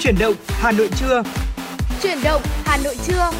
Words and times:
Chuyển 0.00 0.18
động 0.18 0.34
Hà 0.48 0.72
Nội 0.72 0.88
trưa. 0.96 1.22
Chuyển 2.02 2.18
động 2.24 2.42
Hà 2.64 2.76
Nội 2.76 2.96
trưa. 3.06 3.30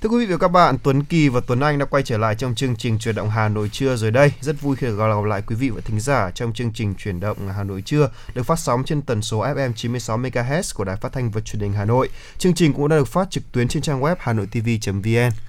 Thưa 0.00 0.08
quý 0.08 0.26
vị 0.26 0.32
và 0.32 0.38
các 0.38 0.48
bạn, 0.48 0.76
Tuấn 0.82 1.04
Kỳ 1.04 1.28
và 1.28 1.40
Tuấn 1.46 1.60
Anh 1.60 1.78
đã 1.78 1.84
quay 1.84 2.02
trở 2.02 2.18
lại 2.18 2.34
trong 2.34 2.54
chương 2.54 2.76
trình 2.76 2.98
Chuyển 2.98 3.14
động 3.14 3.30
Hà 3.30 3.48
Nội 3.48 3.68
trưa 3.72 3.96
rồi 3.96 4.10
đây. 4.10 4.32
Rất 4.40 4.60
vui 4.60 4.76
khi 4.76 4.86
được 4.86 4.98
gặp 4.98 5.24
lại 5.26 5.42
quý 5.46 5.56
vị 5.56 5.70
và 5.70 5.80
thính 5.84 6.00
giả 6.00 6.30
trong 6.34 6.52
chương 6.52 6.72
trình 6.72 6.94
Chuyển 6.94 7.20
động 7.20 7.38
Hà 7.56 7.64
Nội 7.64 7.82
trưa 7.82 8.10
được 8.34 8.42
phát 8.42 8.58
sóng 8.58 8.84
trên 8.84 9.02
tần 9.02 9.22
số 9.22 9.44
FM 9.44 9.72
96 9.72 10.18
MHz 10.18 10.74
của 10.74 10.84
Đài 10.84 10.96
Phát 10.96 11.12
thanh 11.12 11.30
và 11.30 11.40
Truyền 11.40 11.60
hình 11.60 11.72
Hà 11.72 11.84
Nội. 11.84 12.08
Chương 12.38 12.54
trình 12.54 12.72
cũng 12.72 12.88
đã 12.88 12.96
được 12.96 13.08
phát 13.08 13.30
trực 13.30 13.52
tuyến 13.52 13.68
trên 13.68 13.82
trang 13.82 14.00
web 14.00 14.16
hanoitv.vn. 14.18 15.47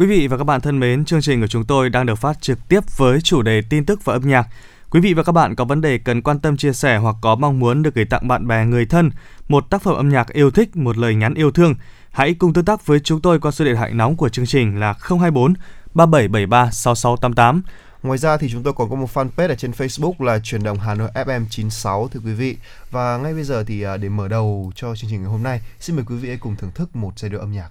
Quý 0.00 0.06
vị 0.06 0.26
và 0.26 0.36
các 0.36 0.44
bạn 0.44 0.60
thân 0.60 0.80
mến, 0.80 1.04
chương 1.04 1.20
trình 1.20 1.40
của 1.40 1.46
chúng 1.46 1.64
tôi 1.64 1.90
đang 1.90 2.06
được 2.06 2.14
phát 2.14 2.40
trực 2.40 2.68
tiếp 2.68 2.80
với 2.96 3.20
chủ 3.20 3.42
đề 3.42 3.62
tin 3.70 3.86
tức 3.86 4.04
và 4.04 4.12
âm 4.12 4.28
nhạc. 4.28 4.46
Quý 4.90 5.00
vị 5.00 5.14
và 5.14 5.22
các 5.22 5.32
bạn 5.32 5.54
có 5.54 5.64
vấn 5.64 5.80
đề 5.80 5.98
cần 5.98 6.22
quan 6.22 6.40
tâm 6.40 6.56
chia 6.56 6.72
sẻ 6.72 6.96
hoặc 6.96 7.16
có 7.20 7.34
mong 7.34 7.58
muốn 7.58 7.82
được 7.82 7.94
gửi 7.94 8.04
tặng 8.04 8.28
bạn 8.28 8.46
bè 8.46 8.64
người 8.64 8.86
thân 8.86 9.10
một 9.48 9.70
tác 9.70 9.82
phẩm 9.82 9.94
âm 9.94 10.08
nhạc 10.08 10.32
yêu 10.32 10.50
thích, 10.50 10.76
một 10.76 10.98
lời 10.98 11.14
nhắn 11.14 11.34
yêu 11.34 11.50
thương, 11.50 11.74
hãy 12.10 12.34
cùng 12.34 12.52
tương 12.52 12.64
tác 12.64 12.86
với 12.86 13.00
chúng 13.00 13.20
tôi 13.20 13.40
qua 13.40 13.50
số 13.50 13.64
điện 13.64 13.76
thoại 13.76 13.94
nóng 13.94 14.16
của 14.16 14.28
chương 14.28 14.46
trình 14.46 14.80
là 14.80 14.92
024 14.92 15.54
3773 15.94 16.70
6688. 16.70 17.62
Ngoài 18.02 18.18
ra 18.18 18.36
thì 18.36 18.48
chúng 18.52 18.62
tôi 18.62 18.72
còn 18.72 18.90
có 18.90 18.96
một 18.96 19.08
fanpage 19.14 19.48
ở 19.48 19.54
trên 19.54 19.70
Facebook 19.70 20.24
là 20.24 20.38
Truyền 20.38 20.62
động 20.62 20.78
Hà 20.78 20.94
Nội 20.94 21.10
FM 21.14 21.44
96 21.50 22.08
thưa 22.08 22.20
quý 22.24 22.32
vị. 22.32 22.56
Và 22.90 23.18
ngay 23.18 23.34
bây 23.34 23.44
giờ 23.44 23.64
thì 23.64 23.82
à, 23.82 23.96
để 23.96 24.08
mở 24.08 24.28
đầu 24.28 24.72
cho 24.74 24.96
chương 24.96 25.10
trình 25.10 25.22
ngày 25.22 25.30
hôm 25.30 25.42
nay, 25.42 25.60
xin 25.80 25.96
mời 25.96 26.04
quý 26.08 26.16
vị 26.16 26.28
hãy 26.28 26.38
cùng 26.38 26.56
thưởng 26.56 26.70
thức 26.74 26.96
một 26.96 27.18
giai 27.18 27.30
điệu 27.30 27.40
âm 27.40 27.52
nhạc. 27.52 27.70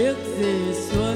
Tiếc 0.00 0.16
gì 0.38 0.74
xuân 0.74 1.00
xa 1.00 1.09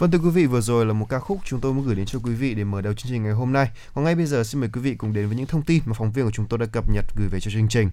Vâng 0.00 0.10
thưa 0.10 0.18
quý 0.18 0.30
vị, 0.30 0.46
vừa 0.46 0.60
rồi 0.60 0.86
là 0.86 0.92
một 0.92 1.06
ca 1.08 1.18
khúc 1.18 1.38
chúng 1.44 1.60
tôi 1.60 1.72
muốn 1.72 1.86
gửi 1.86 1.94
đến 1.94 2.06
cho 2.06 2.18
quý 2.18 2.34
vị 2.34 2.54
để 2.54 2.64
mở 2.64 2.80
đầu 2.80 2.94
chương 2.94 3.12
trình 3.12 3.22
ngày 3.22 3.32
hôm 3.32 3.52
nay. 3.52 3.70
Còn 3.94 4.04
ngay 4.04 4.14
bây 4.14 4.26
giờ 4.26 4.44
xin 4.44 4.60
mời 4.60 4.70
quý 4.72 4.80
vị 4.80 4.94
cùng 4.94 5.12
đến 5.12 5.26
với 5.26 5.36
những 5.36 5.46
thông 5.46 5.62
tin 5.62 5.82
mà 5.86 5.92
phóng 5.98 6.12
viên 6.12 6.24
của 6.24 6.30
chúng 6.30 6.46
tôi 6.46 6.58
đã 6.58 6.66
cập 6.66 6.90
nhật 6.90 7.04
gửi 7.16 7.28
về 7.28 7.40
cho 7.40 7.50
chương 7.50 7.68
trình. 7.68 7.90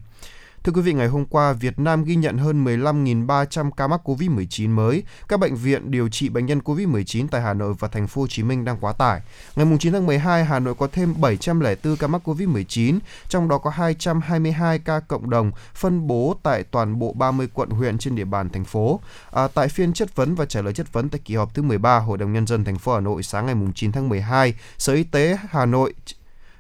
Thưa 0.68 0.74
quý 0.74 0.82
vị, 0.82 0.94
ngày 0.94 1.08
hôm 1.08 1.26
qua, 1.26 1.54
Việt 1.54 1.80
Nam 1.80 2.04
ghi 2.04 2.16
nhận 2.16 2.38
hơn 2.38 2.66
15.300 2.66 3.72
ca 3.72 3.88
mắc 3.88 4.02
COVID-19 4.04 4.70
mới. 4.70 5.04
Các 5.28 5.40
bệnh 5.40 5.56
viện 5.56 5.92
điều 5.92 6.10
trị 6.10 6.30
bệnh 6.30 6.46
nhân 6.46 6.60
COVID-19 6.60 7.28
tại 7.32 7.42
Hà 7.42 7.54
Nội 7.54 7.74
và 7.80 7.88
thành 7.88 8.08
phố 8.08 8.22
Hồ 8.22 8.28
Chí 8.28 8.44
Minh 8.44 8.66
đang 8.66 8.78
quá 8.82 8.94
tải. 8.94 9.22
Ngày 9.56 9.68
9 9.80 9.94
tháng 9.94 10.06
12, 10.06 10.46
Hà 10.46 10.60
Nội 10.60 10.76
có 10.76 10.88
thêm 10.92 11.14
704 11.22 11.96
ca 11.96 12.08
mắc 12.08 12.22
COVID-19, 12.30 13.00
trong 13.30 13.48
đó 13.48 13.58
có 13.58 13.70
222 13.70 14.80
ca 14.80 15.00
cộng 15.00 15.30
đồng 15.30 15.52
phân 15.74 16.08
bố 16.08 16.36
tại 16.44 16.64
toàn 16.64 17.00
bộ 17.00 17.14
30 17.14 17.48
quận 17.54 17.70
huyện 17.70 17.98
trên 17.98 18.16
địa 18.16 18.26
bàn 18.26 18.50
thành 18.50 18.66
phố. 18.66 19.00
À, 19.32 19.48
tại 19.48 19.68
phiên 19.68 19.94
chất 19.94 20.16
vấn 20.16 20.36
và 20.36 20.46
trả 20.46 20.62
lời 20.62 20.74
chất 20.74 20.94
vấn 20.94 21.10
tại 21.10 21.22
kỳ 21.26 21.36
họp 21.36 21.54
thứ 21.54 21.62
13 21.62 22.00
Hội 22.00 22.18
đồng 22.18 22.34
nhân 22.34 22.48
dân 22.48 22.64
thành 22.64 22.78
phố 22.78 22.94
Hà 22.94 23.00
Nội 23.00 23.24
sáng 23.24 23.46
ngày 23.46 23.56
9 23.76 23.92
tháng 23.92 24.10
12, 24.10 24.54
Sở 24.78 24.94
Y 24.94 25.04
tế 25.04 25.38
Hà 25.50 25.66
Nội 25.66 25.94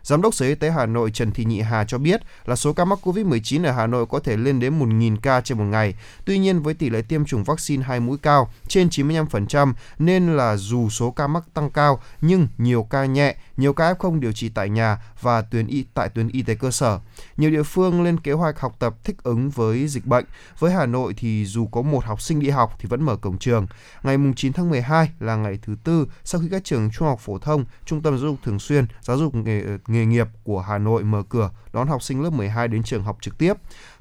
Giám 0.07 0.21
đốc 0.21 0.33
Sở 0.33 0.45
Y 0.45 0.55
tế 0.55 0.71
Hà 0.71 0.85
Nội 0.85 1.11
Trần 1.11 1.31
Thị 1.31 1.45
Nhị 1.45 1.61
Hà 1.61 1.83
cho 1.83 1.97
biết 1.97 2.21
là 2.45 2.55
số 2.55 2.73
ca 2.73 2.85
mắc 2.85 2.99
COVID-19 3.03 3.65
ở 3.65 3.71
Hà 3.71 3.87
Nội 3.87 4.05
có 4.05 4.19
thể 4.19 4.37
lên 4.37 4.59
đến 4.59 4.79
1.000 4.79 5.17
ca 5.21 5.41
trên 5.41 5.57
một 5.57 5.63
ngày. 5.63 5.95
Tuy 6.25 6.37
nhiên 6.37 6.61
với 6.61 6.73
tỷ 6.73 6.89
lệ 6.89 7.01
tiêm 7.01 7.25
chủng 7.25 7.43
vaccine 7.43 7.83
hai 7.83 7.99
mũi 7.99 8.17
cao 8.17 8.49
trên 8.67 8.87
95% 8.87 9.73
nên 9.99 10.37
là 10.37 10.57
dù 10.57 10.89
số 10.89 11.11
ca 11.11 11.27
mắc 11.27 11.43
tăng 11.53 11.69
cao 11.69 12.01
nhưng 12.21 12.47
nhiều 12.57 12.83
ca 12.83 13.05
nhẹ, 13.05 13.35
nhiều 13.57 13.73
ca 13.73 13.93
F0 13.93 14.19
điều 14.19 14.31
trị 14.31 14.49
tại 14.49 14.69
nhà 14.69 14.97
và 15.21 15.41
tuyến 15.41 15.67
y 15.67 15.85
tại 15.93 16.09
tuyến 16.09 16.27
y 16.27 16.41
tế 16.41 16.55
cơ 16.55 16.71
sở. 16.71 16.99
Nhiều 17.37 17.51
địa 17.51 17.63
phương 17.63 18.03
lên 18.03 18.19
kế 18.19 18.31
hoạch 18.31 18.59
học 18.59 18.75
tập 18.79 18.95
thích 19.03 19.23
ứng 19.23 19.49
với 19.49 19.87
dịch 19.87 20.05
bệnh. 20.05 20.25
Với 20.59 20.71
Hà 20.71 20.85
Nội 20.85 21.13
thì 21.17 21.45
dù 21.45 21.67
có 21.67 21.81
một 21.81 22.05
học 22.05 22.21
sinh 22.21 22.39
đi 22.39 22.49
học 22.49 22.75
thì 22.79 22.87
vẫn 22.89 23.03
mở 23.03 23.15
cổng 23.15 23.37
trường. 23.37 23.67
Ngày 24.03 24.17
9 24.35 24.53
tháng 24.53 24.69
12 24.69 25.09
là 25.19 25.35
ngày 25.35 25.59
thứ 25.61 25.75
tư 25.83 26.07
sau 26.23 26.41
khi 26.41 26.47
các 26.51 26.63
trường 26.63 26.89
trung 26.91 27.07
học 27.07 27.19
phổ 27.19 27.37
thông, 27.37 27.65
trung 27.85 28.01
tâm 28.01 28.17
giáo 28.17 28.29
dục 28.29 28.39
thường 28.43 28.59
xuyên, 28.59 28.85
giáo 29.01 29.17
dục 29.17 29.35
nghề, 29.35 29.63
nghề 29.87 29.96
nghiệp 30.05 30.27
của 30.43 30.61
Hà 30.61 30.77
Nội 30.77 31.03
mở 31.03 31.23
cửa 31.29 31.49
đón 31.73 31.87
học 31.87 32.03
sinh 32.03 32.21
lớp 32.21 32.29
12 32.29 32.67
đến 32.67 32.83
trường 32.83 33.03
học 33.03 33.17
trực 33.21 33.37
tiếp. 33.37 33.53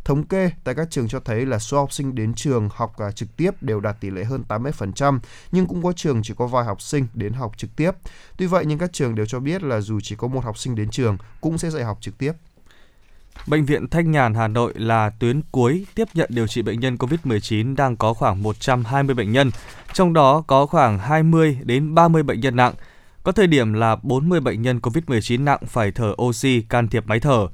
Thống 0.04 0.24
kê 0.24 0.50
tại 0.64 0.74
các 0.74 0.90
trường 0.90 1.08
cho 1.08 1.20
thấy 1.20 1.46
là 1.46 1.58
số 1.58 1.78
học 1.78 1.92
sinh 1.92 2.14
đến 2.14 2.34
trường 2.34 2.68
học 2.72 2.98
à, 2.98 3.10
trực 3.10 3.36
tiếp 3.36 3.50
đều 3.62 3.80
đạt 3.80 4.00
tỷ 4.00 4.10
lệ 4.10 4.24
hơn 4.24 4.44
80%, 4.48 5.18
nhưng 5.52 5.66
cũng 5.66 5.82
có 5.82 5.92
trường 5.92 6.22
chỉ 6.22 6.34
có 6.36 6.46
vài 6.46 6.64
học 6.64 6.82
sinh 6.82 7.06
đến 7.14 7.32
học 7.32 7.52
trực 7.56 7.76
tiếp. 7.76 7.90
Tuy 8.36 8.46
vậy 8.46 8.64
nhưng 8.66 8.78
các 8.78 8.92
trường 8.92 9.14
đều 9.14 9.26
cho 9.26 9.40
biết 9.40 9.62
là 9.62 9.80
dù 9.80 10.00
chỉ 10.00 10.16
có 10.16 10.28
một 10.28 10.44
học 10.44 10.58
sinh 10.58 10.74
đến 10.74 10.90
trường 10.90 11.16
cũng 11.40 11.58
sẽ 11.58 11.70
dạy 11.70 11.84
học 11.84 11.98
trực 12.00 12.18
tiếp. 12.18 12.32
Bệnh 13.46 13.64
viện 13.64 13.88
Thanh 13.88 14.10
Nhàn 14.10 14.34
Hà 14.34 14.48
Nội 14.48 14.72
là 14.76 15.10
tuyến 15.10 15.40
cuối 15.50 15.86
tiếp 15.94 16.08
nhận 16.14 16.30
điều 16.32 16.46
trị 16.46 16.62
bệnh 16.62 16.80
nhân 16.80 16.96
COVID-19 16.96 17.76
đang 17.76 17.96
có 17.96 18.14
khoảng 18.14 18.42
120 18.42 19.14
bệnh 19.14 19.32
nhân, 19.32 19.50
trong 19.92 20.12
đó 20.12 20.44
có 20.46 20.66
khoảng 20.66 20.98
20 20.98 21.58
đến 21.62 21.94
30 21.94 22.22
bệnh 22.22 22.40
nhân 22.40 22.56
nặng. 22.56 22.74
Có 23.26 23.32
thời 23.32 23.46
điểm 23.46 23.72
là 23.72 23.96
40 24.02 24.40
bệnh 24.40 24.62
nhân 24.62 24.78
COVID-19 24.78 25.44
nặng 25.44 25.60
phải 25.66 25.90
thở 25.90 26.14
oxy 26.22 26.60
can 26.60 26.88
thiệp 26.88 27.06
máy 27.06 27.20
thở. 27.20 27.48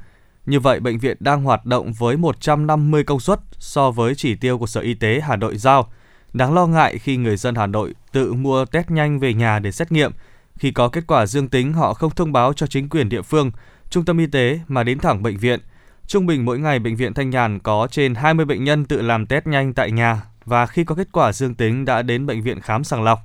Như 0.46 0.60
vậy, 0.60 0.80
bệnh 0.80 0.98
viện 0.98 1.16
đang 1.20 1.42
hoạt 1.42 1.66
động 1.66 1.92
với 1.92 2.16
150 2.16 3.04
công 3.04 3.20
suất 3.20 3.40
so 3.58 3.90
với 3.90 4.14
chỉ 4.14 4.34
tiêu 4.34 4.58
của 4.58 4.66
Sở 4.66 4.80
Y 4.80 4.94
tế 4.94 5.20
Hà 5.20 5.36
Nội 5.36 5.56
giao. 5.56 5.92
Đáng 6.32 6.54
lo 6.54 6.66
ngại 6.66 6.98
khi 6.98 7.16
người 7.16 7.36
dân 7.36 7.54
Hà 7.54 7.66
Nội 7.66 7.94
tự 8.12 8.32
mua 8.32 8.64
test 8.64 8.90
nhanh 8.90 9.18
về 9.18 9.34
nhà 9.34 9.58
để 9.58 9.72
xét 9.72 9.92
nghiệm. 9.92 10.12
Khi 10.58 10.70
có 10.70 10.88
kết 10.88 11.04
quả 11.06 11.26
dương 11.26 11.48
tính, 11.48 11.72
họ 11.72 11.94
không 11.94 12.14
thông 12.14 12.32
báo 12.32 12.52
cho 12.52 12.66
chính 12.66 12.88
quyền 12.88 13.08
địa 13.08 13.22
phương, 13.22 13.50
trung 13.90 14.04
tâm 14.04 14.18
y 14.18 14.26
tế 14.26 14.60
mà 14.68 14.82
đến 14.82 14.98
thẳng 14.98 15.22
bệnh 15.22 15.38
viện. 15.38 15.60
Trung 16.06 16.26
bình 16.26 16.44
mỗi 16.44 16.58
ngày 16.58 16.78
bệnh 16.78 16.96
viện 16.96 17.14
Thanh 17.14 17.30
Nhàn 17.30 17.58
có 17.58 17.88
trên 17.90 18.14
20 18.14 18.44
bệnh 18.46 18.64
nhân 18.64 18.84
tự 18.84 19.02
làm 19.02 19.26
test 19.26 19.46
nhanh 19.46 19.74
tại 19.74 19.90
nhà 19.90 20.22
và 20.44 20.66
khi 20.66 20.84
có 20.84 20.94
kết 20.94 21.08
quả 21.12 21.32
dương 21.32 21.54
tính 21.54 21.84
đã 21.84 22.02
đến 22.02 22.26
bệnh 22.26 22.42
viện 22.42 22.60
khám 22.60 22.84
sàng 22.84 23.02
lọc. 23.02 23.18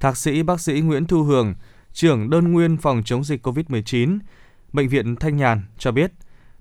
Thạc 0.00 0.16
sĩ 0.16 0.42
bác 0.42 0.60
sĩ 0.60 0.80
Nguyễn 0.80 1.06
Thu 1.06 1.22
Hường, 1.22 1.54
trưởng 1.92 2.30
đơn 2.30 2.52
nguyên 2.52 2.76
phòng 2.76 3.02
chống 3.04 3.24
dịch 3.24 3.46
COVID-19, 3.46 4.18
bệnh 4.72 4.88
viện 4.88 5.16
Thanh 5.16 5.36
Nhàn 5.36 5.62
cho 5.78 5.92
biết, 5.92 6.12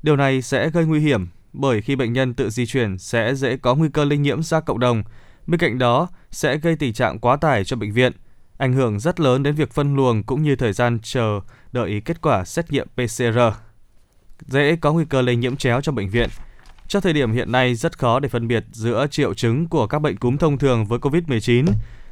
điều 0.03 0.15
này 0.15 0.41
sẽ 0.41 0.69
gây 0.69 0.85
nguy 0.85 0.99
hiểm 0.99 1.27
bởi 1.53 1.81
khi 1.81 1.95
bệnh 1.95 2.13
nhân 2.13 2.33
tự 2.33 2.49
di 2.49 2.65
chuyển 2.65 2.97
sẽ 2.97 3.35
dễ 3.35 3.57
có 3.57 3.75
nguy 3.75 3.89
cơ 3.89 4.05
lây 4.05 4.17
nhiễm 4.17 4.43
ra 4.43 4.59
cộng 4.59 4.79
đồng. 4.79 5.03
Bên 5.47 5.59
cạnh 5.59 5.77
đó 5.77 6.07
sẽ 6.31 6.57
gây 6.57 6.75
tình 6.75 6.93
trạng 6.93 7.19
quá 7.19 7.35
tải 7.35 7.63
cho 7.63 7.75
bệnh 7.75 7.93
viện, 7.93 8.13
ảnh 8.57 8.73
hưởng 8.73 8.99
rất 8.99 9.19
lớn 9.19 9.43
đến 9.43 9.55
việc 9.55 9.71
phân 9.71 9.95
luồng 9.95 10.23
cũng 10.23 10.43
như 10.43 10.55
thời 10.55 10.73
gian 10.73 10.99
chờ 11.03 11.39
đợi 11.71 12.01
kết 12.05 12.21
quả 12.21 12.45
xét 12.45 12.71
nghiệm 12.71 12.87
PCR. 12.87 13.39
Dễ 14.39 14.75
có 14.75 14.93
nguy 14.93 15.05
cơ 15.05 15.21
lây 15.21 15.35
nhiễm 15.35 15.55
chéo 15.55 15.81
trong 15.81 15.95
bệnh 15.95 16.09
viện. 16.09 16.29
Cho 16.87 16.99
thời 16.99 17.13
điểm 17.13 17.31
hiện 17.31 17.51
nay 17.51 17.75
rất 17.75 17.99
khó 17.99 18.19
để 18.19 18.29
phân 18.29 18.47
biệt 18.47 18.65
giữa 18.71 19.07
triệu 19.11 19.33
chứng 19.33 19.67
của 19.67 19.87
các 19.87 19.99
bệnh 19.99 20.17
cúm 20.17 20.37
thông 20.37 20.57
thường 20.57 20.85
với 20.85 20.99
COVID-19, 20.99 21.65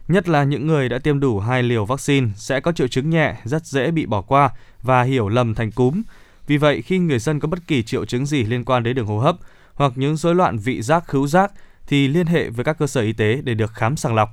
nhất 0.08 0.30
là 0.30 0.44
những 0.44 0.68
người 0.68 0.90
đã 0.90 1.00
tiêm 1.00 1.20
đủ 1.20 1.40
hai 1.40 1.64
liều 1.64 1.86
vaccine 1.86 2.28
sẽ 2.36 2.60
có 2.60 2.72
triệu 2.72 2.88
chứng 2.88 3.10
nhẹ, 3.10 3.36
rất 3.44 3.66
dễ 3.66 3.92
bị 3.92 4.06
bỏ 4.06 4.22
qua 4.22 4.50
và 4.82 5.04
hiểu 5.04 5.30
lầm 5.30 5.56
thành 5.56 5.72
cúm. 5.72 6.02
Vì 6.48 6.58
vậy, 6.58 6.82
khi 6.82 6.98
người 7.00 7.20
dân 7.20 7.40
có 7.40 7.48
bất 7.48 7.68
kỳ 7.68 7.84
triệu 7.84 8.06
chứng 8.06 8.26
gì 8.26 8.44
liên 8.44 8.66
quan 8.66 8.84
đến 8.84 8.96
đường 8.96 9.06
hô 9.06 9.20
hấp 9.20 9.36
hoặc 9.74 9.92
những 9.96 10.18
rối 10.18 10.36
loạn 10.36 10.58
vị 10.58 10.82
giác 10.82 11.04
khứu 11.08 11.28
giác 11.28 11.52
thì 11.88 12.08
liên 12.08 12.28
hệ 12.28 12.50
với 12.50 12.66
các 12.66 12.78
cơ 12.80 12.88
sở 12.88 13.02
y 13.02 13.14
tế 13.14 13.42
để 13.44 13.54
được 13.54 13.74
khám 13.74 13.98
sàng 13.98 14.16
lọc. 14.16 14.30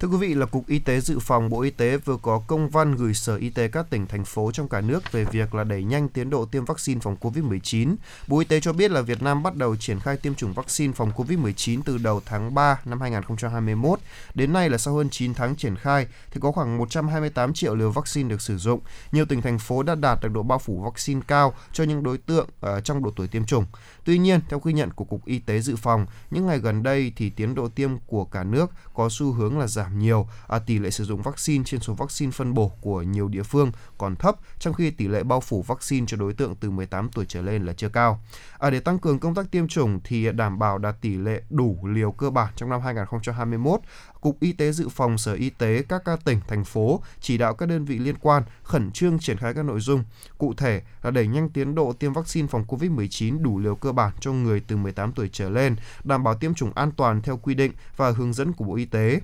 Thưa 0.00 0.08
quý 0.08 0.16
vị, 0.16 0.34
là 0.34 0.46
Cục 0.46 0.66
Y 0.66 0.78
tế 0.78 1.00
Dự 1.00 1.18
phòng 1.18 1.48
Bộ 1.48 1.60
Y 1.60 1.70
tế 1.70 1.96
vừa 1.96 2.16
có 2.16 2.42
công 2.46 2.68
văn 2.68 2.96
gửi 2.96 3.14
Sở 3.14 3.36
Y 3.36 3.50
tế 3.50 3.68
các 3.68 3.90
tỉnh, 3.90 4.06
thành 4.06 4.24
phố 4.24 4.50
trong 4.52 4.68
cả 4.68 4.80
nước 4.80 5.12
về 5.12 5.24
việc 5.24 5.54
là 5.54 5.64
đẩy 5.64 5.84
nhanh 5.84 6.08
tiến 6.08 6.30
độ 6.30 6.44
tiêm 6.44 6.64
vaccine 6.64 7.00
phòng 7.00 7.16
COVID-19. 7.20 7.96
Bộ 8.26 8.38
Y 8.38 8.44
tế 8.44 8.60
cho 8.60 8.72
biết 8.72 8.90
là 8.90 9.00
Việt 9.00 9.22
Nam 9.22 9.42
bắt 9.42 9.56
đầu 9.56 9.76
triển 9.76 10.00
khai 10.00 10.16
tiêm 10.16 10.34
chủng 10.34 10.52
vaccine 10.52 10.92
phòng 10.92 11.12
COVID-19 11.16 11.80
từ 11.84 11.98
đầu 11.98 12.20
tháng 12.26 12.54
3 12.54 12.80
năm 12.84 13.00
2021. 13.00 14.00
Đến 14.34 14.52
nay 14.52 14.70
là 14.70 14.78
sau 14.78 14.94
hơn 14.94 15.08
9 15.10 15.34
tháng 15.34 15.56
triển 15.56 15.76
khai 15.76 16.06
thì 16.30 16.40
có 16.40 16.52
khoảng 16.52 16.78
128 16.78 17.54
triệu 17.54 17.74
liều 17.74 17.90
vaccine 17.90 18.28
được 18.28 18.40
sử 18.40 18.58
dụng. 18.58 18.80
Nhiều 19.12 19.24
tỉnh, 19.24 19.42
thành 19.42 19.58
phố 19.58 19.82
đã 19.82 19.94
đạt 19.94 20.18
được 20.22 20.32
độ 20.32 20.42
bao 20.42 20.58
phủ 20.58 20.80
vaccine 20.80 21.20
cao 21.26 21.54
cho 21.72 21.84
những 21.84 22.02
đối 22.02 22.18
tượng 22.18 22.48
uh, 22.66 22.84
trong 22.84 23.02
độ 23.02 23.10
tuổi 23.16 23.28
tiêm 23.28 23.44
chủng. 23.44 23.64
Tuy 24.04 24.18
nhiên, 24.18 24.40
theo 24.48 24.60
ghi 24.64 24.72
nhận 24.72 24.90
của 24.90 25.04
Cục 25.04 25.24
Y 25.24 25.38
tế 25.38 25.60
Dự 25.60 25.76
phòng, 25.76 26.06
những 26.30 26.46
ngày 26.46 26.58
gần 26.58 26.82
đây 26.82 27.12
thì 27.16 27.30
tiến 27.30 27.54
độ 27.54 27.68
tiêm 27.68 27.90
của 28.06 28.24
cả 28.24 28.44
nước 28.44 28.70
có 28.94 29.08
xu 29.10 29.32
hướng 29.32 29.58
là 29.58 29.66
giảm 29.66 29.85
nhiều, 29.94 30.28
à, 30.48 30.58
tỷ 30.58 30.78
lệ 30.78 30.90
sử 30.90 31.04
dụng 31.04 31.22
vaccine 31.22 31.64
trên 31.64 31.80
số 31.80 31.94
vaccine 31.94 32.32
phân 32.32 32.54
bổ 32.54 32.68
của 32.80 33.02
nhiều 33.02 33.28
địa 33.28 33.42
phương 33.42 33.72
còn 33.98 34.16
thấp, 34.16 34.36
trong 34.58 34.74
khi 34.74 34.90
tỷ 34.90 35.08
lệ 35.08 35.22
bao 35.22 35.40
phủ 35.40 35.62
vaccine 35.62 36.06
cho 36.08 36.16
đối 36.16 36.34
tượng 36.34 36.54
từ 36.56 36.70
18 36.70 37.08
tuổi 37.08 37.24
trở 37.28 37.42
lên 37.42 37.66
là 37.66 37.72
chưa 37.72 37.88
cao. 37.88 38.20
À, 38.58 38.70
để 38.70 38.80
tăng 38.80 38.98
cường 38.98 39.18
công 39.18 39.34
tác 39.34 39.50
tiêm 39.50 39.68
chủng 39.68 40.00
thì 40.04 40.32
đảm 40.32 40.58
bảo 40.58 40.78
đạt 40.78 41.00
tỷ 41.00 41.16
lệ 41.16 41.42
đủ 41.50 41.78
liều 41.86 42.12
cơ 42.12 42.30
bản 42.30 42.52
trong 42.56 42.70
năm 42.70 42.80
2021, 42.80 43.80
Cục 44.20 44.40
Y 44.40 44.52
tế 44.52 44.72
Dự 44.72 44.88
phòng 44.88 45.18
Sở 45.18 45.32
Y 45.34 45.50
tế 45.50 45.82
các 45.88 46.02
ca 46.04 46.16
tỉnh, 46.16 46.40
thành 46.48 46.64
phố 46.64 47.02
chỉ 47.20 47.38
đạo 47.38 47.54
các 47.54 47.68
đơn 47.68 47.84
vị 47.84 47.98
liên 47.98 48.14
quan 48.20 48.42
khẩn 48.62 48.90
trương 48.92 49.18
triển 49.18 49.36
khai 49.36 49.54
các 49.54 49.64
nội 49.64 49.80
dung. 49.80 50.04
Cụ 50.38 50.54
thể 50.54 50.82
là 51.02 51.10
đẩy 51.10 51.26
nhanh 51.26 51.48
tiến 51.48 51.74
độ 51.74 51.92
tiêm 51.92 52.12
vaccine 52.12 52.48
phòng 52.48 52.64
COVID-19 52.68 53.42
đủ 53.42 53.58
liều 53.58 53.74
cơ 53.74 53.92
bản 53.92 54.12
cho 54.20 54.32
người 54.32 54.60
từ 54.60 54.76
18 54.76 55.12
tuổi 55.12 55.28
trở 55.32 55.48
lên, 55.48 55.76
đảm 56.04 56.24
bảo 56.24 56.34
tiêm 56.34 56.54
chủng 56.54 56.72
an 56.74 56.90
toàn 56.96 57.22
theo 57.22 57.36
quy 57.36 57.54
định 57.54 57.72
và 57.96 58.10
hướng 58.10 58.32
dẫn 58.32 58.52
của 58.52 58.64
Bộ 58.64 58.76
Y 58.76 58.84
tế. 58.84 59.20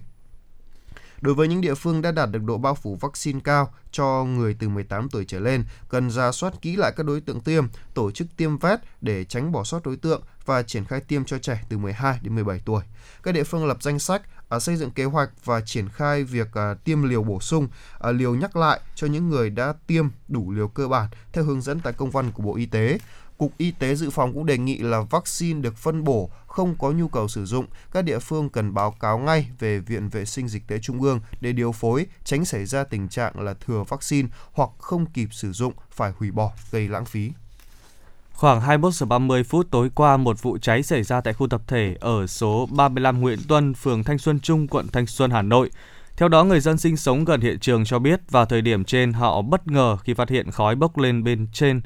Đối 1.23 1.35
với 1.35 1.49
những 1.49 1.61
địa 1.61 1.75
phương 1.75 2.03
đã 2.03 2.13
đạt 2.13 2.31
được 2.31 2.43
độ 2.45 2.59
bao 2.59 2.75
phủ 2.75 2.97
vaccine 3.01 3.41
cao 3.45 3.75
cho 3.93 4.25
người 4.25 4.57
từ 4.59 4.69
18 4.69 5.09
tuổi 5.09 5.25
trở 5.25 5.41
lên, 5.41 5.65
cần 5.89 6.11
ra 6.11 6.33
soát 6.33 6.55
kỹ 6.63 6.77
lại 6.77 6.93
các 6.97 7.07
đối 7.07 7.21
tượng 7.21 7.41
tiêm, 7.41 7.67
tổ 7.95 8.11
chức 8.11 8.27
tiêm 8.37 8.59
vét 8.59 8.81
để 9.01 9.25
tránh 9.25 9.53
bỏ 9.53 9.65
sót 9.65 9.87
đối 9.87 9.97
tượng 9.97 10.23
và 10.47 10.63
triển 10.63 10.85
khai 10.85 11.01
tiêm 11.01 11.25
cho 11.25 11.39
trẻ 11.39 11.65
từ 11.69 11.79
12 11.79 12.19
đến 12.23 12.35
17 12.35 12.61
tuổi. 12.65 12.83
Các 13.23 13.33
địa 13.33 13.45
phương 13.45 13.67
lập 13.67 13.83
danh 13.83 13.99
sách, 13.99 14.23
à, 14.49 14.59
xây 14.59 14.77
dựng 14.77 14.91
kế 14.91 15.05
hoạch 15.05 15.31
và 15.45 15.61
triển 15.61 15.89
khai 15.89 16.25
việc 16.25 16.49
à, 16.55 16.75
tiêm 16.85 17.03
liều 17.03 17.23
bổ 17.23 17.41
sung, 17.41 17.69
à, 18.01 18.11
liều 18.11 18.35
nhắc 18.35 18.57
lại 18.57 18.81
cho 18.95 19.07
những 19.07 19.29
người 19.29 19.51
đã 19.51 19.75
tiêm 19.87 20.07
đủ 20.29 20.53
liều 20.53 20.69
cơ 20.69 20.89
bản 20.89 21.09
theo 21.33 21.45
hướng 21.45 21.61
dẫn 21.61 21.81
tại 21.81 21.93
công 21.93 22.11
văn 22.11 22.33
của 22.33 22.43
Bộ 22.43 22.57
Y 22.57 22.67
tế. 22.67 22.99
Cục 23.43 23.59
Y 23.59 23.71
tế 23.71 23.95
Dự 23.95 24.11
phòng 24.11 24.33
cũng 24.33 24.47
đề 24.47 24.59
nghị 24.59 24.79
là 24.79 25.01
vaccine 25.01 25.61
được 25.61 25.77
phân 25.77 26.05
bổ 26.05 26.31
không 26.47 26.75
có 26.79 26.91
nhu 26.91 27.09
cầu 27.09 27.29
sử 27.29 27.45
dụng, 27.45 27.67
các 27.93 28.05
địa 28.05 28.19
phương 28.19 28.49
cần 28.49 28.75
báo 28.75 28.91
cáo 29.01 29.19
ngay 29.19 29.47
về 29.59 29.79
Viện 29.79 30.09
Vệ 30.09 30.25
sinh 30.25 30.49
Dịch 30.49 30.67
tế 30.67 30.79
Trung 30.79 31.03
ương 31.03 31.21
để 31.41 31.53
điều 31.53 31.73
phối, 31.73 32.07
tránh 32.25 32.45
xảy 32.45 32.65
ra 32.65 32.85
tình 32.85 33.09
trạng 33.09 33.41
là 33.41 33.55
thừa 33.55 33.85
vaccine 33.89 34.29
hoặc 34.53 34.71
không 34.79 35.07
kịp 35.07 35.29
sử 35.33 35.53
dụng 35.53 35.73
phải 35.91 36.13
hủy 36.19 36.31
bỏ 36.31 36.53
gây 36.71 36.89
lãng 36.89 37.05
phí. 37.05 37.33
Khoảng 38.33 38.61
21 38.61 38.95
giờ 38.95 39.07
30 39.07 39.45
phút 39.45 39.71
tối 39.71 39.91
qua, 39.95 40.17
một 40.17 40.43
vụ 40.43 40.59
cháy 40.59 40.83
xảy 40.83 41.03
ra 41.03 41.21
tại 41.21 41.35
khu 41.35 41.49
tập 41.49 41.63
thể 41.67 41.97
ở 42.01 42.27
số 42.27 42.69
35 42.71 43.21
Nguyễn 43.21 43.39
Tuân, 43.49 43.75
phường 43.75 44.05
Thanh 44.05 44.19
Xuân 44.19 44.41
Trung, 44.41 44.69
quận 44.69 44.89
Thanh 44.89 45.07
Xuân, 45.07 45.31
Hà 45.31 45.43
Nội. 45.43 45.71
Theo 46.17 46.29
đó, 46.29 46.45
người 46.45 46.61
dân 46.61 46.79
sinh 46.79 46.97
sống 46.97 47.25
gần 47.25 47.41
hiện 47.41 47.59
trường 47.59 47.85
cho 47.85 47.99
biết 47.99 48.21
vào 48.31 48.47
thời 48.47 48.63
điểm 48.63 48.85
trên 48.85 49.13
họ 49.13 49.43
bất 49.43 49.67
ngờ 49.67 49.97
khi 49.97 50.15
phát 50.15 50.29
hiện 50.29 50.51
khói 50.51 50.75
bốc 50.75 50.99
lên 50.99 51.25
bên 51.25 51.47
trên 51.53 51.81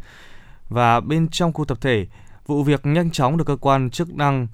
và 0.68 1.00
bên 1.00 1.28
trong 1.28 1.52
khu 1.52 1.64
tập 1.64 1.78
thể. 1.80 2.06
Vụ 2.46 2.62
việc 2.62 2.86
nhanh 2.86 3.10
chóng 3.10 3.36
được 3.36 3.44
cơ 3.44 3.56
quan 3.56 3.90
chức 3.90 4.14
năng 4.14 4.46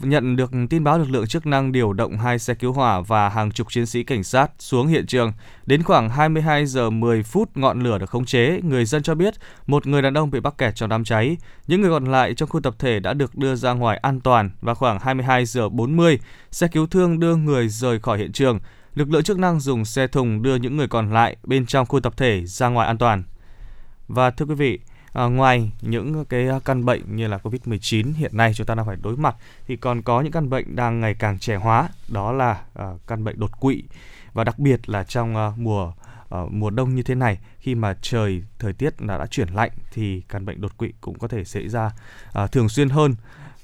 nhận 0.00 0.36
được 0.36 0.50
tin 0.70 0.84
báo 0.84 0.98
lực 0.98 1.10
lượng 1.10 1.26
chức 1.26 1.46
năng 1.46 1.72
điều 1.72 1.92
động 1.92 2.18
hai 2.18 2.38
xe 2.38 2.54
cứu 2.54 2.72
hỏa 2.72 3.00
và 3.00 3.28
hàng 3.28 3.50
chục 3.50 3.66
chiến 3.70 3.86
sĩ 3.86 4.04
cảnh 4.04 4.24
sát 4.24 4.50
xuống 4.58 4.86
hiện 4.86 5.06
trường. 5.06 5.32
Đến 5.66 5.82
khoảng 5.82 6.08
22 6.08 6.66
giờ 6.66 6.90
10 6.90 7.22
phút 7.22 7.56
ngọn 7.56 7.82
lửa 7.82 7.98
được 7.98 8.10
khống 8.10 8.24
chế, 8.24 8.60
người 8.62 8.84
dân 8.84 9.02
cho 9.02 9.14
biết 9.14 9.34
một 9.66 9.86
người 9.86 10.02
đàn 10.02 10.14
ông 10.14 10.30
bị 10.30 10.40
mắc 10.40 10.58
kẹt 10.58 10.74
trong 10.74 10.88
đám 10.88 11.04
cháy. 11.04 11.36
Những 11.66 11.80
người 11.80 11.90
còn 11.90 12.04
lại 12.04 12.34
trong 12.34 12.48
khu 12.48 12.60
tập 12.60 12.74
thể 12.78 13.00
đã 13.00 13.14
được 13.14 13.36
đưa 13.36 13.54
ra 13.54 13.72
ngoài 13.72 13.96
an 13.96 14.20
toàn 14.20 14.50
và 14.60 14.74
khoảng 14.74 14.98
22 15.00 15.44
giờ 15.44 15.68
40, 15.68 16.18
xe 16.50 16.68
cứu 16.68 16.86
thương 16.86 17.20
đưa 17.20 17.36
người 17.36 17.68
rời 17.68 18.00
khỏi 18.00 18.18
hiện 18.18 18.32
trường. 18.32 18.58
Lực 18.94 19.10
lượng 19.10 19.22
chức 19.22 19.38
năng 19.38 19.60
dùng 19.60 19.84
xe 19.84 20.06
thùng 20.06 20.42
đưa 20.42 20.56
những 20.56 20.76
người 20.76 20.88
còn 20.88 21.12
lại 21.12 21.36
bên 21.44 21.66
trong 21.66 21.86
khu 21.86 22.00
tập 22.00 22.16
thể 22.16 22.42
ra 22.46 22.68
ngoài 22.68 22.86
an 22.86 22.98
toàn. 22.98 23.22
Và 24.08 24.30
thưa 24.30 24.46
quý 24.46 24.54
vị, 24.54 24.78
À, 25.12 25.24
ngoài 25.24 25.70
những 25.80 26.24
cái 26.24 26.48
căn 26.64 26.84
bệnh 26.84 27.16
như 27.16 27.26
là 27.26 27.38
Covid-19 27.38 28.12
hiện 28.14 28.36
nay 28.36 28.52
chúng 28.54 28.66
ta 28.66 28.74
đang 28.74 28.86
phải 28.86 28.96
đối 29.02 29.16
mặt 29.16 29.36
thì 29.66 29.76
còn 29.76 30.02
có 30.02 30.20
những 30.20 30.32
căn 30.32 30.50
bệnh 30.50 30.76
đang 30.76 31.00
ngày 31.00 31.14
càng 31.14 31.38
trẻ 31.38 31.56
hóa, 31.56 31.88
đó 32.08 32.32
là 32.32 32.62
à, 32.74 32.86
căn 33.06 33.24
bệnh 33.24 33.40
đột 33.40 33.60
quỵ. 33.60 33.82
Và 34.32 34.44
đặc 34.44 34.58
biệt 34.58 34.88
là 34.88 35.04
trong 35.04 35.36
à, 35.36 35.52
mùa 35.56 35.92
à, 36.30 36.38
mùa 36.50 36.70
đông 36.70 36.94
như 36.94 37.02
thế 37.02 37.14
này 37.14 37.38
khi 37.58 37.74
mà 37.74 37.94
trời 38.02 38.42
thời 38.58 38.72
tiết 38.72 39.00
đã, 39.00 39.18
đã 39.18 39.26
chuyển 39.26 39.48
lạnh 39.48 39.70
thì 39.92 40.22
căn 40.28 40.46
bệnh 40.46 40.60
đột 40.60 40.76
quỵ 40.76 40.92
cũng 41.00 41.18
có 41.18 41.28
thể 41.28 41.44
xảy 41.44 41.68
ra 41.68 41.90
à, 42.32 42.46
thường 42.46 42.68
xuyên 42.68 42.88
hơn. 42.88 43.14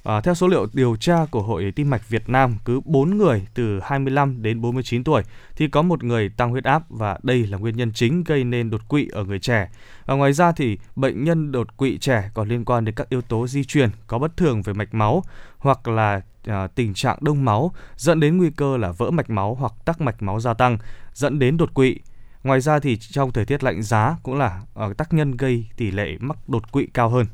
À, 0.05 0.21
theo 0.21 0.35
số 0.35 0.47
liệu 0.47 0.67
điều 0.73 0.95
tra 0.95 1.25
của 1.31 1.41
Hội 1.41 1.73
Tim 1.75 1.89
mạch 1.89 2.09
Việt 2.09 2.29
Nam, 2.29 2.55
cứ 2.65 2.81
4 2.85 3.17
người 3.17 3.47
từ 3.53 3.79
25 3.83 4.41
đến 4.41 4.61
49 4.61 5.03
tuổi 5.03 5.23
thì 5.55 5.67
có 5.67 5.81
một 5.81 6.03
người 6.03 6.29
tăng 6.29 6.49
huyết 6.49 6.63
áp 6.63 6.83
và 6.89 7.17
đây 7.23 7.47
là 7.47 7.57
nguyên 7.57 7.77
nhân 7.77 7.91
chính 7.93 8.23
gây 8.23 8.43
nên 8.43 8.69
đột 8.69 8.87
quỵ 8.87 9.09
ở 9.13 9.23
người 9.23 9.39
trẻ. 9.39 9.69
Và 10.05 10.13
ngoài 10.13 10.33
ra 10.33 10.51
thì 10.51 10.77
bệnh 10.95 11.23
nhân 11.23 11.51
đột 11.51 11.77
quỵ 11.77 11.97
trẻ 11.97 12.29
còn 12.33 12.49
liên 12.49 12.65
quan 12.65 12.85
đến 12.85 12.95
các 12.95 13.09
yếu 13.09 13.21
tố 13.21 13.47
di 13.47 13.63
truyền, 13.63 13.89
có 14.07 14.19
bất 14.19 14.37
thường 14.37 14.61
về 14.61 14.73
mạch 14.73 14.93
máu 14.93 15.23
hoặc 15.57 15.87
là 15.87 16.21
à, 16.45 16.67
tình 16.67 16.93
trạng 16.93 17.17
đông 17.21 17.45
máu 17.45 17.71
dẫn 17.97 18.19
đến 18.19 18.37
nguy 18.37 18.49
cơ 18.49 18.77
là 18.77 18.91
vỡ 18.91 19.11
mạch 19.11 19.29
máu 19.29 19.55
hoặc 19.55 19.73
tắc 19.85 20.01
mạch 20.01 20.23
máu 20.23 20.39
gia 20.39 20.53
tăng 20.53 20.77
dẫn 21.13 21.39
đến 21.39 21.57
đột 21.57 21.73
quỵ. 21.73 21.99
Ngoài 22.43 22.61
ra 22.61 22.79
thì 22.79 22.97
trong 22.97 23.31
thời 23.31 23.45
tiết 23.45 23.63
lạnh 23.63 23.83
giá 23.83 24.15
cũng 24.23 24.35
là 24.35 24.61
à, 24.75 24.85
tác 24.97 25.13
nhân 25.13 25.37
gây 25.37 25.65
tỷ 25.77 25.91
lệ 25.91 26.17
mắc 26.19 26.37
đột 26.49 26.71
quỵ 26.71 26.87
cao 26.93 27.09
hơn. 27.09 27.25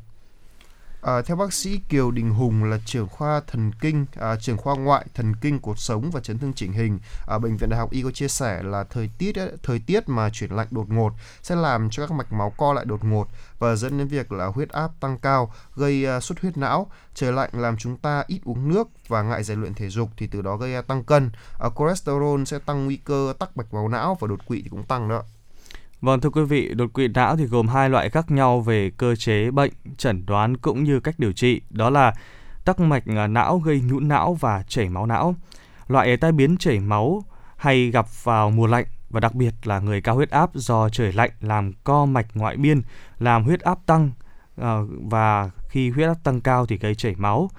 À, 1.01 1.22
theo 1.22 1.38
bác 1.38 1.53
sĩ 1.53 1.77
Kiều 1.89 2.12
Đình 2.12 2.29
Hùng 2.29 2.63
là 2.63 2.77
trưởng 2.86 3.08
khoa 3.08 3.41
thần 3.48 3.72
kinh, 3.81 4.05
à, 4.20 4.36
trưởng 4.36 4.58
khoa 4.58 4.75
ngoại 4.75 5.05
thần 5.13 5.36
kinh 5.36 5.60
cột 5.60 5.79
sống 5.79 6.12
và 6.12 6.20
chấn 6.20 6.39
thương 6.39 6.53
chỉnh 6.53 6.74
hình 6.74 7.00
ở 7.25 7.39
bệnh 7.39 7.58
viện 7.58 7.70
Đại 7.70 7.79
học 7.79 7.91
Y 7.91 8.01
có 8.01 8.12
chia 8.12 8.27
sẻ 8.27 8.63
là 8.63 8.84
thời 8.84 9.10
tiết 9.17 9.36
thời 9.63 9.79
tiết 9.79 10.10
mà 10.10 10.29
chuyển 10.29 10.51
lạnh 10.51 10.67
đột 10.72 10.89
ngột 10.89 11.13
sẽ 11.41 11.55
làm 11.55 11.89
cho 11.89 12.08
các 12.08 12.15
mạch 12.15 12.34
máu 12.34 12.53
co 12.58 12.74
lại 12.74 12.86
đột 12.86 13.03
ngột 13.03 13.27
và 13.60 13.75
dẫn 13.75 13.98
đến 13.98 14.08
việc 14.08 14.31
là 14.31 14.46
huyết 14.46 14.70
áp 14.70 14.91
tăng 15.00 15.17
cao, 15.20 15.53
gây 15.75 16.05
à, 16.05 16.20
xuất 16.20 16.39
huyết 16.39 16.58
não. 16.58 16.91
Trời 17.13 17.31
lạnh 17.31 17.50
làm 17.53 17.77
chúng 17.77 17.98
ta 17.98 18.24
ít 18.27 18.41
uống 18.46 18.70
nước 18.70 18.88
và 19.08 19.22
ngại 19.22 19.43
rèn 19.43 19.62
luyện 19.62 19.74
thể 19.74 19.89
dục 19.89 20.10
thì 20.17 20.27
từ 20.27 20.41
đó 20.41 20.58
gây 20.58 20.75
à, 20.75 20.81
tăng 20.81 21.03
cân. 21.03 21.29
À, 21.60 21.70
cholesterol 21.77 22.43
sẽ 22.43 22.60
tăng 22.60 22.86
nguy 22.86 22.98
cơ 22.98 23.34
tắc 23.39 23.58
mạch 23.58 23.74
máu 23.74 23.88
não 23.88 24.17
và 24.20 24.27
đột 24.27 24.46
quỵ 24.48 24.62
thì 24.62 24.70
cũng 24.70 24.84
tăng 24.84 25.08
nữa. 25.08 25.22
Vâng 26.01 26.20
thưa 26.20 26.29
quý 26.29 26.43
vị, 26.43 26.74
đột 26.74 26.93
quỵ 26.93 27.08
não 27.08 27.38
thì 27.38 27.46
gồm 27.46 27.67
hai 27.67 27.89
loại 27.89 28.10
khác 28.10 28.31
nhau 28.31 28.62
về 28.62 28.91
cơ 28.98 29.15
chế 29.15 29.51
bệnh, 29.51 29.72
chẩn 29.98 30.25
đoán 30.25 30.58
cũng 30.58 30.84
như 30.84 31.00
cách 31.00 31.15
điều 31.17 31.31
trị, 31.31 31.62
đó 31.70 31.89
là 31.89 32.13
tắc 32.65 32.79
mạch 32.79 33.03
à, 33.17 33.27
não 33.27 33.60
gây 33.60 33.81
nhũn 33.81 34.08
não 34.08 34.34
và 34.34 34.63
chảy 34.67 34.89
máu 34.89 35.05
não. 35.05 35.36
Loại 35.88 36.17
tai 36.17 36.31
biến 36.31 36.58
chảy 36.58 36.79
máu 36.79 37.24
hay 37.58 37.89
gặp 37.91 38.05
vào 38.24 38.51
mùa 38.51 38.67
lạnh 38.67 38.86
và 39.10 39.20
đặc 39.20 39.36
biệt 39.36 39.53
là 39.63 39.79
người 39.79 40.01
cao 40.01 40.15
huyết 40.15 40.29
áp 40.29 40.50
do 40.53 40.89
trời 40.89 41.13
lạnh 41.13 41.31
làm 41.41 41.74
co 41.84 42.05
mạch 42.05 42.27
ngoại 42.34 42.58
biên, 42.58 42.81
làm 43.20 43.43
huyết 43.43 43.60
áp 43.60 43.79
tăng 43.86 44.12
à, 44.58 44.77
và 45.10 45.50
khi 45.70 45.89
huyết 45.89 46.08
áp 46.08 46.24
tăng 46.24 46.41
cao 46.41 46.65
thì 46.65 46.77
gây 46.77 46.96
chảy 46.96 47.15
máu. 47.17 47.50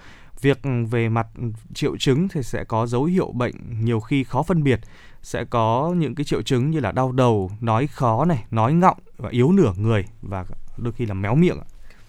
Việc 0.41 0.61
về 0.91 1.09
mặt 1.09 1.27
triệu 1.75 1.97
chứng 1.97 2.29
thì 2.29 2.43
sẽ 2.43 2.65
có 2.65 2.87
dấu 2.87 3.05
hiệu 3.05 3.33
bệnh 3.33 3.55
nhiều 3.85 4.01
khi 4.01 4.25
khó 4.25 4.43
phân 4.43 4.63
biệt 4.63 4.81
sẽ 5.23 5.45
có 5.45 5.95
những 5.97 6.15
cái 6.15 6.25
triệu 6.25 6.43
chứng 6.43 6.71
như 6.71 6.81
là 6.81 6.93
đau 6.93 7.13
đầu, 7.13 7.51
nói 7.61 7.87
khó 7.87 8.25
này, 8.25 8.45
nói 8.51 8.73
ngọng 8.73 8.99
và 9.17 9.29
yếu 9.31 9.53
nửa 9.53 9.73
người 9.77 10.05
và 10.23 10.45
đôi 10.77 10.93
khi 10.93 11.07
là 11.07 11.15
méo 11.15 11.35
miệng. 11.35 11.59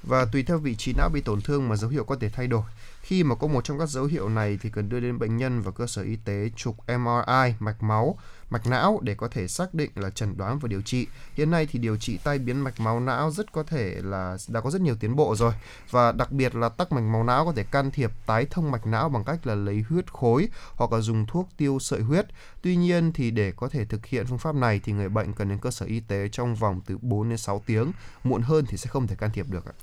Và 0.03 0.25
tùy 0.25 0.43
theo 0.43 0.57
vị 0.57 0.75
trí 0.75 0.93
não 0.97 1.09
bị 1.09 1.21
tổn 1.21 1.41
thương 1.41 1.69
mà 1.69 1.75
dấu 1.75 1.89
hiệu 1.89 2.03
có 2.03 2.15
thể 2.15 2.29
thay 2.29 2.47
đổi. 2.47 2.63
Khi 3.01 3.23
mà 3.23 3.35
có 3.35 3.47
một 3.47 3.63
trong 3.63 3.79
các 3.79 3.89
dấu 3.89 4.05
hiệu 4.05 4.29
này 4.29 4.59
thì 4.61 4.69
cần 4.69 4.89
đưa 4.89 4.99
đến 4.99 5.19
bệnh 5.19 5.37
nhân 5.37 5.61
vào 5.61 5.71
cơ 5.71 5.87
sở 5.87 6.01
y 6.01 6.15
tế 6.15 6.49
chụp 6.55 6.75
MRI 6.87 7.53
mạch 7.59 7.83
máu, 7.83 8.17
mạch 8.53 8.67
não 8.67 8.99
để 9.01 9.15
có 9.15 9.27
thể 9.27 9.47
xác 9.47 9.73
định 9.73 9.91
là 9.95 10.09
chẩn 10.09 10.37
đoán 10.37 10.59
và 10.59 10.67
điều 10.67 10.81
trị. 10.81 11.07
Hiện 11.33 11.51
nay 11.51 11.67
thì 11.71 11.79
điều 11.79 11.97
trị 11.97 12.19
tai 12.23 12.39
biến 12.39 12.59
mạch 12.59 12.79
máu 12.79 12.99
não 12.99 13.31
rất 13.31 13.51
có 13.51 13.63
thể 13.63 13.95
là 14.03 14.37
đã 14.47 14.61
có 14.61 14.69
rất 14.71 14.81
nhiều 14.81 14.95
tiến 14.99 15.15
bộ 15.15 15.35
rồi 15.35 15.53
và 15.89 16.11
đặc 16.11 16.31
biệt 16.31 16.55
là 16.55 16.69
tắc 16.69 16.91
mạch 16.91 17.01
máu 17.01 17.23
não 17.23 17.45
có 17.45 17.53
thể 17.55 17.63
can 17.63 17.91
thiệp 17.91 18.11
tái 18.25 18.45
thông 18.51 18.71
mạch 18.71 18.87
não 18.87 19.09
bằng 19.09 19.23
cách 19.23 19.47
là 19.47 19.55
lấy 19.55 19.83
huyết 19.89 20.13
khối 20.13 20.49
hoặc 20.75 20.91
là 20.91 20.99
dùng 20.99 21.25
thuốc 21.25 21.49
tiêu 21.57 21.79
sợi 21.79 22.01
huyết. 22.01 22.25
Tuy 22.61 22.75
nhiên 22.75 23.13
thì 23.13 23.31
để 23.31 23.51
có 23.55 23.69
thể 23.69 23.85
thực 23.85 24.05
hiện 24.05 24.25
phương 24.25 24.37
pháp 24.37 24.55
này 24.55 24.81
thì 24.83 24.93
người 24.93 25.09
bệnh 25.09 25.33
cần 25.33 25.49
đến 25.49 25.57
cơ 25.61 25.71
sở 25.71 25.85
y 25.85 25.99
tế 25.99 26.29
trong 26.31 26.55
vòng 26.55 26.81
từ 26.85 26.97
4 27.01 27.29
đến 27.29 27.37
6 27.37 27.61
tiếng, 27.65 27.91
muộn 28.23 28.41
hơn 28.41 28.65
thì 28.67 28.77
sẽ 28.77 28.89
không 28.89 29.07
thể 29.07 29.15
can 29.15 29.31
thiệp 29.31 29.45
được 29.49 29.65
ạ. 29.65 29.73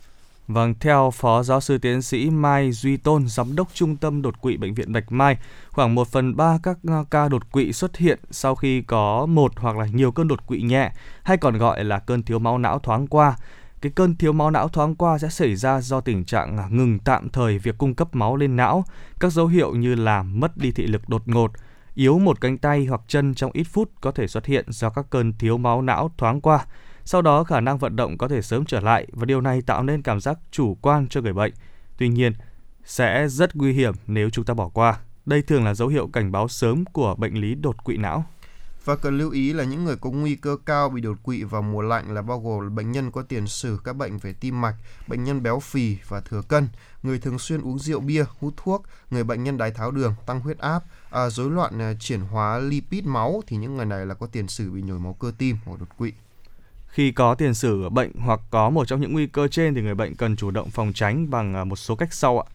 Vâng, 0.53 0.75
theo 0.81 1.11
Phó 1.11 1.43
Giáo 1.43 1.61
sư 1.61 1.79
Tiến 1.79 2.03
sĩ 2.03 2.31
Mai 2.31 2.73
Duy 2.73 2.97
Tôn, 2.97 3.29
Giám 3.29 3.57
đốc 3.57 3.69
Trung 3.75 3.97
tâm 3.97 4.23
Đột 4.23 4.41
quỵ 4.41 4.57
Bệnh 4.57 4.75
viện 4.75 4.93
Bạch 4.93 5.13
Mai, 5.13 5.39
khoảng 5.71 5.95
1 5.95 6.09
phần 6.09 6.37
3 6.37 6.59
các 6.63 6.79
à, 6.89 7.05
ca 7.11 7.29
đột 7.29 7.53
quỵ 7.53 7.73
xuất 7.73 7.97
hiện 7.97 8.19
sau 8.31 8.55
khi 8.55 8.83
có 8.83 9.27
một 9.27 9.53
hoặc 9.57 9.77
là 9.77 9.87
nhiều 9.87 10.13
cơn 10.13 10.29
đột 10.29 10.47
quỵ 10.47 10.63
nhẹ, 10.63 10.93
hay 11.23 11.37
còn 11.37 11.59
gọi 11.59 11.85
là 11.85 11.99
cơn 11.99 12.23
thiếu 12.23 12.39
máu 12.39 12.59
não 12.59 12.79
thoáng 12.79 13.07
qua. 13.07 13.37
Cái 13.81 13.93
cơn 13.95 14.17
thiếu 14.17 14.33
máu 14.33 14.51
não 14.51 14.69
thoáng 14.69 14.95
qua 14.95 15.19
sẽ 15.19 15.29
xảy 15.29 15.57
ra 15.57 15.81
do 15.81 16.01
tình 16.01 16.25
trạng 16.25 16.59
à, 16.59 16.67
ngừng 16.71 16.99
tạm 16.99 17.29
thời 17.29 17.59
việc 17.59 17.79
cung 17.79 17.95
cấp 17.95 18.15
máu 18.15 18.37
lên 18.37 18.57
não. 18.57 18.85
Các 19.21 19.33
dấu 19.33 19.47
hiệu 19.47 19.75
như 19.75 19.95
là 19.95 20.23
mất 20.23 20.57
đi 20.57 20.73
thị 20.73 20.87
lực 20.87 21.09
đột 21.09 21.29
ngột, 21.29 21.53
yếu 21.95 22.19
một 22.19 22.41
cánh 22.41 22.59
tay 22.59 22.85
hoặc 22.85 23.01
chân 23.09 23.35
trong 23.35 23.51
ít 23.55 23.65
phút 23.65 23.91
có 24.01 24.13
thể 24.13 24.27
xuất 24.27 24.47
hiện 24.47 24.65
do 24.69 24.91
các 24.91 25.07
cơn 25.11 25.33
thiếu 25.39 25.59
máu 25.59 25.83
não 25.83 26.11
thoáng 26.19 26.41
qua 26.41 26.65
sau 27.05 27.23
đó 27.23 27.45
khả 27.45 27.61
năng 27.61 27.79
vận 27.79 27.97
động 27.97 28.19
có 28.19 28.29
thể 28.29 28.43
sớm 28.43 28.65
trở 28.65 28.81
lại 28.81 29.07
và 29.13 29.25
điều 29.25 29.41
này 29.41 29.63
tạo 29.63 29.83
nên 29.83 30.03
cảm 30.03 30.21
giác 30.21 30.39
chủ 30.51 30.77
quan 30.83 31.09
cho 31.09 31.21
người 31.21 31.33
bệnh. 31.33 31.53
Tuy 31.97 32.09
nhiên, 32.09 32.33
sẽ 32.85 33.29
rất 33.29 33.57
nguy 33.57 33.73
hiểm 33.73 33.95
nếu 34.07 34.31
chúng 34.31 34.45
ta 34.45 34.55
bỏ 34.55 34.69
qua. 34.69 34.99
Đây 35.27 35.43
thường 35.43 35.65
là 35.65 35.75
dấu 35.75 35.89
hiệu 35.89 36.09
cảnh 36.13 36.33
báo 36.33 36.49
sớm 36.49 36.85
của 36.85 37.15
bệnh 37.15 37.35
lý 37.35 37.55
đột 37.55 37.85
quỵ 37.85 37.97
não. 37.97 38.25
Và 38.85 38.97
cần 38.97 39.19
lưu 39.19 39.31
ý 39.31 39.53
là 39.53 39.65
những 39.65 39.85
người 39.85 39.97
có 39.97 40.11
nguy 40.11 40.35
cơ 40.35 40.57
cao 40.67 40.89
bị 40.89 41.01
đột 41.01 41.17
quỵ 41.23 41.43
vào 41.43 41.63
mùa 41.63 41.83
lạnh 41.83 42.15
là 42.15 42.23
bao 42.23 42.41
gồm 42.41 42.75
bệnh 42.75 42.93
nhân 42.93 43.13
có 43.13 43.23
tiền 43.23 43.47
sử 43.47 43.81
các 43.85 43.97
bệnh 43.97 44.19
về 44.19 44.33
tim 44.33 44.61
mạch, 44.61 44.75
bệnh 45.09 45.25
nhân 45.25 45.43
béo 45.43 45.61
phì 45.61 45.97
và 46.09 46.21
thừa 46.21 46.43
cân, 46.43 46.69
người 47.03 47.19
thường 47.19 47.39
xuyên 47.39 47.63
uống 47.63 47.79
rượu 47.79 48.01
bia, 48.01 48.25
hút 48.41 48.55
thuốc, 48.57 48.83
người 49.11 49.25
bệnh 49.25 49.45
nhân 49.45 49.59
đái 49.59 49.71
tháo 49.71 49.91
đường, 49.91 50.15
tăng 50.27 50.41
huyết 50.41 50.59
áp, 50.59 50.85
à, 51.11 51.31
rối 51.31 51.51
loạn 51.51 51.83
à, 51.83 51.95
chuyển 52.01 52.21
hóa 52.21 52.59
lipid 52.59 53.05
máu 53.05 53.43
thì 53.47 53.57
những 53.57 53.77
người 53.77 53.87
này 53.87 54.07
là 54.07 54.15
có 54.15 54.27
tiền 54.27 54.49
sử 54.49 54.71
bị 54.71 54.83
nhồi 54.83 54.99
máu 54.99 55.13
cơ 55.13 55.33
tim 55.39 55.57
hoặc 55.65 55.81
đột 55.81 55.99
quỵ. 55.99 56.13
Khi 56.91 57.13
có 57.13 57.35
tiền 57.35 57.55
sử 57.55 57.89
bệnh 57.89 58.11
hoặc 58.19 58.41
có 58.51 58.71
một 58.71 58.89
trong 58.89 59.01
những 59.01 59.13
nguy 59.13 59.27
cơ 59.27 59.49
trên 59.49 59.75
thì 59.75 59.83
người 59.83 59.95
bệnh 59.95 60.15
cần 60.15 60.37
chủ 60.37 60.51
động 60.51 60.71
phòng 60.71 60.93
tránh 60.93 61.31
bằng 61.31 61.55
à, 61.55 61.65
một 61.65 61.77
số 61.77 61.95
cách 61.95 62.13
sau 62.13 62.39
ạ. 62.41 62.47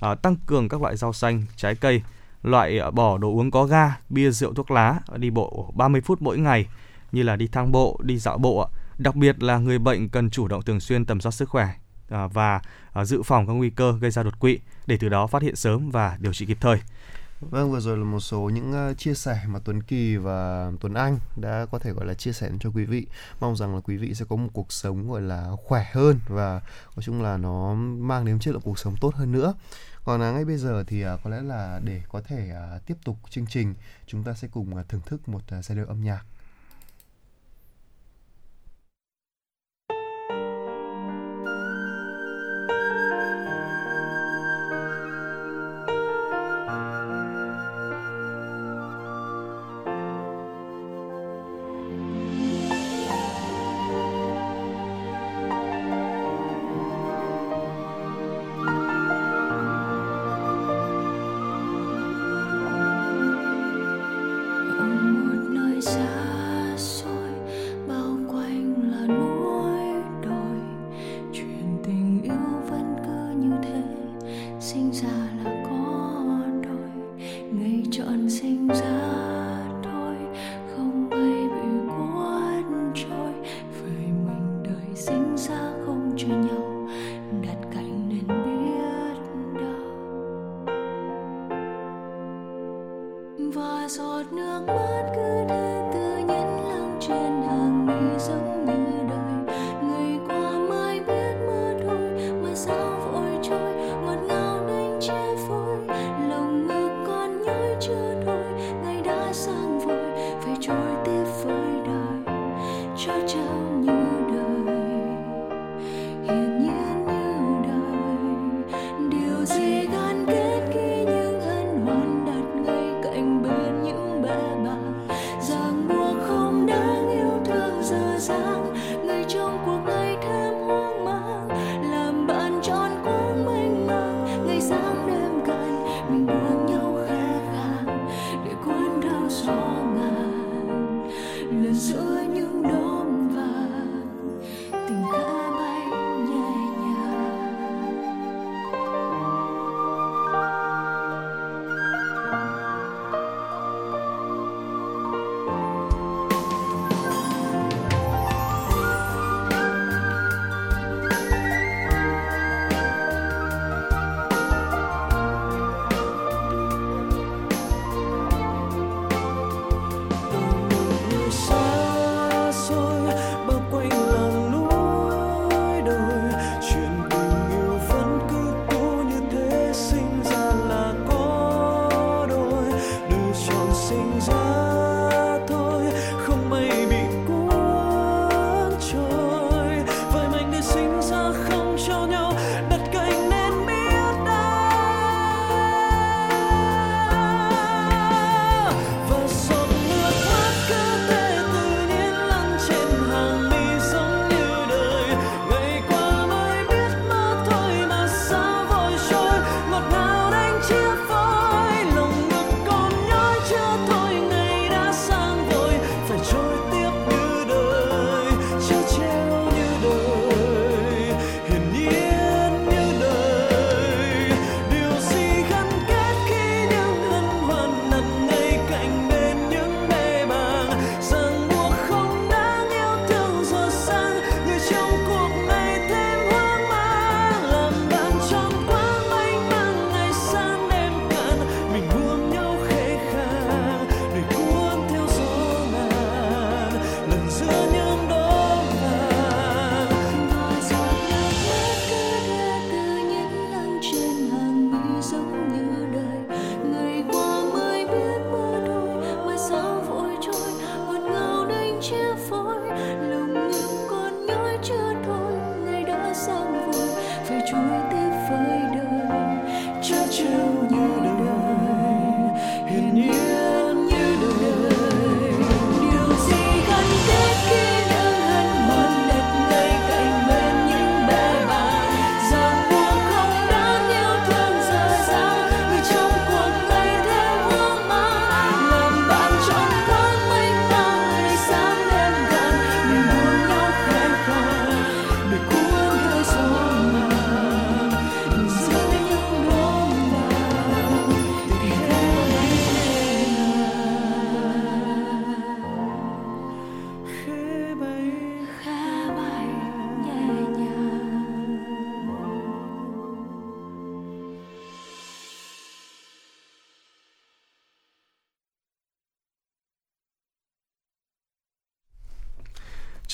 À, 0.00 0.14
tăng 0.14 0.36
cường 0.46 0.68
các 0.68 0.82
loại 0.82 0.96
rau 0.96 1.12
xanh, 1.12 1.44
trái 1.56 1.74
cây, 1.74 2.02
loại 2.42 2.78
à, 2.78 2.90
bỏ 2.90 3.18
đồ 3.18 3.28
uống 3.28 3.50
có 3.50 3.64
ga, 3.64 3.96
bia 4.08 4.30
rượu 4.30 4.54
thuốc 4.54 4.70
lá, 4.70 5.00
đi 5.16 5.30
bộ 5.30 5.72
30 5.76 6.00
phút 6.00 6.22
mỗi 6.22 6.38
ngày 6.38 6.66
như 7.12 7.22
là 7.22 7.36
đi 7.36 7.46
thang 7.46 7.72
bộ, 7.72 8.00
đi 8.02 8.18
dạo 8.18 8.38
bộ 8.38 8.58
ạ. 8.60 8.68
Đặc 8.98 9.14
biệt 9.14 9.42
là 9.42 9.58
người 9.58 9.78
bệnh 9.78 10.08
cần 10.08 10.30
chủ 10.30 10.48
động 10.48 10.62
thường 10.62 10.80
xuyên 10.80 11.04
tầm 11.04 11.20
soát 11.20 11.32
sức 11.32 11.48
khỏe 11.48 11.68
à, 12.08 12.26
và 12.26 12.60
dự 13.04 13.22
phòng 13.22 13.46
các 13.46 13.52
nguy 13.52 13.70
cơ 13.70 13.98
gây 14.00 14.10
ra 14.10 14.22
đột 14.22 14.38
quỵ 14.38 14.58
để 14.86 14.96
từ 15.00 15.08
đó 15.08 15.26
phát 15.26 15.42
hiện 15.42 15.56
sớm 15.56 15.90
và 15.90 16.16
điều 16.20 16.32
trị 16.32 16.46
kịp 16.46 16.58
thời. 16.60 16.80
Vâng, 17.40 17.70
vừa 17.70 17.80
rồi 17.80 17.98
là 17.98 18.04
một 18.04 18.20
số 18.20 18.40
những 18.40 18.72
ờ, 18.72 18.94
chia 18.94 19.14
sẻ 19.14 19.40
mà 19.46 19.58
Tuấn 19.64 19.82
Kỳ 19.82 20.16
và 20.16 20.70
Tuấn 20.80 20.94
Anh 20.94 21.18
đã 21.36 21.66
có 21.70 21.78
thể 21.78 21.92
gọi 21.92 22.06
là 22.06 22.14
chia 22.14 22.32
sẻ 22.32 22.50
cho 22.60 22.70
quý 22.70 22.84
vị. 22.84 23.06
Mong 23.40 23.56
rằng 23.56 23.74
là 23.74 23.80
quý 23.80 23.96
vị 23.96 24.14
sẽ 24.14 24.24
có 24.28 24.36
một 24.36 24.48
cuộc 24.52 24.72
sống 24.72 25.10
gọi 25.10 25.22
là 25.22 25.50
khỏe 25.64 25.86
hơn 25.92 26.20
và 26.28 26.60
nói 26.96 27.02
chung 27.02 27.22
là 27.22 27.36
nó 27.36 27.74
mang 27.98 28.24
đến 28.24 28.38
chất 28.38 28.50
lượng 28.50 28.62
cuộc 28.64 28.78
sống 28.78 28.96
tốt 29.00 29.14
hơn 29.14 29.32
nữa. 29.32 29.54
Còn 30.04 30.22
à, 30.22 30.32
ngay 30.32 30.44
bây 30.44 30.56
giờ 30.56 30.84
thì 30.86 31.02
à, 31.02 31.16
có 31.24 31.30
lẽ 31.30 31.42
là 31.42 31.80
để 31.84 32.02
có 32.08 32.20
thể 32.20 32.50
à, 32.50 32.78
tiếp 32.86 32.96
tục 33.04 33.16
chương 33.30 33.46
trình, 33.46 33.74
chúng 34.06 34.24
ta 34.24 34.34
sẽ 34.34 34.48
cùng 34.48 34.82
thưởng 34.88 35.00
thức 35.06 35.28
một 35.28 35.42
giai 35.62 35.76
điệu 35.76 35.86
âm 35.86 36.04
nhạc. 36.04 36.24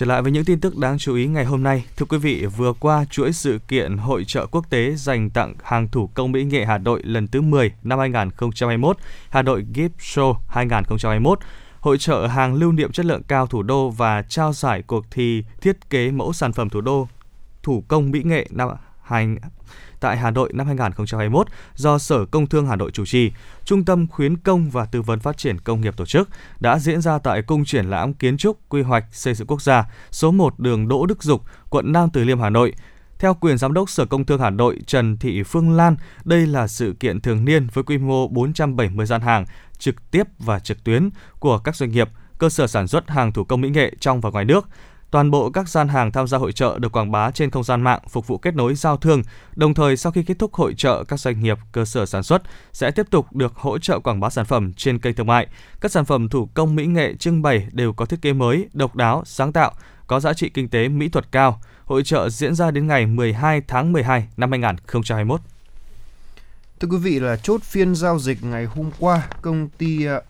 lại 0.07 0.23
với 0.23 0.33
những 0.33 0.45
tin 0.45 0.61
tức 0.61 0.77
đáng 0.77 0.99
chú 0.99 1.15
ý 1.15 1.27
ngày 1.27 1.45
hôm 1.45 1.63
nay. 1.63 1.85
Thưa 1.97 2.07
quý 2.07 2.19
vị, 2.19 2.47
vừa 2.47 2.73
qua 2.73 3.05
chuỗi 3.11 3.33
sự 3.33 3.59
kiện 3.69 3.97
hội 3.97 4.25
trợ 4.25 4.47
quốc 4.47 4.71
tế 4.71 4.95
dành 4.95 5.31
tặng 5.31 5.55
hàng 5.63 5.89
thủ 5.89 6.11
công 6.15 6.33
mỹ 6.33 6.45
nghệ 6.45 6.65
Hà 6.65 6.79
Nội 6.79 7.03
lần 7.05 7.27
thứ 7.27 7.41
10 7.41 7.73
năm 7.83 7.99
2021, 7.99 8.97
Hà 9.31 9.43
Nội 9.43 9.67
Gift 9.75 9.89
Show 9.99 10.35
2021 10.49 11.39
hội 11.81 11.99
trợ 11.99 12.27
hàng 12.27 12.55
lưu 12.55 12.73
niệm 12.73 12.93
chất 12.93 13.07
lượng 13.07 13.23
cao 13.23 13.47
thủ 13.47 13.63
đô 13.63 13.91
và 13.91 14.23
trao 14.23 14.53
giải 14.53 14.83
cuộc 14.83 15.05
thi 15.11 15.45
thiết 15.61 15.91
kế 15.91 16.11
mẫu 16.11 16.33
sản 16.33 16.53
phẩm 16.53 16.69
thủ 16.69 16.81
đô 16.81 17.09
thủ 17.63 17.85
công 17.89 18.11
mỹ 18.11 18.23
nghệ 18.25 18.47
năm 18.51 18.69
hành 19.03 19.37
tại 20.07 20.17
Hà 20.17 20.31
Nội 20.31 20.51
năm 20.55 20.67
2021 20.67 21.47
do 21.75 21.99
Sở 21.99 22.25
Công 22.25 22.47
Thương 22.47 22.67
Hà 22.67 22.77
Nội 22.77 22.91
chủ 22.91 23.07
trì, 23.07 23.33
Trung 23.65 23.85
tâm 23.85 24.07
Khuyến 24.07 24.37
công 24.37 24.71
và 24.71 24.85
Tư 24.85 25.03
vấn 25.03 25.21
Phát 25.21 25.37
triển 25.37 25.59
Công 25.59 25.81
nghiệp 25.81 25.97
tổ 25.97 26.07
chức 26.07 26.29
đã 26.61 26.79
diễn 26.79 27.01
ra 27.01 27.19
tại 27.19 27.43
Cung 27.43 27.65
triển 27.65 27.91
lãm 27.91 28.15
Kiến 28.15 28.37
trúc, 28.37 28.59
Quy 28.69 28.83
hoạch, 28.83 29.05
Xây 29.13 29.35
dựng 29.35 29.47
Quốc 29.47 29.63
gia 29.63 29.85
số 30.11 30.31
1 30.31 30.59
đường 30.59 30.89
Đỗ 30.89 31.07
Đức 31.07 31.23
Dục, 31.23 31.43
quận 31.71 31.93
Nam 31.93 32.09
Từ 32.13 32.25
Liêm, 32.25 32.41
Hà 32.41 32.51
Nội. 32.51 32.75
Theo 33.19 33.35
quyền 33.35 33.59
giám 33.59 33.73
đốc 33.73 33.91
Sở 33.91 34.07
Công 34.07 34.25
Thương 34.25 34.41
Hà 34.41 34.51
Nội 34.51 34.79
Trần 34.87 35.17
Thị 35.17 35.43
Phương 35.43 35.71
Lan, 35.71 35.97
đây 36.25 36.47
là 36.47 36.67
sự 36.67 36.95
kiện 37.01 37.21
thường 37.21 37.45
niên 37.45 37.67
với 37.73 37.85
quy 37.85 37.99
mô 37.99 38.29
470 38.29 39.07
gian 39.07 39.21
hàng 39.21 39.45
trực 39.79 40.11
tiếp 40.11 40.27
và 40.39 40.59
trực 40.59 40.85
tuyến 40.85 41.11
của 41.39 41.59
các 41.59 41.77
doanh 41.77 41.91
nghiệp, 41.91 42.09
cơ 42.39 42.49
sở 42.49 42.67
sản 42.67 42.89
xuất 42.89 43.11
hàng 43.11 43.33
thủ 43.33 43.45
công 43.45 43.61
mỹ 43.61 43.69
nghệ 43.69 43.93
trong 44.01 44.21
và 44.21 44.31
ngoài 44.31 44.45
nước. 44.45 44.69
Toàn 45.11 45.31
bộ 45.31 45.51
các 45.51 45.69
gian 45.69 45.89
hàng 45.89 46.13
tham 46.13 46.27
gia 46.27 46.39
hội 46.39 46.53
trợ 46.53 46.79
được 46.79 46.93
quảng 46.93 47.11
bá 47.11 47.31
trên 47.31 47.51
không 47.51 47.65
gian 47.65 47.83
mạng 47.83 48.01
phục 48.09 48.27
vụ 48.27 48.39
kết 48.39 48.55
nối 48.55 48.75
giao 48.75 48.97
thương. 48.97 49.23
Đồng 49.57 49.75
thời 49.75 49.97
sau 49.97 50.13
khi 50.13 50.23
kết 50.23 50.39
thúc 50.39 50.55
hội 50.55 50.75
trợ, 50.75 51.05
các 51.05 51.21
doanh 51.21 51.41
nghiệp, 51.41 51.59
cơ 51.73 51.85
sở 51.85 52.07
sản 52.07 52.23
xuất 52.23 52.43
sẽ 52.73 52.91
tiếp 52.91 53.07
tục 53.11 53.33
được 53.33 53.55
hỗ 53.55 53.79
trợ 53.79 53.99
quảng 53.99 54.21
bá 54.21 54.31
sản 54.31 54.45
phẩm 54.45 54.73
trên 54.73 54.99
kênh 54.99 55.15
thương 55.15 55.27
mại. 55.27 55.47
Các 55.81 55.93
sản 55.93 56.05
phẩm 56.05 56.29
thủ 56.29 56.49
công 56.55 56.77
mỹ 56.77 56.87
nghệ 56.87 57.15
trưng 57.15 57.43
bày 57.43 57.69
đều 57.73 57.93
có 57.93 58.07
thiết 58.07 58.23
kế 58.23 58.33
mới, 58.33 58.69
độc 58.73 58.97
đáo, 58.97 59.23
sáng 59.27 59.53
tạo, 59.53 59.73
có 60.07 60.21
giá 60.21 60.33
trị 60.33 60.49
kinh 60.49 60.69
tế 60.69 60.89
mỹ 60.89 61.09
thuật 61.09 61.33
cao. 61.33 61.61
Hội 61.85 62.03
trợ 62.05 62.29
diễn 62.29 62.55
ra 62.55 62.71
đến 62.71 62.87
ngày 62.87 63.07
12 63.07 63.61
tháng 63.69 63.93
12 63.93 64.29
năm 64.37 64.51
2021. 64.51 65.41
Thưa 66.81 66.89
quý 66.89 66.97
vị 66.97 67.21
là 67.21 67.37
chốt 67.37 67.63
phiên 67.63 67.95
giao 67.95 68.19
dịch 68.19 68.45
ngày 68.45 68.65
hôm 68.65 68.91
qua, 68.99 69.29
công 69.43 69.69
ty 69.79 70.07
à, 70.07 70.21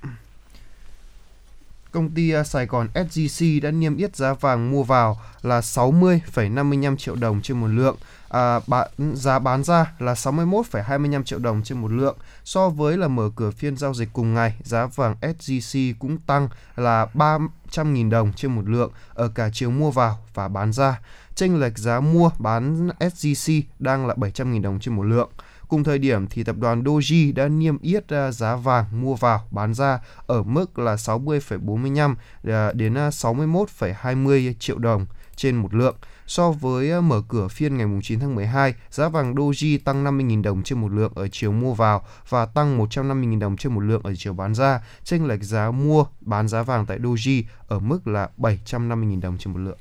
công 1.97 2.11
ty 2.11 2.31
à, 2.31 2.45
Sài 2.45 2.67
Gòn 2.67 2.89
SGC 2.95 3.45
đã 3.63 3.71
niêm 3.71 3.97
yết 3.97 4.17
giá 4.17 4.33
vàng 4.33 4.71
mua 4.71 4.83
vào 4.83 5.19
là 5.43 5.61
60,55 5.61 6.97
triệu 6.97 7.17
đồng 7.17 7.43
trên 7.43 7.61
một 7.61 7.67
lượng, 7.67 7.97
à, 8.29 8.61
bán, 8.67 8.89
giá 9.15 9.39
bán 9.39 9.65
ra 9.65 9.93
là 9.99 10.13
61,25 10.13 11.23
triệu 11.23 11.39
đồng 11.39 11.63
trên 11.63 11.79
một 11.79 11.93
lượng. 11.93 12.17
So 12.45 12.69
với 12.69 12.97
là 12.97 13.09
mở 13.09 13.31
cửa 13.37 13.51
phiên 13.51 13.77
giao 13.77 13.95
dịch 13.95 14.09
cùng 14.13 14.35
ngày, 14.35 14.57
giá 14.65 14.87
vàng 14.87 15.17
SGC 15.39 15.79
cũng 15.99 16.19
tăng 16.19 16.49
là 16.77 17.07
300.000 17.15 18.11
đồng 18.11 18.33
trên 18.33 18.55
một 18.55 18.69
lượng 18.69 18.91
ở 19.15 19.29
cả 19.29 19.51
chiều 19.53 19.71
mua 19.71 19.91
vào 19.91 20.19
và 20.35 20.49
bán 20.49 20.73
ra. 20.73 21.01
Chênh 21.35 21.61
lệch 21.61 21.79
giá 21.79 22.01
mua 22.01 22.31
bán 22.39 22.91
SGC 23.01 23.53
đang 23.79 24.07
là 24.07 24.15
700.000 24.15 24.63
đồng 24.63 24.81
trên 24.81 24.97
một 24.97 25.03
lượng. 25.03 25.31
Cùng 25.69 25.85
thời 25.85 25.99
điểm 25.99 26.27
thì 26.27 26.45
tập 26.45 26.57
đoàn 26.59 26.83
Doji 26.83 27.35
đã 27.35 27.49
niêm 27.49 27.79
yết 27.79 28.13
à, 28.13 28.33
giá 28.33 28.57
vàng 28.57 28.85
mua 29.03 29.15
vào 29.15 29.41
bán 29.51 29.75
ra 29.75 30.01
ở 30.27 30.43
mức 30.43 30.79
là 30.79 30.95
60,45 30.95 32.15
à, 32.45 32.73
đến 32.73 32.95
à, 32.95 33.09
61,20 33.09 34.53
triệu 34.59 34.79
đồng 34.79 35.07
trên 35.37 35.57
một 35.57 35.75
lượng. 35.75 35.97
So 36.27 36.51
với 36.51 37.03
mở 37.03 37.23
cửa 37.29 37.49
phiên 37.49 37.77
ngày 37.77 37.87
9 38.03 38.21
tháng 38.21 38.35
12, 38.35 38.75
giá 38.91 39.09
vàng 39.09 39.35
Doji 39.35 39.79
tăng 39.85 40.05
50.000 40.05 40.43
đồng 40.43 40.63
trên 40.63 40.81
một 40.81 40.93
lượng 40.93 41.13
ở 41.15 41.29
chiều 41.29 41.53
mua 41.53 41.75
vào 41.75 42.05
và 42.29 42.47
tăng 42.47 42.79
150.000 42.79 43.39
đồng 43.39 43.57
trên 43.57 43.75
một 43.75 43.81
lượng 43.81 44.03
ở 44.05 44.15
chiều 44.15 44.35
bán 44.35 44.55
ra. 44.55 44.81
Chênh 45.05 45.27
lệch 45.27 45.43
giá 45.43 45.71
mua 45.71 46.05
bán 46.21 46.49
giá 46.49 46.63
vàng 46.63 46.87
tại 46.87 46.99
Doji 46.99 47.43
ở 47.69 47.79
mức 47.79 48.09
là 48.09 48.29
750.000 48.39 49.21
đồng 49.21 49.39
trên 49.39 49.53
một 49.53 49.59
lượng. 49.59 49.79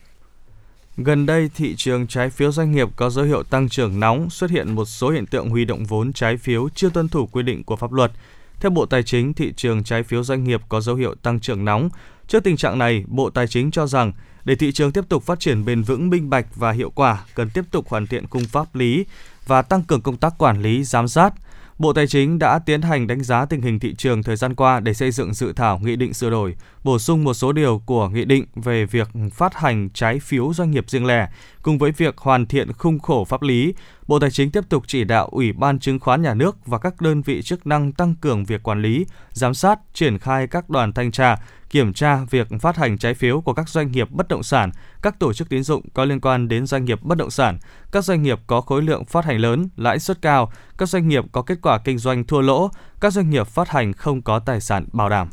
Gần 0.97 1.25
đây, 1.25 1.49
thị 1.55 1.75
trường 1.77 2.07
trái 2.07 2.29
phiếu 2.29 2.51
doanh 2.51 2.71
nghiệp 2.71 2.87
có 2.95 3.09
dấu 3.09 3.25
hiệu 3.25 3.43
tăng 3.43 3.69
trưởng 3.69 3.99
nóng, 3.99 4.29
xuất 4.29 4.51
hiện 4.51 4.75
một 4.75 4.85
số 4.85 5.09
hiện 5.09 5.25
tượng 5.25 5.49
huy 5.49 5.65
động 5.65 5.85
vốn 5.85 6.13
trái 6.13 6.37
phiếu 6.37 6.69
chưa 6.75 6.89
tuân 6.89 7.09
thủ 7.09 7.27
quy 7.31 7.43
định 7.43 7.63
của 7.63 7.75
pháp 7.75 7.91
luật. 7.91 8.11
Theo 8.59 8.69
Bộ 8.69 8.85
Tài 8.85 9.03
chính, 9.03 9.33
thị 9.33 9.53
trường 9.55 9.83
trái 9.83 10.03
phiếu 10.03 10.23
doanh 10.23 10.43
nghiệp 10.43 10.61
có 10.69 10.81
dấu 10.81 10.95
hiệu 10.95 11.15
tăng 11.15 11.39
trưởng 11.39 11.65
nóng. 11.65 11.89
Trước 12.27 12.43
tình 12.43 12.57
trạng 12.57 12.79
này, 12.79 13.03
Bộ 13.07 13.29
Tài 13.29 13.47
chính 13.47 13.71
cho 13.71 13.87
rằng 13.87 14.11
để 14.45 14.55
thị 14.55 14.71
trường 14.71 14.91
tiếp 14.91 15.03
tục 15.09 15.23
phát 15.23 15.39
triển 15.39 15.65
bền 15.65 15.81
vững, 15.81 16.09
minh 16.09 16.29
bạch 16.29 16.55
và 16.55 16.71
hiệu 16.71 16.91
quả, 16.95 17.25
cần 17.35 17.49
tiếp 17.49 17.65
tục 17.71 17.89
hoàn 17.89 18.07
thiện 18.07 18.27
khung 18.27 18.45
pháp 18.45 18.75
lý 18.75 19.05
và 19.47 19.61
tăng 19.61 19.83
cường 19.83 20.01
công 20.01 20.17
tác 20.17 20.33
quản 20.37 20.61
lý, 20.61 20.83
giám 20.83 21.07
sát. 21.07 21.33
Bộ 21.77 21.93
Tài 21.93 22.07
chính 22.07 22.39
đã 22.39 22.59
tiến 22.59 22.81
hành 22.81 23.07
đánh 23.07 23.23
giá 23.23 23.45
tình 23.45 23.61
hình 23.61 23.79
thị 23.79 23.95
trường 23.95 24.23
thời 24.23 24.35
gian 24.35 24.55
qua 24.55 24.79
để 24.79 24.93
xây 24.93 25.11
dựng 25.11 25.33
dự 25.33 25.53
thảo 25.53 25.79
nghị 25.83 25.95
định 25.95 26.13
sửa 26.13 26.29
đổi, 26.29 26.55
bổ 26.83 26.99
sung 26.99 27.23
một 27.23 27.33
số 27.33 27.51
điều 27.51 27.81
của 27.85 28.09
nghị 28.09 28.25
định 28.25 28.45
về 28.55 28.85
việc 28.85 29.09
phát 29.33 29.55
hành 29.55 29.89
trái 29.93 30.19
phiếu 30.19 30.53
doanh 30.53 30.71
nghiệp 30.71 30.85
riêng 30.89 31.05
lẻ, 31.05 31.29
cùng 31.61 31.77
với 31.77 31.91
việc 31.91 32.17
hoàn 32.17 32.45
thiện 32.45 32.73
khung 32.73 32.99
khổ 32.99 33.25
pháp 33.25 33.41
lý. 33.41 33.73
Bộ 34.07 34.19
Tài 34.19 34.31
chính 34.31 34.51
tiếp 34.51 34.63
tục 34.69 34.83
chỉ 34.87 35.03
đạo 35.03 35.27
Ủy 35.31 35.53
ban 35.53 35.79
Chứng 35.79 35.99
khoán 35.99 36.21
Nhà 36.21 36.33
nước 36.33 36.65
và 36.65 36.77
các 36.77 37.01
đơn 37.01 37.21
vị 37.21 37.41
chức 37.41 37.67
năng 37.67 37.91
tăng 37.91 38.15
cường 38.15 38.45
việc 38.45 38.63
quản 38.63 38.81
lý, 38.81 39.05
giám 39.31 39.53
sát, 39.53 39.79
triển 39.93 40.19
khai 40.19 40.47
các 40.47 40.69
đoàn 40.69 40.93
thanh 40.93 41.11
tra, 41.11 41.35
kiểm 41.69 41.93
tra 41.93 42.19
việc 42.29 42.47
phát 42.61 42.77
hành 42.77 42.97
trái 42.97 43.13
phiếu 43.13 43.41
của 43.41 43.53
các 43.53 43.69
doanh 43.69 43.91
nghiệp 43.91 44.11
bất 44.11 44.27
động 44.27 44.43
sản, 44.43 44.71
các 45.01 45.19
tổ 45.19 45.33
chức 45.33 45.49
tín 45.49 45.63
dụng 45.63 45.89
có 45.93 46.05
liên 46.05 46.21
quan 46.21 46.47
đến 46.47 46.65
doanh 46.65 46.85
nghiệp 46.85 47.03
bất 47.03 47.17
động 47.17 47.31
sản, 47.31 47.59
các 47.91 48.03
doanh 48.03 48.23
nghiệp 48.23 48.39
có 48.47 48.61
khối 48.61 48.81
lượng 48.81 49.05
phát 49.05 49.25
hành 49.25 49.37
lớn, 49.37 49.69
lãi 49.75 49.99
suất 49.99 50.21
cao, 50.21 50.51
các 50.77 50.89
doanh 50.89 51.07
nghiệp 51.07 51.23
có 51.31 51.41
kết 51.41 51.57
quả 51.61 51.79
kinh 51.83 51.97
doanh 51.97 52.23
thua 52.23 52.41
lỗ, 52.41 52.69
các 53.01 53.13
doanh 53.13 53.29
nghiệp 53.29 53.47
phát 53.47 53.69
hành 53.69 53.93
không 53.93 54.21
có 54.21 54.39
tài 54.39 54.61
sản 54.61 54.85
bảo 54.93 55.09
đảm. 55.09 55.29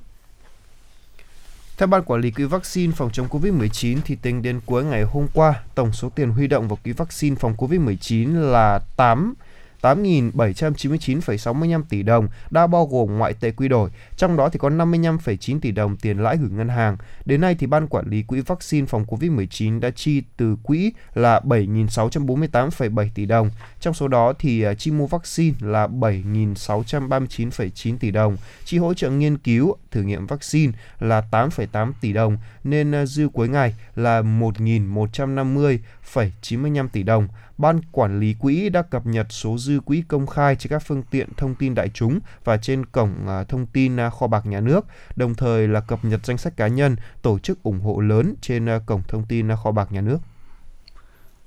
Theo 1.76 1.86
Ban 1.86 2.02
Quản 2.02 2.20
lý 2.20 2.30
Quỹ 2.30 2.44
vaccine 2.44 2.92
phòng 2.96 3.10
chống 3.12 3.28
COVID-19 3.28 3.98
thì 4.04 4.16
tính 4.16 4.42
đến 4.42 4.60
cuối 4.66 4.84
ngày 4.84 5.02
hôm 5.02 5.26
qua, 5.34 5.62
tổng 5.74 5.92
số 5.92 6.08
tiền 6.14 6.30
huy 6.30 6.46
động 6.46 6.68
vào 6.68 6.78
quỹ 6.84 6.92
vaccine 6.92 7.36
phòng 7.36 7.54
COVID-19 7.58 8.50
là 8.50 8.80
8 8.96 9.34
8.799,65 9.82 11.82
tỷ 11.88 12.02
đồng 12.02 12.28
đã 12.50 12.66
bao 12.66 12.86
gồm 12.86 13.18
ngoại 13.18 13.34
tệ 13.34 13.50
quy 13.50 13.68
đổi, 13.68 13.90
trong 14.16 14.36
đó 14.36 14.48
thì 14.48 14.58
có 14.58 14.70
55,9 14.70 15.60
tỷ 15.60 15.70
đồng 15.70 15.96
tiền 15.96 16.18
lãi 16.18 16.36
gửi 16.36 16.50
ngân 16.50 16.68
hàng. 16.68 16.96
Đến 17.24 17.40
nay 17.40 17.56
thì 17.58 17.66
Ban 17.66 17.88
Quản 17.88 18.10
lý 18.10 18.22
Quỹ 18.22 18.40
vaccine 18.40 18.86
phòng 18.86 19.04
COVID-19 19.04 19.80
đã 19.80 19.90
chi 19.90 20.22
từ 20.36 20.56
quỹ 20.62 20.92
là 21.14 21.40
7.648,7 21.40 23.08
tỷ 23.14 23.26
đồng. 23.26 23.50
Trong 23.80 23.94
số 23.94 24.08
đó 24.08 24.32
thì 24.38 24.62
à, 24.62 24.74
chi 24.74 24.90
mua 24.90 25.06
vaccine 25.06 25.56
là 25.60 25.86
7.639,9 25.86 27.98
tỷ 27.98 28.10
đồng, 28.10 28.36
chi 28.64 28.78
hỗ 28.78 28.94
trợ 28.94 29.10
nghiên 29.10 29.38
cứu, 29.38 29.76
thử 29.90 30.02
nghiệm 30.02 30.26
vaccine 30.26 30.72
là 31.00 31.22
8,8 31.30 31.92
tỷ 32.00 32.12
đồng, 32.12 32.36
nên 32.64 32.94
à, 32.94 33.06
dư 33.06 33.28
cuối 33.28 33.48
ngày 33.48 33.74
là 33.94 34.22
1 34.22 34.54
1.150,95 36.14 36.88
tỷ 36.88 37.02
đồng. 37.02 37.28
Ban 37.58 37.80
quản 37.92 38.20
lý 38.20 38.34
quỹ 38.34 38.68
đã 38.68 38.82
cập 38.82 39.06
nhật 39.06 39.26
số 39.30 39.58
dư 39.58 39.80
quỹ 39.80 40.02
công 40.08 40.26
khai 40.26 40.56
trên 40.56 40.70
các 40.70 40.82
phương 40.86 41.02
tiện 41.10 41.28
thông 41.36 41.54
tin 41.54 41.74
đại 41.74 41.88
chúng 41.94 42.18
và 42.44 42.56
trên 42.56 42.86
cổng 42.86 43.28
à, 43.28 43.44
thông 43.44 43.66
tin 43.66 43.96
à, 44.00 44.10
kho 44.10 44.26
bạc 44.26 44.46
nhà 44.46 44.60
nước, 44.60 44.86
đồng 45.16 45.34
thời 45.34 45.68
là 45.68 45.80
cập 45.80 46.04
nhật 46.04 46.20
danh 46.26 46.38
sách 46.38 46.56
cá 46.56 46.66
nhân, 46.66 46.96
tổ 47.22 47.38
chức 47.38 47.62
ủng 47.62 47.80
hộ 47.80 48.00
lớn 48.00 48.34
trên 48.40 48.68
à, 48.68 48.78
cổng 48.86 49.02
thông 49.08 49.26
tin 49.26 49.48
kho 49.64 49.72
bạc 49.72 49.92
nhà 49.92 50.00
nước. 50.00 50.18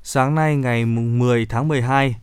Sáng 0.03 0.35
nay 0.35 0.55
ngày 0.55 0.85
10 0.85 1.45
tháng 1.45 1.67
12, 1.67 2.15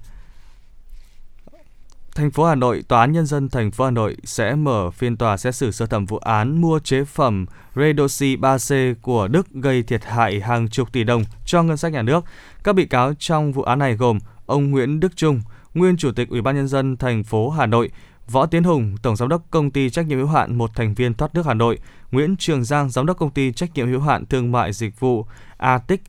Thành 2.14 2.30
phố 2.30 2.44
Hà 2.44 2.54
Nội, 2.54 2.82
Tòa 2.88 3.00
án 3.00 3.12
Nhân 3.12 3.26
dân 3.26 3.48
thành 3.48 3.70
phố 3.70 3.84
Hà 3.84 3.90
Nội 3.90 4.16
sẽ 4.24 4.54
mở 4.54 4.90
phiên 4.90 5.16
tòa 5.16 5.36
xét 5.36 5.54
xử 5.54 5.70
sơ 5.70 5.86
thẩm 5.86 6.06
vụ 6.06 6.16
án 6.18 6.60
mua 6.60 6.78
chế 6.78 7.04
phẩm 7.04 7.46
Redoxy 7.76 8.36
3C 8.36 8.94
của 9.02 9.28
Đức 9.28 9.46
gây 9.50 9.82
thiệt 9.82 10.04
hại 10.04 10.40
hàng 10.40 10.68
chục 10.68 10.92
tỷ 10.92 11.04
đồng 11.04 11.24
cho 11.44 11.62
ngân 11.62 11.76
sách 11.76 11.92
nhà 11.92 12.02
nước. 12.02 12.24
Các 12.64 12.74
bị 12.74 12.86
cáo 12.86 13.14
trong 13.18 13.52
vụ 13.52 13.62
án 13.62 13.78
này 13.78 13.94
gồm 13.94 14.18
ông 14.46 14.70
Nguyễn 14.70 15.00
Đức 15.00 15.16
Trung, 15.16 15.40
nguyên 15.74 15.96
Chủ 15.96 16.12
tịch 16.12 16.28
Ủy 16.28 16.42
ban 16.42 16.56
Nhân 16.56 16.68
dân 16.68 16.96
thành 16.96 17.24
phố 17.24 17.50
Hà 17.50 17.66
Nội, 17.66 17.90
Võ 18.28 18.46
Tiến 18.46 18.64
Hùng, 18.64 18.96
Tổng 19.02 19.16
Giám 19.16 19.28
đốc 19.28 19.42
Công 19.50 19.70
ty 19.70 19.90
Trách 19.90 20.06
nhiệm 20.06 20.18
hữu 20.18 20.26
hạn 20.26 20.58
một 20.58 20.70
thành 20.74 20.94
viên 20.94 21.14
thoát 21.14 21.34
nước 21.34 21.46
Hà 21.46 21.54
Nội, 21.54 21.78
Nguyễn 22.10 22.36
Trường 22.36 22.64
Giang, 22.64 22.90
Giám 22.90 23.06
đốc 23.06 23.18
Công 23.18 23.30
ty 23.30 23.52
Trách 23.52 23.74
nhiệm 23.74 23.86
hữu 23.86 24.00
hạn 24.00 24.26
Thương 24.26 24.52
mại 24.52 24.72
Dịch 24.72 25.00
vụ 25.00 25.26
Atic, 25.56 26.02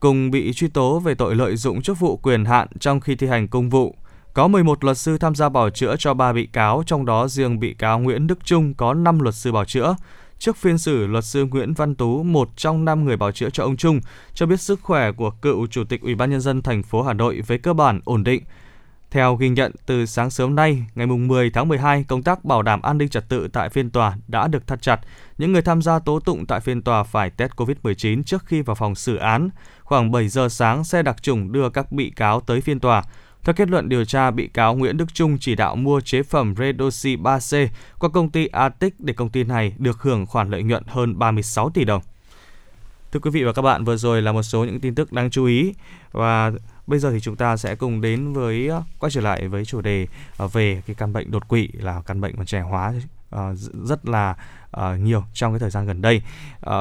cùng 0.00 0.30
bị 0.30 0.52
truy 0.52 0.68
tố 0.68 0.98
về 0.98 1.14
tội 1.14 1.34
lợi 1.34 1.56
dụng 1.56 1.82
chức 1.82 1.98
vụ 1.98 2.16
quyền 2.16 2.44
hạn 2.44 2.68
trong 2.80 3.00
khi 3.00 3.16
thi 3.16 3.26
hành 3.26 3.48
công 3.48 3.70
vụ. 3.70 3.96
Có 4.34 4.48
11 4.48 4.84
luật 4.84 4.98
sư 4.98 5.18
tham 5.18 5.34
gia 5.34 5.48
bảo 5.48 5.70
chữa 5.70 5.96
cho 5.98 6.14
3 6.14 6.32
bị 6.32 6.46
cáo, 6.46 6.82
trong 6.86 7.06
đó 7.06 7.28
riêng 7.28 7.60
bị 7.60 7.74
cáo 7.74 7.98
Nguyễn 7.98 8.26
Đức 8.26 8.44
Trung 8.44 8.74
có 8.74 8.94
5 8.94 9.20
luật 9.20 9.34
sư 9.34 9.52
bảo 9.52 9.64
chữa. 9.64 9.96
Trước 10.38 10.56
phiên 10.56 10.78
xử, 10.78 11.06
luật 11.06 11.24
sư 11.24 11.44
Nguyễn 11.44 11.74
Văn 11.74 11.94
Tú, 11.94 12.22
một 12.22 12.48
trong 12.56 12.84
5 12.84 13.04
người 13.04 13.16
bảo 13.16 13.32
chữa 13.32 13.50
cho 13.50 13.64
ông 13.64 13.76
Trung, 13.76 14.00
cho 14.34 14.46
biết 14.46 14.60
sức 14.60 14.80
khỏe 14.82 15.12
của 15.12 15.30
cựu 15.30 15.66
chủ 15.66 15.84
tịch 15.84 16.00
Ủy 16.02 16.14
ban 16.14 16.30
nhân 16.30 16.40
dân 16.40 16.62
thành 16.62 16.82
phố 16.82 17.02
Hà 17.02 17.12
Nội 17.12 17.40
với 17.46 17.58
cơ 17.58 17.72
bản 17.72 18.00
ổn 18.04 18.24
định. 18.24 18.42
Theo 19.10 19.36
ghi 19.36 19.48
nhận 19.48 19.72
từ 19.86 20.06
sáng 20.06 20.30
sớm 20.30 20.54
nay, 20.54 20.84
ngày 20.94 21.06
10 21.06 21.50
tháng 21.50 21.68
12, 21.68 22.04
công 22.08 22.22
tác 22.22 22.44
bảo 22.44 22.62
đảm 22.62 22.82
an 22.82 22.98
ninh 22.98 23.08
trật 23.08 23.28
tự 23.28 23.48
tại 23.48 23.68
phiên 23.68 23.90
tòa 23.90 24.16
đã 24.28 24.48
được 24.48 24.66
thắt 24.66 24.82
chặt. 24.82 25.00
Những 25.38 25.52
người 25.52 25.62
tham 25.62 25.82
gia 25.82 25.98
tố 25.98 26.20
tụng 26.20 26.46
tại 26.46 26.60
phiên 26.60 26.82
tòa 26.82 27.02
phải 27.02 27.30
test 27.30 27.52
COVID-19 27.52 28.22
trước 28.22 28.46
khi 28.46 28.62
vào 28.62 28.74
phòng 28.74 28.94
xử 28.94 29.16
án. 29.16 29.50
Khoảng 29.82 30.10
7 30.10 30.28
giờ 30.28 30.48
sáng, 30.48 30.84
xe 30.84 31.02
đặc 31.02 31.22
trùng 31.22 31.52
đưa 31.52 31.70
các 31.70 31.92
bị 31.92 32.10
cáo 32.16 32.40
tới 32.40 32.60
phiên 32.60 32.80
tòa. 32.80 33.02
Theo 33.44 33.54
kết 33.54 33.70
luận 33.70 33.88
điều 33.88 34.04
tra, 34.04 34.30
bị 34.30 34.48
cáo 34.48 34.74
Nguyễn 34.74 34.96
Đức 34.96 35.14
Trung 35.14 35.38
chỉ 35.40 35.54
đạo 35.54 35.76
mua 35.76 36.00
chế 36.00 36.22
phẩm 36.22 36.54
Redoxy 36.58 37.16
3C 37.16 37.66
qua 37.98 38.08
công 38.08 38.30
ty 38.30 38.46
Atic 38.46 39.00
để 39.00 39.12
công 39.12 39.28
ty 39.28 39.44
này 39.44 39.74
được 39.78 40.02
hưởng 40.02 40.26
khoản 40.26 40.50
lợi 40.50 40.62
nhuận 40.62 40.82
hơn 40.86 41.18
36 41.18 41.70
tỷ 41.70 41.84
đồng. 41.84 42.02
Thưa 43.12 43.20
quý 43.20 43.30
vị 43.30 43.44
và 43.44 43.52
các 43.52 43.62
bạn, 43.62 43.84
vừa 43.84 43.96
rồi 43.96 44.22
là 44.22 44.32
một 44.32 44.42
số 44.42 44.64
những 44.64 44.80
tin 44.80 44.94
tức 44.94 45.12
đáng 45.12 45.30
chú 45.30 45.44
ý 45.44 45.74
và 46.12 46.52
bây 46.86 46.98
giờ 46.98 47.10
thì 47.12 47.20
chúng 47.20 47.36
ta 47.36 47.56
sẽ 47.56 47.74
cùng 47.74 48.00
đến 48.00 48.32
với 48.32 48.68
ờ, 48.68 48.82
quay 48.98 49.10
trở 49.10 49.20
lại 49.20 49.48
với 49.48 49.64
chủ 49.64 49.80
đề 49.80 50.06
ờ, 50.36 50.48
về 50.48 50.82
cái 50.86 50.94
căn 50.98 51.12
bệnh 51.12 51.30
đột 51.30 51.48
quỵ 51.48 51.68
là 51.72 52.02
căn 52.06 52.20
bệnh 52.20 52.34
mà 52.36 52.44
trẻ 52.44 52.60
hóa 52.60 52.92
ờ, 53.30 53.54
rất 53.86 54.08
là 54.08 54.34
nhiều 54.98 55.24
trong 55.34 55.52
cái 55.52 55.60
thời 55.60 55.70
gian 55.70 55.86
gần 55.86 56.02
đây. 56.02 56.22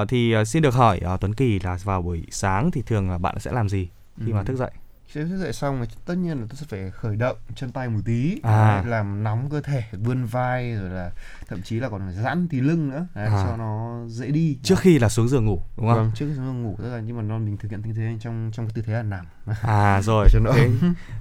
thì 0.08 0.36
xin 0.46 0.62
được 0.62 0.74
hỏi 0.74 1.00
Tuấn 1.22 1.34
Kỳ 1.34 1.60
là 1.60 1.78
vào 1.84 2.02
buổi 2.02 2.24
sáng 2.32 2.72
thì 2.72 2.82
thường 2.82 3.10
là 3.12 3.18
bạn 3.18 3.40
sẽ 3.40 3.52
làm 3.52 3.70
gì 3.70 3.88
khi 4.26 4.34
mà 4.34 4.40
Ừ. 4.40 4.46
thức 4.46 4.56
dậy? 4.58 4.72
Khi 5.12 5.22
thức 5.22 5.38
dậy 5.38 5.54
xong 5.54 5.86
thì 5.90 5.96
tất 6.06 6.16
nhiên 6.16 6.40
là 6.40 6.46
tôi 6.50 6.56
sẽ 6.56 6.66
phải 6.70 6.92
khởi 6.92 7.16
động 7.16 7.38
chân 7.56 7.72
tay 7.72 7.90
một 7.90 8.00
tí 8.06 8.40
À. 8.44 8.84
Làm 8.88 9.24
nóng 9.24 9.50
cơ 9.50 9.62
thể 9.62 9.84
vươn 9.92 10.26
vai 10.26 10.76
rồi 10.76 10.90
là 10.90 11.12
thậm 11.50 11.62
chí 11.62 11.80
là 11.80 11.90
còn 11.90 12.02
giãn 12.24 12.48
tí 12.48 12.60
lưng 12.62 12.90
nữa 12.90 13.08
đấy, 13.16 13.26
À. 13.28 13.44
cho 13.48 13.58
nó 13.58 14.00
dễ 14.08 14.32
đi 14.32 14.58
Trước 14.64 14.80
khi 14.80 15.00
là 15.00 15.10
xuống 15.10 15.28
giường 15.28 15.46
ngủ 15.46 15.62
đúng 15.78 15.88
không? 15.88 15.96
vâng 15.98 16.12
trước 16.16 16.26
khi 16.34 16.40
nó 16.40 16.54
ngủ 16.54 16.76
tức 16.80 16.90
là 16.90 17.00
nhưng 17.06 17.18
mà 17.18 17.22
nó 17.24 17.38
mình 17.38 17.58
thực 17.58 17.72
hiện 17.72 17.82
tư 17.84 17.90
thế 17.96 18.18
trong 18.20 18.50
trong 18.54 18.66
cái 18.68 18.74
tư 18.76 18.82
thế 18.82 18.94
là 18.94 19.04
nằm 19.04 19.26
À 19.62 20.02
rồi, 20.04 20.28
cho 20.32 20.40
nó 20.40 20.52
thế, 20.54 20.70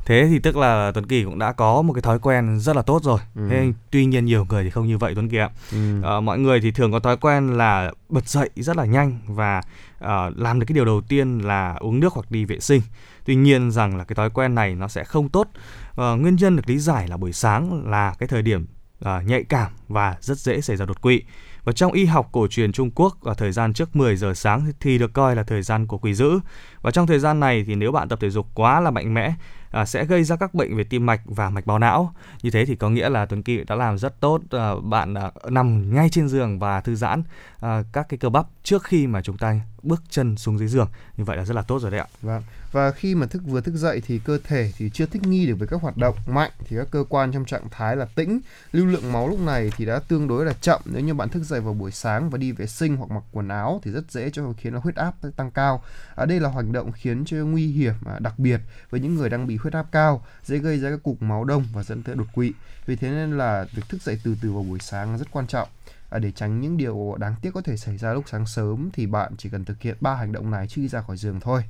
thế 0.06 0.26
thì 0.30 0.38
tức 0.38 0.56
là 0.56 0.90
Tuấn 0.94 1.06
Kỳ 1.06 1.24
cũng 1.24 1.38
đã 1.38 1.52
có 1.52 1.82
một 1.82 1.92
cái 1.92 2.02
thói 2.02 2.18
quen 2.18 2.60
rất 2.60 2.76
là 2.76 2.82
tốt 2.82 3.02
rồi. 3.04 3.18
Ừ. 3.34 3.46
Thế 3.50 3.72
tuy 3.90 4.04
nhiên 4.04 4.24
nhiều 4.24 4.44
người 4.50 4.64
thì 4.64 4.70
không 4.70 4.86
như 4.86 4.98
vậy 4.98 5.14
Tuấn 5.14 5.28
Kỳ 5.28 5.36
ạ. 5.38 5.50
ừ. 5.72 6.02
Ờ, 6.02 6.20
mọi 6.20 6.38
người 6.38 6.60
thì 6.60 6.70
thường 6.70 6.92
có 6.92 7.00
thói 7.00 7.16
quen 7.16 7.46
là 7.58 7.92
bật 8.08 8.28
dậy 8.28 8.50
rất 8.56 8.76
là 8.76 8.84
nhanh 8.84 9.18
và 9.26 9.62
ờ, 9.98 10.30
làm 10.36 10.60
được 10.60 10.66
cái 10.68 10.74
điều 10.74 10.84
đầu 10.84 11.00
tiên 11.00 11.38
là 11.38 11.74
uống 11.80 12.00
nước 12.00 12.12
hoặc 12.12 12.30
đi 12.30 12.44
vệ 12.44 12.60
sinh. 12.60 12.82
Tuy 13.24 13.34
nhiên 13.34 13.70
rằng 13.70 13.96
là 13.96 14.04
cái 14.04 14.14
thói 14.14 14.30
quen 14.30 14.54
này 14.54 14.74
nó 14.74 14.88
sẽ 14.88 15.04
không 15.04 15.28
tốt. 15.28 15.48
Ờ, 15.94 16.16
nguyên 16.16 16.36
nhân 16.36 16.56
được 16.56 16.68
lý 16.68 16.78
giải 16.78 17.08
là 17.08 17.16
buổi 17.16 17.32
sáng 17.32 17.90
là 17.90 18.14
cái 18.18 18.28
thời 18.28 18.42
điểm 18.42 18.66
à, 19.00 19.22
nhạy 19.26 19.44
cảm 19.44 19.72
và 19.88 20.16
rất 20.20 20.38
dễ 20.38 20.61
xảy 20.61 20.76
ra 20.76 20.87
đột 20.87 21.02
quỵ. 21.02 21.22
Và 21.64 21.72
trong 21.72 21.92
y 21.92 22.04
học 22.04 22.28
cổ 22.32 22.46
truyền 22.46 22.72
Trung 22.72 22.90
Quốc 22.90 23.22
ở 23.22 23.34
thời 23.34 23.52
gian 23.52 23.72
trước 23.72 23.96
10 23.96 24.16
giờ 24.16 24.34
sáng 24.34 24.72
thì 24.80 24.98
được 24.98 25.12
coi 25.12 25.37
là 25.37 25.42
thời 25.42 25.62
gian 25.62 25.87
của 25.87 25.98
quỷ 25.98 26.14
dữ. 26.14 26.40
Và 26.82 26.90
trong 26.90 27.06
thời 27.06 27.18
gian 27.18 27.40
này 27.40 27.64
thì 27.66 27.74
nếu 27.74 27.92
bạn 27.92 28.08
tập 28.08 28.18
thể 28.22 28.30
dục 28.30 28.46
quá 28.54 28.80
là 28.80 28.90
mạnh 28.90 29.14
mẽ 29.14 29.34
à, 29.70 29.84
sẽ 29.84 30.04
gây 30.04 30.24
ra 30.24 30.37
các 30.37 30.54
bệnh 30.54 30.76
về 30.76 30.84
tim 30.84 31.06
mạch 31.06 31.20
và 31.24 31.50
mạch 31.50 31.66
máu 31.66 31.78
não. 31.78 32.14
Như 32.42 32.50
thế 32.50 32.64
thì 32.64 32.76
có 32.76 32.90
nghĩa 32.90 33.08
là 33.08 33.26
Tuấn 33.26 33.42
Kỳ 33.42 33.64
đã 33.64 33.74
làm 33.74 33.98
rất 33.98 34.20
tốt. 34.20 34.40
À, 34.50 34.70
bạn 34.82 35.14
à, 35.14 35.30
nằm 35.50 35.94
ngay 35.94 36.08
trên 36.08 36.28
giường 36.28 36.58
và 36.58 36.80
thư 36.80 36.94
giãn 36.94 37.22
à, 37.61 37.82
các 37.92 38.06
cái 38.08 38.18
cơ 38.18 38.28
bắp 38.28 38.46
trước 38.62 38.84
khi 38.84 39.06
mà 39.06 39.22
chúng 39.22 39.38
ta 39.38 39.61
bước 39.82 40.02
chân 40.10 40.36
xuống 40.36 40.58
dưới 40.58 40.68
giường. 40.68 40.88
Như 41.16 41.24
vậy 41.24 41.36
là 41.36 41.44
rất 41.44 41.54
là 41.54 41.62
tốt 41.62 41.78
rồi 41.82 41.90
đấy 41.90 42.00
ạ. 42.00 42.06
Vâng. 42.22 42.42
Và 42.72 42.90
khi 42.90 43.14
mà 43.14 43.26
thức 43.26 43.42
vừa 43.46 43.60
thức 43.60 43.74
dậy 43.74 44.02
thì 44.06 44.18
cơ 44.18 44.38
thể 44.44 44.72
thì 44.78 44.90
chưa 44.90 45.06
thích 45.06 45.22
nghi 45.22 45.46
được 45.46 45.54
với 45.58 45.68
các 45.68 45.82
hoạt 45.82 45.96
động 45.96 46.16
mạnh 46.26 46.50
thì 46.58 46.76
các 46.76 46.88
cơ 46.90 47.04
quan 47.08 47.32
trong 47.32 47.44
trạng 47.44 47.68
thái 47.70 47.96
là 47.96 48.04
tĩnh, 48.04 48.40
lưu 48.72 48.86
lượng 48.86 49.12
máu 49.12 49.28
lúc 49.28 49.40
này 49.40 49.70
thì 49.76 49.84
đã 49.84 50.00
tương 50.08 50.28
đối 50.28 50.46
là 50.46 50.52
chậm 50.52 50.80
nếu 50.84 51.02
như 51.02 51.14
bạn 51.14 51.28
thức 51.28 51.42
dậy 51.42 51.60
vào 51.60 51.74
buổi 51.74 51.90
sáng 51.90 52.30
và 52.30 52.38
đi 52.38 52.52
vệ 52.52 52.66
sinh 52.66 52.96
hoặc 52.96 53.10
mặc 53.10 53.22
quần 53.32 53.48
áo 53.48 53.80
thì 53.84 53.90
rất 53.90 54.10
dễ 54.10 54.30
cho 54.30 54.52
khiến 54.58 54.74
là 54.74 54.80
huyết 54.80 54.94
áp 54.94 55.14
tăng 55.36 55.50
cao. 55.50 55.82
Ở 56.14 56.26
đây 56.26 56.40
là 56.40 56.50
hành 56.50 56.72
động 56.72 56.92
khiến 56.92 57.24
cho 57.24 57.36
nguy 57.36 57.66
hiểm 57.66 57.94
à, 58.06 58.18
đặc 58.18 58.38
biệt 58.38 58.60
với 58.90 59.00
những 59.00 59.14
người 59.14 59.30
đang 59.30 59.46
bị 59.46 59.56
huyết 59.56 59.72
áp 59.72 59.86
cao, 59.92 60.24
dễ 60.44 60.58
gây 60.58 60.78
ra 60.78 60.90
các 60.90 61.02
cục 61.02 61.22
máu 61.22 61.44
đông 61.44 61.64
và 61.72 61.82
dẫn 61.82 62.02
tới 62.02 62.14
đột 62.14 62.26
quỵ. 62.34 62.52
Vì 62.86 62.96
thế 62.96 63.10
nên 63.10 63.38
là 63.38 63.66
việc 63.74 63.82
thức 63.88 64.02
dậy 64.02 64.20
từ 64.24 64.36
từ 64.42 64.52
vào 64.52 64.62
buổi 64.62 64.78
sáng 64.78 65.18
rất 65.18 65.30
quan 65.30 65.46
trọng. 65.46 65.68
À, 66.10 66.18
để 66.18 66.32
tránh 66.32 66.60
những 66.60 66.76
điều 66.76 67.16
đáng 67.18 67.34
tiếc 67.42 67.50
có 67.54 67.60
thể 67.60 67.76
xảy 67.76 67.98
ra 67.98 68.12
lúc 68.12 68.24
sáng 68.28 68.46
sớm 68.46 68.90
thì 68.92 69.06
bạn 69.06 69.32
chỉ 69.38 69.48
cần 69.48 69.64
thực 69.64 69.82
hiện 69.82 69.96
ba 70.00 70.14
hành 70.14 70.32
động 70.32 70.50
này 70.50 70.68
trước 70.68 70.80
khi 70.82 70.88
ra 70.88 71.02
khỏi 71.02 71.16
giường 71.16 71.40
thôi. 71.40 71.64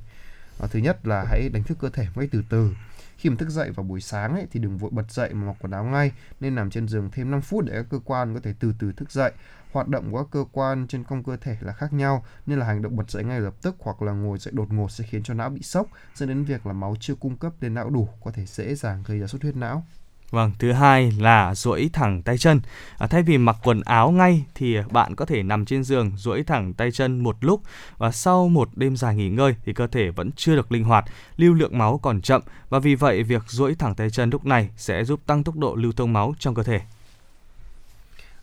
À, 0.59 0.67
thứ 0.71 0.79
nhất 0.79 1.07
là 1.07 1.25
hãy 1.29 1.49
đánh 1.53 1.63
thức 1.63 1.77
cơ 1.81 1.89
thể 1.89 2.07
ngay 2.15 2.27
từ 2.31 2.43
từ. 2.49 2.75
Khi 3.17 3.29
mà 3.29 3.35
thức 3.39 3.49
dậy 3.49 3.71
vào 3.71 3.83
buổi 3.83 4.01
sáng 4.01 4.33
ấy, 4.33 4.47
thì 4.51 4.59
đừng 4.59 4.77
vội 4.77 4.91
bật 4.93 5.11
dậy 5.11 5.33
mà 5.33 5.47
mặc 5.47 5.55
quần 5.61 5.71
áo 5.71 5.83
ngay, 5.83 6.11
nên 6.39 6.55
nằm 6.55 6.69
trên 6.69 6.87
giường 6.87 7.09
thêm 7.11 7.31
5 7.31 7.41
phút 7.41 7.65
để 7.65 7.73
các 7.73 7.85
cơ 7.89 7.99
quan 8.05 8.33
có 8.33 8.39
thể 8.43 8.53
từ 8.59 8.73
từ 8.79 8.91
thức 8.91 9.11
dậy. 9.11 9.31
Hoạt 9.71 9.87
động 9.87 10.11
của 10.11 10.23
các 10.23 10.27
cơ 10.31 10.45
quan 10.51 10.87
trên 10.87 11.03
cong 11.03 11.23
cơ 11.23 11.37
thể 11.37 11.57
là 11.61 11.73
khác 11.73 11.93
nhau, 11.93 12.25
nên 12.45 12.59
là 12.59 12.65
hành 12.65 12.81
động 12.81 12.95
bật 12.95 13.11
dậy 13.11 13.23
ngay 13.23 13.41
lập 13.41 13.53
tức 13.61 13.75
hoặc 13.79 14.01
là 14.01 14.11
ngồi 14.11 14.39
dậy 14.39 14.51
đột 14.55 14.73
ngột 14.73 14.91
sẽ 14.91 15.03
khiến 15.03 15.23
cho 15.23 15.33
não 15.33 15.49
bị 15.49 15.61
sốc, 15.61 15.87
dẫn 16.15 16.29
đến 16.29 16.43
việc 16.43 16.65
là 16.67 16.73
máu 16.73 16.95
chưa 16.99 17.15
cung 17.15 17.37
cấp 17.37 17.53
lên 17.61 17.73
não 17.73 17.89
đủ, 17.89 18.09
có 18.23 18.31
thể 18.31 18.45
dễ 18.45 18.75
dàng 18.75 19.03
gây 19.07 19.19
ra 19.19 19.27
xuất 19.27 19.41
huyết 19.41 19.55
não. 19.55 19.85
Vâng, 20.31 20.51
thứ 20.59 20.71
hai 20.71 21.11
là 21.11 21.55
duỗi 21.55 21.89
thẳng 21.93 22.21
tay 22.21 22.37
chân. 22.37 22.61
À, 22.97 23.07
thay 23.07 23.23
vì 23.23 23.37
mặc 23.37 23.55
quần 23.63 23.81
áo 23.81 24.11
ngay 24.11 24.43
thì 24.55 24.77
bạn 24.91 25.15
có 25.15 25.25
thể 25.25 25.43
nằm 25.43 25.65
trên 25.65 25.83
giường 25.83 26.11
duỗi 26.17 26.43
thẳng 26.43 26.73
tay 26.73 26.91
chân 26.91 27.19
một 27.19 27.37
lúc 27.41 27.61
và 27.97 28.11
sau 28.11 28.47
một 28.47 28.69
đêm 28.75 28.97
dài 28.97 29.15
nghỉ 29.15 29.29
ngơi 29.29 29.55
thì 29.65 29.73
cơ 29.73 29.87
thể 29.87 30.09
vẫn 30.09 30.31
chưa 30.35 30.55
được 30.55 30.71
linh 30.71 30.83
hoạt, 30.83 31.05
lưu 31.37 31.53
lượng 31.53 31.77
máu 31.77 31.97
còn 31.97 32.21
chậm 32.21 32.41
và 32.69 32.79
vì 32.79 32.95
vậy 32.95 33.23
việc 33.23 33.43
duỗi 33.47 33.75
thẳng 33.75 33.95
tay 33.95 34.09
chân 34.09 34.29
lúc 34.29 34.45
này 34.45 34.69
sẽ 34.77 35.03
giúp 35.03 35.19
tăng 35.25 35.43
tốc 35.43 35.55
độ 35.55 35.75
lưu 35.75 35.91
thông 35.91 36.13
máu 36.13 36.33
trong 36.39 36.55
cơ 36.55 36.63
thể. 36.63 36.81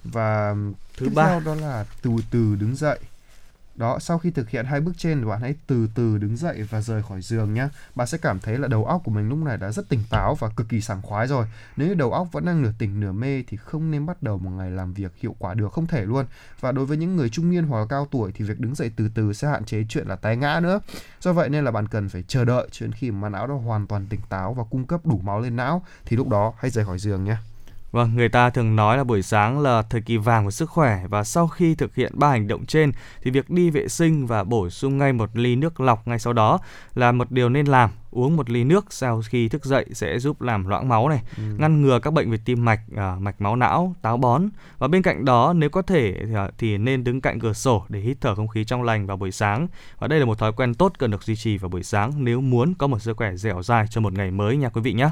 Và 0.05 0.55
Thứ 0.96 1.07
tiếp 1.07 1.12
ba. 1.14 1.40
đó 1.44 1.55
là 1.55 1.85
từ 2.03 2.11
từ 2.31 2.57
đứng 2.61 2.77
dậy. 2.77 2.99
Đó, 3.77 3.99
sau 3.99 4.19
khi 4.19 4.31
thực 4.31 4.51
hiện 4.51 4.67
hai 4.67 4.81
bước 4.81 4.93
trên 4.97 5.21
thì 5.21 5.27
bạn 5.27 5.41
hãy 5.41 5.55
từ 5.67 5.89
từ 5.95 6.19
đứng 6.19 6.37
dậy 6.37 6.62
và 6.71 6.81
rời 6.81 7.03
khỏi 7.03 7.23
giường 7.23 7.55
nhé. 7.55 7.69
Bạn 7.95 8.07
sẽ 8.07 8.19
cảm 8.19 8.41
thấy 8.41 8.59
là 8.59 8.69
đầu 8.69 8.85
óc 8.85 9.03
của 9.05 9.11
mình 9.11 9.29
lúc 9.29 9.39
này 9.39 9.57
đã 9.57 9.73
rất 9.73 9.89
tỉnh 9.89 10.01
táo 10.11 10.35
và 10.35 10.49
cực 10.57 10.69
kỳ 10.69 10.81
sảng 10.81 11.03
khoái 11.03 11.27
rồi. 11.27 11.47
Nếu 11.77 11.89
như 11.89 11.95
đầu 11.95 12.12
óc 12.12 12.29
vẫn 12.33 12.45
đang 12.45 12.62
nửa 12.62 12.73
tỉnh 12.79 13.01
nửa 13.01 13.12
mê 13.12 13.43
thì 13.47 13.57
không 13.57 13.91
nên 13.91 14.07
bắt 14.07 14.23
đầu 14.23 14.39
một 14.39 14.51
ngày 14.51 14.71
làm 14.71 14.95
việc 14.95 15.12
hiệu 15.17 15.37
quả 15.39 15.55
được, 15.55 15.73
không 15.73 15.87
thể 15.87 16.05
luôn. 16.05 16.27
Và 16.61 16.73
đối 16.73 16.87
với 16.87 16.97
những 16.97 17.17
người 17.17 17.29
trung 17.29 17.51
niên 17.51 17.65
hoặc 17.65 17.79
là 17.81 17.87
cao 17.89 18.09
tuổi 18.11 18.33
thì 18.35 18.45
việc 18.45 18.61
đứng 18.61 18.75
dậy 18.75 18.91
từ 18.97 19.09
từ 19.15 19.33
sẽ 19.33 19.49
hạn 19.49 19.65
chế 19.65 19.85
chuyện 19.89 20.07
là 20.07 20.17
té 20.17 20.37
ngã 20.37 20.61
nữa. 20.61 20.81
Do 21.21 21.33
vậy 21.33 21.49
nên 21.49 21.65
là 21.65 21.71
bạn 21.71 21.89
cần 21.89 22.09
phải 22.09 22.25
chờ 22.29 22.45
đợi 22.45 22.69
cho 22.71 22.87
đến 22.87 22.93
khi 22.93 23.11
mà 23.11 23.29
não 23.29 23.47
đã 23.47 23.55
hoàn 23.55 23.87
toàn 23.87 24.07
tỉnh 24.07 24.21
táo 24.29 24.55
và 24.55 24.65
cung 24.71 24.87
cấp 24.87 25.07
đủ 25.07 25.21
máu 25.25 25.41
lên 25.41 25.57
não 25.57 25.83
thì 26.05 26.17
lúc 26.17 26.29
đó 26.29 26.53
hãy 26.59 26.71
rời 26.71 26.85
khỏi 26.85 26.99
giường 26.99 27.25
nhé. 27.25 27.37
Vâng, 27.96 28.16
người 28.16 28.28
ta 28.28 28.50
thường 28.50 28.76
nói 28.76 28.96
là 28.96 29.04
buổi 29.04 29.22
sáng 29.22 29.61
là 29.61 29.82
thời 29.82 30.00
kỳ 30.00 30.16
vàng 30.16 30.44
của 30.44 30.50
sức 30.50 30.70
khỏe 30.70 31.00
và 31.09 31.24
sau 31.24 31.48
khi 31.48 31.74
thực 31.74 31.94
hiện 31.94 32.12
ba 32.14 32.28
hành 32.28 32.48
động 32.48 32.66
trên 32.66 32.92
thì 33.22 33.30
việc 33.30 33.50
đi 33.50 33.70
vệ 33.70 33.88
sinh 33.88 34.26
và 34.26 34.44
bổ 34.44 34.70
sung 34.70 34.98
ngay 34.98 35.12
một 35.12 35.30
ly 35.35 35.56
nước 35.56 35.80
lọc 35.80 36.09
ngay 36.09 36.18
sau 36.18 36.32
đó 36.32 36.59
là 36.94 37.12
một 37.12 37.30
điều 37.30 37.48
nên 37.48 37.66
làm. 37.66 37.90
Uống 38.11 38.37
một 38.37 38.50
ly 38.50 38.64
nước 38.64 38.87
sau 38.90 39.22
khi 39.28 39.48
thức 39.48 39.64
dậy 39.64 39.87
sẽ 39.92 40.18
giúp 40.18 40.42
làm 40.42 40.66
loãng 40.66 40.88
máu 40.88 41.09
này, 41.09 41.22
ngăn 41.59 41.82
ngừa 41.82 41.98
các 41.98 42.11
bệnh 42.11 42.30
về 42.30 42.38
tim 42.44 42.64
mạch, 42.64 42.80
à, 42.96 43.16
mạch 43.20 43.40
máu 43.40 43.56
não, 43.56 43.94
táo 44.02 44.16
bón. 44.16 44.48
Và 44.78 44.88
bên 44.88 45.02
cạnh 45.02 45.24
đó 45.24 45.52
nếu 45.52 45.70
có 45.70 45.82
thể 45.82 46.14
thì, 46.18 46.35
à, 46.35 46.50
thì 46.59 46.78
nên 46.78 47.04
đứng 47.04 47.20
cạnh 47.20 47.40
cửa 47.40 47.52
sổ 47.52 47.85
để 47.88 48.00
hít 48.00 48.16
thở 48.20 48.35
không 48.35 48.48
khí 48.48 48.64
trong 48.64 48.82
lành 48.82 49.06
vào 49.06 49.16
buổi 49.16 49.32
sáng. 49.32 49.68
Và 49.98 50.09
đây 50.09 50.20
là 50.20 50.26
một 50.26 50.38
thói 50.38 50.52
quen 50.52 50.74
tốt 50.74 50.92
cần 50.98 51.11
được 51.11 51.22
duy 51.22 51.37
trì 51.37 51.59
vào 51.59 51.68
buổi 51.68 51.82
sáng 51.82 52.12
nếu 52.24 52.40
muốn 52.40 52.74
có 52.74 52.87
một 52.87 52.98
sức 52.98 53.16
khỏe 53.16 53.37
dẻo 53.37 53.62
dai 53.62 53.87
cho 53.90 54.00
một 54.00 54.12
ngày 54.12 54.30
mới 54.30 54.56
nha 54.56 54.68
quý 54.68 54.80
vị 54.80 54.92
nhé. 54.92 55.11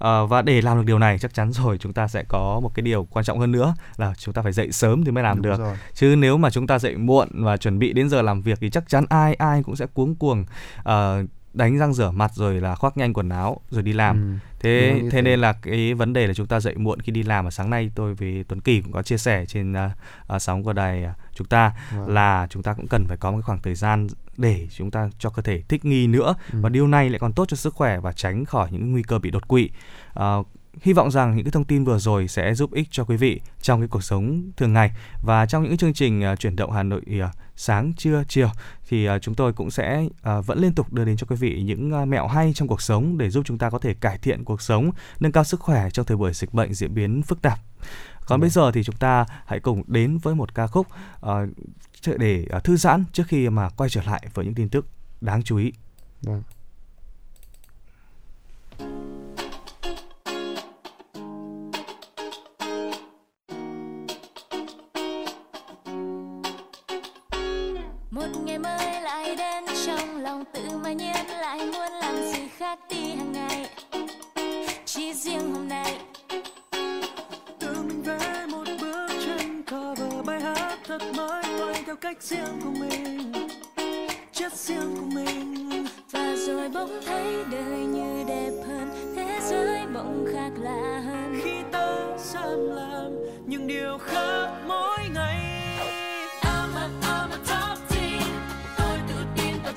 Ờ, 0.00 0.26
và 0.26 0.42
để 0.42 0.62
làm 0.62 0.76
được 0.76 0.82
điều 0.86 0.98
này 0.98 1.18
chắc 1.18 1.34
chắn 1.34 1.52
rồi 1.52 1.78
chúng 1.78 1.92
ta 1.92 2.08
sẽ 2.08 2.24
có 2.28 2.60
một 2.62 2.74
cái 2.74 2.82
điều 2.82 3.04
quan 3.10 3.24
trọng 3.24 3.38
hơn 3.38 3.52
nữa 3.52 3.74
là 3.96 4.14
chúng 4.18 4.34
ta 4.34 4.42
phải 4.42 4.52
dậy 4.52 4.72
sớm 4.72 5.04
thì 5.04 5.10
mới 5.10 5.24
làm 5.24 5.36
Đúng 5.36 5.42
được 5.42 5.58
rồi. 5.58 5.76
chứ 5.94 6.14
nếu 6.18 6.36
mà 6.38 6.50
chúng 6.50 6.66
ta 6.66 6.78
dậy 6.78 6.96
muộn 6.96 7.28
và 7.32 7.56
chuẩn 7.56 7.78
bị 7.78 7.92
đến 7.92 8.08
giờ 8.08 8.22
làm 8.22 8.42
việc 8.42 8.58
thì 8.60 8.70
chắc 8.70 8.88
chắn 8.88 9.04
ai 9.08 9.34
ai 9.34 9.62
cũng 9.62 9.76
sẽ 9.76 9.86
cuống 9.86 10.14
cuồng 10.14 10.44
ờ, 10.82 11.22
đánh 11.54 11.78
răng 11.78 11.94
rửa 11.94 12.10
mặt 12.10 12.30
rồi 12.34 12.60
là 12.60 12.74
khoác 12.74 12.96
nhanh 12.96 13.12
quần 13.12 13.28
áo 13.28 13.60
rồi 13.70 13.82
đi 13.82 13.92
làm 13.92 14.16
Ừ, 14.16 14.38
thế 14.60 15.02
thế 15.10 15.22
nên 15.22 15.40
là 15.40 15.52
cái 15.52 15.94
vấn 15.94 16.12
đề 16.12 16.26
là 16.26 16.34
chúng 16.34 16.46
ta 16.46 16.60
dậy 16.60 16.74
muộn 16.76 17.00
khi 17.00 17.12
đi 17.12 17.22
làm 17.22 17.44
và 17.44 17.50
sáng 17.50 17.70
nay 17.70 17.90
tôi 17.94 18.14
với 18.14 18.44
Tuấn 18.48 18.60
Kỳ 18.60 18.80
cũng 18.80 18.92
có 18.92 19.02
chia 19.02 19.18
sẻ 19.18 19.46
trên 19.46 19.72
uh, 19.72 19.90
uh, 20.36 20.42
sóng 20.42 20.62
của 20.64 20.72
đài 20.72 21.04
uh, 21.04 21.10
chúng 21.34 21.46
ta 21.46 21.72
Vâng. 21.96 22.08
là 22.08 22.46
chúng 22.50 22.62
ta 22.62 22.74
cũng 22.74 22.86
cần 22.86 23.04
phải 23.08 23.16
có 23.16 23.30
một 23.30 23.36
cái 23.36 23.42
khoảng 23.42 23.62
thời 23.62 23.74
gian 23.74 24.06
để 24.36 24.68
chúng 24.76 24.90
ta 24.90 25.10
cho 25.18 25.30
cơ 25.30 25.42
thể 25.42 25.62
thích 25.68 25.84
nghi 25.84 26.06
nữa 26.06 26.34
Ừ. 26.52 26.58
và 26.62 26.68
điều 26.68 26.86
này 26.86 27.10
lại 27.10 27.18
còn 27.18 27.32
tốt 27.32 27.44
cho 27.48 27.56
sức 27.56 27.74
khỏe 27.74 28.00
và 28.00 28.12
tránh 28.12 28.44
khỏi 28.44 28.68
những 28.72 28.92
nguy 28.92 29.02
cơ 29.02 29.18
bị 29.18 29.30
đột 29.30 29.48
quỵ. 29.48 29.70
Ờ, 30.14 30.42
hy 30.82 30.92
vọng 30.92 31.10
rằng 31.10 31.36
những 31.36 31.44
cái 31.44 31.52
thông 31.52 31.64
tin 31.64 31.84
vừa 31.84 31.98
rồi 31.98 32.28
sẽ 32.28 32.54
giúp 32.54 32.72
ích 32.72 32.88
cho 32.90 33.04
quý 33.04 33.16
vị 33.16 33.40
trong 33.60 33.80
cái 33.80 33.88
cuộc 33.88 34.04
sống 34.04 34.50
thường 34.56 34.72
ngày 34.72 34.90
và 35.22 35.46
trong 35.46 35.62
những 35.62 35.76
chương 35.76 35.92
trình 35.92 36.22
uh, 36.32 36.38
chuyển 36.38 36.56
động 36.56 36.72
Hà 36.72 36.82
Nội 36.82 37.02
uh, 37.24 37.30
sáng 37.56 37.92
trưa 37.96 38.24
chiều 38.28 38.48
thì 38.88 39.08
uh, 39.08 39.22
chúng 39.22 39.34
tôi 39.34 39.52
cũng 39.52 39.70
sẽ 39.70 40.04
uh, 40.04 40.46
vẫn 40.46 40.58
liên 40.58 40.72
tục 40.72 40.92
đưa 40.92 41.04
đến 41.04 41.16
cho 41.16 41.26
quý 41.30 41.36
vị 41.36 41.62
những 41.62 42.02
uh, 42.02 42.08
mẹo 42.08 42.26
hay 42.26 42.52
trong 42.54 42.68
cuộc 42.68 42.82
sống 42.82 43.18
để 43.18 43.30
giúp 43.30 43.42
chúng 43.46 43.58
ta 43.58 43.70
có 43.70 43.78
thể 43.78 43.94
cải 43.94 44.18
thiện 44.18 44.44
cuộc 44.44 44.62
sống, 44.62 44.90
nâng 45.20 45.32
cao 45.32 45.44
sức 45.44 45.60
khỏe 45.60 45.90
trong 45.90 46.06
thời 46.06 46.16
buổi 46.16 46.32
dịch 46.32 46.52
bệnh 46.54 46.74
diễn 46.74 46.94
biến 46.94 47.22
phức 47.22 47.42
tạp. 47.42 47.58
Còn 48.26 48.40
bây 48.40 48.50
giờ 48.50 48.72
thì 48.72 48.82
chúng 48.82 48.96
ta 48.96 49.26
hãy 49.46 49.60
cùng 49.60 49.82
đến 49.86 50.18
với 50.18 50.34
một 50.34 50.54
ca 50.54 50.66
khúc 50.66 50.86
uh, 51.26 51.32
để 52.16 52.46
uh, 52.56 52.64
thư 52.64 52.76
giãn 52.76 53.04
trước 53.12 53.24
khi 53.28 53.48
mà 53.48 53.68
quay 53.68 53.90
trở 53.90 54.02
lại 54.02 54.26
với 54.34 54.44
những 54.44 54.54
tin 54.54 54.68
tức 54.68 54.86
đáng 55.20 55.42
chú 55.42 55.56
ý. 55.56 55.72
Vâng. 56.22 56.42
Ngày 68.50 68.58
mới 68.58 69.00
lại 69.02 69.36
đến 69.36 69.64
trong 69.86 70.22
lòng 70.22 70.44
tự 70.52 70.60
mà 70.82 70.92
nhiên 70.92 71.26
lại 71.40 71.58
muốn 71.58 71.92
làm 72.00 72.14
gì 72.32 72.48
khác 72.56 72.78
đi 72.88 72.96
hàng 72.96 73.32
ngày. 73.32 73.70
Chỉ 74.84 75.14
riêng 75.14 75.54
hôm 75.54 75.68
nay. 75.68 75.98
Tự 77.58 77.74
mình 77.82 78.02
vẽ 78.02 78.46
một 78.48 78.64
bước 78.80 79.08
chân 79.26 79.62
cover 79.70 80.24
bài 80.26 80.40
hát 80.40 80.78
thật 80.84 81.02
mới 81.16 81.42
toanh 81.58 81.84
theo 81.86 81.96
cách 81.96 82.22
riêng 82.22 82.60
của 82.64 82.70
mình. 82.80 83.32
Chất 84.32 84.52
riêng 84.52 84.96
của 85.00 85.06
mình. 85.14 85.86
Và 86.12 86.34
rồi 86.36 86.68
bỗng 86.68 87.00
thấy 87.06 87.44
đời 87.50 87.78
như 87.78 88.24
đẹp 88.28 88.52
hơn 88.68 88.90
thế 89.16 89.40
giới 89.42 89.86
bỗng 89.94 90.26
khác 90.32 90.50
lạ 90.60 91.02
hơn. 91.06 91.40
Khi 91.44 91.54
ta 91.72 91.96
dám 92.18 92.70
làm 92.70 93.12
những 93.46 93.66
điều 93.66 93.98
khác 93.98 94.59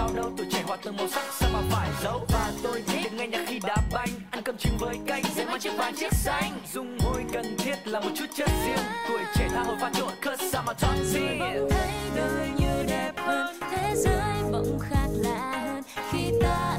sao 0.00 0.10
đâu 0.16 0.32
tuổi 0.36 0.46
trẻ 0.50 0.62
hòa 0.66 0.76
từng 0.82 0.96
màu 0.96 1.08
sắc 1.08 1.24
sao 1.40 1.50
mà 1.52 1.60
phải 1.70 1.90
giấu? 2.02 2.26
Và 2.28 2.52
tôi 2.62 2.82
thích 2.86 3.12
nghe 3.12 3.26
nhạc 3.26 3.44
khi 3.46 3.60
đá 3.66 3.76
banh 3.92 4.08
ăn 4.30 4.42
cơm 4.42 4.56
chừng 4.56 4.72
với 4.78 4.96
canh 5.06 5.22
dễ 5.34 5.44
mang 5.44 5.60
chiếc 5.60 5.70
vàng 5.78 5.94
chiếc 5.96 6.12
xanh. 6.12 6.60
Dung 6.72 6.98
môi 7.04 7.24
cần 7.32 7.56
thiết 7.58 7.76
là 7.84 8.00
một 8.00 8.10
chút 8.14 8.26
chất 8.34 8.48
riêng. 8.66 8.84
Tuổi 9.08 9.20
trẻ 9.34 9.48
tha 9.48 9.62
hồ 9.62 9.74
pha 9.80 9.90
trộn 9.94 10.12
I'm 10.22 10.68
a 10.68 10.74
top 10.74 10.90
Rồi 11.12 11.38
bỗng 11.40 11.70
thấy 11.70 11.90
đời 12.16 12.48
như 12.58 12.84
đẹp 12.88 13.12
hơn 13.16 13.56
thế 13.70 13.94
giới 13.96 14.42
bỗng 14.52 14.78
khác 14.78 15.08
lạ 15.12 15.52
hơn. 15.64 15.82
Khi 16.12 16.32
ta 16.42 16.78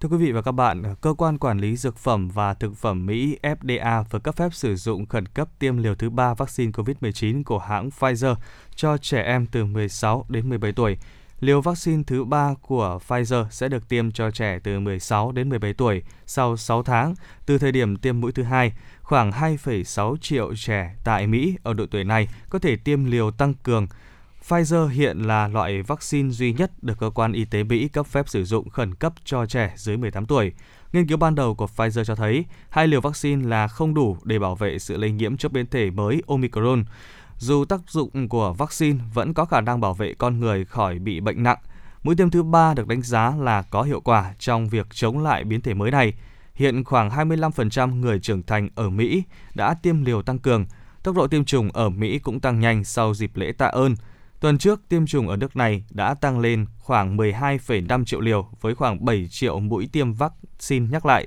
Thưa 0.00 0.08
quý 0.08 0.16
vị 0.16 0.32
và 0.32 0.42
các 0.42 0.52
bạn, 0.52 0.82
cơ 1.00 1.14
quan 1.18 1.38
quản 1.38 1.58
lý 1.58 1.76
dược 1.76 1.96
phẩm 1.96 2.28
và 2.28 2.54
thực 2.54 2.76
phẩm 2.76 3.06
Mỹ 3.06 3.38
FDA 3.42 4.04
vừa 4.10 4.18
cấp 4.18 4.36
phép 4.36 4.48
sử 4.54 4.76
dụng 4.76 5.06
khẩn 5.06 5.26
cấp 5.26 5.48
tiêm 5.58 5.76
liều 5.76 5.94
thứ 5.94 6.10
ba 6.10 6.34
vaccine 6.34 6.72
COVID-19 6.72 7.42
của 7.44 7.58
hãng 7.58 7.88
Pfizer 7.98 8.34
cho 8.74 8.98
trẻ 8.98 9.22
em 9.22 9.46
từ 9.46 9.64
16 9.64 10.26
đến 10.28 10.48
17 10.48 10.72
tuổi. 10.72 10.96
Liều 11.40 11.60
vaccine 11.60 12.02
thứ 12.06 12.24
ba 12.24 12.54
của 12.62 12.98
Pfizer 13.08 13.46
sẽ 13.50 13.68
được 13.68 13.88
tiêm 13.88 14.12
cho 14.12 14.30
trẻ 14.30 14.58
từ 14.64 14.80
16 14.80 15.32
đến 15.32 15.48
17 15.48 15.74
tuổi 15.74 16.02
sau 16.26 16.56
6 16.56 16.82
tháng 16.82 17.14
từ 17.46 17.58
thời 17.58 17.72
điểm 17.72 17.96
tiêm 17.96 18.20
mũi 18.20 18.32
thứ 18.32 18.42
hai. 18.42 18.72
Khoảng 19.02 19.30
2,6 19.30 20.16
triệu 20.16 20.54
trẻ 20.56 20.94
tại 21.04 21.26
Mỹ 21.26 21.56
ở 21.62 21.74
độ 21.74 21.86
tuổi 21.90 22.04
này 22.04 22.28
có 22.50 22.58
thể 22.58 22.76
tiêm 22.76 23.04
liều 23.04 23.30
tăng 23.30 23.54
cường 23.54 23.86
Pfizer 24.48 24.86
hiện 24.86 25.18
là 25.18 25.48
loại 25.48 25.82
vaccine 25.82 26.30
duy 26.30 26.52
nhất 26.52 26.70
được 26.82 26.98
cơ 26.98 27.10
quan 27.10 27.32
y 27.32 27.44
tế 27.44 27.62
Mỹ 27.62 27.88
cấp 27.88 28.06
phép 28.06 28.28
sử 28.28 28.44
dụng 28.44 28.68
khẩn 28.68 28.94
cấp 28.94 29.12
cho 29.24 29.46
trẻ 29.46 29.72
dưới 29.76 29.96
18 29.96 30.26
tuổi. 30.26 30.52
Nghiên 30.92 31.06
cứu 31.06 31.18
ban 31.18 31.34
đầu 31.34 31.54
của 31.54 31.68
Pfizer 31.76 32.04
cho 32.04 32.14
thấy 32.14 32.44
hai 32.68 32.88
liều 32.88 33.00
vaccine 33.00 33.48
là 33.48 33.68
không 33.68 33.94
đủ 33.94 34.16
để 34.24 34.38
bảo 34.38 34.54
vệ 34.54 34.78
sự 34.78 34.96
lây 34.96 35.10
nhiễm 35.10 35.36
trước 35.36 35.52
biến 35.52 35.66
thể 35.66 35.90
mới 35.90 36.22
Omicron. 36.26 36.84
Dù 37.38 37.64
tác 37.64 37.80
dụng 37.88 38.28
của 38.28 38.52
vaccine 38.52 38.98
vẫn 39.14 39.34
có 39.34 39.44
khả 39.44 39.60
năng 39.60 39.80
bảo 39.80 39.94
vệ 39.94 40.14
con 40.14 40.40
người 40.40 40.64
khỏi 40.64 40.98
bị 40.98 41.20
bệnh 41.20 41.42
nặng, 41.42 41.58
mũi 42.02 42.16
tiêm 42.16 42.30
thứ 42.30 42.42
ba 42.42 42.74
được 42.74 42.88
đánh 42.88 43.02
giá 43.02 43.32
là 43.36 43.62
có 43.62 43.82
hiệu 43.82 44.00
quả 44.00 44.34
trong 44.38 44.68
việc 44.68 44.86
chống 44.90 45.18
lại 45.18 45.44
biến 45.44 45.60
thể 45.60 45.74
mới 45.74 45.90
này. 45.90 46.12
Hiện 46.54 46.84
khoảng 46.84 47.10
25% 47.10 47.94
người 47.94 48.18
trưởng 48.18 48.42
thành 48.42 48.68
ở 48.74 48.90
Mỹ 48.90 49.22
đã 49.54 49.74
tiêm 49.74 50.04
liều 50.04 50.22
tăng 50.22 50.38
cường. 50.38 50.66
Tốc 51.02 51.16
độ 51.16 51.26
tiêm 51.26 51.44
chủng 51.44 51.70
ở 51.72 51.88
Mỹ 51.88 52.18
cũng 52.18 52.40
tăng 52.40 52.60
nhanh 52.60 52.84
sau 52.84 53.14
dịp 53.14 53.30
lễ 53.34 53.52
tạ 53.52 53.66
ơn. 53.66 53.94
Tuần 54.40 54.58
trước, 54.58 54.88
tiêm 54.88 55.06
chủng 55.06 55.28
ở 55.28 55.36
nước 55.36 55.56
này 55.56 55.84
đã 55.90 56.14
tăng 56.14 56.38
lên 56.38 56.66
khoảng 56.78 57.16
12,5 57.16 58.04
triệu 58.04 58.20
liều 58.20 58.48
với 58.60 58.74
khoảng 58.74 59.04
7 59.04 59.28
triệu 59.30 59.60
mũi 59.60 59.88
tiêm 59.92 60.12
vaccine 60.12 60.86
nhắc 60.90 61.06
lại. 61.06 61.26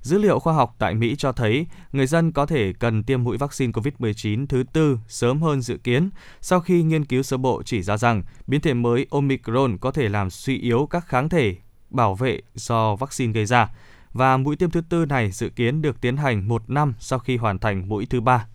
Dữ 0.00 0.18
liệu 0.18 0.38
khoa 0.38 0.54
học 0.54 0.74
tại 0.78 0.94
Mỹ 0.94 1.14
cho 1.18 1.32
thấy 1.32 1.66
người 1.92 2.06
dân 2.06 2.32
có 2.32 2.46
thể 2.46 2.72
cần 2.72 3.02
tiêm 3.02 3.24
mũi 3.24 3.36
vaccine 3.38 3.72
COVID-19 3.72 4.46
thứ 4.46 4.64
tư 4.72 4.98
sớm 5.08 5.42
hơn 5.42 5.60
dự 5.60 5.76
kiến 5.76 6.10
sau 6.40 6.60
khi 6.60 6.82
nghiên 6.82 7.04
cứu 7.04 7.22
sơ 7.22 7.36
bộ 7.36 7.62
chỉ 7.62 7.82
ra 7.82 7.96
rằng 7.96 8.22
biến 8.46 8.60
thể 8.60 8.74
mới 8.74 9.06
Omicron 9.10 9.78
có 9.78 9.90
thể 9.90 10.08
làm 10.08 10.30
suy 10.30 10.58
yếu 10.58 10.86
các 10.90 11.08
kháng 11.08 11.28
thể 11.28 11.56
bảo 11.90 12.14
vệ 12.14 12.40
do 12.54 12.96
vaccine 12.96 13.32
gây 13.32 13.46
ra. 13.46 13.70
Và 14.12 14.36
mũi 14.36 14.56
tiêm 14.56 14.70
thứ 14.70 14.80
tư 14.80 15.06
này 15.06 15.30
dự 15.30 15.48
kiến 15.48 15.82
được 15.82 16.00
tiến 16.00 16.16
hành 16.16 16.48
một 16.48 16.70
năm 16.70 16.94
sau 16.98 17.18
khi 17.18 17.36
hoàn 17.36 17.58
thành 17.58 17.88
mũi 17.88 18.06
thứ 18.10 18.20
ba. 18.20 18.46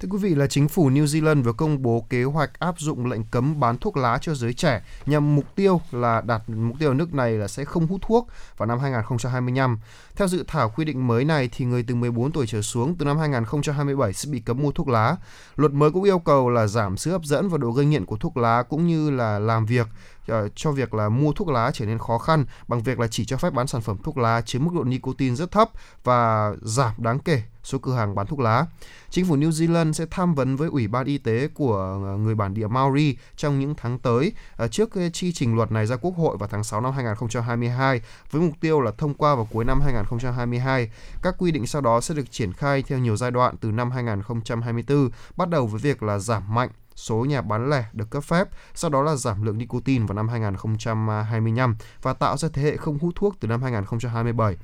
Thưa 0.00 0.08
quý 0.10 0.18
vị, 0.18 0.34
là 0.34 0.46
chính 0.46 0.68
phủ 0.68 0.90
New 0.90 1.04
Zealand 1.04 1.42
vừa 1.42 1.52
công 1.52 1.82
bố 1.82 2.06
kế 2.10 2.24
hoạch 2.24 2.60
áp 2.60 2.74
dụng 2.78 3.06
lệnh 3.06 3.24
cấm 3.24 3.60
bán 3.60 3.78
thuốc 3.78 3.96
lá 3.96 4.18
cho 4.22 4.34
giới 4.34 4.54
trẻ 4.54 4.82
nhằm 5.06 5.34
mục 5.34 5.44
tiêu 5.54 5.80
là 5.90 6.20
đạt, 6.20 6.42
mục 6.48 6.76
tiêu 6.78 6.90
ở 6.90 6.94
nước 6.94 7.14
này 7.14 7.32
là 7.32 7.48
sẽ 7.48 7.64
không 7.64 7.86
hút 7.86 8.00
thuốc 8.02 8.28
vào 8.56 8.66
năm 8.66 8.78
2025. 8.78 9.78
Theo 10.16 10.28
dự 10.28 10.44
thảo 10.48 10.72
quy 10.76 10.84
định 10.84 11.06
mới 11.06 11.24
này 11.24 11.48
thì 11.52 11.64
người 11.64 11.82
từ 11.82 11.94
14 11.94 12.32
tuổi 12.32 12.46
trở 12.46 12.62
xuống 12.62 12.94
từ 12.98 13.04
năm 13.04 13.18
2027 13.18 14.12
sẽ 14.12 14.30
bị 14.30 14.40
cấm 14.40 14.62
mua 14.62 14.72
thuốc 14.72 14.88
lá. 14.88 15.16
Luật 15.56 15.72
mới 15.72 15.90
cũng 15.90 16.04
yêu 16.04 16.18
cầu 16.18 16.50
là 16.50 16.66
giảm 16.66 16.96
sự 16.96 17.10
hấp 17.10 17.24
dẫn 17.24 17.48
và 17.48 17.58
độ 17.58 17.70
gây 17.70 17.86
nghiện 17.86 18.06
của 18.06 18.16
thuốc 18.16 18.36
lá 18.36 18.62
cũng 18.62 18.86
như 18.86 19.10
là 19.10 19.38
làm 19.38 19.66
việc 19.66 19.86
ờ, 20.26 20.48
cho 20.54 20.72
việc 20.72 20.94
là 20.94 21.08
mua 21.08 21.32
thuốc 21.32 21.48
lá 21.48 21.70
trở 21.74 21.86
nên 21.86 21.98
khó 21.98 22.18
khăn 22.18 22.44
bằng 22.68 22.82
việc 22.82 22.98
là 22.98 23.06
chỉ 23.10 23.24
cho 23.24 23.36
phép 23.36 23.52
bán 23.52 23.66
sản 23.66 23.82
phẩm 23.82 23.96
thuốc 24.04 24.18
lá 24.18 24.40
chứa 24.40 24.58
mức 24.58 24.70
độ 24.74 24.84
nicotine 24.84 25.34
rất 25.34 25.50
thấp 25.50 25.70
và 26.04 26.52
giảm 26.62 26.92
đáng 26.98 27.18
kể 27.18 27.42
số 27.68 27.78
cửa 27.78 27.94
hàng 27.94 28.14
bán 28.14 28.26
thuốc 28.26 28.40
lá. 28.40 28.66
Chính 29.10 29.26
phủ 29.26 29.36
New 29.36 29.50
Zealand 29.50 29.92
sẽ 29.92 30.06
tham 30.10 30.34
vấn 30.34 30.56
với 30.56 30.68
Ủy 30.68 30.88
ban 30.88 31.06
Y 31.06 31.18
tế 31.18 31.48
của 31.54 32.00
ờ, 32.04 32.16
người 32.16 32.34
bản 32.34 32.54
địa 32.54 32.66
Maori 32.66 33.16
trong 33.36 33.60
những 33.60 33.74
tháng 33.76 33.98
tới 33.98 34.32
ờ, 34.56 34.68
trước 34.68 34.94
ờ, 34.94 35.10
chi 35.10 35.32
trình 35.32 35.56
luật 35.56 35.72
này 35.72 35.86
ra 35.86 35.96
Quốc 35.96 36.14
hội 36.16 36.36
vào 36.36 36.48
tháng 36.52 36.64
6 36.64 36.80
năm 36.80 36.92
2022 36.92 38.00
với 38.30 38.42
mục 38.42 38.54
tiêu 38.60 38.80
là 38.80 38.90
thông 38.98 39.14
qua 39.14 39.34
vào 39.34 39.48
cuối 39.52 39.64
năm 39.64 39.80
2022. 39.80 40.90
Các 41.22 41.34
quy 41.38 41.50
định 41.50 41.66
sau 41.66 41.82
đó 41.82 42.00
sẽ 42.00 42.14
được 42.14 42.30
triển 42.30 42.52
khai 42.52 42.82
theo 42.82 42.98
nhiều 42.98 43.16
giai 43.16 43.30
đoạn 43.30 43.56
từ 43.56 43.70
năm 43.70 43.90
2024, 43.90 45.10
bắt 45.36 45.48
đầu 45.48 45.66
với 45.66 45.80
việc 45.80 46.02
là 46.02 46.18
giảm 46.18 46.54
mạnh 46.54 46.70
số 46.98 47.24
nhà 47.24 47.42
bán 47.42 47.70
lẻ 47.70 47.84
được 47.92 48.10
cấp 48.10 48.24
phép, 48.24 48.48
sau 48.74 48.90
đó 48.90 49.02
là 49.02 49.14
giảm 49.14 49.42
lượng 49.42 49.58
nicotine 49.58 50.06
vào 50.06 50.14
năm 50.14 50.28
2025 50.28 51.76
và 52.02 52.12
tạo 52.12 52.36
ra 52.36 52.48
thế 52.52 52.62
hệ 52.62 52.76
không 52.76 52.98
hút 52.98 53.14
thuốc 53.16 53.36
từ 53.40 53.48
năm 53.48 53.62
2027. 53.62 54.56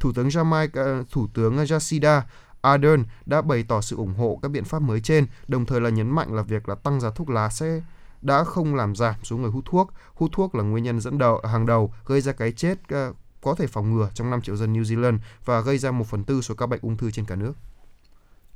Thủ 0.00 0.12
tướng 0.12 0.28
Jamaica, 0.28 1.04
Thủ 1.10 1.26
tướng 1.34 1.56
Jacinda 1.56 2.20
Ardern 2.62 3.04
đã 3.26 3.42
bày 3.42 3.64
tỏ 3.68 3.80
sự 3.80 3.96
ủng 3.96 4.14
hộ 4.14 4.38
các 4.42 4.48
biện 4.48 4.64
pháp 4.64 4.82
mới 4.82 5.00
trên, 5.00 5.26
đồng 5.48 5.66
thời 5.66 5.80
là 5.80 5.90
nhấn 5.90 6.10
mạnh 6.10 6.34
là 6.34 6.42
việc 6.42 6.68
là 6.68 6.74
tăng 6.74 7.00
giá 7.00 7.10
thuốc 7.10 7.30
lá 7.30 7.48
sẽ 7.48 7.80
đã 8.22 8.44
không 8.44 8.74
làm 8.74 8.96
giảm 8.96 9.14
số 9.22 9.36
người 9.36 9.50
hút 9.50 9.64
thuốc. 9.64 9.92
Hút 10.14 10.30
thuốc 10.32 10.54
là 10.54 10.62
nguyên 10.62 10.84
nhân 10.84 11.00
dẫn 11.00 11.18
đầu 11.18 11.40
hàng 11.44 11.66
đầu 11.66 11.92
gây 12.06 12.20
ra 12.20 12.32
cái 12.32 12.52
chết 12.52 12.78
ờ, 12.88 13.12
có 13.40 13.54
thể 13.54 13.66
phòng 13.66 13.94
ngừa 13.94 14.08
trong 14.14 14.30
5 14.30 14.42
triệu 14.42 14.56
dân 14.56 14.72
New 14.72 14.82
Zealand 14.82 15.18
và 15.44 15.60
gây 15.60 15.78
ra 15.78 15.90
1 15.90 16.06
phần 16.06 16.24
tư 16.24 16.40
số 16.40 16.54
ca 16.54 16.66
bệnh 16.66 16.80
ung 16.82 16.96
thư 16.96 17.10
trên 17.10 17.24
cả 17.24 17.34
nước. 17.34 17.52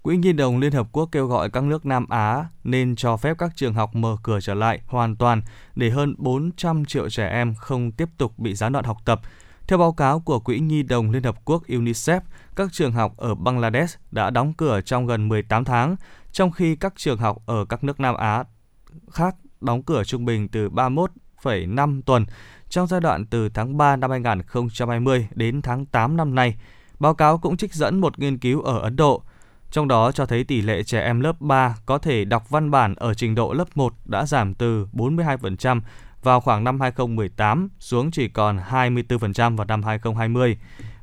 Quỹ 0.02 0.16
Nhi 0.16 0.32
đồng 0.32 0.58
Liên 0.58 0.72
Hợp 0.72 0.86
Quốc 0.92 1.08
kêu 1.12 1.26
gọi 1.26 1.50
các 1.50 1.64
nước 1.64 1.86
Nam 1.86 2.08
Á 2.08 2.44
nên 2.64 2.96
cho 2.96 3.16
phép 3.16 3.38
các 3.38 3.52
trường 3.56 3.74
học 3.74 3.94
mở 3.94 4.16
cửa 4.22 4.38
trở 4.42 4.54
lại 4.54 4.80
hoàn 4.86 5.16
toàn 5.16 5.42
để 5.74 5.90
hơn 5.90 6.14
400 6.18 6.84
triệu 6.84 7.10
trẻ 7.10 7.28
em 7.28 7.54
không 7.54 7.92
tiếp 7.92 8.08
tục 8.18 8.38
bị 8.38 8.54
gián 8.54 8.72
đoạn 8.72 8.84
học 8.84 8.96
tập. 9.04 9.20
Theo 9.70 9.78
báo 9.78 9.92
cáo 9.92 10.20
của 10.20 10.40
Quỹ 10.40 10.60
Nhi 10.60 10.82
đồng 10.82 11.10
Liên 11.10 11.22
Hợp 11.22 11.44
Quốc 11.44 11.62
UNICEF, 11.66 12.20
các 12.56 12.72
trường 12.72 12.92
học 12.92 13.16
ở 13.16 13.34
Bangladesh 13.34 14.00
đã 14.10 14.30
đóng 14.30 14.52
cửa 14.52 14.80
trong 14.80 15.06
gần 15.06 15.28
18 15.28 15.64
tháng, 15.64 15.96
trong 16.32 16.50
khi 16.50 16.76
các 16.76 16.92
trường 16.96 17.18
học 17.18 17.42
ở 17.46 17.64
các 17.68 17.84
nước 17.84 18.00
Nam 18.00 18.14
Á 18.14 18.44
khác 19.10 19.36
đóng 19.60 19.82
cửa 19.82 20.04
trung 20.04 20.24
bình 20.24 20.48
từ 20.48 20.68
31,5 20.68 22.02
tuần 22.02 22.26
trong 22.68 22.86
giai 22.86 23.00
đoạn 23.00 23.26
từ 23.26 23.48
tháng 23.48 23.76
3 23.76 23.96
năm 23.96 24.10
2020 24.10 25.28
đến 25.34 25.62
tháng 25.62 25.86
8 25.86 26.16
năm 26.16 26.34
nay. 26.34 26.56
Báo 26.98 27.14
cáo 27.14 27.38
cũng 27.38 27.56
trích 27.56 27.74
dẫn 27.74 28.00
một 28.00 28.18
nghiên 28.18 28.38
cứu 28.38 28.62
ở 28.62 28.78
Ấn 28.78 28.96
Độ, 28.96 29.22
trong 29.70 29.88
đó 29.88 30.12
cho 30.12 30.26
thấy 30.26 30.44
tỷ 30.44 30.60
lệ 30.60 30.82
trẻ 30.82 31.02
em 31.02 31.20
lớp 31.20 31.40
3 31.40 31.76
có 31.86 31.98
thể 31.98 32.24
đọc 32.24 32.50
văn 32.50 32.70
bản 32.70 32.94
ở 32.94 33.14
trình 33.14 33.34
độ 33.34 33.52
lớp 33.52 33.76
1 33.76 33.94
đã 34.04 34.26
giảm 34.26 34.54
từ 34.54 34.86
42% 34.92 35.80
vào 36.22 36.40
khoảng 36.40 36.64
năm 36.64 36.80
2018 36.80 37.68
xuống 37.78 38.10
chỉ 38.10 38.28
còn 38.28 38.58
24% 38.70 39.56
vào 39.56 39.66
năm 39.66 39.82
2020. 39.82 40.58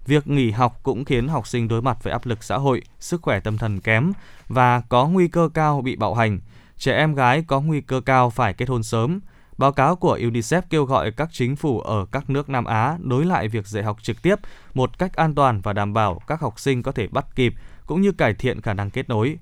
Việc 0.06 0.28
nghỉ 0.28 0.52
học 0.52 0.80
cũng 0.84 1.06
khiến 1.06 1.28
học 1.28 1.48
sinh 1.48 1.68
đối 1.68 1.82
mặt 1.82 1.98
với 2.04 2.14
áp 2.14 2.26
lực 2.26 2.44
xã 2.44 2.58
hội, 2.58 2.82
sức 3.00 3.22
khỏe 3.22 3.40
tâm 3.40 3.58
thần 3.58 3.82
kém 3.82 4.12
và 4.48 4.82
có 4.82 5.08
nguy 5.08 5.28
cơ 5.28 5.50
cao 5.54 5.82
bị 5.82 5.96
bạo 5.96 6.14
hành. 6.14 6.40
Trẻ 6.78 6.98
em 6.98 7.16
gái 7.16 7.44
có 7.48 7.62
nguy 7.62 7.82
cơ 7.82 8.02
cao 8.06 8.30
phải 8.30 8.54
kết 8.54 8.70
hôn 8.70 8.84
sớm. 8.84 9.20
Báo 9.58 9.72
cáo 9.72 9.96
của 9.96 10.18
UNICEF 10.18 10.62
kêu 10.70 10.86
gọi 10.86 11.12
các 11.12 11.30
chính 11.32 11.56
phủ 11.56 11.80
ở 11.80 12.06
các 12.12 12.30
nước 12.30 12.50
Nam 12.50 12.66
Á 12.66 12.98
nối 13.00 13.26
lại 13.26 13.48
việc 13.48 13.68
dạy 13.68 13.84
học 13.84 14.04
trực 14.04 14.22
tiếp 14.22 14.36
một 14.74 15.00
cách 15.00 15.16
an 15.16 15.36
toàn 15.36 15.62
và 15.62 15.74
đảm 15.74 15.94
bảo 15.94 16.22
các 16.28 16.42
học 16.42 16.60
sinh 16.60 16.84
có 16.84 16.92
thể 16.92 17.08
bắt 17.08 17.26
kịp 17.36 17.54
cũng 17.86 18.02
như 18.02 18.12
cải 18.12 18.34
thiện 18.34 18.62
khả 18.62 18.74
năng 18.74 18.90
kết 18.90 19.10
nối. 19.10 19.38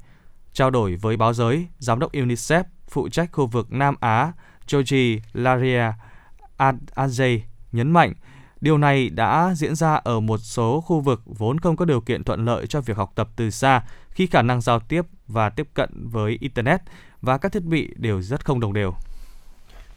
Trao 0.54 0.70
đổi 0.70 0.96
với 0.96 1.18
báo 1.18 1.34
giới, 1.34 1.68
Giám 1.80 2.00
đốc 2.00 2.12
UNICEF 2.12 2.64
phụ 2.88 3.10
trách 3.10 3.30
khu 3.32 3.48
vực 3.48 3.74
Nam 3.74 3.96
Á 4.00 4.32
Georgi 4.72 5.20
Laria 5.34 5.92
Ajay 6.96 7.40
nhấn 7.72 7.92
mạnh, 7.92 8.14
Điều 8.66 8.78
này 8.78 9.10
đã 9.10 9.54
diễn 9.56 9.76
ra 9.76 9.96
ở 9.96 10.20
một 10.20 10.38
số 10.38 10.82
khu 10.82 11.00
vực 11.00 11.22
vốn 11.26 11.60
không 11.60 11.76
có 11.76 11.86
điều 11.86 12.02
kiện 12.02 12.24
thuận 12.24 12.46
lợi 12.46 12.68
cho 12.68 12.82
việc 12.82 12.98
học 12.98 13.12
tập 13.16 13.30
từ 13.36 13.50
xa 13.50 13.84
khi 14.10 14.28
khả 14.28 14.42
năng 14.42 14.62
giao 14.62 14.80
tiếp 14.80 15.02
và 15.28 15.50
tiếp 15.50 15.68
cận 15.74 15.90
với 16.10 16.38
Internet 16.42 16.82
và 17.22 17.38
các 17.38 17.52
thiết 17.52 17.64
bị 17.64 17.94
đều 17.96 18.22
rất 18.22 18.46
không 18.46 18.60
đồng 18.60 18.74
đều. 18.74 18.94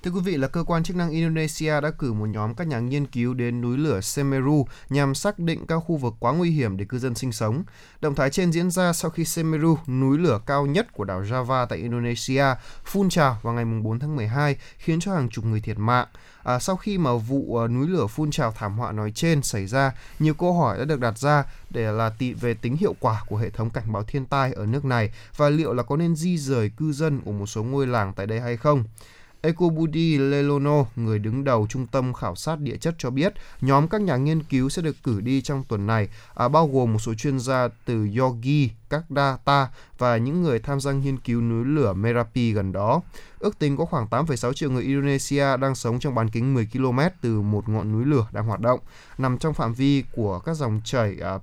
Thưa 0.02 0.10
quý 0.10 0.20
vị 0.20 0.36
là 0.36 0.48
cơ 0.48 0.64
quan 0.66 0.82
chức 0.82 0.96
năng 0.96 1.10
Indonesia 1.10 1.80
đã 1.80 1.90
cử 1.90 2.12
một 2.12 2.26
nhóm 2.26 2.54
các 2.54 2.66
nhà 2.66 2.78
nghiên 2.78 3.06
cứu 3.06 3.34
đến 3.34 3.60
núi 3.60 3.78
lửa 3.78 4.00
Semeru 4.00 4.66
nhằm 4.88 5.14
xác 5.14 5.38
định 5.38 5.66
các 5.66 5.78
khu 5.78 5.96
vực 5.96 6.14
quá 6.20 6.32
nguy 6.32 6.50
hiểm 6.50 6.76
để 6.76 6.84
cư 6.84 6.98
dân 6.98 7.14
sinh 7.14 7.32
sống. 7.32 7.64
Động 8.00 8.14
thái 8.14 8.30
trên 8.30 8.52
diễn 8.52 8.70
ra 8.70 8.92
sau 8.92 9.10
khi 9.10 9.24
Semeru, 9.24 9.78
núi 9.86 10.18
lửa 10.18 10.40
cao 10.46 10.66
nhất 10.66 10.92
của 10.92 11.04
đảo 11.04 11.22
Java 11.22 11.66
tại 11.66 11.78
Indonesia, 11.78 12.44
phun 12.84 13.08
trào 13.08 13.38
vào 13.42 13.54
ngày 13.54 13.64
4 13.64 13.98
tháng 13.98 14.16
12 14.16 14.56
khiến 14.78 15.00
cho 15.00 15.14
hàng 15.14 15.28
chục 15.28 15.44
người 15.44 15.60
thiệt 15.60 15.78
mạng. 15.78 16.06
À, 16.42 16.58
sau 16.58 16.76
khi 16.76 16.98
mà 16.98 17.14
vụ 17.14 17.64
uh, 17.64 17.70
núi 17.70 17.88
lửa 17.88 18.06
phun 18.06 18.30
trào 18.30 18.52
thảm 18.52 18.78
họa 18.78 18.92
nói 18.92 19.12
trên 19.14 19.42
xảy 19.42 19.66
ra, 19.66 19.92
nhiều 20.18 20.34
câu 20.34 20.52
hỏi 20.52 20.78
đã 20.78 20.84
được 20.84 21.00
đặt 21.00 21.18
ra 21.18 21.44
để 21.70 21.92
là 21.92 22.10
tị 22.10 22.32
về 22.32 22.54
tính 22.54 22.76
hiệu 22.76 22.94
quả 23.00 23.22
của 23.26 23.36
hệ 23.36 23.50
thống 23.50 23.70
cảnh 23.70 23.92
báo 23.92 24.02
thiên 24.02 24.26
tai 24.26 24.52
ở 24.52 24.66
nước 24.66 24.84
này 24.84 25.10
và 25.36 25.48
liệu 25.48 25.72
là 25.72 25.82
có 25.82 25.96
nên 25.96 26.16
di 26.16 26.38
rời 26.38 26.70
cư 26.76 26.92
dân 26.92 27.20
của 27.20 27.32
một 27.32 27.46
số 27.46 27.62
ngôi 27.62 27.86
làng 27.86 28.12
tại 28.16 28.26
đây 28.26 28.40
hay 28.40 28.56
không. 28.56 28.84
Ekobudi 29.40 30.18
Lelono, 30.18 30.84
người 30.96 31.18
đứng 31.18 31.44
đầu 31.44 31.66
trung 31.70 31.86
tâm 31.86 32.12
khảo 32.12 32.34
sát 32.34 32.60
địa 32.60 32.76
chất 32.76 32.94
cho 32.98 33.10
biết, 33.10 33.34
nhóm 33.60 33.88
các 33.88 34.00
nhà 34.00 34.16
nghiên 34.16 34.42
cứu 34.42 34.68
sẽ 34.68 34.82
được 34.82 34.96
cử 35.02 35.20
đi 35.20 35.42
trong 35.42 35.64
tuần 35.68 35.86
này, 35.86 36.08
à, 36.34 36.48
bao 36.48 36.68
gồm 36.68 36.92
một 36.92 36.98
số 36.98 37.14
chuyên 37.14 37.38
gia 37.38 37.68
từ 37.84 38.08
Yogi, 38.18 38.70
các 38.90 39.04
data 39.08 39.68
và 39.98 40.16
những 40.16 40.42
người 40.42 40.58
tham 40.58 40.80
gia 40.80 40.92
nghiên 40.92 41.18
cứu 41.18 41.40
núi 41.40 41.64
lửa 41.64 41.92
Merapi 41.92 42.52
gần 42.52 42.72
đó. 42.72 43.00
Ước 43.38 43.58
tính 43.58 43.76
có 43.76 43.84
khoảng 43.84 44.06
8,6 44.06 44.52
triệu 44.52 44.70
người 44.70 44.82
Indonesia 44.82 45.56
đang 45.56 45.74
sống 45.74 46.00
trong 46.00 46.14
bán 46.14 46.30
kính 46.30 46.54
10 46.54 46.68
km 46.72 46.98
từ 47.20 47.40
một 47.40 47.68
ngọn 47.68 47.92
núi 47.92 48.04
lửa 48.04 48.26
đang 48.32 48.46
hoạt 48.46 48.60
động, 48.60 48.80
nằm 49.18 49.38
trong 49.38 49.54
phạm 49.54 49.74
vi 49.74 50.04
của 50.12 50.38
các 50.38 50.54
dòng 50.54 50.80
chảy 50.84 51.16
uh, 51.36 51.42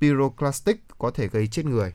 pyroclastic 0.00 0.80
có 0.98 1.10
thể 1.10 1.28
gây 1.28 1.46
chết 1.46 1.66
người. 1.66 1.92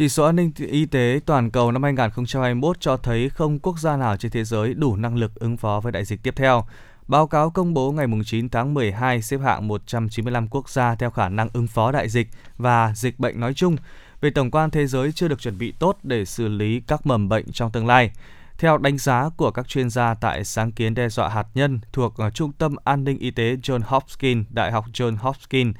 Chỉ 0.00 0.08
số 0.08 0.24
an 0.24 0.36
ninh 0.36 0.52
y 0.56 0.86
tế 0.86 1.20
toàn 1.26 1.50
cầu 1.50 1.72
năm 1.72 1.82
2021 1.82 2.80
cho 2.80 2.96
thấy 2.96 3.28
không 3.28 3.58
quốc 3.58 3.78
gia 3.78 3.96
nào 3.96 4.16
trên 4.16 4.32
thế 4.32 4.44
giới 4.44 4.74
đủ 4.74 4.96
năng 4.96 5.16
lực 5.16 5.34
ứng 5.34 5.56
phó 5.56 5.80
với 5.80 5.92
đại 5.92 6.04
dịch 6.04 6.22
tiếp 6.22 6.34
theo. 6.36 6.64
Báo 7.06 7.26
cáo 7.26 7.50
công 7.50 7.74
bố 7.74 7.92
ngày 7.92 8.06
9 8.26 8.48
tháng 8.48 8.74
12 8.74 9.22
xếp 9.22 9.40
hạng 9.40 9.68
195 9.68 10.48
quốc 10.48 10.68
gia 10.68 10.94
theo 10.94 11.10
khả 11.10 11.28
năng 11.28 11.48
ứng 11.52 11.66
phó 11.66 11.92
đại 11.92 12.08
dịch 12.08 12.28
và 12.58 12.92
dịch 12.94 13.18
bệnh 13.18 13.40
nói 13.40 13.54
chung. 13.54 13.76
Về 14.20 14.30
tổng 14.30 14.50
quan 14.50 14.70
thế 14.70 14.86
giới 14.86 15.12
chưa 15.12 15.28
được 15.28 15.40
chuẩn 15.40 15.58
bị 15.58 15.72
tốt 15.78 15.98
để 16.02 16.24
xử 16.24 16.48
lý 16.48 16.80
các 16.86 17.06
mầm 17.06 17.28
bệnh 17.28 17.52
trong 17.52 17.70
tương 17.70 17.86
lai. 17.86 18.10
Theo 18.58 18.78
đánh 18.78 18.98
giá 18.98 19.28
của 19.36 19.50
các 19.50 19.68
chuyên 19.68 19.90
gia 19.90 20.14
tại 20.14 20.44
sáng 20.44 20.72
kiến 20.72 20.94
đe 20.94 21.08
dọa 21.08 21.28
hạt 21.28 21.46
nhân 21.54 21.80
thuộc 21.92 22.16
ờ, 22.16 22.30
Trung 22.30 22.52
tâm 22.52 22.76
An 22.84 23.04
ninh 23.04 23.18
Y 23.18 23.30
tế 23.30 23.56
John 23.56 23.80
Hopkins, 23.84 24.46
Đại 24.50 24.72
học 24.72 24.84
John 24.92 25.16
Hopkins, 25.16 25.76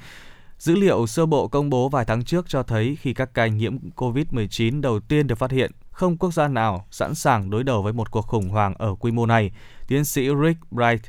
Dữ 0.60 0.74
liệu 0.74 1.06
sơ 1.06 1.26
bộ 1.26 1.48
công 1.48 1.70
bố 1.70 1.88
vài 1.88 2.04
tháng 2.04 2.24
trước 2.24 2.48
cho 2.48 2.62
thấy 2.62 2.96
khi 3.00 3.14
các 3.14 3.34
ca 3.34 3.46
nhiễm 3.46 3.78
COVID-19 3.96 4.80
đầu 4.80 5.00
tiên 5.00 5.26
được 5.26 5.34
phát 5.34 5.50
hiện, 5.50 5.70
không 5.90 6.16
quốc 6.16 6.34
gia 6.34 6.48
nào 6.48 6.86
sẵn 6.90 7.14
sàng 7.14 7.50
đối 7.50 7.64
đầu 7.64 7.82
với 7.82 7.92
một 7.92 8.10
cuộc 8.10 8.26
khủng 8.26 8.48
hoảng 8.48 8.74
ở 8.78 8.94
quy 8.94 9.10
mô 9.10 9.26
này. 9.26 9.50
Tiến 9.88 10.04
sĩ 10.04 10.28
Rick 10.44 10.72
Bright, 10.72 11.02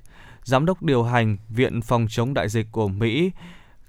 giám 0.43 0.65
đốc 0.65 0.83
điều 0.83 1.03
hành 1.03 1.37
Viện 1.49 1.81
Phòng 1.81 2.05
chống 2.09 2.33
đại 2.33 2.49
dịch 2.49 2.67
của 2.71 2.87
Mỹ, 2.87 3.31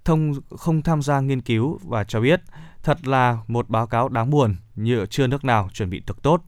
thông 0.05 0.35
không 0.51 0.83
tham 0.83 1.03
gia 1.03 1.21
nghiên 1.21 1.41
cứu 1.41 1.81
và 1.85 2.05
cho 2.05 2.21
biết 2.21 2.41
thật 2.83 3.09
là 3.09 3.39
một 3.47 3.69
báo 3.69 3.87
cáo 3.87 4.09
đáng 4.09 4.31
buồn 4.31 4.57
như 4.77 5.07
chưa 5.07 5.27
nước 5.27 5.45
nào 5.45 5.69
chuẩn 5.73 5.91
bị 5.91 6.03
thực 6.07 6.23
tốt. 6.23 6.43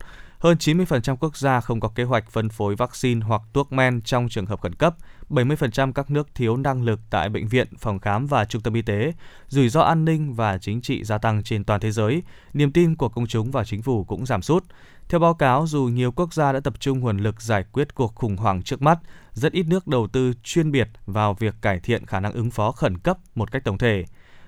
Hơn 0.44 0.56
90% 0.58 1.16
quốc 1.16 1.36
gia 1.36 1.60
không 1.60 1.80
có 1.80 1.88
kế 1.88 2.04
hoạch 2.04 2.30
phân 2.30 2.48
phối 2.48 2.76
vaccine 2.76 3.26
hoặc 3.26 3.42
thuốc 3.54 3.72
men 3.72 4.02
trong 4.02 4.28
trường 4.28 4.46
hợp 4.46 4.60
khẩn 4.60 4.74
cấp. 4.74 4.96
70% 5.30 5.92
các 5.92 6.10
nước 6.10 6.28
thiếu 6.34 6.56
năng 6.56 6.82
lực 6.82 7.00
tại 7.10 7.28
bệnh 7.28 7.48
viện, 7.48 7.68
phòng 7.78 7.98
khám 7.98 8.26
và 8.26 8.44
trung 8.44 8.62
tâm 8.62 8.74
y 8.74 8.82
tế. 8.82 9.12
Rủi 9.48 9.68
ro 9.68 9.80
an 9.80 10.04
ninh 10.04 10.34
và 10.34 10.58
chính 10.58 10.80
trị 10.80 11.04
gia 11.04 11.18
tăng 11.18 11.42
trên 11.42 11.64
toàn 11.64 11.80
thế 11.80 11.90
giới. 11.90 12.22
Niềm 12.52 12.72
tin 12.72 12.96
của 12.96 13.08
công 13.08 13.26
chúng 13.26 13.50
và 13.50 13.64
chính 13.64 13.82
phủ 13.82 14.04
cũng 14.04 14.26
giảm 14.26 14.42
sút. 14.42 14.64
Theo 15.08 15.20
báo 15.20 15.34
cáo, 15.34 15.66
dù 15.66 15.84
nhiều 15.84 16.12
quốc 16.12 16.34
gia 16.34 16.52
đã 16.52 16.60
tập 16.60 16.74
trung 16.80 17.00
nguồn 17.00 17.18
lực 17.18 17.42
giải 17.42 17.64
quyết 17.72 17.94
cuộc 17.94 18.14
khủng 18.14 18.36
hoảng 18.36 18.62
trước 18.62 18.82
mắt, 18.82 18.98
rất 19.32 19.52
ít 19.52 19.66
nước 19.66 19.86
đầu 19.86 20.06
tư 20.06 20.32
chuyên 20.42 20.72
biệt 20.72 20.88
vào 21.06 21.34
việc 21.34 21.54
cải 21.60 21.80
thiện 21.80 22.06
khả 22.06 22.20
năng 22.20 22.32
ứng 22.32 22.50
phó 22.50 22.72
khẩn 22.72 22.98
cấp 22.98 23.18
một 23.34 23.52
cách 23.52 23.64
tổng 23.64 23.78
thể. 23.78 24.04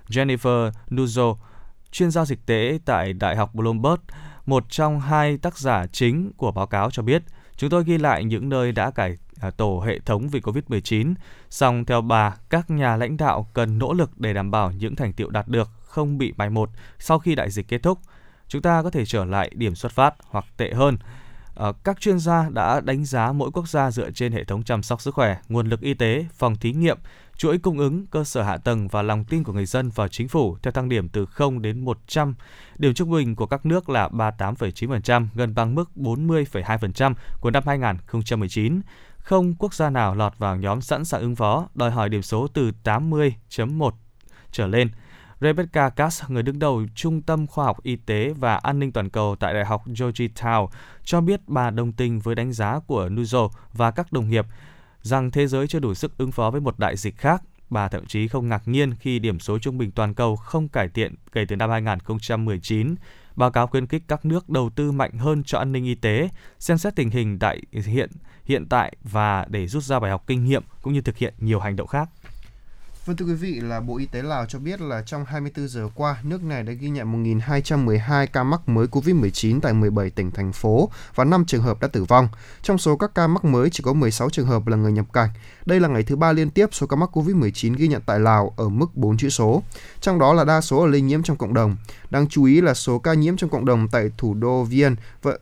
Jennifer 0.08 0.70
Nuzzo, 0.90 1.36
chuyên 1.90 2.10
gia 2.10 2.24
dịch 2.24 2.46
tễ 2.46 2.78
tại 2.84 3.12
Đại 3.12 3.36
học 3.36 3.54
Bloomberg, 3.54 4.00
một 4.46 4.64
trong 4.68 5.00
hai 5.00 5.36
tác 5.36 5.58
giả 5.58 5.86
chính 5.86 6.32
của 6.36 6.52
báo 6.52 6.66
cáo 6.66 6.90
cho 6.90 7.02
biết, 7.02 7.22
chúng 7.56 7.70
tôi 7.70 7.84
ghi 7.84 7.98
lại 7.98 8.24
những 8.24 8.48
nơi 8.48 8.72
đã 8.72 8.90
cải 8.90 9.16
à, 9.40 9.50
tổ 9.50 9.82
hệ 9.86 9.98
thống 9.98 10.28
vì 10.28 10.40
Covid-19. 10.40 11.14
Song 11.50 11.84
theo 11.84 12.00
bà, 12.00 12.36
các 12.50 12.70
nhà 12.70 12.96
lãnh 12.96 13.16
đạo 13.16 13.46
cần 13.54 13.78
nỗ 13.78 13.92
lực 13.92 14.18
để 14.18 14.32
đảm 14.32 14.50
bảo 14.50 14.72
những 14.72 14.96
thành 14.96 15.12
tiệu 15.12 15.30
đạt 15.30 15.48
được 15.48 15.70
không 15.82 16.18
bị 16.18 16.32
mai 16.36 16.50
một 16.50 16.70
sau 16.98 17.18
khi 17.18 17.34
đại 17.34 17.50
dịch 17.50 17.68
kết 17.68 17.82
thúc. 17.82 17.98
Chúng 18.48 18.62
ta 18.62 18.82
có 18.82 18.90
thể 18.90 19.04
trở 19.04 19.24
lại 19.24 19.50
điểm 19.54 19.74
xuất 19.74 19.92
phát 19.92 20.14
hoặc 20.30 20.44
tệ 20.56 20.72
hơn. 20.72 20.98
Ờ, 21.54 21.72
các 21.84 22.00
chuyên 22.00 22.18
gia 22.18 22.48
đã 22.48 22.80
đánh 22.80 23.04
giá 23.04 23.32
mỗi 23.32 23.50
quốc 23.50 23.68
gia 23.68 23.90
dựa 23.90 24.10
trên 24.10 24.32
hệ 24.32 24.44
thống 24.44 24.62
chăm 24.62 24.82
sóc 24.82 25.00
sức 25.00 25.14
khỏe, 25.14 25.36
nguồn 25.48 25.68
lực 25.68 25.80
y 25.80 25.94
tế, 25.94 26.26
phòng 26.34 26.56
thí 26.56 26.72
nghiệm, 26.72 26.98
chuỗi 27.36 27.58
cung 27.58 27.78
ứng, 27.78 28.06
cơ 28.06 28.24
sở 28.24 28.42
hạ 28.42 28.56
tầng 28.56 28.88
và 28.88 29.02
lòng 29.02 29.24
tin 29.24 29.42
của 29.42 29.52
người 29.52 29.66
dân 29.66 29.90
vào 29.90 30.08
chính 30.08 30.28
phủ 30.28 30.56
theo 30.62 30.72
thang 30.72 30.88
điểm 30.88 31.08
từ 31.08 31.26
0 31.26 31.62
đến 31.62 31.84
100. 31.84 32.34
Điểm 32.78 32.94
trung 32.94 33.10
bình 33.10 33.36
của 33.36 33.46
các 33.46 33.66
nước 33.66 33.88
là 33.88 34.08
38,9%, 34.08 35.26
gần 35.34 35.54
bằng 35.54 35.74
mức 35.74 35.90
40,2% 35.96 37.14
của 37.40 37.50
năm 37.50 37.62
2019. 37.66 38.80
Không 39.18 39.54
quốc 39.54 39.74
gia 39.74 39.90
nào 39.90 40.14
lọt 40.14 40.38
vào 40.38 40.56
nhóm 40.56 40.80
sẵn 40.80 41.04
sàng 41.04 41.20
ứng 41.20 41.36
phó, 41.36 41.68
đòi 41.74 41.90
hỏi 41.90 42.08
điểm 42.08 42.22
số 42.22 42.46
từ 42.46 42.70
80.1 42.84 43.90
trở 44.50 44.66
lên. 44.66 44.90
Rebecca 45.40 45.88
Cass, 45.88 46.24
người 46.28 46.42
đứng 46.42 46.58
đầu 46.58 46.82
Trung 46.94 47.22
tâm 47.22 47.46
Khoa 47.46 47.64
học 47.64 47.82
Y 47.82 47.96
tế 47.96 48.32
và 48.36 48.56
An 48.56 48.78
ninh 48.78 48.92
Toàn 48.92 49.10
cầu 49.10 49.36
tại 49.40 49.54
Đại 49.54 49.64
học 49.64 49.86
Georgetown, 49.86 50.68
cho 51.04 51.20
biết 51.20 51.40
bà 51.46 51.70
đồng 51.70 51.92
tình 51.92 52.20
với 52.20 52.34
đánh 52.34 52.52
giá 52.52 52.80
của 52.86 53.08
Nuzo 53.08 53.48
và 53.72 53.90
các 53.90 54.12
đồng 54.12 54.30
nghiệp 54.30 54.46
rằng 55.06 55.30
thế 55.30 55.46
giới 55.46 55.66
chưa 55.66 55.78
đủ 55.78 55.94
sức 55.94 56.18
ứng 56.18 56.32
phó 56.32 56.50
với 56.50 56.60
một 56.60 56.78
đại 56.78 56.96
dịch 56.96 57.16
khác. 57.16 57.42
Bà 57.70 57.88
thậm 57.88 58.06
chí 58.06 58.28
không 58.28 58.48
ngạc 58.48 58.68
nhiên 58.68 58.94
khi 58.94 59.18
điểm 59.18 59.40
số 59.40 59.58
trung 59.58 59.78
bình 59.78 59.90
toàn 59.90 60.14
cầu 60.14 60.36
không 60.36 60.68
cải 60.68 60.88
thiện 60.88 61.14
kể 61.32 61.44
từ 61.48 61.56
năm 61.56 61.70
2019. 61.70 62.94
Báo 63.36 63.50
cáo 63.50 63.66
khuyến 63.66 63.86
khích 63.86 64.02
các 64.08 64.24
nước 64.24 64.48
đầu 64.48 64.70
tư 64.70 64.92
mạnh 64.92 65.12
hơn 65.18 65.42
cho 65.44 65.58
an 65.58 65.72
ninh 65.72 65.84
y 65.84 65.94
tế, 65.94 66.28
xem 66.58 66.78
xét 66.78 66.96
tình 66.96 67.10
hình 67.10 67.38
đại 67.38 67.62
hiện 67.72 68.10
hiện 68.44 68.66
tại 68.68 68.96
và 69.02 69.46
để 69.48 69.66
rút 69.66 69.82
ra 69.82 70.00
bài 70.00 70.10
học 70.10 70.24
kinh 70.26 70.44
nghiệm 70.44 70.62
cũng 70.82 70.92
như 70.92 71.00
thực 71.00 71.16
hiện 71.16 71.34
nhiều 71.38 71.60
hành 71.60 71.76
động 71.76 71.86
khác. 71.86 72.08
Vâng 73.06 73.16
thưa 73.16 73.26
quý 73.26 73.34
vị 73.34 73.60
là 73.60 73.80
Bộ 73.80 73.96
Y 73.96 74.06
tế 74.06 74.22
Lào 74.22 74.46
cho 74.46 74.58
biết 74.58 74.80
là 74.80 75.02
trong 75.02 75.24
24 75.24 75.68
giờ 75.68 75.88
qua, 75.94 76.16
nước 76.22 76.44
này 76.44 76.62
đã 76.62 76.72
ghi 76.72 76.88
nhận 76.88 77.24
1.212 77.24 78.26
ca 78.32 78.42
mắc 78.42 78.68
mới 78.68 78.86
COVID-19 78.86 79.60
tại 79.60 79.72
17 79.72 80.10
tỉnh 80.10 80.30
thành 80.30 80.52
phố 80.52 80.90
và 81.14 81.24
5 81.24 81.44
trường 81.44 81.62
hợp 81.62 81.80
đã 81.80 81.88
tử 81.88 82.04
vong. 82.04 82.28
Trong 82.62 82.78
số 82.78 82.96
các 82.96 83.14
ca 83.14 83.26
mắc 83.26 83.44
mới 83.44 83.70
chỉ 83.70 83.82
có 83.82 83.92
16 83.92 84.30
trường 84.30 84.46
hợp 84.46 84.66
là 84.66 84.76
người 84.76 84.92
nhập 84.92 85.12
cảnh. 85.12 85.28
Đây 85.66 85.80
là 85.80 85.88
ngày 85.88 86.02
thứ 86.02 86.16
ba 86.16 86.32
liên 86.32 86.50
tiếp 86.50 86.68
số 86.72 86.86
ca 86.86 86.96
mắc 86.96 87.16
COVID-19 87.16 87.74
ghi 87.76 87.88
nhận 87.88 88.02
tại 88.06 88.20
Lào 88.20 88.54
ở 88.56 88.68
mức 88.68 88.96
4 88.96 89.16
chữ 89.16 89.28
số. 89.28 89.62
Trong 90.00 90.18
đó 90.18 90.32
là 90.32 90.44
đa 90.44 90.60
số 90.60 90.86
là 90.86 90.92
lây 90.92 91.00
nhiễm 91.00 91.22
trong 91.22 91.36
cộng 91.36 91.54
đồng. 91.54 91.76
Đáng 92.10 92.28
chú 92.28 92.44
ý 92.44 92.60
là 92.60 92.74
số 92.74 92.98
ca 92.98 93.14
nhiễm 93.14 93.36
trong 93.36 93.50
cộng 93.50 93.64
đồng 93.64 93.88
tại 93.88 94.10
thủ 94.18 94.34
đô 94.34 94.64
Viên 94.64 94.96
và 95.22 95.32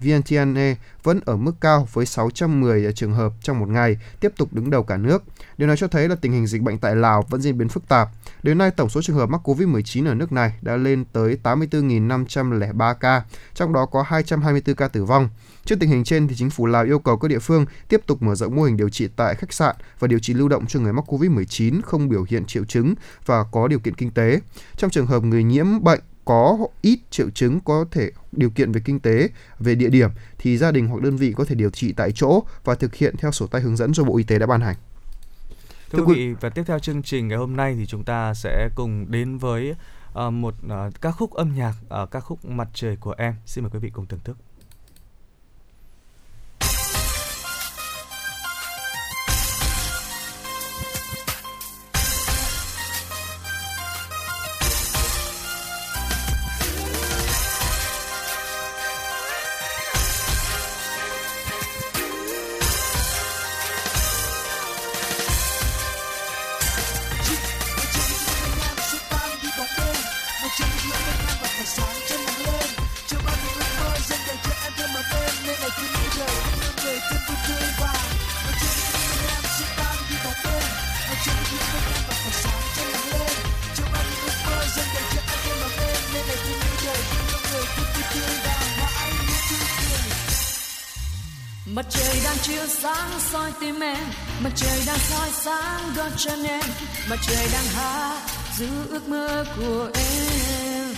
Vientiane 0.00 0.74
vẫn 1.02 1.20
ở 1.24 1.36
mức 1.36 1.52
cao 1.60 1.88
với 1.92 2.06
610 2.06 2.92
trường 2.92 3.12
hợp 3.12 3.32
trong 3.42 3.58
một 3.60 3.68
ngày, 3.68 3.96
tiếp 4.20 4.32
tục 4.36 4.52
đứng 4.52 4.70
đầu 4.70 4.82
cả 4.82 4.96
nước. 4.96 5.22
Điều 5.58 5.68
này 5.68 5.76
cho 5.76 5.88
thấy 5.88 6.08
là 6.08 6.14
tình 6.14 6.32
hình 6.32 6.46
dịch 6.46 6.62
bệnh 6.62 6.78
tại 6.78 6.96
Lào 6.96 7.22
vẫn 7.30 7.40
diễn 7.40 7.58
biến 7.58 7.68
phức 7.68 7.88
tạp. 7.88 8.08
Đến 8.42 8.58
nay, 8.58 8.70
tổng 8.70 8.88
số 8.88 9.02
trường 9.02 9.16
hợp 9.16 9.28
mắc 9.28 9.40
COVID-19 9.48 10.08
ở 10.08 10.14
nước 10.14 10.32
này 10.32 10.52
đã 10.62 10.76
lên 10.76 11.04
tới 11.12 11.36
84.503 11.42 12.94
ca, 12.94 13.22
trong 13.54 13.72
đó 13.72 13.86
có 13.86 14.02
224 14.02 14.76
ca 14.76 14.88
tử 14.88 15.04
vong. 15.04 15.28
Trước 15.64 15.76
tình 15.80 15.90
hình 15.90 16.04
trên, 16.04 16.28
thì 16.28 16.34
chính 16.38 16.50
phủ 16.50 16.66
Lào 16.66 16.84
yêu 16.84 16.98
cầu 16.98 17.16
các 17.16 17.28
địa 17.28 17.38
phương 17.38 17.66
tiếp 17.88 18.00
tục 18.06 18.22
mở 18.22 18.34
rộng 18.34 18.56
mô 18.56 18.62
hình 18.62 18.76
điều 18.76 18.88
trị 18.88 19.08
tại 19.16 19.34
khách 19.34 19.52
sạn 19.52 19.76
và 19.98 20.08
điều 20.08 20.18
trị 20.18 20.34
lưu 20.34 20.48
động 20.48 20.66
cho 20.66 20.80
người 20.80 20.92
mắc 20.92 21.04
COVID-19 21.12 21.80
không 21.82 22.08
biểu 22.08 22.24
hiện 22.28 22.44
triệu 22.44 22.64
chứng 22.64 22.94
và 23.26 23.44
có 23.52 23.68
điều 23.68 23.78
kiện 23.78 23.94
kinh 23.94 24.10
tế. 24.10 24.40
Trong 24.76 24.90
trường 24.90 25.06
hợp 25.06 25.22
người 25.22 25.44
nhiễm 25.44 25.84
bệnh 25.84 26.00
có 26.30 26.58
ít 26.82 26.98
triệu 27.10 27.30
chứng 27.30 27.60
có 27.60 27.84
thể 27.90 28.10
điều 28.32 28.50
kiện 28.50 28.72
về 28.72 28.80
kinh 28.84 29.00
tế, 29.00 29.28
về 29.58 29.74
địa 29.74 29.88
điểm 29.88 30.10
thì 30.38 30.58
gia 30.58 30.70
đình 30.70 30.88
hoặc 30.88 31.02
đơn 31.02 31.16
vị 31.16 31.32
có 31.36 31.44
thể 31.44 31.54
điều 31.54 31.70
trị 31.70 31.92
tại 31.92 32.12
chỗ 32.14 32.42
và 32.64 32.74
thực 32.74 32.94
hiện 32.94 33.14
theo 33.18 33.32
sổ 33.32 33.46
tay 33.46 33.62
hướng 33.62 33.76
dẫn 33.76 33.94
do 33.94 34.04
Bộ 34.04 34.16
Y 34.16 34.24
tế 34.24 34.38
đã 34.38 34.46
ban 34.46 34.60
hành. 34.60 34.76
Thưa 35.90 35.98
Thưa 35.98 36.04
quý 36.04 36.14
vị, 36.14 36.34
và 36.40 36.50
tiếp 36.50 36.62
theo 36.66 36.78
chương 36.78 37.02
trình 37.02 37.28
ngày 37.28 37.38
hôm 37.38 37.56
nay 37.56 37.74
thì 37.78 37.86
chúng 37.86 38.04
ta 38.04 38.34
sẽ 38.34 38.68
cùng 38.74 39.06
đến 39.10 39.38
với 39.38 39.74
ờ, 40.12 40.30
một 40.30 40.54
ờ, 40.68 40.90
ca 41.00 41.10
khúc 41.10 41.32
âm 41.32 41.54
nhạc, 41.54 41.74
ờ, 41.88 42.06
ca 42.06 42.20
khúc 42.20 42.44
Mặt 42.44 42.68
trời 42.74 42.96
của 42.96 43.14
em. 43.18 43.34
Xin 43.46 43.64
mời 43.64 43.70
quý 43.70 43.78
vị 43.78 43.90
cùng 43.90 44.06
thưởng 44.06 44.20
thức. 44.24 44.36
Của 99.60 99.90
em. 99.94 100.94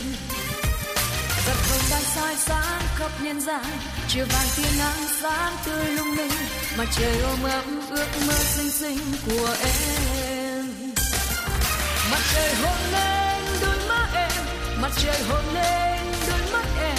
Giật 1.46 1.56
hồng 1.70 1.80
đang 1.90 2.02
soi 2.14 2.36
sáng 2.36 2.82
khắp 2.96 3.10
nhân 3.22 3.40
gian, 3.40 3.64
Chiều 4.08 4.24
vàng 4.32 4.46
tia 4.56 4.78
nắng 4.78 5.08
sáng 5.22 5.52
tươi 5.64 5.86
lung 5.86 6.16
linh, 6.16 6.32
Mặt 6.76 6.88
trời 6.98 7.20
ôm 7.20 7.42
ấp 7.42 7.64
ước 7.90 8.06
mơ 8.26 8.34
xinh 8.34 8.70
xinh 8.70 8.98
của 9.26 9.56
em. 9.64 10.66
Mặt 12.10 12.20
trời 12.34 12.54
hôn 12.54 12.92
lên 12.92 13.44
đôi 13.62 13.76
mắt 13.88 14.08
em, 14.14 14.30
Mặt 14.82 14.92
trời 15.02 15.22
hôn 15.28 15.54
lên 15.54 15.98
đôi 16.28 16.52
mắt 16.52 16.66
em, 16.82 16.98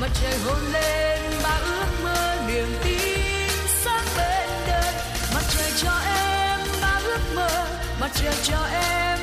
Mặt 0.00 0.10
trời 0.22 0.38
hôn 0.44 0.72
lên 0.72 1.20
bao 1.42 1.60
ước 1.62 2.04
mơ 2.04 2.36
niềm 2.48 2.66
tin 2.84 3.48
sáng 3.84 4.04
bên 4.16 4.48
đời. 4.66 4.92
Mặt 5.34 5.44
trời 5.56 5.70
cho 5.82 6.00
em 6.16 6.60
bao 6.82 7.00
ước 7.04 7.34
mơ, 7.34 7.66
Mặt 8.00 8.10
trời 8.14 8.34
cho 8.42 8.66
em 8.72 9.13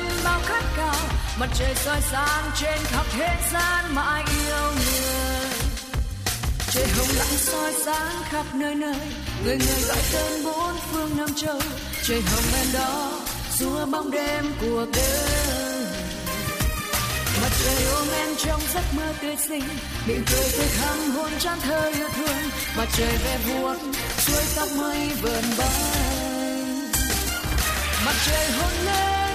Mặt 1.38 1.48
trời 1.54 1.74
soi 1.74 2.00
sáng 2.10 2.50
trên 2.60 2.78
khắp 2.82 3.06
thế 3.12 3.28
gian 3.52 3.94
mãi 3.94 4.24
yêu 4.38 4.72
người. 4.74 5.50
Trời 6.70 6.86
hồng 6.86 7.08
lặng 7.16 7.36
soi 7.38 7.72
sáng 7.84 8.22
khắp 8.24 8.46
nơi 8.54 8.74
nơi, 8.74 8.96
người 9.44 9.56
người 9.56 9.82
gọi 9.88 9.98
tên 10.12 10.44
bốn 10.44 10.74
phương 10.92 11.16
năm 11.16 11.28
châu. 11.36 11.60
Trời 12.02 12.20
hồng 12.20 12.44
em 12.56 12.66
đó 12.74 13.12
xua 13.58 13.86
bóng 13.86 14.10
đêm 14.10 14.44
của 14.60 14.86
đời 14.94 15.86
mặt 17.42 17.50
trời 17.64 17.84
ôm 17.96 18.08
em 18.16 18.28
trong 18.44 18.60
giấc 18.74 18.94
mơ 18.96 19.12
tươi 19.22 19.36
xinh 19.48 19.64
miệng 20.06 20.24
cười 20.30 20.50
tươi 20.56 20.68
thắm 20.80 21.10
hôn 21.16 21.30
tràn 21.38 21.60
thơ 21.60 21.90
yêu 21.96 22.08
thương. 22.16 22.50
Mặt 22.76 22.88
trời 22.96 23.16
về 23.24 23.38
vuốt, 23.46 23.76
xuôi 24.18 24.42
tóc 24.56 24.68
mây 24.76 25.10
vờn 25.22 25.44
bay 25.58 25.68
mặt 28.06 28.14
trời 28.26 28.50
hôn 28.50 28.72
lên 28.84 29.31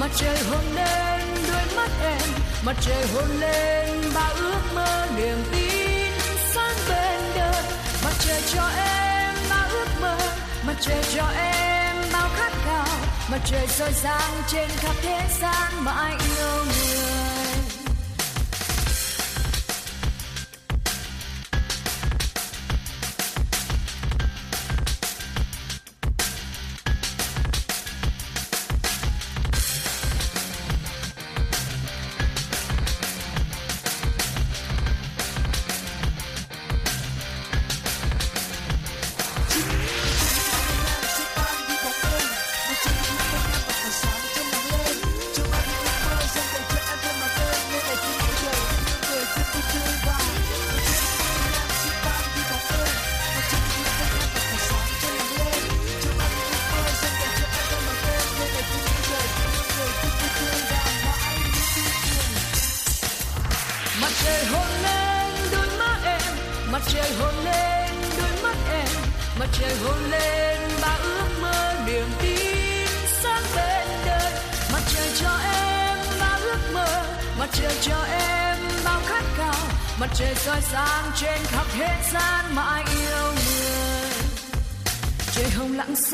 mặt 0.00 0.10
trời 0.16 0.38
hôn 0.50 0.64
lên, 0.74 1.20
đôi 1.48 1.76
mắt 1.76 1.90
em. 2.02 2.28
Mặt 2.64 2.76
trời 2.80 3.06
hôn 3.14 3.40
lên 3.40 4.02
bao 4.14 4.32
ước 4.34 4.60
mơ 4.74 5.06
niềm 5.16 5.38
tin 5.52 6.12
sáng 6.54 6.76
bên 6.88 7.20
đời. 7.36 7.62
Mặt 8.04 8.12
trời 8.18 8.42
cho 8.54 8.68
em 8.76 9.34
bao 9.50 9.68
ước 9.70 9.88
mơ. 10.00 10.18
Mặt 10.66 10.76
trời 10.80 11.04
cho 11.14 11.24
em 11.36 11.96
bao 12.12 12.28
khát 12.36 12.52
khao. 12.64 12.86
Mặt 13.30 13.40
trời 13.50 13.66
soi 13.66 13.92
sáng 13.92 14.42
trên 14.52 14.68
khắp 14.68 14.94
thế 15.02 15.20
gian 15.40 15.84
mãi 15.84 16.16
yêu 16.36 16.64
người. 16.64 17.17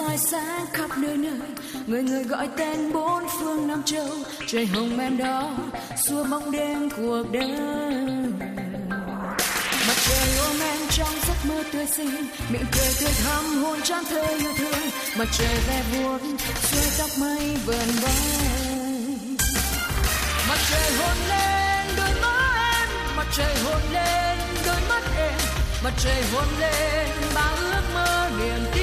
Soi 0.06 0.18
sáng 0.18 0.66
khắp 0.72 0.90
nơi 0.98 1.16
nơi. 1.16 1.38
Người 1.86 2.02
người 2.02 2.24
gọi 2.24 2.48
tên 2.56 2.92
bốn 2.92 3.22
phương 3.40 3.68
năm 3.68 3.82
châu. 3.82 4.08
Trời 4.46 4.66
hồng 4.66 4.98
em 4.98 5.18
đó 5.18 5.50
xua 6.06 6.24
bóng 6.24 6.50
đêm 6.50 6.90
cuộc 6.90 7.22
đời. 7.32 7.48
Mặt 9.86 9.96
trời 10.08 10.28
ôm 10.46 10.60
em 10.60 10.78
trong 10.90 11.08
giấc 11.26 11.48
mơ 11.48 11.62
tươi 11.72 11.86
xinh. 11.86 12.26
Miệng 12.48 12.64
cười 12.72 12.88
tươi 13.00 13.12
thắm 13.24 13.62
hôn 13.62 13.82
trang 13.82 14.04
thơ 14.04 14.26
yêu 14.38 14.52
thương. 14.58 14.90
Mặt 15.16 15.28
trời 15.38 15.56
ve 15.68 15.82
vuốt, 15.92 16.18
xuôi 16.62 16.90
tóc 16.98 17.10
mây 17.20 17.56
vờn 17.66 17.88
bay 18.02 18.14
mặt 20.48 20.58
trời 20.70 20.92
hôn 20.98 21.16
lên 21.28 21.86
đôi 21.96 22.20
mắt 22.22 22.46
em. 22.72 22.88
Mặt 23.16 23.26
trời 23.36 23.54
hôn 23.64 23.80
lên 23.92 24.38
đôi 24.66 24.76
mắt 24.88 25.02
em. 25.18 25.38
Mặt 25.84 25.92
trời 25.98 26.24
hôn 26.32 26.44
lên 26.60 27.08
bao 27.34 27.56
ước 27.56 27.82
mơ 27.94 28.30
niềm 28.38 28.73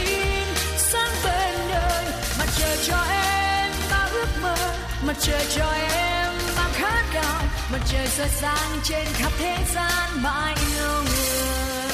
mặt 5.07 5.15
trời 5.19 5.45
cho 5.55 5.71
em 5.71 6.33
mang 6.57 6.71
khát 6.73 7.03
khao, 7.11 7.41
mặt 7.71 7.79
trời 7.91 8.07
soi 8.07 8.27
sáng 8.29 8.79
trên 8.83 9.05
khắp 9.13 9.31
thế 9.37 9.57
gian 9.73 10.21
mãi 10.21 10.55
yêu 10.71 11.03
người. 11.03 11.91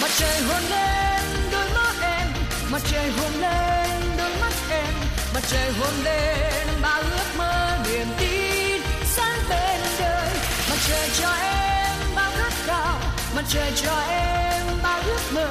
Mặt 0.00 0.10
trời 0.18 0.40
hôn 0.40 0.62
lên 0.70 1.22
đôi 1.52 1.68
mắt 1.74 1.94
em, 2.02 2.28
mặt 2.70 2.82
trời 2.92 3.10
hôn 3.10 3.32
lên 3.40 4.00
đôi 4.18 4.30
mắt 4.40 4.52
em, 4.70 4.94
mặt 5.34 5.42
trời 5.48 5.72
hôn 5.80 5.94
lên 6.04 6.66
bao 6.82 7.00
ước 7.00 7.36
mơ 7.38 7.78
niềm 7.88 8.06
tin 8.18 8.82
sáng 9.04 9.38
bên 9.48 9.80
đời. 9.98 10.28
Mặt 10.70 10.78
trời 10.88 11.10
cho 11.20 11.30
em 11.42 11.96
bao 12.14 12.30
khát 12.36 12.52
khao, 12.66 13.00
mặt 13.36 13.44
trời 13.48 13.72
cho 13.84 14.00
em 14.08 14.62
bao 14.82 15.00
ước 15.06 15.20
mơ, 15.32 15.50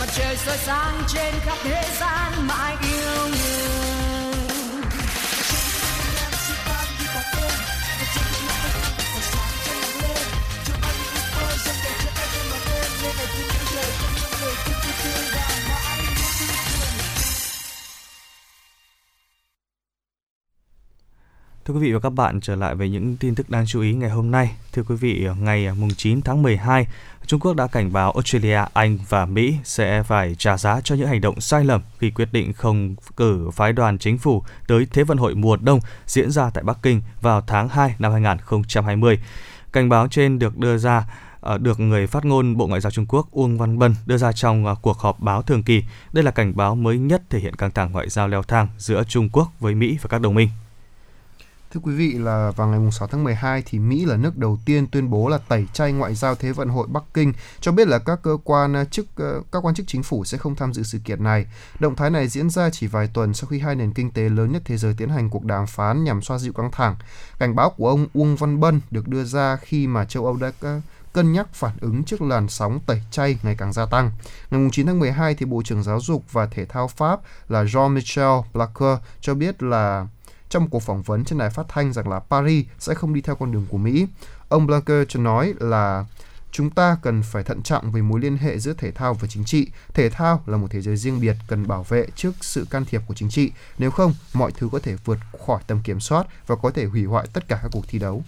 mặt 0.00 0.08
trời 0.16 0.36
soi 0.36 0.58
sáng 0.58 1.02
trên 1.14 1.34
khắp 1.44 1.58
thế 1.62 1.82
gian 2.00 2.46
mãi 2.46 2.76
yêu 2.82 3.28
người. 3.28 3.83
Thưa 21.64 21.74
quý 21.74 21.80
vị 21.80 21.92
và 21.92 22.00
các 22.00 22.10
bạn, 22.10 22.40
trở 22.40 22.56
lại 22.56 22.74
với 22.74 22.90
những 22.90 23.16
tin 23.16 23.34
tức 23.34 23.50
đáng 23.50 23.64
chú 23.66 23.80
ý 23.80 23.94
ngày 23.94 24.10
hôm 24.10 24.30
nay. 24.30 24.50
Thưa 24.72 24.82
quý 24.82 24.96
vị, 24.96 25.28
ngày 25.38 25.66
à, 25.66 25.74
mùng 25.74 25.90
9 25.96 26.22
tháng 26.22 26.42
12, 26.42 26.86
Trung 27.26 27.40
Quốc 27.40 27.56
đã 27.56 27.66
cảnh 27.66 27.92
báo 27.92 28.12
Australia, 28.12 28.64
Anh 28.72 28.98
và 29.08 29.26
Mỹ 29.26 29.56
sẽ 29.64 30.02
phải 30.02 30.34
trả 30.34 30.58
giá 30.58 30.80
cho 30.80 30.94
những 30.94 31.08
hành 31.08 31.20
động 31.20 31.40
sai 31.40 31.64
lầm 31.64 31.82
khi 31.98 32.10
quyết 32.10 32.28
định 32.32 32.52
không 32.52 32.94
cử 33.16 33.50
phái 33.52 33.72
đoàn 33.72 33.98
chính 33.98 34.18
phủ 34.18 34.42
tới 34.66 34.86
Thế 34.92 35.04
vận 35.04 35.18
hội 35.18 35.34
mùa 35.34 35.56
đông 35.56 35.80
diễn 36.06 36.30
ra 36.30 36.50
tại 36.50 36.64
Bắc 36.64 36.78
Kinh 36.82 37.02
vào 37.20 37.40
tháng 37.46 37.68
2 37.68 37.94
năm 37.98 38.12
2020. 38.12 39.18
Cảnh 39.72 39.88
báo 39.88 40.08
trên 40.08 40.38
được 40.38 40.58
đưa 40.58 40.78
ra 40.78 41.04
Ờ, 41.44 41.58
được 41.58 41.80
người 41.80 42.06
phát 42.06 42.24
ngôn 42.24 42.56
Bộ 42.56 42.66
Ngoại 42.66 42.80
giao 42.80 42.90
Trung 42.90 43.06
Quốc 43.06 43.28
Uông 43.30 43.58
Văn 43.58 43.78
Bân 43.78 43.94
đưa 44.06 44.16
ra 44.16 44.32
trong 44.32 44.66
ờ, 44.66 44.74
cuộc 44.82 44.98
họp 44.98 45.20
báo 45.20 45.42
thường 45.42 45.62
kỳ. 45.62 45.82
Đây 46.12 46.24
là 46.24 46.30
cảnh 46.30 46.56
báo 46.56 46.74
mới 46.74 46.98
nhất 46.98 47.22
thể 47.30 47.38
hiện 47.38 47.56
căng 47.56 47.70
thẳng 47.70 47.92
ngoại 47.92 48.08
giao 48.08 48.28
leo 48.28 48.42
thang 48.42 48.68
giữa 48.78 49.02
Trung 49.08 49.28
Quốc 49.32 49.48
với 49.60 49.74
Mỹ 49.74 49.98
và 50.02 50.08
các 50.08 50.20
đồng 50.20 50.34
minh. 50.34 50.48
Thưa 51.72 51.80
quý 51.82 51.94
vị 51.94 52.12
là 52.12 52.52
vào 52.56 52.68
ngày 52.68 52.92
6 52.92 53.08
tháng 53.08 53.24
12 53.24 53.62
thì 53.66 53.78
Mỹ 53.78 54.04
là 54.04 54.16
nước 54.16 54.38
đầu 54.38 54.58
tiên 54.64 54.86
tuyên 54.86 55.10
bố 55.10 55.28
là 55.28 55.38
tẩy 55.38 55.66
chay 55.72 55.92
ngoại 55.92 56.14
giao 56.14 56.34
Thế 56.34 56.52
vận 56.52 56.68
hội 56.68 56.86
Bắc 56.86 57.04
Kinh, 57.14 57.32
cho 57.60 57.72
biết 57.72 57.88
là 57.88 57.98
các 57.98 58.18
cơ 58.22 58.36
quan 58.44 58.72
ờ, 58.74 58.84
chức 58.84 59.06
các 59.52 59.64
quan 59.64 59.74
chức 59.74 59.86
chính 59.86 60.02
phủ 60.02 60.24
sẽ 60.24 60.38
không 60.38 60.54
tham 60.54 60.74
dự 60.74 60.82
sự 60.82 60.98
kiện 61.04 61.24
này. 61.24 61.46
Động 61.80 61.96
thái 61.96 62.10
này 62.10 62.28
diễn 62.28 62.50
ra 62.50 62.70
chỉ 62.70 62.86
vài 62.86 63.08
tuần 63.14 63.34
sau 63.34 63.46
khi 63.46 63.58
hai 63.58 63.74
nền 63.74 63.92
kinh 63.92 64.10
tế 64.10 64.28
lớn 64.28 64.52
nhất 64.52 64.62
thế 64.64 64.76
giới 64.76 64.94
tiến 64.96 65.08
hành 65.08 65.30
cuộc 65.30 65.44
đàm 65.44 65.66
phán 65.66 66.04
nhằm 66.04 66.22
xoa 66.22 66.38
dịu 66.38 66.52
căng 66.52 66.70
thẳng. 66.72 66.96
Cảnh 67.38 67.56
báo 67.56 67.70
của 67.70 67.88
ông 67.88 68.06
Uông 68.14 68.36
Văn 68.36 68.60
Bân 68.60 68.80
được 68.90 69.08
đưa 69.08 69.24
ra 69.24 69.56
khi 69.56 69.86
mà 69.86 70.04
châu 70.04 70.24
Âu 70.24 70.36
đã 70.36 70.80
cân 71.14 71.32
nhắc 71.32 71.54
phản 71.54 71.76
ứng 71.80 72.04
trước 72.04 72.22
làn 72.22 72.48
sóng 72.48 72.80
tẩy 72.86 73.02
chay 73.10 73.38
ngày 73.42 73.54
càng 73.58 73.72
gia 73.72 73.86
tăng. 73.86 74.10
Ngày 74.50 74.68
9 74.72 74.86
tháng 74.86 74.98
12 74.98 75.34
thì 75.34 75.46
Bộ 75.46 75.62
trưởng 75.62 75.82
Giáo 75.82 76.00
dục 76.00 76.24
và 76.32 76.46
Thể 76.46 76.64
thao 76.64 76.88
Pháp 76.88 77.20
là 77.48 77.64
Jean-Michel 77.64 78.42
Blanquer 78.52 78.98
cho 79.20 79.34
biết 79.34 79.62
là 79.62 80.06
trong 80.48 80.68
cuộc 80.70 80.82
phỏng 80.82 81.02
vấn 81.02 81.24
trên 81.24 81.38
đài 81.38 81.50
phát 81.50 81.66
thanh 81.68 81.92
rằng 81.92 82.08
là 82.08 82.18
Paris 82.18 82.66
sẽ 82.78 82.94
không 82.94 83.14
đi 83.14 83.20
theo 83.20 83.36
con 83.36 83.52
đường 83.52 83.66
của 83.70 83.78
Mỹ. 83.78 84.06
Ông 84.48 84.66
Blanquer 84.66 85.06
cho 85.08 85.20
nói 85.20 85.54
là 85.58 86.04
chúng 86.52 86.70
ta 86.70 86.96
cần 87.02 87.22
phải 87.22 87.42
thận 87.42 87.62
trọng 87.62 87.92
về 87.92 88.02
mối 88.02 88.20
liên 88.20 88.36
hệ 88.36 88.58
giữa 88.58 88.72
thể 88.78 88.90
thao 88.90 89.14
và 89.14 89.28
chính 89.28 89.44
trị. 89.44 89.68
Thể 89.94 90.10
thao 90.10 90.42
là 90.46 90.56
một 90.56 90.66
thế 90.70 90.80
giới 90.80 90.96
riêng 90.96 91.20
biệt 91.20 91.36
cần 91.48 91.66
bảo 91.66 91.82
vệ 91.82 92.06
trước 92.16 92.32
sự 92.40 92.66
can 92.70 92.84
thiệp 92.84 93.02
của 93.06 93.14
chính 93.14 93.30
trị. 93.30 93.52
Nếu 93.78 93.90
không, 93.90 94.14
mọi 94.32 94.52
thứ 94.52 94.68
có 94.72 94.78
thể 94.78 94.96
vượt 95.04 95.18
khỏi 95.46 95.62
tầm 95.66 95.82
kiểm 95.82 96.00
soát 96.00 96.26
và 96.46 96.56
có 96.56 96.70
thể 96.70 96.84
hủy 96.84 97.04
hoại 97.04 97.26
tất 97.32 97.48
cả 97.48 97.58
các 97.62 97.68
cuộc 97.72 97.84
thi 97.88 97.98
đấu. 97.98 98.22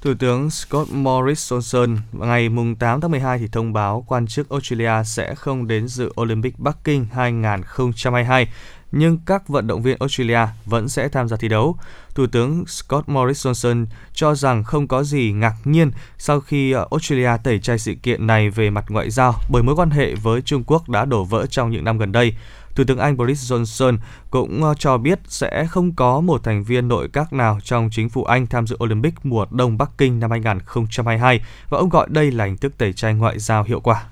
Thủ 0.00 0.14
tướng 0.18 0.50
Scott 0.50 0.90
Morris 0.92 1.52
Johnson 1.52 1.96
ngày 2.12 2.48
8 2.78 3.00
tháng 3.00 3.10
12 3.10 3.38
thì 3.38 3.48
thông 3.52 3.72
báo 3.72 4.04
quan 4.08 4.26
chức 4.26 4.50
Australia 4.50 5.04
sẽ 5.04 5.34
không 5.34 5.66
đến 5.66 5.88
dự 5.88 6.12
Olympic 6.20 6.58
Bắc 6.58 6.76
Kinh 6.84 7.06
2022 7.12 8.48
nhưng 8.92 9.18
các 9.26 9.48
vận 9.48 9.66
động 9.66 9.82
viên 9.82 9.96
Australia 10.00 10.46
vẫn 10.64 10.88
sẽ 10.88 11.08
tham 11.08 11.28
gia 11.28 11.36
thi 11.36 11.48
đấu. 11.48 11.76
Thủ 12.14 12.26
tướng 12.26 12.66
Scott 12.66 13.08
Morrison 13.08 13.86
cho 14.12 14.34
rằng 14.34 14.64
không 14.64 14.88
có 14.88 15.02
gì 15.02 15.32
ngạc 15.32 15.54
nhiên 15.64 15.90
sau 16.18 16.40
khi 16.40 16.72
ờ, 16.72 16.86
Australia 16.90 17.30
tẩy 17.44 17.58
chay 17.58 17.78
sự 17.78 17.94
kiện 18.02 18.26
này 18.26 18.50
về 18.50 18.70
mặt 18.70 18.84
ngoại 18.88 19.10
giao 19.10 19.34
bởi 19.50 19.62
mối 19.62 19.76
quan 19.76 19.90
hệ 19.90 20.14
với 20.14 20.42
Trung 20.42 20.64
Quốc 20.66 20.88
đã 20.88 21.04
đổ 21.04 21.24
vỡ 21.24 21.46
trong 21.46 21.70
những 21.70 21.84
năm 21.84 21.98
gần 21.98 22.12
đây. 22.12 22.32
Thủ 22.74 22.84
tướng 22.86 22.98
Anh 22.98 23.16
Boris 23.16 23.52
Johnson 23.52 23.98
cũng 24.30 24.64
ờ, 24.64 24.74
cho 24.78 24.98
biết 24.98 25.18
sẽ 25.28 25.66
không 25.66 25.94
có 25.94 26.20
một 26.20 26.44
thành 26.44 26.64
viên 26.64 26.88
nội 26.88 27.08
các 27.12 27.32
nào 27.32 27.58
trong 27.64 27.88
chính 27.92 28.08
phủ 28.08 28.24
Anh 28.24 28.46
tham 28.46 28.66
dự 28.66 28.76
Olympic 28.84 29.14
mùa 29.26 29.46
đông 29.50 29.78
Bắc 29.78 29.90
Kinh 29.98 30.20
năm 30.20 30.30
2022 30.30 31.40
và 31.70 31.78
ông 31.78 31.88
gọi 31.88 32.06
đây 32.10 32.30
là 32.30 32.44
hình 32.44 32.56
thức 32.56 32.78
tẩy 32.78 32.92
chay 32.92 33.14
ngoại 33.14 33.38
giao 33.38 33.64
hiệu 33.64 33.80
quả. 33.80 34.04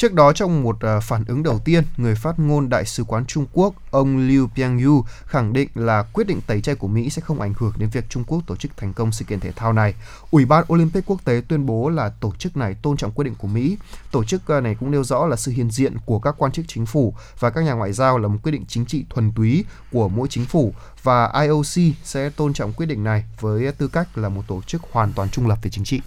Trước 0.00 0.12
đó 0.14 0.32
trong 0.32 0.62
một 0.62 0.80
à, 0.80 1.00
phản 1.00 1.24
ứng 1.24 1.42
đầu 1.42 1.58
tiên, 1.58 1.84
người 1.96 2.14
phát 2.14 2.38
ngôn 2.38 2.68
Đại 2.68 2.84
sứ 2.84 3.04
quán 3.04 3.26
Trung 3.26 3.46
Quốc, 3.52 3.74
ông 3.90 4.16
Liu 4.28 4.48
Piangyu 4.56 5.04
khẳng 5.26 5.52
định 5.52 5.68
là 5.74 6.02
quyết 6.02 6.26
định 6.26 6.40
tẩy 6.46 6.60
chay 6.60 6.74
của 6.74 6.88
Mỹ 6.88 7.10
sẽ 7.10 7.22
không 7.22 7.40
ảnh 7.40 7.54
hưởng 7.58 7.72
đến 7.78 7.88
việc 7.92 8.04
Trung 8.08 8.24
Quốc 8.24 8.42
tổ 8.46 8.56
chức 8.56 8.76
thành 8.76 8.92
công 8.92 9.12
sự 9.12 9.24
kiện 9.24 9.40
thể 9.40 9.52
thao 9.52 9.72
này. 9.72 9.94
Ủy 10.30 10.44
ban 10.44 10.64
Olympic 10.72 11.06
quốc 11.06 11.24
tế 11.24 11.42
tuyên 11.48 11.66
bố 11.66 11.88
là 11.88 12.08
tổ 12.08 12.32
chức 12.38 12.56
này 12.56 12.74
tôn 12.82 12.96
trọng 12.96 13.12
quyết 13.12 13.24
định 13.24 13.34
của 13.34 13.48
Mỹ. 13.48 13.76
Tổ 14.10 14.24
chức 14.24 14.48
à, 14.48 14.60
này 14.60 14.76
cũng 14.80 14.90
nêu 14.90 15.04
rõ 15.04 15.26
là 15.26 15.36
sự 15.36 15.52
hiện 15.52 15.70
diện 15.70 15.96
của 16.06 16.18
các 16.18 16.34
quan 16.38 16.52
chức 16.52 16.64
chính 16.68 16.86
phủ 16.86 17.14
và 17.38 17.50
các 17.50 17.64
nhà 17.64 17.72
ngoại 17.72 17.92
giao 17.92 18.18
là 18.18 18.28
một 18.28 18.38
quyết 18.42 18.52
định 18.52 18.64
chính 18.68 18.86
trị 18.86 19.04
thuần 19.10 19.32
túy 19.32 19.64
của 19.92 20.08
mỗi 20.08 20.28
chính 20.28 20.44
phủ 20.44 20.74
và 21.02 21.32
IOC 21.42 21.94
sẽ 22.04 22.30
tôn 22.30 22.52
trọng 22.52 22.72
quyết 22.72 22.86
định 22.86 23.04
này 23.04 23.24
với 23.40 23.72
tư 23.72 23.88
cách 23.88 24.18
là 24.18 24.28
một 24.28 24.42
tổ 24.48 24.62
chức 24.62 24.82
hoàn 24.90 25.12
toàn 25.12 25.28
trung 25.28 25.46
lập 25.46 25.58
về 25.62 25.70
chính 25.70 25.84
trị. 25.84 26.00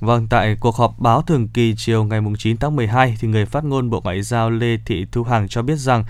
Vâng, 0.00 0.26
tại 0.28 0.56
cuộc 0.60 0.76
họp 0.76 0.98
báo 0.98 1.22
thường 1.22 1.48
kỳ 1.48 1.74
chiều 1.76 2.04
ngày 2.04 2.20
9 2.38 2.56
tháng 2.56 2.76
12 2.76 3.16
thì 3.20 3.28
người 3.28 3.46
phát 3.46 3.64
ngôn 3.64 3.90
Bộ 3.90 4.00
Ngoại 4.04 4.22
giao 4.22 4.50
Lê 4.50 4.78
Thị 4.86 5.06
Thu 5.12 5.22
Hằng 5.22 5.48
cho 5.48 5.62
biết 5.62 5.76
rằng 5.78 6.04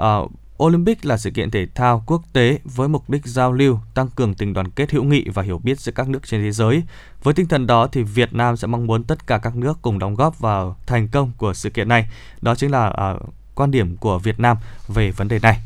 uh, 0.00 0.30
Olympic 0.62 1.04
là 1.04 1.16
sự 1.16 1.30
kiện 1.30 1.50
thể 1.50 1.66
thao 1.74 2.04
quốc 2.06 2.22
tế 2.32 2.58
với 2.64 2.88
mục 2.88 3.10
đích 3.10 3.26
giao 3.26 3.52
lưu, 3.52 3.78
tăng 3.94 4.08
cường 4.08 4.34
tình 4.34 4.52
đoàn 4.52 4.70
kết 4.70 4.90
hữu 4.90 5.04
nghị 5.04 5.28
và 5.28 5.42
hiểu 5.42 5.58
biết 5.58 5.80
giữa 5.80 5.92
các 5.92 6.08
nước 6.08 6.26
trên 6.26 6.42
thế 6.42 6.52
giới. 6.52 6.82
Với 7.22 7.34
tinh 7.34 7.48
thần 7.48 7.66
đó 7.66 7.86
thì 7.86 8.02
Việt 8.02 8.32
Nam 8.32 8.56
sẽ 8.56 8.66
mong 8.66 8.86
muốn 8.86 9.04
tất 9.04 9.26
cả 9.26 9.38
các 9.38 9.56
nước 9.56 9.78
cùng 9.82 9.98
đóng 9.98 10.14
góp 10.14 10.38
vào 10.38 10.76
thành 10.86 11.08
công 11.08 11.32
của 11.38 11.54
sự 11.54 11.70
kiện 11.70 11.88
này. 11.88 12.08
Đó 12.40 12.54
chính 12.54 12.70
là 12.70 13.14
uh, 13.16 13.28
quan 13.54 13.70
điểm 13.70 13.96
của 13.96 14.18
Việt 14.18 14.40
Nam 14.40 14.56
về 14.88 15.10
vấn 15.10 15.28
đề 15.28 15.38
này. 15.38 15.58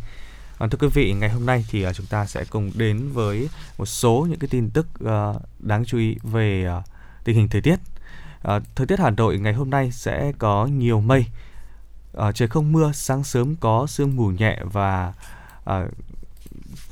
À, 0.58 0.66
thưa 0.70 0.78
quý 0.80 0.88
vị, 0.94 1.12
ngày 1.12 1.30
hôm 1.30 1.46
nay 1.46 1.64
thì 1.70 1.86
uh, 1.86 1.94
chúng 1.94 2.06
ta 2.06 2.26
sẽ 2.26 2.44
cùng 2.50 2.70
đến 2.74 3.08
với 3.12 3.48
một 3.78 3.86
số 3.86 4.26
những 4.30 4.38
cái 4.38 4.48
tin 4.48 4.70
tức 4.70 4.86
uh, 5.04 5.42
đáng 5.58 5.84
chú 5.84 5.98
ý 5.98 6.16
về 6.22 6.68
uh, 6.78 6.84
tình 7.28 7.36
hình 7.36 7.48
thời 7.48 7.60
tiết. 7.60 7.76
À, 8.42 8.60
thời 8.74 8.86
tiết 8.86 9.00
Hà 9.00 9.10
Nội 9.10 9.38
ngày 9.38 9.52
hôm 9.52 9.70
nay 9.70 9.90
sẽ 9.92 10.32
có 10.38 10.66
nhiều 10.66 11.00
mây, 11.00 11.26
à, 12.18 12.32
trời 12.32 12.48
không 12.48 12.72
mưa, 12.72 12.92
sáng 12.94 13.24
sớm 13.24 13.56
có 13.56 13.86
sương 13.86 14.16
mù 14.16 14.26
nhẹ 14.26 14.58
và 14.72 15.12
à, 15.64 15.86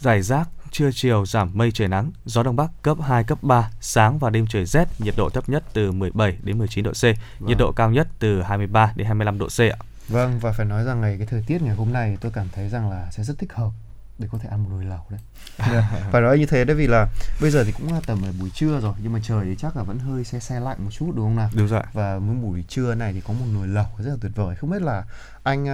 rải 0.00 0.22
rác 0.22 0.48
trưa 0.70 0.90
chiều 0.94 1.26
giảm 1.26 1.50
mây 1.54 1.70
trời 1.72 1.88
nắng, 1.88 2.10
gió 2.24 2.42
đông 2.42 2.56
bắc 2.56 2.70
cấp 2.82 2.96
2 3.02 3.24
cấp 3.24 3.38
3, 3.42 3.70
sáng 3.80 4.18
và 4.18 4.30
đêm 4.30 4.46
trời 4.46 4.64
rét, 4.64 4.88
nhiệt 4.98 5.14
độ 5.16 5.30
thấp 5.30 5.48
nhất 5.48 5.64
từ 5.72 5.92
17 5.92 6.36
đến 6.42 6.58
19 6.58 6.84
độ 6.84 6.92
C, 6.92 7.02
vâng. 7.02 7.14
nhiệt 7.40 7.58
độ 7.58 7.72
cao 7.72 7.90
nhất 7.90 8.08
từ 8.18 8.42
23 8.42 8.92
đến 8.96 9.06
25 9.06 9.38
độ 9.38 9.46
C 9.46 9.60
ạ. 9.60 9.76
Vâng 10.08 10.38
và 10.38 10.52
phải 10.52 10.66
nói 10.66 10.84
rằng 10.84 11.00
ngày 11.00 11.16
cái 11.18 11.26
thời 11.26 11.42
tiết 11.46 11.62
ngày 11.62 11.74
hôm 11.74 11.92
nay 11.92 12.18
tôi 12.20 12.32
cảm 12.34 12.46
thấy 12.54 12.68
rằng 12.68 12.90
là 12.90 13.08
sẽ 13.10 13.24
rất 13.24 13.38
thích 13.38 13.52
hợp 13.52 13.70
để 14.18 14.28
có 14.32 14.38
thể 14.38 14.48
ăn 14.48 14.62
một 14.62 14.68
nồi 14.70 14.84
lẩu 14.84 15.00
đấy 15.10 15.20
phải 16.12 16.22
nói 16.22 16.38
như 16.38 16.46
thế 16.46 16.64
đấy 16.64 16.76
vì 16.76 16.86
là 16.86 17.08
bây 17.40 17.50
giờ 17.50 17.64
thì 17.64 17.72
cũng 17.72 17.92
là 17.92 18.00
tầm 18.06 18.22
buổi 18.40 18.50
trưa 18.50 18.80
rồi 18.80 18.94
nhưng 19.02 19.12
mà 19.12 19.18
trời 19.22 19.44
thì 19.44 19.56
chắc 19.58 19.76
là 19.76 19.82
vẫn 19.82 19.98
hơi 19.98 20.24
xe 20.24 20.40
xe 20.40 20.60
lạnh 20.60 20.84
một 20.84 20.90
chút 20.90 21.12
đúng 21.14 21.26
không 21.26 21.36
nào 21.36 21.50
đúng 21.54 21.68
rồi 21.68 21.82
và 21.92 22.18
mỗi 22.18 22.36
buổi 22.36 22.64
trưa 22.68 22.94
này 22.94 23.12
thì 23.12 23.20
có 23.20 23.34
một 23.34 23.46
nồi 23.54 23.68
lẩu 23.68 23.86
rất 23.98 24.10
là 24.10 24.16
tuyệt 24.20 24.32
vời 24.34 24.56
không 24.56 24.70
biết 24.70 24.82
là 24.82 25.04
anh 25.42 25.66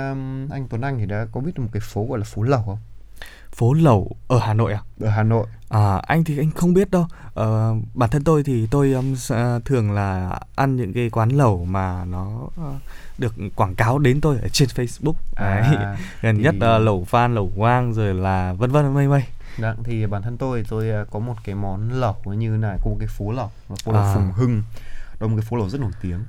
anh 0.50 0.68
Tuấn 0.68 0.80
Anh 0.80 0.98
thì 0.98 1.06
đã 1.06 1.26
có 1.32 1.40
biết 1.40 1.58
một 1.58 1.68
cái 1.72 1.80
phố 1.80 2.06
gọi 2.08 2.18
là 2.18 2.24
phố 2.24 2.42
lẩu 2.42 2.62
không 2.62 2.78
phố 3.52 3.72
lẩu 3.72 4.16
ở 4.28 4.38
Hà 4.38 4.54
Nội 4.54 4.72
à? 4.72 4.80
Ở 5.00 5.10
Hà 5.10 5.22
Nội. 5.22 5.46
À 5.68 5.96
anh 6.06 6.24
thì 6.24 6.38
anh 6.38 6.50
không 6.50 6.74
biết 6.74 6.90
đâu. 6.90 7.06
Ờ, 7.34 7.74
bản 7.94 8.10
thân 8.10 8.24
tôi 8.24 8.42
thì 8.42 8.66
tôi 8.70 8.92
um, 8.92 9.14
thường 9.64 9.92
là 9.92 10.40
ăn 10.54 10.76
những 10.76 10.92
cái 10.92 11.10
quán 11.10 11.28
lẩu 11.28 11.64
mà 11.64 12.04
nó 12.04 12.40
uh, 12.44 12.82
được 13.18 13.34
quảng 13.54 13.74
cáo 13.74 13.98
đến 13.98 14.20
tôi 14.20 14.38
ở 14.42 14.48
trên 14.48 14.68
Facebook. 14.68 15.14
À, 15.34 15.60
Đấy. 15.60 15.96
Gần 16.22 16.36
thì... 16.36 16.42
nhất 16.42 16.54
uh, 16.54 16.82
lẩu 16.82 17.04
phan, 17.04 17.34
lẩu 17.34 17.52
quang 17.56 17.92
rồi 17.94 18.14
là 18.14 18.52
vân 18.52 18.70
vân 18.70 18.94
mây 18.94 19.08
mây. 19.08 19.24
Đặng 19.58 19.76
dạ, 19.76 19.82
thì 19.84 20.06
bản 20.06 20.22
thân 20.22 20.36
tôi 20.36 20.64
tôi 20.68 21.02
uh, 21.02 21.10
có 21.10 21.18
một 21.18 21.34
cái 21.44 21.54
món 21.54 21.92
lẩu 21.92 22.16
như 22.24 22.48
này, 22.48 22.78
một 22.84 22.96
cái 22.98 23.08
phố 23.08 23.32
lẩu, 23.32 23.50
phố 23.84 23.92
lẩu 23.92 24.02
à. 24.02 24.14
Phùng 24.14 24.32
Hưng. 24.32 24.62
Đó 25.20 25.26
một 25.26 25.36
cái 25.36 25.46
phố 25.50 25.56
lẩu 25.56 25.68
rất 25.68 25.80
nổi 25.80 25.90
tiếng. 26.02 26.24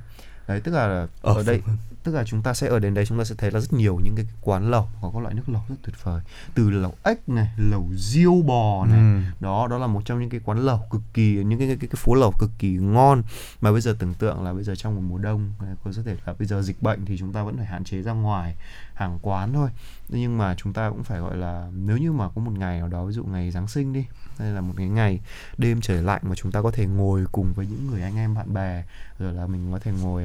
Đấy 0.48 0.60
tức 0.60 0.72
là 0.72 1.06
ở, 1.22 1.34
ở 1.34 1.42
đây 1.46 1.62
tức 2.04 2.14
là 2.14 2.24
chúng 2.24 2.42
ta 2.42 2.54
sẽ 2.54 2.68
ở 2.68 2.78
đến 2.78 2.94
đấy 2.94 3.06
chúng 3.06 3.18
ta 3.18 3.24
sẽ 3.24 3.34
thấy 3.38 3.50
là 3.50 3.60
rất 3.60 3.72
nhiều 3.72 4.00
những 4.04 4.16
cái 4.16 4.26
quán 4.40 4.70
lẩu 4.70 4.88
có 5.02 5.10
các 5.14 5.22
loại 5.22 5.34
nước 5.34 5.48
lẩu 5.48 5.62
rất 5.68 5.74
tuyệt 5.82 5.94
vời. 6.02 6.20
Từ 6.54 6.70
lẩu 6.70 6.94
ếch 7.04 7.28
này 7.28 7.48
lẩu 7.56 7.88
riêu 7.94 8.42
bò 8.46 8.86
này. 8.86 8.98
Ừ. 8.98 9.20
đó 9.40 9.66
đó 9.66 9.78
là 9.78 9.86
một 9.86 10.02
trong 10.04 10.20
những 10.20 10.30
cái 10.30 10.40
quán 10.44 10.58
lẩu 10.58 10.80
cực 10.90 11.02
kỳ 11.14 11.44
những 11.44 11.58
cái 11.58 11.68
cái, 11.68 11.76
cái, 11.80 11.88
cái 11.88 11.96
phố 11.96 12.14
lẩu 12.14 12.32
cực 12.38 12.50
kỳ 12.58 12.68
ngon. 12.70 13.22
Mà 13.60 13.72
bây 13.72 13.80
giờ 13.80 13.96
tưởng 13.98 14.14
tượng 14.14 14.44
là 14.44 14.52
bây 14.52 14.64
giờ 14.64 14.74
trong 14.74 14.94
một 14.94 15.02
mùa 15.08 15.18
đông 15.18 15.52
có 15.84 15.90
thể 16.04 16.16
là 16.26 16.34
bây 16.38 16.46
giờ 16.46 16.62
dịch 16.62 16.82
bệnh 16.82 17.04
thì 17.04 17.18
chúng 17.18 17.32
ta 17.32 17.42
vẫn 17.42 17.56
phải 17.56 17.66
hạn 17.66 17.84
chế 17.84 18.02
ra 18.02 18.12
ngoài 18.12 18.54
hàng 18.94 19.18
quán 19.22 19.52
thôi. 19.52 19.70
Nhưng 20.08 20.38
mà 20.38 20.54
chúng 20.54 20.72
ta 20.72 20.90
cũng 20.90 21.04
phải 21.04 21.20
gọi 21.20 21.36
là 21.36 21.70
nếu 21.72 21.96
như 21.96 22.12
mà 22.12 22.28
có 22.28 22.40
một 22.40 22.52
ngày 22.58 22.78
nào 22.78 22.88
đó 22.88 23.04
ví 23.04 23.12
dụ 23.12 23.24
ngày 23.24 23.50
Giáng 23.50 23.68
sinh 23.68 23.92
đi 23.92 24.06
hay 24.38 24.52
là 24.52 24.60
một 24.60 24.74
cái 24.76 24.88
ngày 24.88 25.20
đêm 25.58 25.80
trời 25.80 26.02
lạnh 26.02 26.20
mà 26.24 26.34
chúng 26.34 26.52
ta 26.52 26.62
có 26.62 26.70
thể 26.70 26.86
ngồi 26.86 27.24
cùng 27.32 27.52
với 27.52 27.66
những 27.66 27.86
người 27.90 28.02
anh 28.02 28.16
em 28.16 28.34
bạn 28.34 28.54
bè 28.54 28.84
rồi 29.18 29.32
là 29.32 29.46
mình 29.46 29.72
có 29.72 29.78
thể 29.78 29.92
ngồi 30.02 30.24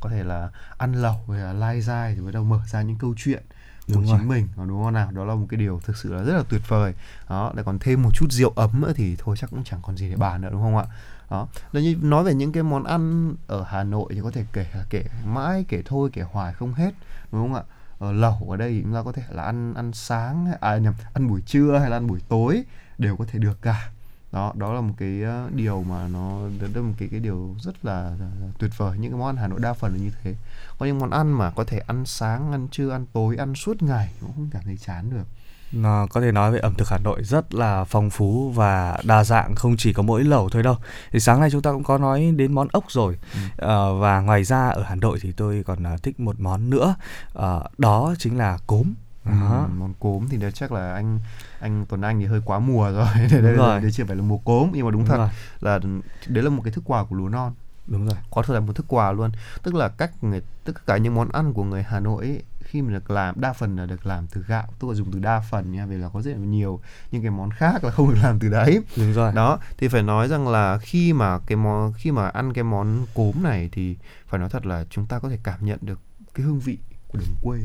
có 0.00 0.10
thể 0.10 0.24
là 0.24 0.50
ăn 0.78 0.92
lẩu 0.92 1.16
hay 1.28 1.40
là 1.40 1.52
lai 1.52 1.80
dai 1.80 2.14
thì 2.14 2.20
bắt 2.20 2.30
đầu 2.34 2.44
mở 2.44 2.60
ra 2.66 2.82
những 2.82 2.98
câu 2.98 3.14
chuyện 3.16 3.42
của 3.86 3.94
Đúng 3.94 4.06
rồi. 4.06 4.18
chính 4.18 4.28
mình. 4.28 4.48
Ờ, 4.56 4.64
đúng 4.66 4.84
không 4.84 4.92
nào? 4.94 5.10
Đó 5.10 5.24
là 5.24 5.34
một 5.34 5.46
cái 5.50 5.60
điều 5.60 5.80
thực 5.84 5.96
sự 5.96 6.14
là 6.14 6.22
rất 6.22 6.32
là 6.36 6.42
tuyệt 6.48 6.60
vời. 6.68 6.94
Đó 7.28 7.52
lại 7.54 7.64
còn 7.64 7.78
thêm 7.78 8.02
một 8.02 8.10
chút 8.14 8.26
rượu 8.30 8.50
ấm 8.56 8.80
nữa 8.80 8.92
thì 8.96 9.16
thôi 9.18 9.36
chắc 9.40 9.50
cũng 9.50 9.64
chẳng 9.64 9.80
còn 9.82 9.96
gì 9.96 10.10
để 10.10 10.16
bàn 10.16 10.40
nữa 10.40 10.48
đúng 10.52 10.62
không 10.62 10.76
ạ? 10.76 10.84
Đó 11.30 11.48
Nếu 11.72 11.82
như 11.82 11.96
nói 12.02 12.24
về 12.24 12.34
những 12.34 12.52
cái 12.52 12.62
món 12.62 12.84
ăn 12.84 13.34
ở 13.46 13.64
Hà 13.68 13.84
Nội 13.84 14.06
thì 14.14 14.20
có 14.22 14.30
thể 14.30 14.44
kể 14.52 14.66
kể 14.90 15.04
mãi 15.24 15.64
kể 15.68 15.82
thôi 15.84 16.10
kể 16.12 16.22
hoài 16.22 16.52
không 16.52 16.74
hết 16.74 16.94
đúng 17.32 17.42
không 17.42 17.54
ạ? 17.54 17.62
Ở 17.98 18.12
lẩu 18.12 18.46
ở 18.50 18.56
đây 18.56 18.70
thì 18.72 18.82
chúng 18.82 18.94
ta 18.94 19.02
có 19.02 19.12
thể 19.12 19.22
là 19.30 19.42
ăn 19.42 19.74
ăn 19.74 19.92
sáng 19.92 20.52
à 20.60 20.76
nhầm 20.76 20.94
ăn 21.14 21.28
buổi 21.28 21.40
trưa 21.46 21.78
hay 21.78 21.90
là 21.90 21.96
ăn 21.96 22.06
buổi 22.06 22.20
tối 22.28 22.62
đều 22.98 23.16
có 23.16 23.24
thể 23.32 23.38
được 23.38 23.62
cả 23.62 23.90
đó 24.32 24.52
đó 24.56 24.72
là 24.72 24.80
một 24.80 24.94
cái 24.98 25.22
ờ, 25.22 25.48
điều 25.54 25.82
mà 25.82 26.08
nó 26.08 26.40
đó 26.60 26.66
là 26.74 26.80
một 26.80 26.94
cái 26.98 27.08
cái 27.10 27.20
điều 27.20 27.54
rất 27.60 27.84
là, 27.84 28.02
là, 28.02 28.26
là 28.40 28.48
tuyệt 28.58 28.70
vời 28.76 28.98
những 28.98 29.10
cái 29.10 29.20
món 29.20 29.28
ăn 29.28 29.36
Hà 29.36 29.48
Nội 29.48 29.60
đa 29.62 29.72
phần 29.72 29.92
là 29.92 29.98
như 29.98 30.10
thế 30.22 30.34
có 30.78 30.86
những 30.86 30.98
món 30.98 31.10
ăn 31.10 31.32
mà 31.32 31.50
có 31.50 31.64
thể 31.64 31.78
ăn 31.78 32.06
sáng 32.06 32.52
ăn 32.52 32.68
trưa 32.70 32.90
ăn 32.90 33.06
tối 33.12 33.36
ăn 33.36 33.54
suốt 33.54 33.82
ngày 33.82 34.12
cũng 34.20 34.32
không 34.34 34.48
cảm 34.52 34.62
thấy 34.64 34.76
chán 34.76 35.10
được 35.10 35.24
Nó 35.72 36.06
có 36.10 36.20
thể 36.20 36.32
nói 36.32 36.52
về 36.52 36.58
ẩm 36.58 36.74
thực 36.74 36.88
Hà 36.88 36.98
Nội 36.98 37.24
rất 37.24 37.54
là 37.54 37.84
phong 37.84 38.10
phú 38.10 38.50
và 38.50 38.98
đa 39.04 39.24
dạng 39.24 39.54
không 39.54 39.76
chỉ 39.76 39.92
có 39.92 40.02
mỗi 40.02 40.24
lẩu 40.24 40.48
thôi 40.48 40.62
đâu. 40.62 40.76
Thì 41.12 41.20
sáng 41.20 41.40
nay 41.40 41.50
chúng 41.52 41.62
ta 41.62 41.72
cũng 41.72 41.84
có 41.84 41.98
nói 41.98 42.32
đến 42.36 42.52
món 42.52 42.68
ốc 42.72 42.84
rồi. 42.88 43.18
Ừ. 43.34 43.40
Ờ, 43.56 43.98
và 43.98 44.20
ngoài 44.20 44.44
ra 44.44 44.68
ở 44.68 44.82
Hà 44.82 44.94
Nội 44.94 45.18
thì 45.22 45.32
tôi 45.32 45.62
còn 45.66 45.86
à, 45.86 45.96
thích 46.02 46.20
một 46.20 46.40
món 46.40 46.70
nữa. 46.70 46.94
Ờ, 47.32 47.68
đó 47.78 48.14
chính 48.18 48.38
là 48.38 48.58
cốm. 48.66 48.94
Ừ, 49.24 49.32
món 49.78 49.94
cốm 50.00 50.26
thì 50.30 50.36
đó 50.36 50.48
chắc 50.50 50.72
là 50.72 50.94
anh 50.94 51.18
anh 51.60 51.86
Tuấn 51.88 52.00
Anh 52.00 52.20
thì 52.20 52.26
hơi 52.26 52.40
quá 52.44 52.58
mùa 52.58 52.90
rồi 52.92 53.06
đây, 53.30 53.42
đây, 53.42 53.52
rồi. 53.52 53.80
đây 53.80 53.90
chưa 53.92 54.04
phải 54.04 54.16
là 54.16 54.22
mùa 54.22 54.38
cốm 54.38 54.70
nhưng 54.74 54.84
mà 54.86 54.90
đúng, 54.90 55.00
Đúng 55.00 55.08
thật 55.08 55.16
rồi. 55.16 55.28
là 55.60 55.78
đấy 56.26 56.44
là 56.44 56.50
một 56.50 56.62
cái 56.64 56.72
thức 56.72 56.84
quà 56.86 57.04
của 57.04 57.16
lúa 57.16 57.28
non 57.28 57.52
Đúng 57.86 58.06
rồi. 58.06 58.16
có 58.30 58.42
thể 58.42 58.54
là 58.54 58.60
một 58.60 58.72
thức 58.76 58.86
quà 58.88 59.12
luôn 59.12 59.30
tức 59.62 59.74
là 59.74 59.88
cách 59.88 60.24
người 60.24 60.42
tất 60.64 60.86
cả 60.86 60.96
những 60.96 61.14
món 61.14 61.28
ăn 61.32 61.52
của 61.52 61.64
người 61.64 61.82
Hà 61.82 62.00
Nội 62.00 62.24
ấy, 62.26 62.42
khi 62.60 62.82
mà 62.82 62.92
được 62.92 63.10
làm 63.10 63.40
đa 63.40 63.52
phần 63.52 63.76
là 63.76 63.86
được 63.86 64.06
làm 64.06 64.26
từ 64.26 64.44
gạo 64.48 64.66
tức 64.78 64.88
là 64.88 64.94
dùng 64.94 65.12
từ 65.12 65.18
đa 65.18 65.40
phần 65.50 65.72
nha 65.72 65.86
vì 65.86 65.96
là 65.96 66.08
có 66.08 66.22
rất 66.22 66.30
là 66.30 66.36
nhiều 66.38 66.80
những 67.10 67.22
cái 67.22 67.30
món 67.30 67.50
khác 67.50 67.84
là 67.84 67.90
không 67.90 68.10
được 68.10 68.18
làm 68.22 68.38
từ 68.38 68.48
đấy 68.48 68.80
Đúng 68.96 69.12
rồi. 69.12 69.32
đó 69.34 69.58
thì 69.78 69.88
phải 69.88 70.02
nói 70.02 70.28
rằng 70.28 70.48
là 70.48 70.78
khi 70.78 71.12
mà 71.12 71.38
cái 71.38 71.56
món 71.56 71.92
khi 71.92 72.10
mà 72.12 72.28
ăn 72.28 72.52
cái 72.52 72.64
món 72.64 73.06
cốm 73.14 73.42
này 73.42 73.68
thì 73.72 73.96
phải 74.28 74.40
nói 74.40 74.48
thật 74.48 74.66
là 74.66 74.84
chúng 74.90 75.06
ta 75.06 75.18
có 75.18 75.28
thể 75.28 75.38
cảm 75.42 75.66
nhận 75.66 75.78
được 75.82 76.00
cái 76.34 76.46
hương 76.46 76.60
vị 76.60 76.78
của 77.08 77.18
đồng 77.18 77.34
quê 77.42 77.58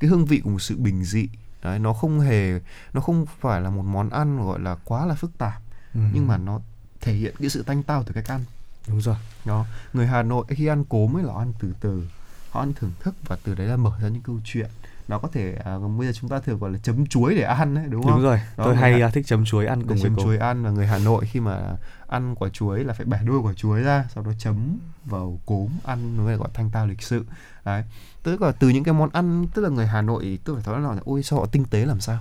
cái 0.00 0.10
hương 0.10 0.24
vị 0.24 0.40
của 0.44 0.50
một 0.50 0.62
sự 0.62 0.76
bình 0.76 1.04
dị 1.04 1.28
đấy 1.64 1.78
nó 1.78 1.92
không 1.92 2.20
hề 2.20 2.60
nó 2.92 3.00
không 3.00 3.26
phải 3.40 3.60
là 3.60 3.70
một 3.70 3.82
món 3.82 4.10
ăn 4.10 4.44
gọi 4.46 4.60
là 4.60 4.76
quá 4.84 5.06
là 5.06 5.14
phức 5.14 5.38
tạp 5.38 5.60
Ừ. 5.94 6.00
nhưng 6.12 6.26
mà 6.28 6.36
nó 6.38 6.60
thể 7.00 7.12
hiện 7.12 7.34
cái 7.40 7.48
sự 7.50 7.62
tanh 7.62 7.82
tao 7.82 8.02
từ 8.02 8.12
cách 8.12 8.28
ăn 8.30 8.40
đúng 8.88 9.00
rồi. 9.00 9.16
đó 9.44 9.66
người 9.92 10.06
Hà 10.06 10.22
Nội 10.22 10.44
khi 10.48 10.66
ăn 10.66 10.84
cốm 10.84 11.16
ấy 11.16 11.22
là 11.24 11.34
ăn 11.34 11.52
từ 11.58 11.72
từ 11.80 12.06
họ 12.50 12.60
ăn 12.60 12.72
thưởng 12.72 12.90
thức 13.00 13.14
và 13.26 13.36
từ 13.44 13.54
đấy 13.54 13.66
là 13.66 13.76
mở 13.76 13.90
ra 14.02 14.08
những 14.08 14.22
câu 14.22 14.36
chuyện 14.44 14.70
nó 15.08 15.18
có 15.18 15.28
thể 15.32 15.54
à, 15.64 15.78
bây 15.98 16.06
giờ 16.06 16.12
chúng 16.20 16.30
ta 16.30 16.38
thường 16.40 16.58
gọi 16.58 16.70
là 16.72 16.78
chấm 16.82 17.06
chuối 17.06 17.34
để 17.34 17.42
ăn 17.42 17.74
đấy 17.74 17.84
đúng 17.88 18.02
không 18.02 18.12
Đúng 18.12 18.22
rồi. 18.22 18.36
Đó, 18.56 18.64
tôi 18.64 18.76
hay 18.76 18.92
Hà- 19.00 19.06
à, 19.06 19.10
thích 19.10 19.26
chấm 19.26 19.44
chuối 19.44 19.66
ăn 19.66 19.78
cùng 19.80 19.88
với 19.88 19.98
chấm 20.02 20.14
cốm. 20.16 20.24
chuối 20.24 20.36
ăn 20.38 20.62
và 20.62 20.70
người 20.70 20.86
Hà 20.86 20.98
Nội 20.98 21.26
khi 21.32 21.40
mà 21.40 21.60
ăn 22.08 22.34
quả 22.34 22.48
chuối 22.48 22.84
là 22.84 22.92
phải 22.94 23.06
bẻ 23.06 23.18
đuôi 23.24 23.38
quả 23.40 23.52
chuối 23.54 23.80
ra 23.82 24.04
sau 24.14 24.24
đó 24.24 24.30
chấm 24.38 24.78
vào 25.04 25.38
cốm 25.46 25.68
ăn 25.84 26.16
nó 26.16 26.36
gọi 26.36 26.48
thanh 26.54 26.70
tao 26.70 26.86
lịch 26.86 27.02
sự 27.02 27.24
đấy 27.64 27.84
tức 28.22 28.42
là 28.42 28.52
từ 28.52 28.68
những 28.68 28.84
cái 28.84 28.94
món 28.94 29.10
ăn 29.12 29.46
tức 29.54 29.62
là 29.62 29.68
người 29.68 29.86
Hà 29.86 30.02
Nội 30.02 30.38
tôi 30.44 30.60
phải 30.60 30.74
nói 30.80 30.94
là 30.96 31.02
ôi 31.04 31.22
sao 31.22 31.38
họ 31.38 31.46
tinh 31.46 31.64
tế 31.64 31.86
làm 31.86 32.00
sao 32.00 32.18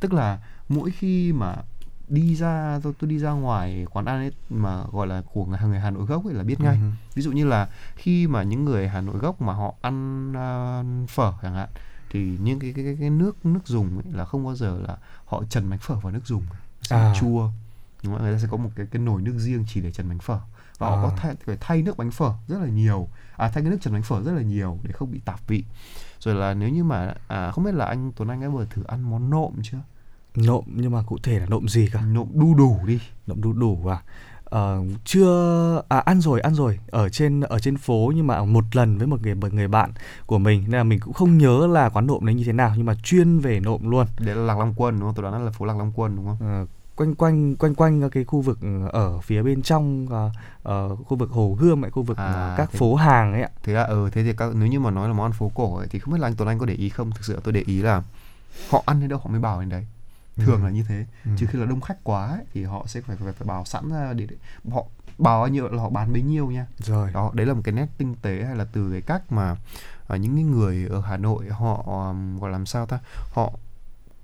tức 0.00 0.12
là 0.12 0.38
mỗi 0.68 0.90
khi 0.90 1.32
mà 1.32 1.56
đi 2.08 2.36
ra 2.36 2.80
tôi, 2.82 2.92
tôi 3.00 3.10
đi 3.10 3.18
ra 3.18 3.30
ngoài 3.30 3.86
quán 3.90 4.04
ăn 4.04 4.16
ấy 4.16 4.32
mà 4.50 4.84
gọi 4.92 5.06
là 5.06 5.22
của 5.32 5.44
người, 5.44 5.58
người 5.68 5.80
Hà 5.80 5.90
Nội 5.90 6.06
gốc 6.06 6.24
ấy 6.26 6.34
là 6.34 6.42
biết 6.42 6.60
ngay 6.60 6.76
Ừ. 6.82 6.90
ví 7.14 7.22
dụ 7.22 7.32
như 7.32 7.44
là 7.46 7.68
khi 7.96 8.26
mà 8.26 8.42
những 8.42 8.64
người 8.64 8.88
Hà 8.88 9.00
Nội 9.00 9.16
gốc 9.18 9.40
mà 9.42 9.52
họ 9.52 9.74
ăn 9.82 10.32
à, 10.36 10.82
phở 11.08 11.32
chẳng 11.42 11.54
hạn 11.54 11.68
thì 12.10 12.38
những 12.42 12.58
cái 12.58 12.72
cái 12.76 12.96
cái, 13.00 13.10
nước 13.10 13.46
nước 13.46 13.60
dùng 13.66 13.98
ấy 14.04 14.12
là 14.12 14.24
không 14.24 14.44
bao 14.44 14.54
giờ 14.54 14.78
là 14.88 14.96
họ 15.24 15.42
trần 15.50 15.70
bánh 15.70 15.78
phở 15.78 15.94
vào 15.94 16.12
nước 16.12 16.26
dùng 16.26 16.42
À. 16.90 17.14
chua 17.20 17.50
đúng 18.02 18.14
không? 18.14 18.22
người 18.24 18.32
ta 18.34 18.38
sẽ 18.38 18.48
có 18.50 18.56
một 18.56 18.70
cái 18.76 18.86
cái 18.90 19.02
nồi 19.02 19.22
nước 19.22 19.34
riêng 19.38 19.64
chỉ 19.68 19.80
để 19.80 19.92
trần 19.92 20.08
bánh 20.08 20.18
phở 20.18 20.38
và 20.78 20.88
họ 20.90 20.96
À. 20.96 21.02
có 21.02 21.12
thay 21.16 21.34
phải 21.46 21.56
thay 21.60 21.82
nước 21.82 21.96
bánh 21.96 22.10
phở 22.10 22.32
rất 22.48 22.58
là 22.60 22.66
nhiều 22.68 23.08
à 23.36 23.48
thay 23.48 23.62
cái 23.62 23.70
nước 23.70 23.78
trần 23.80 23.92
bánh 23.92 24.02
phở 24.02 24.22
rất 24.22 24.32
là 24.32 24.42
nhiều 24.42 24.78
để 24.82 24.92
không 24.92 25.12
bị 25.12 25.20
tạp 25.24 25.48
vị. 25.48 25.64
Rồi 26.20 26.34
là 26.34 26.54
nếu 26.54 26.68
như 26.68 26.84
mà 26.84 27.14
à, 27.28 27.50
không 27.50 27.64
biết 27.64 27.74
là 27.74 27.84
anh 27.84 28.12
Tuấn 28.16 28.28
Anh 28.28 28.40
đã 28.40 28.48
vừa 28.48 28.66
thử 28.70 28.82
ăn 28.86 29.10
món 29.10 29.30
nộm 29.30 29.52
chưa? 29.62 29.78
Nộm 30.34 30.64
nhưng 30.74 30.92
mà 30.92 31.02
cụ 31.02 31.18
thể 31.22 31.38
là 31.38 31.46
nộm 31.46 31.68
gì 31.68 31.88
cả? 31.92 32.00
nộm 32.00 32.28
đu 32.34 32.54
đủ 32.54 32.78
đi. 32.86 33.00
Nộm 33.26 33.42
đu 33.42 33.52
đủ 33.52 33.86
à? 33.86 34.02
Ờ, 34.44 34.82
chưa 35.04 35.82
à 35.88 35.98
ăn 35.98 36.20
rồi 36.20 36.40
ăn 36.40 36.54
rồi. 36.54 36.78
Ở 36.90 37.08
trên 37.08 37.40
ở 37.40 37.58
trên 37.58 37.76
phố 37.76 38.12
nhưng 38.16 38.26
mà 38.26 38.44
một 38.44 38.76
lần 38.76 38.98
với 38.98 39.06
một 39.06 39.22
người 39.22 39.34
một 39.34 39.52
người 39.52 39.68
bạn 39.68 39.92
của 40.26 40.38
mình 40.38 40.62
nên 40.62 40.72
là 40.76 40.84
mình 40.84 41.00
cũng 41.00 41.12
không 41.14 41.38
nhớ 41.38 41.66
là 41.66 41.88
quán 41.88 42.06
nộm 42.06 42.26
đấy 42.26 42.34
như 42.34 42.44
thế 42.44 42.52
nào 42.52 42.72
nhưng 42.76 42.86
mà 42.86 42.94
chuyên 43.02 43.38
về 43.38 43.60
nộm 43.60 43.90
luôn. 43.90 44.06
Để 44.18 44.34
là 44.34 44.42
Lạc 44.42 44.58
Long 44.58 44.74
Quân 44.76 44.94
đúng 44.94 45.08
không? 45.08 45.14
Tôi 45.14 45.22
đoán 45.22 45.44
là 45.44 45.50
phố 45.50 45.64
Lạc 45.64 45.76
Long 45.76 45.92
Quân 45.94 46.16
đúng 46.16 46.26
không? 46.26 46.36
Ờ, 46.40 46.66
quanh 46.96 47.14
quanh 47.14 47.56
quanh 47.56 47.74
quanh 47.74 48.10
cái 48.10 48.24
khu 48.24 48.40
vực 48.40 48.58
ở 48.92 49.20
phía 49.20 49.42
bên 49.42 49.62
trong 49.62 50.06
ờ, 50.10 50.30
ờ, 50.62 50.96
khu 50.96 51.16
vực 51.16 51.30
hồ 51.30 51.56
gươm 51.60 51.84
ấy 51.84 51.90
khu 51.90 52.02
vực 52.02 52.16
À, 52.16 52.24
ờ, 52.24 52.54
các 52.56 52.68
thế- 52.72 52.78
phố 52.78 52.94
hàng 52.94 53.32
ấy 53.32 53.42
ạ. 53.42 53.48
Thế 53.62 53.72
là 53.72 53.82
ừ 53.84 54.10
thế 54.12 54.22
thì 54.22 54.32
các 54.36 54.50
nếu 54.54 54.68
như 54.68 54.80
mà 54.80 54.90
nói 54.90 55.08
là 55.08 55.14
món 55.14 55.26
ăn 55.26 55.32
phố 55.32 55.50
cổ 55.54 55.76
ấy 55.76 55.86
thì 55.90 55.98
không 55.98 56.14
biết 56.14 56.20
là 56.20 56.28
anh 56.28 56.34
Tuấn 56.36 56.48
Anh 56.48 56.58
có 56.58 56.66
để 56.66 56.74
ý 56.74 56.88
không? 56.88 57.10
Thực 57.10 57.24
sự 57.24 57.40
tôi 57.44 57.52
để 57.52 57.62
ý 57.66 57.82
là 57.82 58.02
họ 58.70 58.82
ăn 58.86 59.00
đến 59.00 59.08
đâu 59.08 59.18
họ 59.18 59.30
mới 59.30 59.40
bảo 59.40 59.60
đến 59.60 59.68
đấy. 59.68 59.86
Thường 60.36 60.60
Ừ. 60.60 60.64
là 60.64 60.70
như 60.70 60.84
thế. 60.88 61.04
Ừ. 61.24 61.30
trừ 61.36 61.46
khi 61.50 61.58
là 61.58 61.64
đông 61.66 61.80
khách 61.80 62.04
quá 62.04 62.26
ấy, 62.26 62.44
thì 62.54 62.64
họ 62.64 62.84
sẽ 62.86 63.00
phải 63.00 63.16
phải, 63.16 63.32
phải 63.32 63.46
bảo 63.46 63.64
sẵn 63.64 63.88
ra 63.90 64.12
để, 64.12 64.26
để 64.26 64.36
họ 64.72 64.84
bảo 65.18 65.38
bao 65.40 65.48
nhiêu 65.48 65.68
là 65.68 65.82
họ 65.82 65.88
bán 65.90 66.12
bấy 66.12 66.22
nhiêu 66.22 66.46
nha. 66.50 66.66
Rồi. 66.78 67.10
Đó 67.14 67.30
đấy 67.34 67.46
là 67.46 67.54
một 67.54 67.60
cái 67.64 67.74
nét 67.74 67.86
tinh 67.98 68.14
tế 68.22 68.44
hay 68.46 68.56
là 68.56 68.66
từ 68.72 68.90
cái 68.92 69.00
cách 69.00 69.32
mà 69.32 69.56
à, 70.08 70.16
những 70.16 70.34
cái 70.34 70.44
người 70.44 70.86
ở 70.90 71.00
Hà 71.00 71.16
Nội 71.16 71.44
họ 71.50 71.82
um, 71.86 72.38
gọi 72.38 72.50
làm 72.50 72.66
sao 72.66 72.86
ta? 72.86 72.98
Họ 73.32 73.52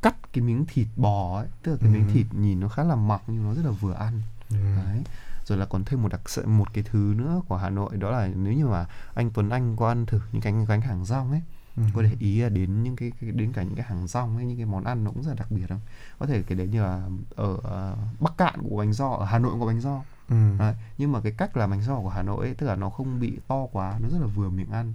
cắt 0.03 0.16
cái 0.32 0.44
miếng 0.44 0.64
thịt 0.68 0.86
bò 0.96 1.38
ấy 1.38 1.46
tức 1.62 1.72
là 1.72 1.78
cái 1.80 1.90
miếng 1.90 2.05
Ừ. 2.07 2.11
thịt 2.12 2.26
nhìn 2.34 2.61
nó 2.61 2.68
khá 2.68 2.84
là 2.84 2.94
mỏng 2.94 3.20
nhưng 3.26 3.44
nó 3.44 3.55
rất 3.55 3.64
là 3.64 3.70
vừa 3.70 3.92
ăn 3.94 4.22
Ừ. 4.50 4.57
đấy 4.76 5.03
rồi 5.46 5.59
là 5.59 5.66
còn 5.66 5.84
thêm 5.84 6.03
một 6.03 6.09
đặc 6.09 6.20
sự 6.30 6.46
một 6.46 6.72
cái 6.72 6.84
thứ 6.90 7.14
nữa 7.16 7.40
của 7.48 7.57
Hà 7.57 7.70
Nội 7.70 7.96
đó 7.96 8.11
là 8.11 8.28
nếu 8.36 8.53
như 8.53 8.66
mà 8.66 8.86
anh 9.14 9.30
Tuấn 9.30 9.50
Anh 9.50 9.76
có 9.76 9.88
ăn 9.88 10.07
thử 10.07 10.20
những 10.32 10.42
cái 10.42 10.55
gánh 10.68 10.80
hàng 10.80 11.05
rong 11.05 11.30
ấy 11.30 11.42
Ừ. 11.76 11.82
có 11.94 12.03
để 12.03 12.11
ý 12.18 12.40
là 12.40 12.48
đến 12.48 12.82
những 12.82 12.96
cái, 12.96 13.12
cái 13.20 13.30
đến 13.30 13.53
cả 13.53 13.62
những 13.62 13.74
cái 13.74 13.84
hàng 13.88 14.07
rong 14.07 14.36
ấy 14.36 14.44
những 14.44 14.57
cái 14.57 14.66
món 14.66 14.84
ăn 14.84 15.05
nó 15.05 15.11
cũng 15.11 15.22
rất 15.22 15.28
là 15.30 15.36
đặc 15.38 15.50
biệt 15.50 15.66
không 15.68 15.80
có 16.18 16.26
thể 16.26 16.42
cái 16.42 16.59
đấy 16.59 16.68
như 16.68 16.82
là 16.82 17.09
ở 17.36 17.57
ờ, 17.62 17.96
Bắc 18.20 18.36
Cạn 18.38 18.62
của 18.62 18.76
bánh 18.76 18.92
do 18.92 19.09
ở 19.11 19.24
Hà 19.24 19.38
Nội 19.38 19.53
có 19.61 19.66
bánh 19.66 19.80
do 19.80 20.03
Ừ. 20.28 20.57
đấy. 20.59 20.74
nhưng 20.98 21.12
mà 21.12 21.20
cái 21.20 21.32
cách 21.32 21.57
làm 21.57 21.70
bánh 21.70 21.82
do 21.82 21.96
của 21.96 22.09
Hà 22.09 22.22
Nội 22.22 22.46
ấy, 22.46 22.55
tức 22.55 22.66
là 22.66 22.76
nó 22.76 22.90
không 22.90 23.20
bị 23.20 23.38
to 23.48 23.66
quá 23.72 23.98
nó 24.03 24.09
rất 24.09 24.18
là 24.20 24.26
vừa 24.26 24.48
miệng 24.50 24.70
ăn 24.70 24.94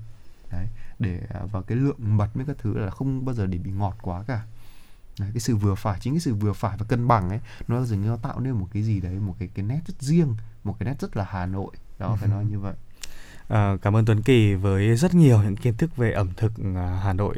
đấy 0.52 0.68
để 1.00 1.22
à, 1.34 1.42
và 1.52 1.62
cái 1.62 1.78
lượng 1.78 2.18
mật 2.18 2.30
với 2.34 2.46
các 2.46 2.56
thứ 2.60 2.78
là 2.78 2.90
không 2.92 3.26
bao 3.26 3.36
giờ 3.36 3.46
để 3.46 3.58
bị 3.58 3.72
ngọt 3.72 3.96
quá 4.02 4.24
cả 4.28 4.42
đấy, 5.20 5.30
cái 5.34 5.40
sự 5.40 5.56
vừa 5.56 5.76
phải 5.76 6.00
chính 6.02 6.14
cái 6.14 6.20
sự 6.20 6.34
vừa 6.34 6.54
phải 6.54 6.78
và 6.78 6.86
cân 6.90 7.08
bằng 7.08 7.30
ấy 7.30 7.40
nó 7.68 7.86
dường 7.86 8.02
như 8.02 8.08
nó 8.08 8.18
tạo 8.18 8.40
nên 8.40 8.54
một 8.54 8.68
cái 8.74 8.84
gì 8.84 9.00
đấy 9.00 9.14
một 9.14 9.36
cái 9.40 9.50
cái 9.54 9.66
nét 9.66 9.82
rất 9.88 10.02
riêng 10.02 10.36
một 10.64 10.76
cái 10.80 10.90
nét 10.90 10.96
rất 11.00 11.18
là 11.18 11.26
Hà 11.30 11.46
Nội 11.46 11.72
đó 12.00 12.18
phải 12.20 12.30
nói 12.30 12.46
như 12.46 12.60
vậy 12.60 12.74
À, 13.48 13.78
cảm 13.82 13.96
ơn 13.96 14.06
Tuấn 14.06 14.22
Kỳ 14.22 14.54
với 14.54 14.96
rất 14.96 15.16
nhiều 15.16 15.44
những 15.44 15.56
kiến 15.56 15.78
thức 15.78 15.98
về 15.98 16.12
ẩm 16.12 16.30
thực 16.38 16.52
à, 16.76 17.00
Hà 17.04 17.14
Nội. 17.14 17.36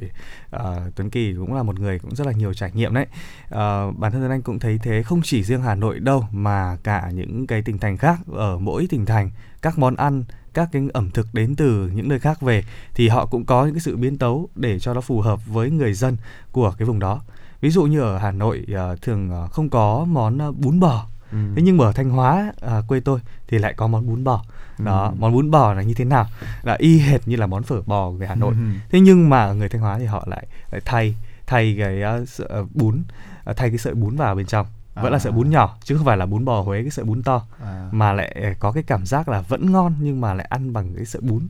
À, 0.51 0.63
Tuấn 0.95 1.09
Kỳ 1.09 1.33
cũng 1.33 1.53
là 1.53 1.63
một 1.63 1.79
người 1.79 1.99
cũng 1.99 2.15
rất 2.15 2.27
là 2.27 2.33
nhiều 2.33 2.53
trải 2.53 2.71
nghiệm 2.73 2.93
đấy. 2.93 3.07
À, 3.49 3.91
bản 3.97 4.11
thân 4.11 4.21
Tuấn 4.21 4.31
Anh 4.31 4.41
cũng 4.41 4.59
thấy 4.59 4.79
thế 4.83 5.03
không 5.03 5.21
chỉ 5.23 5.43
riêng 5.43 5.61
Hà 5.61 5.75
Nội 5.75 5.99
đâu 5.99 6.25
mà 6.31 6.77
cả 6.83 7.11
những 7.13 7.47
cái 7.47 7.61
tỉnh 7.61 7.77
thành 7.77 7.97
khác 7.97 8.19
ở 8.31 8.57
mỗi 8.59 8.87
tỉnh 8.89 9.05
thành 9.05 9.31
các 9.61 9.77
món 9.77 9.95
ăn 9.95 10.23
các 10.53 10.69
cái 10.71 10.81
ẩm 10.93 11.11
thực 11.11 11.27
đến 11.33 11.55
từ 11.55 11.91
những 11.93 12.07
nơi 12.09 12.19
khác 12.19 12.41
về 12.41 12.63
thì 12.93 13.07
họ 13.07 13.25
cũng 13.25 13.45
có 13.45 13.65
những 13.65 13.73
cái 13.73 13.81
sự 13.81 13.97
biến 13.97 14.17
tấu 14.17 14.49
để 14.55 14.79
cho 14.79 14.93
nó 14.93 15.01
phù 15.01 15.21
hợp 15.21 15.45
với 15.45 15.71
người 15.71 15.93
dân 15.93 16.17
của 16.51 16.73
cái 16.77 16.85
vùng 16.85 16.99
đó. 16.99 17.21
Ví 17.61 17.69
dụ 17.69 17.83
như 17.83 18.01
ở 18.01 18.17
Hà 18.17 18.31
Nội 18.31 18.65
à, 18.75 18.95
thường 19.01 19.31
à, 19.31 19.47
không 19.51 19.69
có 19.69 20.05
món 20.09 20.41
à, 20.41 20.47
bún 20.51 20.79
bò. 20.79 21.05
ừ. 21.31 21.37
Thế 21.55 21.61
nhưng 21.61 21.77
mà 21.77 21.85
ở 21.85 21.91
Thanh 21.91 22.09
Hóa 22.09 22.51
à, 22.61 22.81
quê 22.87 22.99
tôi 22.99 23.19
thì 23.47 23.57
lại 23.57 23.73
có 23.73 23.87
món 23.87 24.07
bún 24.07 24.23
bò. 24.23 24.43
Đó, 24.77 25.05
Ừ. 25.05 25.15
món 25.19 25.33
bún 25.33 25.51
bò 25.51 25.73
là 25.73 25.81
như 25.81 25.93
thế 25.93 26.05
nào? 26.05 26.25
Là 26.63 26.75
y 26.79 26.99
hệt 26.99 27.27
như 27.27 27.35
là 27.35 27.47
món 27.47 27.63
phở 27.63 27.81
bò 27.85 28.09
người 28.11 28.27
Hà 28.27 28.35
Nội. 28.35 28.53
Ừ. 28.53 28.59
Thế 28.91 28.99
nhưng 28.99 29.29
mà 29.29 29.53
người 29.53 29.69
Thanh 29.69 29.81
Hóa 29.81 29.99
thì 29.99 30.05
họ 30.05 30.23
lại, 30.27 30.47
lại 30.71 30.81
thay 30.85 31.15
thay 31.47 31.75
cái 31.79 32.21
uh, 32.21 32.29
sợi, 32.29 32.47
bún 32.73 33.03
uh, 33.49 33.57
thay 33.57 33.69
cái 33.69 33.77
sợi 33.77 33.93
bún 33.93 34.15
vào 34.15 34.35
bên 34.35 34.45
trong. 34.45 34.65
Vẫn 34.95 35.11
là 35.11 35.17
À. 35.17 35.19
sợi 35.19 35.31
bún 35.31 35.49
nhỏ 35.49 35.77
chứ 35.83 35.97
không 35.97 36.05
phải 36.05 36.17
là 36.17 36.25
bún 36.25 36.45
bò 36.45 36.61
Huế 36.61 36.81
cái 36.81 36.91
sợi 36.91 37.05
bún 37.05 37.23
to 37.23 37.41
à. 37.63 37.89
mà 37.91 38.13
lại 38.13 38.55
có 38.59 38.71
cái 38.71 38.83
cảm 38.83 39.05
giác 39.05 39.29
là 39.29 39.41
vẫn 39.41 39.71
ngon 39.71 39.93
nhưng 39.99 40.21
mà 40.21 40.33
lại 40.33 40.47
ăn 40.49 40.73
bằng 40.73 40.93
cái 40.95 41.05
sợi 41.05 41.21
bún. 41.21 41.47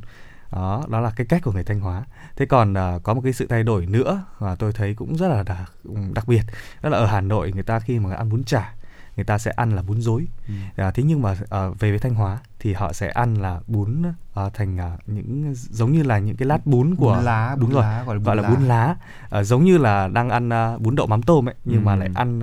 Đó, 0.51 0.83
đó 0.89 0.99
là 0.99 1.11
cái 1.15 1.27
cách 1.27 1.41
của 1.43 1.51
người 1.51 1.63
Thanh 1.63 1.79
Hóa. 1.79 2.05
Thế 2.35 2.45
còn 2.45 2.73
uh, 2.73 3.03
có 3.03 3.13
một 3.13 3.21
cái 3.23 3.33
sự 3.33 3.47
thay 3.47 3.63
đổi 3.63 3.85
nữa 3.85 4.23
mà 4.39 4.55
tôi 4.55 4.73
thấy 4.73 4.93
cũng 4.95 5.17
rất 5.17 5.27
là 5.27 5.43
đặc, 5.43 5.71
đặc 6.13 6.27
biệt. 6.27 6.41
Đó 6.81 6.89
là 6.89 6.97
ở 6.97 7.05
Hà 7.05 7.21
Nội 7.21 7.51
người 7.51 7.63
ta 7.63 7.79
khi 7.79 7.99
mà 7.99 8.15
ăn 8.15 8.29
bún 8.29 8.43
chả 8.43 8.73
người 9.15 9.25
ta 9.25 9.37
sẽ 9.37 9.51
ăn 9.51 9.75
là 9.75 9.81
bún 9.81 10.01
rối 10.01 10.27
Ừ. 10.47 10.53
à, 10.75 10.91
thế 10.91 11.03
nhưng 11.03 11.21
mà 11.21 11.35
ờ, 11.49 11.71
về 11.71 11.89
với 11.89 11.99
Thanh 11.99 12.13
Hóa 12.13 12.39
thì 12.59 12.73
họ 12.73 12.93
sẽ 12.93 13.09
ăn 13.09 13.35
là 13.35 13.59
bún 13.67 14.03
à, 14.33 14.49
thành 14.53 14.77
à, 14.79 14.91
những 15.07 15.53
giống 15.55 15.91
như 15.91 16.03
là 16.03 16.19
những 16.19 16.35
cái 16.35 16.47
lát 16.47 16.65
bún 16.65 16.95
của 16.95 17.15
bún 17.15 17.23
lá 17.25 17.55
đúng 17.59 17.69
bún 17.69 17.73
rồi 17.75 17.83
lá 17.83 18.03
gọi 18.05 18.15
là 18.15 18.19
bún 18.19 18.23
gọi 18.25 18.35
là 18.35 18.41
lá. 18.41 18.49
bún 18.49 18.63
lá. 18.67 18.95
à, 19.29 19.43
giống 19.43 19.63
như 19.65 19.77
là 19.77 20.07
đang 20.07 20.29
ăn 20.29 20.49
à, 20.53 20.77
bún 20.77 20.95
đậu 20.95 21.07
mắm 21.07 21.21
tôm 21.21 21.49
ấy 21.49 21.55
nhưng 21.65 21.85
mà 21.85 21.93
Ừ. 21.93 21.99
lại 21.99 22.09
ăn 22.15 22.39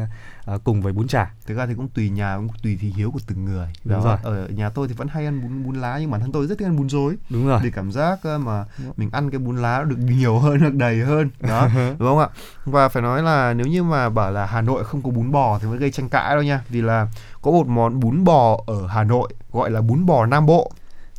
à, 0.47 0.55
cùng 0.65 0.83
với 0.83 0.93
bún 0.93 1.09
chả. 1.09 1.31
Thực 1.47 1.55
ra 1.57 1.67
thì 1.67 1.75
cũng 1.75 1.89
tùy 1.89 2.11
nhà 2.11 2.37
cũng 2.37 2.49
tùy 2.63 2.79
thị 2.81 2.93
hiếu 2.97 3.11
của 3.11 3.19
từng 3.27 3.45
người. 3.45 3.69
Đúng 3.85 4.03
rồi. 4.03 4.17
ở 4.23 4.49
nhà 4.49 4.69
tôi 4.71 4.89
thì 4.89 4.95
vẫn 4.95 5.09
hay 5.09 5.25
ăn 5.25 5.43
bún 5.43 5.65
bún 5.65 5.75
lá 5.81 5.99
nhưng 6.01 6.11
bản 6.11 6.21
thân 6.21 6.33
tôi 6.33 6.47
rất 6.47 6.59
thích 6.59 6.65
ăn 6.69 6.77
bún 6.77 6.89
rối. 6.89 7.17
Đúng 7.31 7.47
rồi. 7.49 7.61
Vì 7.63 7.71
cảm 7.71 7.93
giác 7.93 8.19
mà 8.41 8.65
mình 8.97 9.11
ăn 9.13 9.31
cái 9.31 9.39
bún 9.39 9.57
lá 9.57 9.85
được 9.85 9.99
nhiều 9.99 10.39
hơn 10.39 10.61
được 10.61 10.75
đầy 10.75 10.99
hơn. 11.05 11.31
Đó 11.41 11.69
đúng 11.99 12.09
không 12.09 12.19
ạ? 12.19 12.29
Và 12.65 12.89
phải 12.89 13.03
nói 13.03 13.23
là 13.23 13.55
nếu 13.55 13.67
như 13.67 13.83
mà 13.83 14.09
bảo 14.09 14.31
là 14.33 14.47
Hà 14.47 14.61
Nội 14.61 14.85
không 14.85 15.03
có 15.03 15.11
bún 15.11 15.33
bò 15.33 15.59
thì 15.59 15.67
mới 15.69 15.79
gây 15.79 15.91
tranh 15.91 16.09
cãi 16.09 16.35
đâu 16.35 16.43
nha. 16.43 16.61
Vì 16.69 16.83
là 16.83 17.09
có 17.43 17.51
một 17.51 17.67
món 17.67 18.01
bún 18.01 18.25
bò 18.25 18.61
ở 18.67 18.87
Hà 18.87 19.05
Nội 19.05 19.33
gọi 19.53 19.71
là 19.71 19.81
bún 19.81 20.07
bò 20.07 20.27
Nam 20.27 20.47
Bộ 20.47 20.71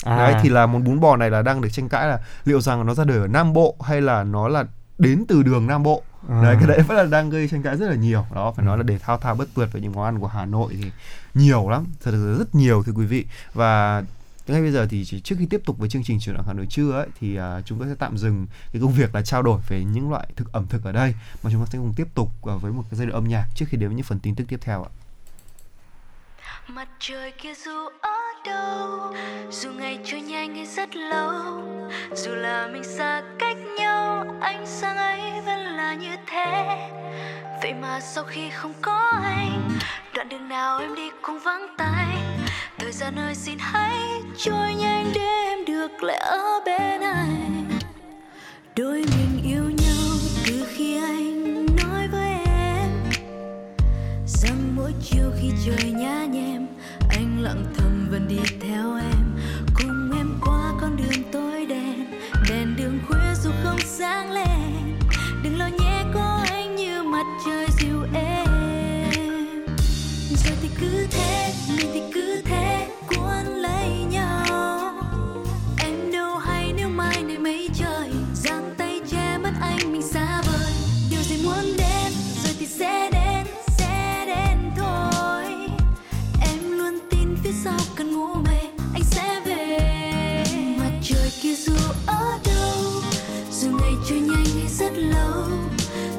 à, 0.07 0.17
đấy 0.17 0.35
thì 0.41 0.49
là 0.49 0.65
món 0.65 0.83
bún 0.83 0.99
bò 0.99 1.15
này 1.15 1.29
là 1.29 1.41
đang 1.41 1.61
được 1.61 1.69
tranh 1.71 1.89
cãi 1.89 2.07
là 2.07 2.19
liệu 2.45 2.61
rằng 2.61 2.85
nó 2.85 2.93
ra 2.93 3.03
đời 3.03 3.17
ở 3.17 3.27
Nam 3.27 3.53
Bộ 3.53 3.75
hay 3.83 4.01
là 4.01 4.23
nó 4.23 4.47
là 4.47 4.65
đến 4.97 5.25
từ 5.27 5.43
đường 5.43 5.67
Nam 5.67 5.83
Bộ? 5.83 6.03
À, 6.29 6.41
đấy 6.43 6.55
cái 6.59 6.67
đấy 6.67 6.81
vẫn 6.87 6.97
là 6.97 7.05
đang 7.05 7.29
gây 7.29 7.47
tranh 7.47 7.63
cãi 7.63 7.77
rất 7.77 7.89
là 7.89 7.95
nhiều. 7.95 8.25
Đó 8.35 8.53
phải 8.55 8.65
nói 8.65 8.77
là 8.77 8.83
để 8.83 8.97
thao 8.97 9.17
thao 9.17 9.35
bất 9.35 9.47
tuyệt 9.53 9.69
với 9.71 9.81
những 9.81 9.91
món 9.91 10.05
ăn 10.05 10.19
của 10.19 10.27
Hà 10.27 10.45
Nội 10.45 10.73
thì 10.81 10.91
nhiều 11.33 11.69
lắm 11.69 11.85
thật 12.03 12.11
sự 12.11 12.37
rất 12.37 12.55
nhiều 12.55 12.83
thưa 12.83 12.91
quý 12.91 13.05
vị. 13.05 13.25
Và 13.53 14.03
ngay 14.47 14.61
bây 14.61 14.71
giờ 14.71 14.87
thì 14.89 15.05
chỉ 15.05 15.19
trước 15.19 15.35
khi 15.39 15.45
tiếp 15.45 15.61
tục 15.65 15.77
với 15.77 15.89
chương 15.89 16.03
trình 16.03 16.19
chuyển 16.19 16.35
động 16.35 16.45
Hà 16.47 16.53
Nội 16.53 16.67
trưa 16.69 16.91
ấy 16.91 17.07
thì 17.19 17.35
à, 17.35 17.61
chúng 17.65 17.79
tôi 17.79 17.87
sẽ 17.87 17.95
tạm 17.99 18.17
dừng 18.17 18.47
cái 18.73 18.81
công 18.81 18.93
việc 18.93 19.15
là 19.15 19.21
trao 19.21 19.41
đổi 19.41 19.61
về 19.67 19.83
những 19.83 20.09
loại 20.09 20.27
thực 20.35 20.51
ẩm 20.51 20.65
thực 20.69 20.83
ở 20.83 20.91
đây. 20.91 21.15
Mà 21.43 21.51
chúng 21.51 21.59
ta 21.59 21.65
sẽ 21.65 21.77
cùng 21.77 21.93
tiếp 21.95 22.07
tục 22.13 22.31
à, 22.43 22.53
với 22.61 22.71
một 22.71 22.83
cái 22.91 22.97
giai 22.97 23.07
đoạn 23.07 23.23
âm 23.23 23.27
nhạc 23.27 23.45
trước 23.55 23.65
khi 23.69 23.77
đến 23.77 23.89
với 23.89 23.95
những 23.95 24.05
phần 24.05 24.19
tin 24.19 24.35
tức 24.35 24.43
tiếp 24.47 24.59
theo 24.61 24.83
ạ 24.83 24.89
mặt 26.67 26.87
trời 26.99 27.31
kia 27.31 27.53
dù 27.53 27.87
ở 28.01 28.19
đâu, 28.45 29.13
dù 29.51 29.71
ngày 29.71 29.99
trôi 30.03 30.21
nhanh 30.21 30.55
hay 30.55 30.65
rất 30.65 30.95
lâu, 30.95 31.61
dù 32.15 32.35
là 32.35 32.67
mình 32.67 32.83
xa 32.83 33.23
cách 33.39 33.57
nhau, 33.77 34.25
ánh 34.41 34.65
sáng 34.65 34.97
ấy 34.97 35.41
vẫn 35.45 35.59
là 35.59 35.93
như 35.93 36.15
thế. 36.27 36.77
Vậy 37.61 37.73
mà 37.73 37.99
sau 37.99 38.23
khi 38.23 38.49
không 38.49 38.73
có 38.81 39.11
anh, 39.23 39.69
đoạn 40.13 40.29
đường 40.29 40.49
nào 40.49 40.79
em 40.79 40.95
đi 40.95 41.09
cũng 41.21 41.39
vắng 41.39 41.67
tay. 41.77 42.17
Thời 42.77 42.91
gian 42.91 43.15
ơi, 43.15 43.35
xin 43.35 43.57
hãy 43.59 43.97
trôi 44.37 44.73
nhanh 44.73 45.11
để 45.15 45.21
em 45.21 45.65
được 45.65 46.03
lại 46.03 46.17
ở 46.17 46.59
bên 46.65 47.01
anh. 47.01 47.69
Đôi 48.75 49.05
mình 49.17 49.36
chiều 55.11 55.31
khi 55.41 55.51
trời 55.65 55.91
nhá 55.91 56.25
nhem, 56.25 56.67
anh 57.09 57.41
lặng 57.41 57.65
thầm 57.77 58.07
vẫn 58.11 58.27
đi 58.27 58.39
theo 58.61 58.95
em. 58.95 59.35
Cùng 59.75 60.11
em 60.17 60.39
qua 60.41 60.73
con 60.81 60.97
đường 60.97 61.23
tối 61.31 61.65
đen, 61.65 62.05
đèn 62.49 62.75
đường 62.77 62.99
khuya 63.07 63.35
dù 63.43 63.49
không 63.63 63.79
sáng 63.85 64.31
lên. 64.31 64.99
Đừng 65.43 65.57
lo 65.57 65.67
nhé, 65.67 66.03
có 66.13 66.43
anh 66.49 66.75
như 66.75 67.03
mặt 67.03 67.25
trời 67.45 67.66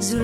dù 0.08 0.18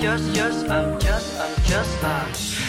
just, 0.00 0.34
just, 0.34 0.70
I'm 0.70 0.98
just, 0.98 1.40
I'm 1.40 1.54
just, 1.68 2.04
à. 2.04 2.26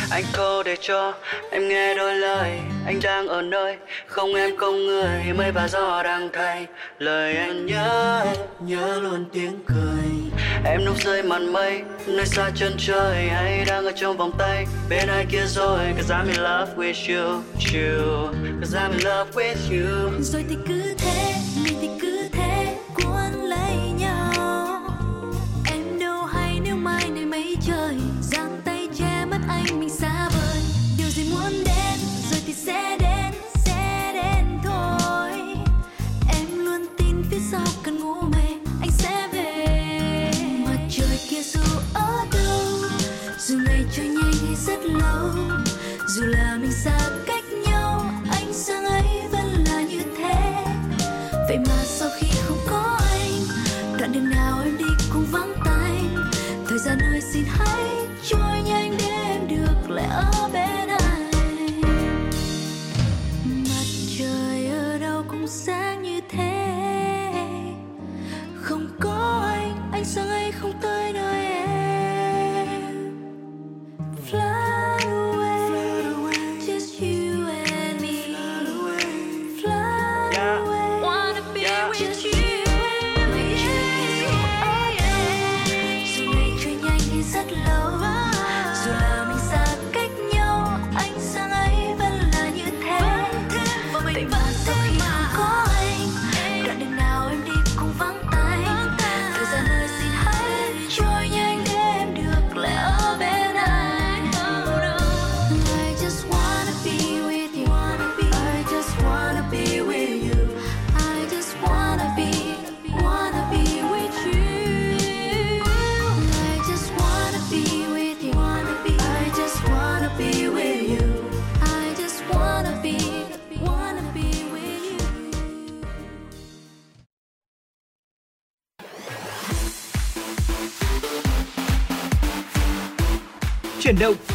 Anh 0.10 0.24
câu 0.34 0.64
để 0.64 0.78
cho 0.82 1.14
em 1.52 1.68
nghe 1.68 1.94
đôi 1.96 2.16
lời. 2.16 2.60
Anh 2.86 3.00
đang 3.04 3.28
ở 3.28 3.42
nơi 3.42 3.78
không 4.06 4.34
em 4.34 4.58
không 4.58 4.86
người. 4.86 5.34
Mây 5.36 5.52
và 5.52 5.68
gió 5.68 6.04
đang 6.04 6.30
thay 6.34 6.68
lời 7.00 7.36
anh 7.36 7.66
nhớ 7.66 8.26
Nhớ 8.60 9.00
luôn 9.02 9.26
tiếng 9.34 9.60
cười. 9.66 10.42
Em 10.66 10.86
núp 10.86 11.04
rơi 11.04 11.24
màn 11.24 11.54
mây 11.54 11.82
Nơi 12.08 12.26
xa 12.26 12.52
chân 12.56 12.74
trời. 12.78 13.30
Hay 13.30 13.66
đang 13.68 13.86
ở 13.86 13.92
trong 13.96 14.18
vòng 14.18 14.32
tay 14.38 14.66
Bên 14.90 15.08
ai 15.08 15.26
kia 15.32 15.46
rồi? 15.46 15.80
Cause 15.98 16.16
I'm 16.16 16.28
in 16.28 16.44
love 16.44 16.76
with 16.76 17.16
you, 17.16 17.42
you. 17.74 18.28
Cause 18.62 18.78
I'm 18.78 18.92
in 18.92 19.02
love 19.02 19.32
with 19.34 19.56
you. 19.72 20.10
Rồi 20.22 20.46
thì 20.50 20.56
cứ 20.68 20.94
thế. 20.98 21.41
Dù 41.44 41.60
ở 41.94 42.26
đâu 42.32 42.90
dù 43.40 43.58
ngày 43.66 43.86
trôi 43.96 44.06
nhanh 44.06 44.34
hay 44.46 44.56
rất 44.56 44.80
lâu 44.86 45.30
dù 46.08 46.26
là 46.26 46.58
mình 46.62 46.72
xa 46.72 47.01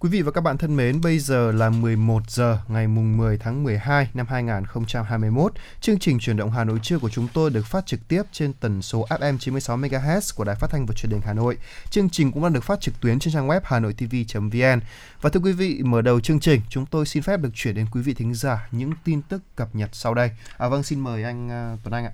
Quý 0.00 0.08
vị 0.08 0.22
và 0.22 0.30
các 0.30 0.40
bạn 0.40 0.58
thân 0.58 0.76
mến, 0.76 1.00
bây 1.00 1.18
giờ 1.18 1.52
là 1.52 1.70
11 1.70 2.30
giờ 2.30 2.58
ngày 2.68 2.88
mùng 2.88 3.16
10 3.16 3.38
tháng 3.38 3.64
12 3.64 4.10
năm 4.14 4.26
2021. 4.28 5.52
Chương 5.80 5.98
trình 5.98 6.18
chuyển 6.18 6.36
động 6.36 6.50
Hà 6.50 6.64
Nội 6.64 6.78
trưa 6.82 6.98
của 6.98 7.10
chúng 7.10 7.28
tôi 7.34 7.50
được 7.50 7.66
phát 7.66 7.86
trực 7.86 8.08
tiếp 8.08 8.22
trên 8.32 8.52
tần 8.52 8.82
số 8.82 9.06
FM 9.08 9.38
96 9.38 9.78
MHz 9.78 10.34
của 10.36 10.44
Đài 10.44 10.56
Phát 10.56 10.70
thanh 10.70 10.86
và 10.86 10.94
Truyền 10.94 11.10
hình 11.10 11.20
Hà 11.24 11.32
Nội. 11.32 11.56
Chương 11.90 12.10
trình 12.10 12.32
cũng 12.32 12.42
đang 12.42 12.52
được 12.52 12.64
phát 12.64 12.80
trực 12.80 13.00
tuyến 13.00 13.18
trên 13.18 13.34
trang 13.34 13.48
web 13.48 13.60
hanoitv.vn. 13.64 14.80
Và 15.20 15.30
thưa 15.30 15.40
quý 15.40 15.52
vị, 15.52 15.80
mở 15.84 16.02
đầu 16.02 16.20
chương 16.20 16.40
trình, 16.40 16.60
chúng 16.68 16.86
tôi 16.86 17.06
xin 17.06 17.22
phép 17.22 17.40
được 17.40 17.50
chuyển 17.54 17.74
đến 17.74 17.86
quý 17.92 18.02
vị 18.02 18.14
thính 18.14 18.34
giả 18.34 18.68
những 18.72 18.92
tin 19.04 19.22
tức 19.22 19.42
cập 19.56 19.74
nhật 19.74 19.90
sau 19.92 20.14
đây. 20.14 20.30
À 20.58 20.68
vâng, 20.68 20.82
xin 20.82 21.00
mời 21.00 21.24
anh 21.24 21.46
uh, 21.46 21.80
Tuấn 21.84 21.94
Anh 21.94 22.04
ạ. 22.04 22.12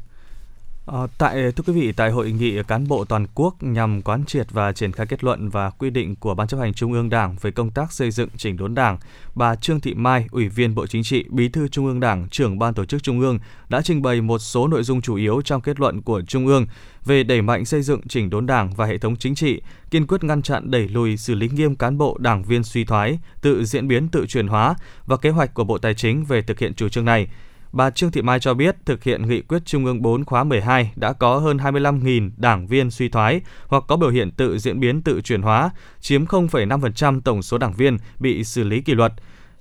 À, 0.86 0.98
tại 1.18 1.52
thưa 1.52 1.64
quý 1.66 1.72
vị 1.72 1.92
tại 1.92 2.10
hội 2.10 2.32
nghị 2.32 2.62
cán 2.62 2.88
bộ 2.88 3.04
toàn 3.04 3.26
quốc 3.34 3.62
nhằm 3.62 4.02
quán 4.02 4.24
triệt 4.24 4.46
và 4.50 4.72
triển 4.72 4.92
khai 4.92 5.06
kết 5.06 5.24
luận 5.24 5.48
và 5.48 5.70
quy 5.70 5.90
định 5.90 6.16
của 6.16 6.34
ban 6.34 6.48
chấp 6.48 6.58
hành 6.58 6.74
trung 6.74 6.92
ương 6.92 7.10
đảng 7.10 7.36
về 7.40 7.50
công 7.50 7.70
tác 7.70 7.92
xây 7.92 8.10
dựng 8.10 8.28
chỉnh 8.36 8.56
đốn 8.56 8.74
đảng 8.74 8.98
bà 9.34 9.56
trương 9.56 9.80
thị 9.80 9.94
mai 9.94 10.26
ủy 10.30 10.48
viên 10.48 10.74
bộ 10.74 10.86
chính 10.86 11.02
trị 11.02 11.24
bí 11.28 11.48
thư 11.48 11.68
trung 11.68 11.86
ương 11.86 12.00
đảng 12.00 12.28
trưởng 12.28 12.58
ban 12.58 12.74
tổ 12.74 12.84
chức 12.84 13.02
trung 13.02 13.20
ương 13.20 13.38
đã 13.68 13.82
trình 13.82 14.02
bày 14.02 14.20
một 14.20 14.38
số 14.38 14.68
nội 14.68 14.82
dung 14.82 15.00
chủ 15.00 15.14
yếu 15.16 15.42
trong 15.42 15.60
kết 15.60 15.80
luận 15.80 16.02
của 16.02 16.22
trung 16.22 16.46
ương 16.46 16.66
về 17.04 17.22
đẩy 17.22 17.42
mạnh 17.42 17.64
xây 17.64 17.82
dựng 17.82 18.00
chỉnh 18.08 18.30
đốn 18.30 18.46
đảng 18.46 18.74
và 18.74 18.86
hệ 18.86 18.98
thống 18.98 19.16
chính 19.16 19.34
trị 19.34 19.62
kiên 19.90 20.06
quyết 20.06 20.24
ngăn 20.24 20.42
chặn 20.42 20.70
đẩy 20.70 20.88
lùi 20.88 21.16
xử 21.16 21.34
lý 21.34 21.48
nghiêm 21.48 21.76
cán 21.76 21.98
bộ 21.98 22.16
đảng 22.20 22.42
viên 22.42 22.64
suy 22.64 22.84
thoái 22.84 23.18
tự 23.40 23.64
diễn 23.64 23.88
biến 23.88 24.08
tự 24.08 24.26
chuyển 24.26 24.48
hóa 24.48 24.74
và 25.06 25.16
kế 25.16 25.30
hoạch 25.30 25.54
của 25.54 25.64
bộ 25.64 25.78
tài 25.78 25.94
chính 25.94 26.24
về 26.24 26.42
thực 26.42 26.58
hiện 26.58 26.74
chủ 26.74 26.88
trương 26.88 27.04
này. 27.04 27.28
Bà 27.74 27.90
Trương 27.90 28.10
Thị 28.10 28.22
Mai 28.22 28.40
cho 28.40 28.54
biết 28.54 28.76
thực 28.84 29.04
hiện 29.04 29.28
nghị 29.28 29.40
quyết 29.40 29.62
Trung 29.64 29.84
ương 29.84 30.02
4 30.02 30.24
khóa 30.24 30.44
12 30.44 30.92
đã 30.96 31.12
có 31.12 31.38
hơn 31.38 31.56
25.000 31.56 32.30
đảng 32.36 32.66
viên 32.66 32.90
suy 32.90 33.08
thoái 33.08 33.40
hoặc 33.66 33.84
có 33.88 33.96
biểu 33.96 34.10
hiện 34.10 34.30
tự 34.30 34.58
diễn 34.58 34.80
biến 34.80 35.02
tự 35.02 35.20
chuyển 35.20 35.42
hóa, 35.42 35.70
chiếm 36.00 36.24
0,5% 36.24 37.20
tổng 37.20 37.42
số 37.42 37.58
đảng 37.58 37.72
viên 37.72 37.98
bị 38.18 38.44
xử 38.44 38.64
lý 38.64 38.80
kỷ 38.80 38.94
luật. 38.94 39.12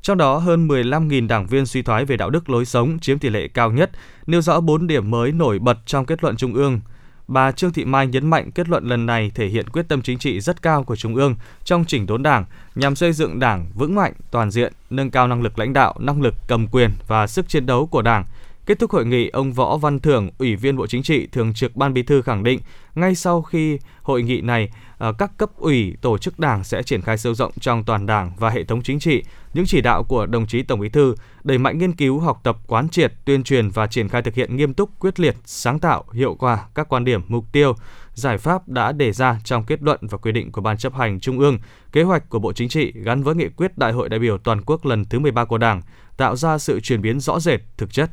Trong 0.01 0.17
đó 0.17 0.37
hơn 0.37 0.67
15.000 0.67 1.27
đảng 1.27 1.47
viên 1.47 1.65
suy 1.65 1.81
thoái 1.81 2.05
về 2.05 2.17
đạo 2.17 2.29
đức 2.29 2.49
lối 2.49 2.65
sống 2.65 2.99
chiếm 2.99 3.19
tỷ 3.19 3.29
lệ 3.29 3.47
cao 3.47 3.71
nhất, 3.71 3.91
nêu 4.27 4.41
rõ 4.41 4.59
4 4.59 4.87
điểm 4.87 5.11
mới 5.11 5.31
nổi 5.31 5.59
bật 5.59 5.77
trong 5.85 6.05
kết 6.05 6.23
luận 6.23 6.35
Trung 6.35 6.53
ương 6.53 6.79
Bà 7.27 7.51
Trương 7.51 7.73
Thị 7.73 7.85
Mai 7.85 8.07
nhấn 8.07 8.29
mạnh 8.29 8.51
kết 8.51 8.69
luận 8.69 8.85
lần 8.85 9.05
này 9.05 9.31
thể 9.35 9.47
hiện 9.47 9.69
quyết 9.69 9.87
tâm 9.87 10.01
chính 10.01 10.17
trị 10.17 10.39
rất 10.41 10.61
cao 10.61 10.83
của 10.83 10.95
Trung 10.95 11.15
ương 11.15 11.35
trong 11.63 11.85
chỉnh 11.87 12.05
đốn 12.05 12.23
Đảng 12.23 12.45
nhằm 12.75 12.95
xây 12.95 13.13
dựng 13.13 13.39
Đảng 13.39 13.65
vững 13.75 13.95
mạnh, 13.95 14.13
toàn 14.31 14.51
diện, 14.51 14.73
nâng 14.89 15.11
cao 15.11 15.27
năng 15.27 15.41
lực 15.41 15.59
lãnh 15.59 15.73
đạo, 15.73 15.95
năng 15.99 16.21
lực 16.21 16.33
cầm 16.47 16.67
quyền 16.67 16.91
và 17.07 17.27
sức 17.27 17.49
chiến 17.49 17.65
đấu 17.65 17.87
của 17.87 18.01
Đảng. 18.01 18.25
Kết 18.65 18.79
thúc 18.79 18.91
hội 18.91 19.05
nghị, 19.05 19.29
ông 19.29 19.53
Võ 19.53 19.77
Văn 19.77 19.99
Thưởng, 19.99 20.29
Ủy 20.37 20.55
viên 20.55 20.77
Bộ 20.77 20.87
Chính 20.87 21.03
trị, 21.03 21.27
Thường 21.31 21.53
trực 21.53 21.75
Ban 21.75 21.93
Bí 21.93 22.03
thư 22.03 22.21
khẳng 22.21 22.43
định, 22.43 22.59
ngay 22.95 23.15
sau 23.15 23.41
khi 23.41 23.79
hội 24.01 24.23
nghị 24.23 24.41
này, 24.41 24.69
ờ, 24.97 25.13
các 25.13 25.37
cấp 25.37 25.49
ủy, 25.57 25.95
tổ 26.01 26.17
chức 26.17 26.39
đảng 26.39 26.63
sẽ 26.63 26.83
triển 26.83 27.01
khai 27.01 27.17
sâu 27.17 27.33
rộng 27.33 27.51
trong 27.59 27.83
toàn 27.83 28.05
đảng 28.05 28.31
và 28.37 28.49
hệ 28.49 28.63
thống 28.63 28.81
chính 28.81 28.99
trị 28.99 29.23
những 29.53 29.65
chỉ 29.65 29.81
đạo 29.81 30.03
của 30.03 30.25
đồng 30.25 30.47
chí 30.47 30.63
Tổng 30.63 30.79
Bí 30.79 30.89
thư, 30.89 31.15
đẩy 31.43 31.57
mạnh 31.57 31.77
nghiên 31.77 31.93
cứu, 31.93 32.19
học 32.19 32.39
tập, 32.43 32.57
quán 32.67 32.89
triệt, 32.89 33.13
tuyên 33.25 33.43
truyền 33.43 33.69
và 33.69 33.87
triển 33.87 34.09
khai 34.09 34.21
thực 34.21 34.33
hiện 34.33 34.55
nghiêm 34.55 34.73
túc, 34.73 34.99
quyết 34.99 35.19
liệt, 35.19 35.35
sáng 35.45 35.79
tạo, 35.79 36.03
hiệu 36.13 36.35
quả 36.35 36.65
các 36.75 36.89
quan 36.89 37.05
điểm, 37.05 37.21
mục 37.27 37.45
tiêu, 37.51 37.75
giải 38.13 38.37
pháp 38.37 38.67
đã 38.67 38.91
đề 38.91 39.11
ra 39.11 39.39
trong 39.43 39.63
kết 39.63 39.83
luận 39.83 39.99
và 40.01 40.17
quy 40.17 40.31
định 40.31 40.51
của 40.51 40.61
Ban 40.61 40.77
chấp 40.77 40.93
hành 40.93 41.19
Trung 41.19 41.39
ương, 41.39 41.59
kế 41.91 42.03
hoạch 42.03 42.29
của 42.29 42.39
Bộ 42.39 42.53
Chính 42.53 42.69
trị 42.69 42.93
gắn 42.95 43.23
với 43.23 43.35
nghị 43.35 43.49
quyết 43.49 43.77
Đại 43.77 43.91
hội 43.91 44.09
đại 44.09 44.19
biểu 44.19 44.37
toàn 44.37 44.61
quốc 44.65 44.85
lần 44.85 45.05
thứ 45.05 45.19
13 45.19 45.45
của 45.45 45.57
Đảng, 45.57 45.81
tạo 46.17 46.35
ra 46.35 46.57
sự 46.57 46.79
chuyển 46.79 47.01
biến 47.01 47.19
rõ 47.19 47.39
rệt, 47.39 47.61
thực 47.77 47.93
chất. 47.93 48.11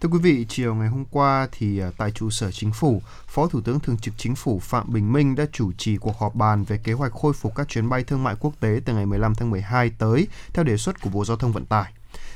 Thưa 0.00 0.08
quý 0.08 0.18
vị, 0.18 0.46
chiều 0.48 0.74
ngày 0.74 0.88
hôm 0.88 1.04
qua 1.10 1.48
thì 1.52 1.78
à, 1.78 1.90
tại 1.96 2.10
trụ 2.10 2.30
sở 2.30 2.50
chính 2.50 2.72
phủ, 2.72 3.02
Phó 3.26 3.46
Thủ 3.46 3.60
tướng 3.60 3.80
Thường 3.80 3.98
trực 3.98 4.14
Chính 4.16 4.34
phủ 4.34 4.58
Phạm 4.58 4.92
Bình 4.92 5.12
Minh 5.12 5.34
đã 5.34 5.46
chủ 5.52 5.72
trì 5.72 5.96
cuộc 5.96 6.18
họp 6.18 6.34
bàn 6.34 6.64
về 6.64 6.78
kế 6.84 6.92
hoạch 6.92 7.12
khôi 7.12 7.32
phục 7.32 7.54
các 7.54 7.68
chuyến 7.68 7.88
bay 7.88 8.04
thương 8.04 8.24
mại 8.24 8.34
quốc 8.40 8.52
tế 8.60 8.80
từ 8.84 8.94
ngày 8.94 9.06
15 9.06 9.34
tháng 9.34 9.50
12 9.50 9.90
tới 9.98 10.28
theo 10.52 10.64
đề 10.64 10.76
xuất 10.76 11.00
của 11.00 11.10
Bộ 11.10 11.24
Giao 11.24 11.36
thông 11.36 11.52
Vận 11.52 11.64
tải. 11.64 11.92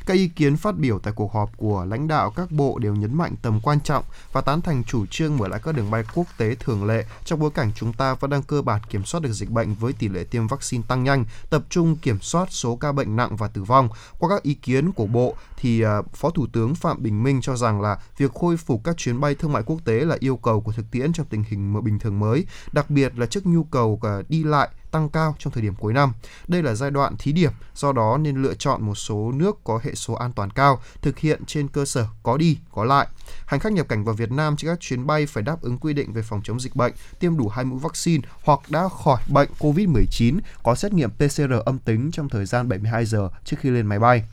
Các 0.06 0.14
ý 0.14 0.28
kiến 0.28 0.56
phát 0.56 0.78
biểu 0.78 0.98
tại 0.98 1.12
cuộc 1.16 1.32
họp 1.32 1.56
của 1.56 1.84
lãnh 1.84 2.08
đạo 2.08 2.30
các 2.30 2.50
bộ 2.50 2.78
đều 2.78 2.94
nhấn 2.94 3.14
mạnh 3.14 3.34
tầm 3.42 3.60
quan 3.62 3.80
trọng 3.80 4.04
và 4.32 4.40
tán 4.40 4.60
thành 4.60 4.84
chủ 4.84 5.06
trương 5.06 5.36
mở 5.36 5.48
lại 5.48 5.60
các 5.64 5.74
đường 5.74 5.90
bay 5.90 6.04
quốc 6.14 6.26
tế 6.38 6.54
thường 6.54 6.84
lệ 6.84 7.04
trong 7.24 7.40
bối 7.40 7.50
cảnh 7.50 7.70
chúng 7.74 7.92
ta 7.92 8.14
vẫn 8.14 8.30
đang 8.30 8.42
cơ 8.42 8.62
bản 8.62 8.80
kiểm 8.90 9.04
soát 9.04 9.20
được 9.20 9.32
dịch 9.32 9.50
bệnh 9.50 9.74
với 9.74 9.92
tỷ 9.92 10.08
lệ 10.08 10.24
tiêm 10.24 10.46
vaccine 10.46 10.84
tăng 10.88 11.04
nhanh, 11.04 11.24
tập 11.50 11.64
trung 11.70 11.96
kiểm 11.96 12.20
soát 12.20 12.46
số 12.50 12.76
ca 12.76 12.92
bệnh 12.92 13.16
nặng 13.16 13.36
và 13.36 13.48
tử 13.48 13.62
vong. 13.62 13.88
Qua 14.18 14.28
các 14.28 14.42
ý 14.42 14.54
kiến 14.54 14.92
của 14.92 15.06
bộ 15.06 15.34
thì 15.56 15.82
à, 15.82 16.02
Phó 16.14 16.30
Thủ 16.30 16.46
tướng 16.52 16.74
Phạm 16.74 17.02
Bình 17.02 17.22
Minh 17.22 17.40
cho 17.40 17.56
rằng 17.56 17.80
là 17.80 17.98
việc 18.16 18.34
khôi 18.34 18.56
phục 18.56 18.80
các 18.84 18.96
chuyến 18.96 19.20
bay 19.20 19.34
thương 19.34 19.52
mại 19.52 19.62
quốc 19.66 19.78
tế 19.84 20.00
là 20.00 20.16
yêu 20.20 20.36
cầu 20.36 20.60
của 20.60 20.72
thực 20.72 20.90
tiễn 20.90 21.12
trong 21.12 21.26
tình 21.26 21.44
hình 21.48 21.84
bình 21.84 21.98
thường 21.98 22.18
mới, 22.18 22.46
đặc 22.72 22.90
biệt 22.90 23.18
là 23.18 23.26
trước 23.26 23.46
nhu 23.46 23.64
cầu 23.64 24.00
à, 24.02 24.22
đi 24.28 24.44
lại 24.44 24.68
tăng 24.94 25.08
cao 25.08 25.36
trong 25.38 25.52
thời 25.52 25.62
điểm 25.62 25.74
cuối 25.74 25.92
năm. 25.92 26.12
Đây 26.48 26.62
là 26.62 26.74
giai 26.74 26.90
đoạn 26.90 27.16
thí 27.18 27.32
điểm, 27.32 27.52
do 27.74 27.92
đó 27.92 28.18
nên 28.18 28.42
lựa 28.42 28.54
chọn 28.54 28.82
một 28.82 28.94
số 28.94 29.32
nước 29.34 29.64
có 29.64 29.80
hệ 29.82 29.94
số 29.94 30.14
an 30.14 30.32
toàn 30.32 30.50
cao, 30.50 30.82
thực 31.02 31.18
hiện 31.18 31.44
trên 31.46 31.68
cơ 31.68 31.84
sở 31.84 32.06
có 32.22 32.36
đi, 32.36 32.58
có 32.72 32.84
lại. 32.84 33.06
Hành 33.46 33.60
khách 33.60 33.72
nhập 33.72 33.88
cảnh 33.88 34.04
vào 34.04 34.14
Việt 34.14 34.30
Nam 34.30 34.56
trên 34.56 34.70
các 34.70 34.80
chuyến 34.80 35.06
bay 35.06 35.26
phải 35.26 35.42
đáp 35.42 35.62
ứng 35.62 35.78
quy 35.78 35.92
định 35.92 36.12
về 36.12 36.22
phòng 36.22 36.40
chống 36.44 36.60
dịch 36.60 36.76
bệnh, 36.76 36.92
tiêm 37.18 37.36
đủ 37.36 37.48
hai 37.48 37.64
mũi 37.64 37.78
vaccine 37.78 38.28
hoặc 38.44 38.60
đã 38.68 38.88
khỏi 39.04 39.22
bệnh 39.28 39.48
COVID-19, 39.58 40.38
có 40.62 40.74
xét 40.74 40.92
nghiệm 40.92 41.10
PCR 41.10 41.52
âm 41.64 41.78
tính 41.78 42.10
trong 42.12 42.28
thời 42.28 42.46
gian 42.46 42.68
72 42.68 43.04
giờ 43.04 43.28
trước 43.44 43.56
khi 43.60 43.70
lên 43.70 43.86
máy 43.86 43.98
bay. 43.98 44.24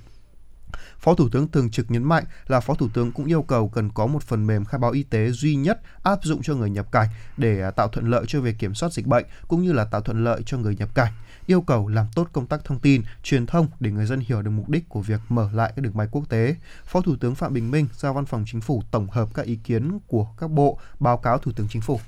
Phó 1.01 1.15
Thủ 1.15 1.29
tướng 1.29 1.47
thường 1.47 1.69
trực 1.69 1.91
nhấn 1.91 2.03
mạnh 2.03 2.23
là 2.47 2.59
Phó 2.59 2.75
Thủ 2.75 2.87
tướng 2.93 3.11
cũng 3.11 3.25
yêu 3.25 3.41
cầu 3.41 3.69
cần 3.69 3.89
có 3.89 4.07
một 4.07 4.23
phần 4.23 4.47
mềm 4.47 4.65
khai 4.65 4.79
báo 4.79 4.91
y 4.91 5.03
tế 5.03 5.31
duy 5.31 5.55
nhất 5.55 5.81
áp 6.03 6.19
dụng 6.23 6.41
cho 6.41 6.55
người 6.55 6.69
nhập 6.69 6.91
cảnh 6.91 7.07
để 7.37 7.61
à, 7.61 7.71
tạo 7.71 7.87
thuận 7.87 8.09
lợi 8.09 8.25
cho 8.27 8.41
việc 8.41 8.59
kiểm 8.59 8.73
soát 8.73 8.93
dịch 8.93 9.07
bệnh 9.07 9.25
cũng 9.47 9.61
như 9.61 9.71
là 9.71 9.85
tạo 9.85 10.01
thuận 10.01 10.23
lợi 10.23 10.41
cho 10.45 10.57
người 10.57 10.75
nhập 10.75 10.89
cảnh 10.95 11.13
yêu 11.45 11.61
cầu 11.61 11.87
làm 11.87 12.05
tốt 12.15 12.27
công 12.33 12.47
tác 12.47 12.65
thông 12.65 12.79
tin, 12.79 13.03
truyền 13.23 13.45
thông 13.45 13.67
để 13.79 13.91
người 13.91 14.05
dân 14.05 14.19
hiểu 14.19 14.41
được 14.41 14.51
mục 14.51 14.69
đích 14.69 14.89
của 14.89 15.01
việc 15.01 15.19
mở 15.29 15.49
lại 15.53 15.73
các 15.75 15.81
đường 15.81 15.97
bay 15.97 16.07
quốc 16.11 16.29
tế. 16.29 16.55
Phó 16.85 17.01
Thủ 17.01 17.15
tướng 17.19 17.35
Phạm 17.35 17.53
Bình 17.53 17.71
Minh 17.71 17.87
giao 17.93 18.13
Văn 18.13 18.25
phòng 18.25 18.43
Chính 18.47 18.61
phủ 18.61 18.83
tổng 18.91 19.09
hợp 19.09 19.29
các 19.33 19.45
ý 19.45 19.55
kiến 19.55 19.99
của 20.07 20.27
các 20.37 20.51
bộ 20.51 20.79
báo 20.99 21.17
cáo 21.17 21.37
Thủ 21.37 21.51
tướng 21.55 21.67
Chính 21.69 21.81
phủ. 21.81 21.99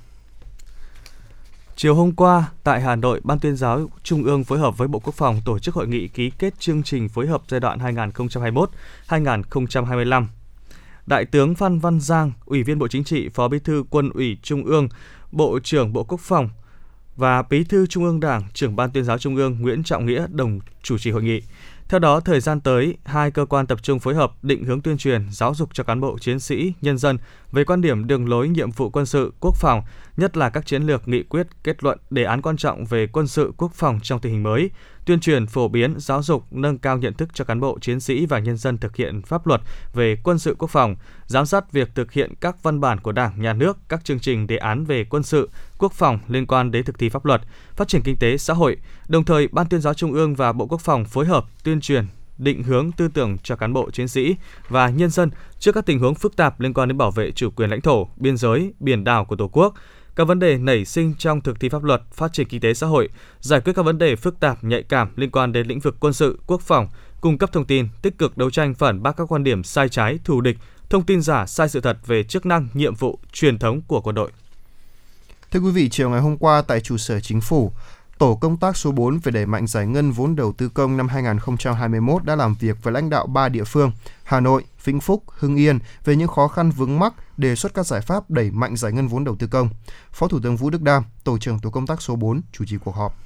Chiều 1.76 1.96
hôm 1.96 2.12
qua, 2.12 2.52
tại 2.64 2.82
Hà 2.82 2.96
Nội, 2.96 3.22
Ban 3.24 3.40
tuyên 3.40 3.56
giáo 3.56 3.90
Trung 4.04 4.24
ương 4.24 4.44
phối 4.44 4.60
hợp 4.60 4.78
với 4.78 4.88
Bộ 4.88 5.00
Quốc 5.00 5.16
phòng 5.16 5.42
tổ 5.46 5.60
chức 5.60 5.76
hội 5.76 5.88
nghị 5.88 6.08
ký 6.08 6.30
kết 6.30 6.60
chương 6.60 6.84
trình 6.84 7.10
phối 7.10 7.28
hợp 7.28 7.42
giai 7.48 7.60
đoạn 7.60 7.80
2021-2025. 9.10 10.26
Đại 11.06 11.26
tướng 11.26 11.56
Phan 11.56 11.80
Văn 11.80 12.00
Giang, 12.00 12.32
Ủy 12.46 12.64
viên 12.64 12.80
Bộ 12.80 12.88
Chính 12.88 13.04
trị, 13.04 13.30
Phó 13.30 13.48
Bí 13.48 13.60
thư 13.60 13.84
Quân 13.90 14.10
ủy 14.10 14.38
Trung 14.44 14.64
ương, 14.64 14.88
Bộ 15.32 15.60
trưởng 15.64 15.94
Bộ 15.94 16.04
Quốc 16.04 16.20
phòng 16.20 16.50
và 17.16 17.44
Bí 17.50 17.64
thư 17.64 17.86
Trung 17.86 18.04
ương 18.04 18.20
Đảng, 18.20 18.44
trưởng 18.54 18.76
Ban 18.76 18.92
tuyên 18.92 19.04
giáo 19.04 19.18
Trung 19.18 19.36
ương 19.36 19.62
Nguyễn 19.62 19.84
Trọng 19.84 20.06
Nghĩa 20.06 20.26
đồng 20.30 20.60
chủ 20.84 20.98
trì 20.98 21.12
hội 21.12 21.24
nghị. 21.24 21.42
Theo 21.90 22.00
đó, 22.00 22.20
thời 22.20 22.40
gian 22.40 22.62
tới, 22.62 22.98
hai 23.06 23.32
cơ 23.32 23.46
quan 23.46 23.68
tập 23.68 23.84
trung 23.84 24.00
phối 24.00 24.16
hợp 24.16 24.44
định 24.44 24.64
hướng 24.64 24.82
tuyên 24.82 24.98
truyền, 24.98 25.28
giáo 25.32 25.54
dục 25.56 25.70
cho 25.74 25.84
cán 25.84 26.02
bộ 26.02 26.18
chiến 26.20 26.40
sĩ, 26.40 26.74
nhân 26.82 26.98
dân 26.98 27.18
về 27.54 27.64
quan 27.64 27.82
điểm 27.82 28.08
đường 28.08 28.30
lối 28.30 28.50
nhiệm 28.50 28.72
vụ 28.72 28.90
quân 28.90 29.06
sự, 29.06 29.34
quốc 29.40 29.56
phòng, 29.56 29.82
nhất 30.18 30.38
là 30.38 30.50
các 30.50 30.66
chiến 30.66 30.84
lược, 30.84 31.08
nghị 31.08 31.24
quyết, 31.24 31.48
kết 31.64 31.84
luận, 31.84 32.00
đề 32.10 32.24
án 32.24 32.42
quan 32.42 32.58
trọng 32.58 32.86
về 32.86 33.08
quân 33.08 33.28
sự, 33.28 33.54
quốc 33.58 33.72
phòng 33.74 34.00
trong 34.04 34.20
tình 34.20 34.34
hình 34.34 34.44
mới, 34.44 34.70
tuyên 35.06 35.20
truyền, 35.20 35.48
phổ 35.48 35.68
biến, 35.68 35.94
giáo 35.98 36.24
dục, 36.24 36.44
nâng 36.52 36.78
cao 36.78 36.98
nhận 36.98 37.14
thức 37.14 37.30
cho 37.34 37.46
cán 37.46 37.60
bộ, 37.60 37.80
chiến 37.80 38.00
sĩ 38.00 38.26
và 38.26 38.40
nhân 38.40 38.58
dân 38.58 38.78
thực 38.78 38.96
hiện 38.96 39.22
pháp 39.22 39.48
luật 39.48 39.62
về 39.94 40.18
quân 40.24 40.40
sự 40.40 40.56
quốc 40.60 40.70
phòng, 40.72 40.96
giám 41.26 41.46
sát 41.46 41.72
việc 41.72 41.96
thực 41.96 42.12
hiện 42.12 42.34
các 42.42 42.64
văn 42.64 42.82
bản 42.82 43.00
của 43.00 43.12
Đảng, 43.12 43.42
Nhà 43.42 43.54
nước, 43.54 43.78
các 43.90 44.06
chương 44.06 44.20
trình 44.20 44.48
đề 44.48 44.58
án 44.58 44.86
về 44.86 45.04
quân 45.04 45.24
sự, 45.24 45.50
quốc 45.78 45.94
phòng 45.94 46.20
liên 46.28 46.46
quan 46.46 46.72
đến 46.72 46.86
thực 46.86 47.00
thi 47.00 47.10
pháp 47.10 47.26
luật, 47.26 47.42
phát 47.76 47.88
triển 47.88 48.02
kinh 48.02 48.18
tế 48.20 48.38
xã 48.38 48.54
hội. 48.54 48.78
Đồng 49.08 49.24
thời, 49.24 49.48
Ban 49.48 49.68
tuyên 49.70 49.82
giáo 49.82 49.94
Trung 49.94 50.14
ương 50.14 50.36
và 50.36 50.54
Bộ 50.54 50.68
Quốc 50.68 50.82
phòng 50.82 51.06
phối 51.06 51.26
hợp 51.26 51.46
tuyên 51.64 51.82
truyền 51.82 52.06
định 52.44 52.64
hướng 52.64 52.92
tư 52.92 53.08
tưởng 53.08 53.38
cho 53.44 53.56
cán 53.56 53.74
bộ 53.74 53.92
chiến 53.92 54.08
sĩ 54.08 54.36
và 54.70 54.90
nhân 54.90 55.10
dân 55.10 55.30
trước 55.60 55.72
các 55.72 55.86
tình 55.86 56.00
huống 56.00 56.16
phức 56.16 56.36
tạp 56.36 56.60
liên 56.60 56.74
quan 56.74 56.88
đến 56.88 56.98
bảo 56.98 57.12
vệ 57.12 57.32
chủ 57.32 57.50
quyền 57.50 57.70
lãnh 57.70 57.82
thổ, 57.82 58.08
biên 58.18 58.38
giới, 58.38 58.74
biển 58.80 59.04
đảo 59.04 59.26
của 59.26 59.36
Tổ 59.36 59.48
quốc, 59.48 59.74
các 60.16 60.28
vấn 60.28 60.40
đề 60.40 60.58
nảy 60.58 60.86
sinh 60.86 61.14
trong 61.18 61.42
thực 61.42 61.60
thi 61.60 61.70
pháp 61.70 61.84
luật, 61.84 62.02
phát 62.14 62.34
triển 62.34 62.48
kinh 62.48 62.62
tế 62.62 62.74
xã 62.74 62.88
hội, 62.88 63.10
giải 63.40 63.62
quyết 63.62 63.74
các 63.76 63.86
vấn 63.86 63.98
đề 63.98 64.16
phức 64.16 64.40
tạp 64.40 64.64
nhạy 64.64 64.84
cảm 64.84 65.10
liên 65.16 65.32
quan 65.32 65.52
đến 65.52 65.68
lĩnh 65.68 65.80
vực 65.80 65.96
quân 66.00 66.14
sự, 66.14 66.40
quốc 66.48 66.62
phòng, 66.62 66.88
cung 67.22 67.38
cấp 67.38 67.50
thông 67.54 67.66
tin, 67.66 67.88
tích 68.02 68.18
cực 68.18 68.38
đấu 68.38 68.50
tranh 68.50 68.74
phản 68.74 69.04
bác 69.04 69.18
các 69.18 69.32
quan 69.32 69.44
điểm 69.44 69.64
sai 69.64 69.90
trái, 69.90 70.20
thù 70.24 70.42
địch, 70.42 70.58
thông 70.90 71.06
tin 71.06 71.22
giả 71.22 71.46
sai 71.46 71.70
sự 71.70 71.82
thật 71.82 71.98
về 72.06 72.24
chức 72.24 72.46
năng, 72.46 72.68
nhiệm 72.74 72.96
vụ, 72.96 73.20
truyền 73.32 73.60
thống 73.60 73.82
của 73.88 74.02
quân 74.02 74.16
đội. 74.16 74.32
Thưa 75.52 75.60
quý 75.60 75.72
vị, 75.72 75.90
chiều 75.90 76.10
ngày 76.10 76.22
hôm 76.22 76.38
qua 76.38 76.62
tại 76.62 76.80
trụ 76.80 76.98
sở 76.98 77.20
chính 77.20 77.42
phủ, 77.42 77.72
Tổ 78.18 78.36
công 78.36 78.58
tác 78.58 78.78
số 78.78 78.92
4 78.92 79.20
về 79.20 79.32
đẩy 79.32 79.46
mạnh 79.46 79.68
giải 79.68 79.88
ngân 79.88 80.12
vốn 80.12 80.36
đầu 80.36 80.54
tư 80.54 80.70
công 80.70 80.98
năm 80.98 81.08
2021 81.08 82.24
đã 82.24 82.36
làm 82.36 82.56
việc 82.60 82.84
với 82.84 82.94
lãnh 82.94 83.10
đạo 83.10 83.28
3 83.28 83.50
địa 83.50 83.64
phương 83.64 83.92
Hà 84.24 84.40
Nội, 84.40 84.64
Vĩnh 84.84 85.00
Phúc, 85.00 85.24
Hưng 85.28 85.56
Yên 85.56 85.80
về 86.06 86.16
những 86.16 86.28
khó 86.28 86.48
khăn 86.48 86.72
vướng 86.72 87.00
mắc, 87.00 87.14
đề 87.38 87.56
xuất 87.56 87.74
các 87.74 87.86
giải 87.86 88.02
pháp 88.02 88.30
đẩy 88.30 88.52
mạnh 88.52 88.76
giải 88.78 88.92
ngân 88.92 89.08
vốn 89.08 89.24
đầu 89.24 89.36
tư 89.36 89.48
công. 89.48 89.70
Phó 90.12 90.28
Thủ 90.28 90.40
tướng 90.44 90.58
Vũ 90.58 90.70
Đức 90.70 90.82
Đam, 90.82 91.04
Tổ 91.24 91.38
trưởng 91.38 91.60
Tổ 91.60 91.70
công 91.70 91.88
tác 91.88 92.02
số 92.02 92.16
4 92.16 92.42
chủ 92.52 92.66
trì 92.66 92.78
cuộc 92.78 92.96
họp. 92.96 93.23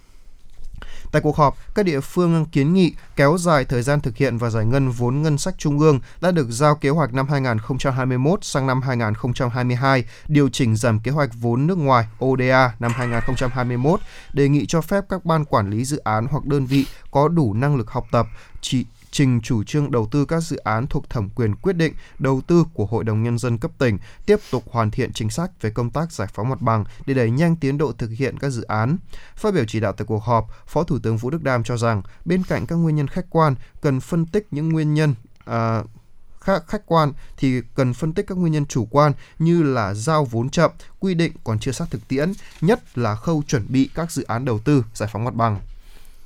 Tại 1.12 1.22
cuộc 1.22 1.38
họp, 1.38 1.58
các 1.76 1.86
địa 1.86 2.00
phương 2.00 2.46
kiến 2.46 2.74
nghị 2.74 2.94
kéo 3.16 3.38
dài 3.38 3.66
thời 3.66 3.82
gian 3.82 4.02
thực 4.02 4.18
hiện 4.18 4.38
và 4.38 4.50
giải 4.50 4.66
ngân 4.66 4.90
vốn 4.90 5.22
ngân 5.22 5.38
sách 5.38 5.56
trung 5.58 5.80
ương 5.80 6.00
đã 6.22 6.32
được 6.32 6.48
giao 6.50 6.76
kế 6.76 6.90
hoạch 6.90 7.14
năm 7.14 7.28
2021 7.28 8.44
sang 8.44 8.68
năm 8.68 8.82
2022, 8.82 10.04
điều 10.28 10.50
chỉnh 10.50 10.76
giảm 10.76 11.00
kế 11.00 11.12
hoạch 11.12 11.30
vốn 11.34 11.68
nước 11.68 11.78
ngoài 11.78 12.06
ODA 12.26 12.74
năm 12.80 12.92
2021, 12.96 14.00
đề 14.34 14.50
nghị 14.50 14.66
cho 14.66 14.82
phép 14.82 15.04
các 15.10 15.26
ban 15.26 15.46
quản 15.46 15.70
lý 15.70 15.86
dự 15.86 15.98
án 15.98 16.28
hoặc 16.32 16.46
đơn 16.46 16.66
vị 16.66 16.86
có 17.12 17.28
đủ 17.28 17.54
năng 17.54 17.76
lực 17.76 17.92
học 17.92 18.06
tập, 18.12 18.28
chỉ 18.62 18.86
trình 19.18 19.42
chủ 19.42 19.64
trương 19.64 19.92
đầu 19.92 20.08
tư 20.12 20.26
các 20.26 20.40
dự 20.40 20.58
án 20.58 20.88
thuộc 20.88 21.10
thẩm 21.10 21.30
quyền 21.30 21.56
quyết 21.56 21.74
định 21.74 21.94
đầu 22.20 22.42
tư 22.48 22.64
của 22.74 22.86
Hội 22.86 23.04
đồng 23.04 23.24
Nhân 23.24 23.38
dân 23.38 23.58
cấp 23.58 23.72
tỉnh, 23.78 23.98
tiếp 24.26 24.40
tục 24.52 24.64
hoàn 24.72 24.92
thiện 24.92 25.14
chính 25.14 25.30
sách 25.30 25.62
về 25.62 25.70
công 25.70 25.90
tác 25.90 26.12
giải 26.12 26.28
phóng 26.34 26.50
mặt 26.50 26.62
bằng 26.62 26.84
để 27.06 27.14
đẩy 27.14 27.32
nhanh 27.32 27.56
tiến 27.56 27.78
độ 27.78 27.92
thực 27.92 28.12
hiện 28.18 28.40
các 28.40 28.50
dự 28.50 28.62
án. 28.62 28.98
Phát 29.36 29.54
biểu 29.54 29.66
chỉ 29.68 29.80
đạo 29.80 29.92
tại 29.92 30.06
cuộc 30.06 30.24
họp, 30.24 30.68
Phó 30.68 30.84
Thủ 30.84 31.00
tướng 31.00 31.18
Vũ 31.18 31.30
Đức 31.30 31.44
Đam 31.44 31.64
cho 31.64 31.78
rằng 31.78 32.02
bên 32.26 32.44
cạnh 32.44 32.66
các 32.66 32.76
nguyên 32.76 32.96
nhân 32.96 33.08
khách 33.08 33.26
quan, 33.30 33.56
cần 33.82 34.00
phân 34.00 34.26
tích 34.26 34.48
những 34.52 34.70
nguyên 34.70 34.94
nhân 34.94 35.16
à, 35.46 35.84
khách 36.40 36.68
khách 36.68 36.86
quan 36.86 37.12
thì 37.38 37.62
cần 37.76 37.94
phân 37.94 38.14
tích 38.14 38.28
các 38.28 38.38
nguyên 38.38 38.54
nhân 38.54 38.66
chủ 38.66 38.88
quan 38.92 39.12
như 39.40 39.64
là 39.64 39.94
giao 39.94 40.26
vốn 40.26 40.50
chậm, 40.50 40.72
quy 41.00 41.14
định 41.14 41.32
còn 41.44 41.60
chưa 41.60 41.72
sát 41.72 41.86
thực 41.92 42.08
tiễn, 42.08 42.34
nhất 42.62 42.98
là 42.98 43.16
khâu 43.16 43.44
chuẩn 43.48 43.66
bị 43.70 43.90
các 43.94 44.12
dự 44.12 44.24
án 44.24 44.46
đầu 44.46 44.60
tư, 44.60 44.86
giải 44.94 45.10
phóng 45.14 45.24
mặt 45.24 45.36
bằng. 45.36 45.60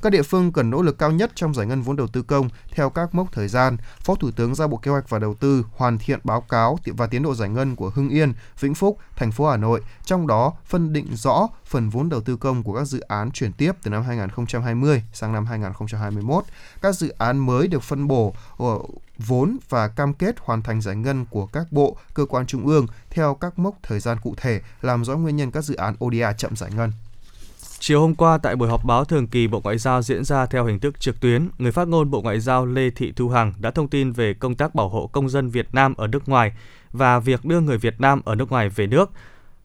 Các 0.01 0.09
địa 0.09 0.21
phương 0.21 0.51
cần 0.51 0.69
nỗ 0.69 0.81
lực 0.81 0.97
cao 0.97 1.11
nhất 1.11 1.31
trong 1.35 1.53
giải 1.53 1.65
ngân 1.65 1.81
vốn 1.81 1.95
đầu 1.95 2.07
tư 2.07 2.21
công 2.21 2.49
theo 2.71 2.89
các 2.89 3.15
mốc 3.15 3.33
thời 3.33 3.47
gian. 3.47 3.77
Phó 3.99 4.15
Thủ 4.15 4.31
tướng 4.31 4.55
giao 4.55 4.67
Bộ 4.67 4.77
Kế 4.77 4.91
hoạch 4.91 5.09
và 5.09 5.19
Đầu 5.19 5.33
tư 5.33 5.65
hoàn 5.75 5.97
thiện 5.97 6.19
báo 6.23 6.41
cáo 6.41 6.77
và 6.85 7.07
tiến 7.07 7.23
độ 7.23 7.35
giải 7.35 7.49
ngân 7.49 7.75
của 7.75 7.89
Hưng 7.89 8.09
Yên, 8.09 8.33
Vĩnh 8.59 8.73
Phúc, 8.73 8.97
thành 9.15 9.31
phố 9.31 9.49
Hà 9.49 9.57
Nội, 9.57 9.81
trong 10.05 10.27
đó 10.27 10.53
phân 10.65 10.93
định 10.93 11.07
rõ 11.15 11.47
phần 11.65 11.89
vốn 11.89 12.09
đầu 12.09 12.21
tư 12.21 12.37
công 12.37 12.63
của 12.63 12.73
các 12.73 12.85
dự 12.85 12.99
án 12.99 13.31
chuyển 13.31 13.53
tiếp 13.53 13.71
từ 13.83 13.91
năm 13.91 14.03
2020 14.03 15.03
sang 15.13 15.33
năm 15.33 15.45
2021. 15.45 16.43
Các 16.81 16.95
dự 16.95 17.09
án 17.17 17.37
mới 17.37 17.67
được 17.67 17.83
phân 17.83 18.07
bổ 18.07 18.33
ờ, 18.57 18.79
vốn 19.17 19.57
và 19.69 19.87
cam 19.87 20.13
kết 20.13 20.35
hoàn 20.39 20.61
thành 20.61 20.81
giải 20.81 20.95
ngân 20.95 21.25
của 21.25 21.45
các 21.45 21.71
bộ, 21.71 21.97
cơ 22.13 22.25
quan 22.25 22.45
trung 22.45 22.65
ương 22.65 22.87
theo 23.09 23.35
các 23.35 23.59
mốc 23.59 23.75
thời 23.83 23.99
gian 23.99 24.17
cụ 24.23 24.33
thể, 24.37 24.61
làm 24.81 25.05
rõ 25.05 25.15
nguyên 25.15 25.35
nhân 25.35 25.51
các 25.51 25.63
dự 25.63 25.75
án 25.75 25.95
ODA 26.05 26.33
chậm 26.33 26.55
giải 26.55 26.71
ngân. 26.75 26.91
Chiều 27.83 28.01
hôm 28.01 28.15
qua 28.15 28.37
tại 28.37 28.55
buổi 28.55 28.69
họp 28.69 28.85
báo 28.85 29.05
thường 29.05 29.27
kỳ 29.27 29.47
Bộ 29.47 29.61
Ngoại 29.63 29.77
giao 29.77 30.01
diễn 30.01 30.23
ra 30.23 30.45
theo 30.45 30.65
hình 30.65 30.79
thức 30.79 30.99
trực 30.99 31.19
tuyến, 31.19 31.49
người 31.57 31.71
phát 31.71 31.87
ngôn 31.87 32.11
Bộ 32.11 32.21
Ngoại 32.21 32.39
giao 32.39 32.65
Lê 32.65 32.89
Thị 32.89 33.13
Thu 33.15 33.29
Hằng 33.29 33.53
đã 33.59 33.71
thông 33.71 33.87
tin 33.87 34.11
về 34.11 34.33
công 34.33 34.55
tác 34.55 34.75
bảo 34.75 34.89
hộ 34.89 35.07
công 35.07 35.29
dân 35.29 35.49
Việt 35.49 35.67
Nam 35.73 35.93
ở 35.93 36.07
nước 36.07 36.29
ngoài 36.29 36.51
và 36.91 37.19
việc 37.19 37.45
đưa 37.45 37.59
người 37.59 37.77
Việt 37.77 38.01
Nam 38.01 38.21
ở 38.25 38.35
nước 38.35 38.51
ngoài 38.51 38.69
về 38.69 38.87
nước. 38.87 39.11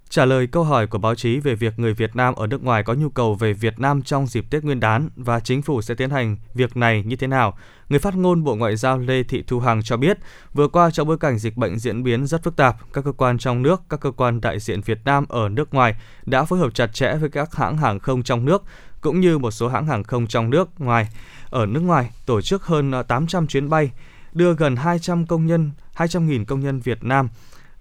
Trả 0.08 0.24
lời 0.24 0.46
câu 0.46 0.64
hỏi 0.64 0.86
của 0.86 0.98
báo 0.98 1.14
chí 1.14 1.38
về 1.40 1.54
việc 1.54 1.78
người 1.78 1.94
Việt 1.94 2.16
Nam 2.16 2.34
ở 2.34 2.46
nước 2.46 2.64
ngoài 2.64 2.82
có 2.82 2.94
nhu 2.94 3.08
cầu 3.08 3.34
về 3.34 3.52
Việt 3.52 3.80
Nam 3.80 4.02
trong 4.02 4.26
dịp 4.26 4.44
Tết 4.50 4.64
Nguyên 4.64 4.80
đán 4.80 5.08
và 5.16 5.40
chính 5.40 5.62
phủ 5.62 5.82
sẽ 5.82 5.94
tiến 5.94 6.10
hành 6.10 6.36
việc 6.54 6.76
này 6.76 7.02
như 7.06 7.16
thế 7.16 7.26
nào, 7.26 7.58
người 7.88 7.98
phát 7.98 8.16
ngôn 8.16 8.44
Bộ 8.44 8.54
Ngoại 8.54 8.76
giao 8.76 8.98
Lê 8.98 9.22
Thị 9.22 9.44
Thu 9.46 9.60
Hằng 9.60 9.82
cho 9.82 9.96
biết, 9.96 10.18
vừa 10.54 10.68
qua 10.68 10.90
trong 10.90 11.08
bối 11.08 11.18
cảnh 11.18 11.38
dịch 11.38 11.56
bệnh 11.56 11.78
diễn 11.78 12.02
biến 12.02 12.26
rất 12.26 12.42
phức 12.42 12.56
tạp, 12.56 12.92
các 12.92 13.04
cơ 13.04 13.12
quan 13.12 13.38
trong 13.38 13.62
nước, 13.62 13.82
các 13.88 14.00
cơ 14.00 14.10
quan 14.10 14.40
đại 14.40 14.60
diện 14.60 14.80
Việt 14.80 14.98
Nam 15.04 15.24
ở 15.28 15.48
nước 15.48 15.74
ngoài 15.74 15.94
đã 16.26 16.44
phối 16.44 16.58
hợp 16.58 16.74
chặt 16.74 16.94
chẽ 16.94 17.16
với 17.16 17.30
các 17.30 17.54
hãng 17.54 17.76
hàng 17.76 17.98
không 17.98 18.22
trong 18.22 18.44
nước 18.44 18.62
cũng 19.00 19.20
như 19.20 19.38
một 19.38 19.50
số 19.50 19.68
hãng 19.68 19.86
hàng 19.86 20.04
không 20.04 20.26
trong 20.26 20.50
nước 20.50 20.68
ngoài. 20.78 21.08
Ở 21.50 21.66
nước 21.66 21.80
ngoài 21.80 22.10
tổ 22.26 22.40
chức 22.40 22.64
hơn 22.64 22.92
800 23.08 23.46
chuyến 23.46 23.68
bay 23.68 23.90
đưa 24.32 24.54
gần 24.54 24.76
200 24.76 25.26
công 25.26 25.46
nhân, 25.46 25.70
200.000 25.96 26.44
công 26.44 26.60
nhân 26.60 26.80
Việt 26.80 27.04
Nam 27.04 27.28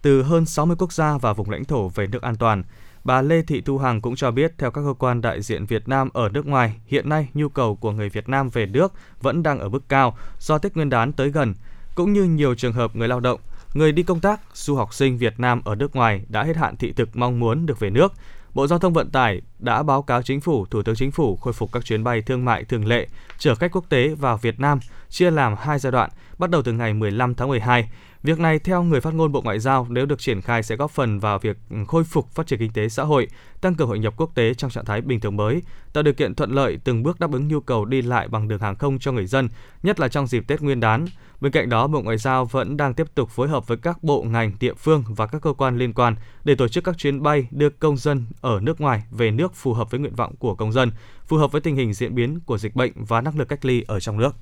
từ 0.06 0.24
hơn 0.24 0.46
60 0.46 0.76
quốc 0.80 0.94
gia 0.94 1.18
và 1.18 1.34
vùng 1.34 1.50
lãnh 1.50 1.66
thổ 1.66 1.88
về 1.88 2.08
nước 2.08 2.22
an 2.22 2.36
toàn. 2.36 2.64
Bà 3.04 3.22
Lê 3.22 3.42
Thị 3.42 3.62
Thu 3.62 3.78
Hằng 3.78 4.02
cũng 4.02 4.16
cho 4.16 4.32
biết 4.32 4.54
theo 4.58 4.72
các 4.72 4.82
cơ 4.82 4.94
quan 5.00 5.22
đại 5.22 5.42
diện 5.42 5.66
Việt 5.66 5.88
Nam 5.88 6.10
ở 6.14 6.30
nước 6.30 6.46
ngoài, 6.46 6.76
hiện 6.86 7.10
nay 7.10 7.28
nhu 7.34 7.50
cầu 7.50 7.76
của 7.76 7.92
người 7.92 8.10
Việt 8.10 8.30
Nam 8.30 8.50
về 8.50 8.66
nước 8.66 8.94
vẫn 9.22 9.44
đang 9.44 9.60
ở 9.60 9.70
mức 9.70 9.90
cao 9.90 10.18
do 10.40 10.58
Tết 10.58 10.76
Nguyên 10.76 10.90
đán 10.90 11.14
tới 11.14 11.30
gần, 11.30 11.54
cũng 11.96 12.14
như 12.14 12.24
nhiều 12.24 12.56
trường 12.56 12.74
hợp 12.74 12.96
người 12.96 13.08
lao 13.08 13.20
động, 13.20 13.40
người 13.74 13.92
đi 13.92 14.04
công 14.04 14.20
tác, 14.20 14.42
du 14.54 14.76
học 14.76 14.94
sinh 14.94 15.18
Việt 15.18 15.40
Nam 15.40 15.62
ở 15.66 15.76
nước 15.76 15.96
ngoài 15.96 16.26
đã 16.30 16.44
hết 16.44 16.58
hạn 16.58 16.78
thị 16.78 16.94
thực 16.94 17.16
mong 17.16 17.40
muốn 17.40 17.66
được 17.66 17.80
về 17.80 17.90
nước. 17.90 18.14
Bộ 18.54 18.68
Giao 18.68 18.80
thông 18.80 18.94
Vận 18.94 19.10
tải 19.10 19.42
đã 19.60 19.84
báo 19.84 20.02
cáo 20.02 20.22
Chính 20.22 20.42
phủ, 20.42 20.66
Thủ 20.66 20.84
tướng 20.84 20.96
Chính 20.96 21.12
phủ 21.12 21.36
khôi 21.36 21.54
phục 21.54 21.72
các 21.72 21.86
chuyến 21.86 22.04
bay 22.04 22.22
thương 22.22 22.46
mại 22.46 22.64
thường 22.64 22.86
lệ 22.86 23.08
chở 23.38 23.56
khách 23.56 23.72
quốc 23.72 23.86
tế 23.90 24.08
vào 24.08 24.38
Việt 24.38 24.60
Nam, 24.60 24.80
chia 25.10 25.32
làm 25.32 25.56
hai 25.60 25.80
giai 25.80 25.92
đoạn, 25.92 26.10
bắt 26.38 26.50
đầu 26.50 26.62
từ 26.62 26.72
ngày 26.72 26.94
15 26.94 27.36
tháng 27.36 27.48
12. 27.48 27.90
Việc 28.26 28.40
này 28.40 28.60
theo 28.60 28.84
người 28.84 29.02
phát 29.02 29.14
ngôn 29.14 29.32
Bộ 29.32 29.42
Ngoại 29.42 29.60
giao 29.60 29.88
nếu 29.90 30.06
được 30.06 30.20
triển 30.20 30.42
khai 30.42 30.64
sẽ 30.64 30.76
góp 30.76 30.92
phần 30.92 31.20
vào 31.20 31.40
việc 31.40 31.58
khôi 31.88 32.04
phục 32.04 32.32
phát 32.32 32.48
triển 32.48 32.60
kinh 32.60 32.74
tế 32.74 32.90
xã 32.90 33.04
hội, 33.04 33.28
tăng 33.62 33.76
cường 33.76 33.88
hội 33.88 34.00
nhập 34.00 34.14
quốc 34.18 34.36
tế 34.36 34.54
trong 34.54 34.72
trạng 34.72 34.86
thái 34.86 35.02
bình 35.02 35.20
thường 35.20 35.38
mới, 35.38 35.62
tạo 35.94 36.04
điều 36.04 36.14
kiện 36.14 36.36
thuận 36.36 36.52
lợi 36.52 36.78
từng 36.84 37.04
bước 37.04 37.20
đáp 37.20 37.32
ứng 37.32 37.48
nhu 37.48 37.60
cầu 37.60 37.86
đi 37.86 38.02
lại 38.02 38.28
bằng 38.28 38.48
đường 38.48 38.60
hàng 38.60 38.76
không 38.76 39.00
cho 39.00 39.12
người 39.12 39.26
dân, 39.26 39.50
nhất 39.84 40.00
là 40.00 40.08
trong 40.08 40.28
dịp 40.28 40.44
Tết 40.48 40.62
Nguyên 40.62 40.80
đán. 40.80 41.06
Bên 41.42 41.52
cạnh 41.52 41.70
đó, 41.70 41.88
Bộ 41.88 42.02
Ngoại 42.02 42.18
giao 42.18 42.46
vẫn 42.46 42.78
đang 42.78 42.94
tiếp 42.94 43.08
tục 43.16 43.30
phối 43.30 43.48
hợp 43.48 43.68
với 43.68 43.78
các 43.78 44.04
bộ 44.04 44.24
ngành, 44.24 44.52
địa 44.60 44.74
phương 44.74 45.04
và 45.08 45.28
các 45.28 45.42
cơ 45.42 45.54
quan 45.54 45.78
liên 45.78 45.94
quan 45.94 46.16
để 46.44 46.56
tổ 46.56 46.68
chức 46.68 46.84
các 46.84 46.98
chuyến 46.98 47.24
bay 47.24 47.48
đưa 47.52 47.70
công 47.70 47.98
dân 47.98 48.26
ở 48.42 48.60
nước 48.62 48.82
ngoài 48.82 49.04
về 49.12 49.32
nước 49.32 49.56
phù 49.56 49.74
hợp 49.74 49.92
với 49.92 50.00
nguyện 50.00 50.16
vọng 50.16 50.36
của 50.40 50.56
công 50.56 50.72
dân, 50.72 50.92
phù 51.28 51.38
hợp 51.38 51.52
với 51.52 51.62
tình 51.62 51.76
hình 51.76 51.94
diễn 51.94 52.16
biến 52.16 52.40
của 52.46 52.58
dịch 52.58 52.76
bệnh 52.76 52.92
và 52.96 53.22
năng 53.22 53.38
lực 53.38 53.48
cách 53.48 53.66
ly 53.66 53.84
ở 53.88 54.00
trong 54.00 54.18
nước. 54.18 54.36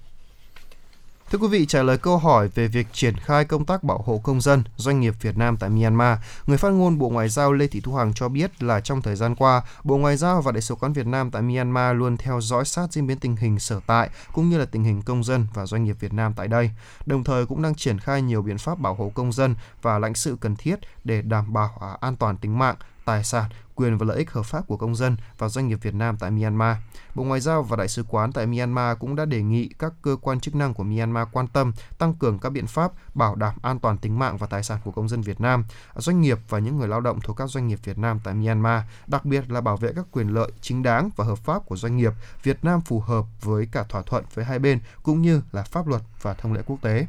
Thưa 1.34 1.40
quý 1.40 1.48
vị, 1.48 1.66
trả 1.66 1.84
lời 1.84 1.98
câu 1.98 2.18
hỏi 2.18 2.48
về 2.48 2.68
việc 2.68 2.88
triển 2.94 3.18
khai 3.18 3.46
công 3.46 3.66
tác 3.66 3.84
bảo 3.84 4.04
hộ 4.06 4.18
công 4.24 4.42
dân, 4.42 4.64
doanh 4.78 5.00
nghiệp 5.00 5.14
Việt 5.22 5.38
Nam 5.38 5.58
tại 5.58 5.70
Myanmar, 5.70 6.18
người 6.46 6.58
phát 6.58 6.70
ngôn 6.70 6.98
Bộ 6.98 7.10
Ngoại 7.10 7.30
giao 7.30 7.54
Lê 7.54 7.68
Thị 7.68 7.82
Thu 7.82 7.96
Hằng 7.96 8.14
cho 8.14 8.30
biết 8.30 8.64
là 8.64 8.80
trong 8.80 9.02
thời 9.02 9.16
gian 9.16 9.36
qua, 9.36 9.62
Bộ 9.84 9.98
Ngoại 9.98 10.18
giao 10.18 10.42
và 10.42 10.52
Đại 10.52 10.62
sứ 10.62 10.76
quán 10.76 10.94
Việt 10.94 11.08
Nam 11.08 11.32
tại 11.32 11.42
Myanmar 11.42 11.98
luôn 11.98 12.18
theo 12.18 12.42
dõi 12.42 12.66
sát 12.66 12.94
diễn 12.94 13.08
biến 13.08 13.20
tình 13.20 13.36
hình 13.36 13.60
sở 13.60 13.80
tại 13.88 14.10
cũng 14.34 14.50
như 14.50 14.58
là 14.58 14.66
tình 14.66 14.84
hình 14.84 15.02
công 15.02 15.24
dân 15.24 15.48
và 15.54 15.66
doanh 15.66 15.84
nghiệp 15.84 15.96
Việt 16.00 16.14
Nam 16.14 16.34
tại 16.36 16.48
đây. 16.48 16.72
Đồng 17.06 17.24
thời 17.24 17.46
cũng 17.46 17.62
đang 17.62 17.76
triển 17.76 18.00
khai 18.00 18.22
nhiều 18.22 18.42
biện 18.42 18.58
pháp 18.58 18.80
bảo 18.80 18.94
hộ 18.94 19.12
công 19.16 19.32
dân 19.32 19.56
và 19.82 20.00
lãnh 20.00 20.16
sự 20.16 20.38
cần 20.40 20.56
thiết 20.56 20.80
để 21.04 21.22
đảm 21.22 21.54
bảo 21.54 21.78
à, 21.82 21.98
an 22.02 22.16
toàn 22.16 22.38
tính 22.38 22.60
mạng, 22.60 22.76
tài 23.06 23.24
sản, 23.24 23.50
quyền 23.76 23.98
và 23.98 24.06
lợi 24.06 24.18
ích 24.18 24.32
hợp 24.32 24.46
pháp 24.46 24.68
của 24.68 24.78
công 24.78 24.96
dân 24.96 25.18
và 25.38 25.50
doanh 25.50 25.68
nghiệp 25.68 25.80
Việt 25.82 25.94
Nam 25.94 26.18
tại 26.20 26.32
Myanmar. 26.32 26.78
Bộ 27.16 27.24
Ngoại 27.24 27.40
giao 27.40 27.64
và 27.64 27.78
Đại 27.78 27.88
sứ 27.88 28.04
quán 28.04 28.32
tại 28.32 28.48
Myanmar 28.48 28.98
cũng 29.00 29.16
đã 29.16 29.26
đề 29.26 29.42
nghị 29.42 29.70
các 29.80 29.94
cơ 30.02 30.16
quan 30.22 30.40
chức 30.40 30.56
năng 30.56 30.74
của 30.74 30.84
Myanmar 30.84 31.28
quan 31.32 31.48
tâm 31.48 31.74
tăng 31.98 32.14
cường 32.14 32.40
các 32.40 32.50
biện 32.50 32.68
pháp 32.68 32.92
bảo 33.16 33.36
đảm 33.36 33.56
an 33.62 33.80
toàn 33.80 33.98
tính 33.98 34.20
mạng 34.20 34.38
và 34.38 34.48
tài 34.48 34.64
sản 34.64 34.80
của 34.84 34.92
công 34.92 35.10
dân 35.10 35.22
Việt 35.22 35.42
Nam, 35.42 35.66
doanh 35.96 36.22
nghiệp 36.22 36.40
và 36.50 36.60
những 36.60 36.78
người 36.78 36.88
lao 36.88 37.02
động 37.02 37.22
thuộc 37.22 37.38
các 37.38 37.50
doanh 37.50 37.68
nghiệp 37.68 37.80
Việt 37.84 37.98
Nam 37.98 38.20
tại 38.24 38.34
Myanmar, 38.34 38.84
đặc 39.08 39.26
biệt 39.26 39.52
là 39.52 39.62
bảo 39.62 39.78
vệ 39.78 39.92
các 39.96 40.06
quyền 40.12 40.28
lợi 40.28 40.52
chính 40.62 40.84
đáng 40.84 41.10
và 41.16 41.26
hợp 41.26 41.38
pháp 41.38 41.66
của 41.66 41.76
doanh 41.76 41.98
nghiệp 41.98 42.14
Việt 42.44 42.64
Nam 42.64 42.82
phù 42.82 43.00
hợp 43.00 43.26
với 43.42 43.68
cả 43.72 43.84
thỏa 43.84 44.02
thuận 44.02 44.26
với 44.34 44.46
hai 44.46 44.60
bên 44.60 44.80
cũng 45.04 45.22
như 45.22 45.42
là 45.52 45.64
pháp 45.64 45.88
luật 45.88 46.02
và 46.22 46.34
thông 46.34 46.54
lệ 46.54 46.62
quốc 46.66 46.78
tế. 46.82 47.06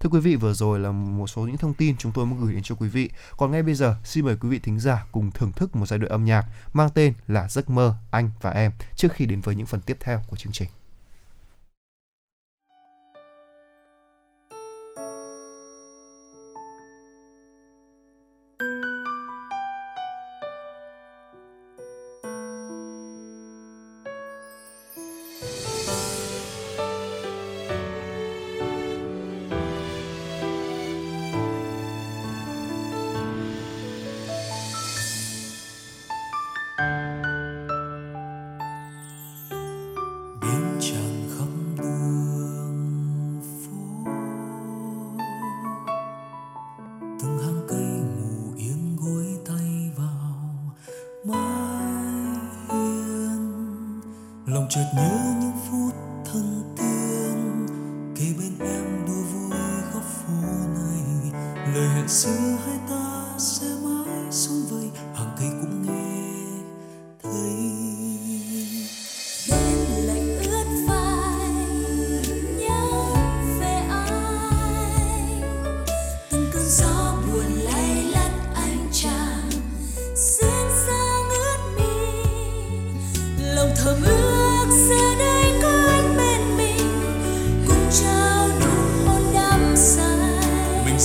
Thưa 0.00 0.10
quý 0.10 0.20
vị, 0.20 0.36
vừa 0.36 0.52
rồi 0.52 0.80
là 0.80 0.90
một 0.90 1.26
số 1.26 1.42
những 1.42 1.56
thông 1.56 1.74
tin 1.74 1.96
chúng 1.96 2.12
tôi 2.12 2.26
muốn 2.26 2.40
gửi 2.40 2.52
đến 2.52 2.62
cho 2.62 2.74
quý 2.74 2.88
vị. 2.88 3.10
Còn 3.36 3.50
ngay 3.50 3.62
bây 3.62 3.74
giờ, 3.74 3.96
xin 4.04 4.24
mời 4.24 4.36
quý 4.36 4.48
vị 4.48 4.58
thính 4.58 4.80
giả 4.80 5.06
cùng 5.12 5.30
thưởng 5.30 5.52
thức 5.52 5.76
một 5.76 5.86
giai 5.86 5.98
đoạn 5.98 6.12
âm 6.12 6.24
nhạc 6.24 6.46
mang 6.72 6.90
tên 6.94 7.12
là 7.26 7.48
Giấc 7.48 7.70
mơ 7.70 7.94
anh 8.10 8.30
và 8.40 8.50
em 8.50 8.72
trước 8.96 9.12
khi 9.12 9.26
đến 9.26 9.40
với 9.40 9.54
những 9.54 9.66
phần 9.66 9.80
tiếp 9.80 9.96
theo 10.00 10.22
của 10.28 10.36
chương 10.36 10.52
trình. 10.52 10.68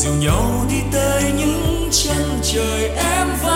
dìu 0.03 0.13
nhau 0.13 0.65
đi 0.69 0.81
tới 0.91 1.23
những 1.37 1.89
chân 1.91 2.39
trời 2.43 2.89
em 2.89 3.27
vắng 3.43 3.52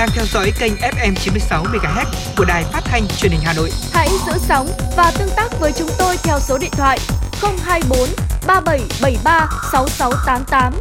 đang 0.00 0.08
theo 0.14 0.24
dõi 0.24 0.52
kênh 0.58 0.72
FM 0.74 1.14
96 1.14 1.64
MHz 1.64 2.04
của 2.36 2.44
đài 2.44 2.64
phát 2.64 2.80
thanh 2.84 3.02
truyền 3.08 3.32
hình 3.32 3.40
Hà 3.44 3.52
Nội. 3.52 3.70
Hãy 3.92 4.08
giữ 4.26 4.32
sóng 4.38 4.68
và 4.96 5.12
tương 5.18 5.28
tác 5.36 5.48
với 5.60 5.72
chúng 5.78 5.88
tôi 5.98 6.16
theo 6.22 6.40
số 6.40 6.58
điện 6.58 6.70
thoại 6.72 6.98
024 7.42 7.98
3773 8.46 9.48
6688. 9.72 10.72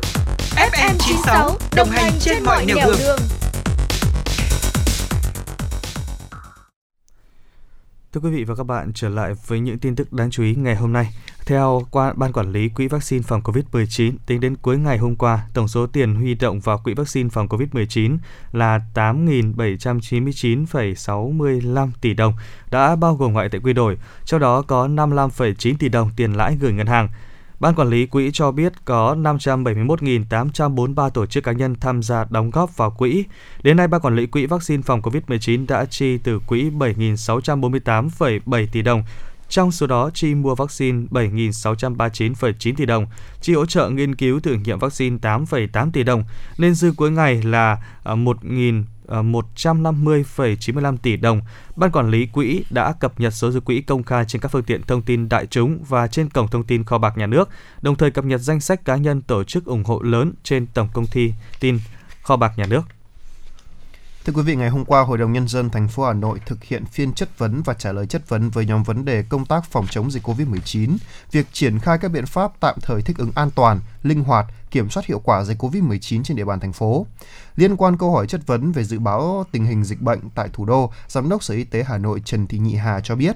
FM 0.55 0.95
96 0.99 1.57
đồng 1.75 1.89
hành 1.89 2.11
trên 2.19 2.43
mọi 2.43 2.65
nẻo 2.65 2.77
đường. 2.99 3.19
Thưa 8.13 8.21
quý 8.21 8.29
vị 8.29 8.43
và 8.43 8.55
các 8.55 8.63
bạn, 8.63 8.91
trở 8.95 9.09
lại 9.09 9.33
với 9.47 9.59
những 9.59 9.79
tin 9.79 9.95
tức 9.95 10.13
đáng 10.13 10.31
chú 10.31 10.43
ý 10.43 10.55
ngày 10.55 10.75
hôm 10.75 10.93
nay. 10.93 11.07
Theo 11.49 11.81
Ban 12.15 12.33
Quản 12.33 12.51
lý 12.51 12.69
Quỹ 12.69 12.87
Vaccine 12.87 13.21
phòng 13.21 13.41
COVID-19, 13.41 14.13
tính 14.25 14.39
đến 14.39 14.55
cuối 14.61 14.77
ngày 14.77 14.97
hôm 14.97 15.15
qua, 15.15 15.45
tổng 15.53 15.67
số 15.67 15.87
tiền 15.87 16.15
huy 16.15 16.33
động 16.33 16.59
vào 16.59 16.77
Quỹ 16.77 16.93
Vaccine 16.93 17.29
phòng 17.29 17.47
COVID-19 17.47 18.17
là 18.51 18.81
8.799,65 18.93 21.89
tỷ 22.01 22.13
đồng, 22.13 22.33
đã 22.71 22.95
bao 22.95 23.15
gồm 23.15 23.33
ngoại 23.33 23.49
tệ 23.49 23.59
quy 23.59 23.73
đổi, 23.73 23.97
trong 24.25 24.39
đó 24.39 24.61
có 24.61 24.87
55,9 24.87 25.73
tỷ 25.79 25.89
đồng 25.89 26.11
tiền 26.15 26.33
lãi 26.33 26.55
gửi 26.55 26.73
ngân 26.73 26.87
hàng. 26.87 27.09
Ban 27.59 27.75
quản 27.75 27.89
lý 27.89 28.05
quỹ 28.05 28.29
cho 28.33 28.51
biết 28.51 28.73
có 28.85 29.15
571.843 29.15 31.09
tổ 31.09 31.25
chức 31.25 31.43
cá 31.43 31.51
nhân 31.51 31.75
tham 31.81 32.03
gia 32.03 32.25
đóng 32.29 32.49
góp 32.49 32.77
vào 32.77 32.91
quỹ. 32.91 33.23
Đến 33.63 33.77
nay, 33.77 33.87
Ban 33.87 34.01
quản 34.01 34.15
lý 34.15 34.27
quỹ 34.27 34.45
vaccine 34.45 34.83
phòng 34.85 35.01
COVID-19 35.01 35.65
đã 35.67 35.85
chi 35.85 36.17
từ 36.17 36.39
quỹ 36.39 36.69
7.648,7 36.69 38.67
tỷ 38.71 38.81
đồng, 38.81 39.03
trong 39.49 39.71
số 39.71 39.87
đó 39.87 40.09
chi 40.13 40.35
mua 40.35 40.55
vaccine 40.55 41.05
7.639,9 41.11 42.73
tỷ 42.75 42.85
đồng, 42.85 43.07
chi 43.41 43.53
hỗ 43.53 43.65
trợ 43.65 43.89
nghiên 43.89 44.15
cứu 44.15 44.39
thử 44.39 44.53
nghiệm 44.53 44.79
vaccine 44.79 45.17
8,8 45.17 45.91
tỷ 45.91 46.03
đồng, 46.03 46.23
nên 46.57 46.75
dư 46.75 46.91
cuối 46.97 47.11
ngày 47.11 47.41
là 47.43 47.77
à, 48.03 48.15
1.000 48.15 48.83
150,95 49.09 50.93
à, 50.93 50.97
tỷ 51.01 51.17
đồng. 51.17 51.41
Ban 51.75 51.91
quản 51.91 52.09
lý 52.09 52.25
quỹ 52.25 52.63
đã 52.69 52.93
cập 52.99 53.19
nhật 53.19 53.33
số 53.33 53.51
dư 53.51 53.59
quỹ 53.59 53.81
công 53.81 54.03
khai 54.03 54.25
trên 54.27 54.41
các 54.41 54.51
phương 54.51 54.63
tiện 54.63 54.81
thông 54.83 55.01
tin 55.01 55.29
đại 55.29 55.45
chúng 55.45 55.83
và 55.89 56.07
trên 56.07 56.29
cổng 56.29 56.47
thông 56.47 56.63
tin 56.63 56.83
kho 56.83 56.97
bạc 56.97 57.17
nhà 57.17 57.27
nước, 57.27 57.49
đồng 57.81 57.95
thời 57.95 58.11
cập 58.11 58.25
nhật 58.25 58.41
danh 58.41 58.59
sách 58.59 58.85
cá 58.85 58.95
nhân 58.95 59.21
tổ 59.21 59.43
chức 59.43 59.65
ủng 59.65 59.83
hộ 59.83 60.01
lớn 60.01 60.33
trên 60.43 60.67
tổng 60.67 60.89
công 60.93 61.07
ty 61.07 61.33
tin 61.59 61.79
kho 62.21 62.35
bạc 62.35 62.53
nhà 62.57 62.65
nước. 62.65 62.81
Thưa 64.29 64.35
quý 64.35 64.41
vị, 64.41 64.55
ngày 64.55 64.69
hôm 64.69 64.85
qua, 64.85 65.01
Hội 65.01 65.17
đồng 65.17 65.33
Nhân 65.33 65.47
dân 65.47 65.69
thành 65.69 65.87
phố 65.87 66.05
Hà 66.05 66.13
Nội 66.13 66.39
thực 66.45 66.63
hiện 66.63 66.85
phiên 66.85 67.13
chất 67.13 67.37
vấn 67.37 67.61
và 67.61 67.73
trả 67.73 67.91
lời 67.91 68.07
chất 68.07 68.29
vấn 68.29 68.49
với 68.49 68.65
nhóm 68.65 68.83
vấn 68.83 69.05
đề 69.05 69.23
công 69.29 69.45
tác 69.45 69.65
phòng 69.71 69.87
chống 69.89 70.11
dịch 70.11 70.27
COVID-19, 70.27 70.97
việc 71.31 71.47
triển 71.51 71.79
khai 71.79 71.97
các 71.97 72.11
biện 72.11 72.25
pháp 72.25 72.51
tạm 72.59 72.75
thời 72.81 73.01
thích 73.01 73.17
ứng 73.17 73.31
an 73.35 73.51
toàn, 73.51 73.79
linh 74.03 74.23
hoạt, 74.23 74.45
kiểm 74.71 74.89
soát 74.89 75.05
hiệu 75.05 75.19
quả 75.19 75.43
dịch 75.43 75.63
COVID-19 75.63 76.23
trên 76.23 76.37
địa 76.37 76.45
bàn 76.45 76.59
thành 76.59 76.73
phố. 76.73 77.05
Liên 77.55 77.77
quan 77.77 77.97
câu 77.97 78.11
hỏi 78.11 78.27
chất 78.27 78.47
vấn 78.47 78.71
về 78.71 78.83
dự 78.83 78.99
báo 78.99 79.45
tình 79.51 79.65
hình 79.65 79.83
dịch 79.83 80.01
bệnh 80.01 80.19
tại 80.35 80.49
thủ 80.53 80.65
đô, 80.65 80.91
Giám 81.07 81.29
đốc 81.29 81.43
Sở 81.43 81.53
Y 81.53 81.63
tế 81.63 81.83
Hà 81.83 81.97
Nội 81.97 82.21
Trần 82.25 82.47
Thị 82.47 82.57
Nhị 82.57 82.75
Hà 82.75 82.99
cho 83.03 83.15
biết, 83.15 83.35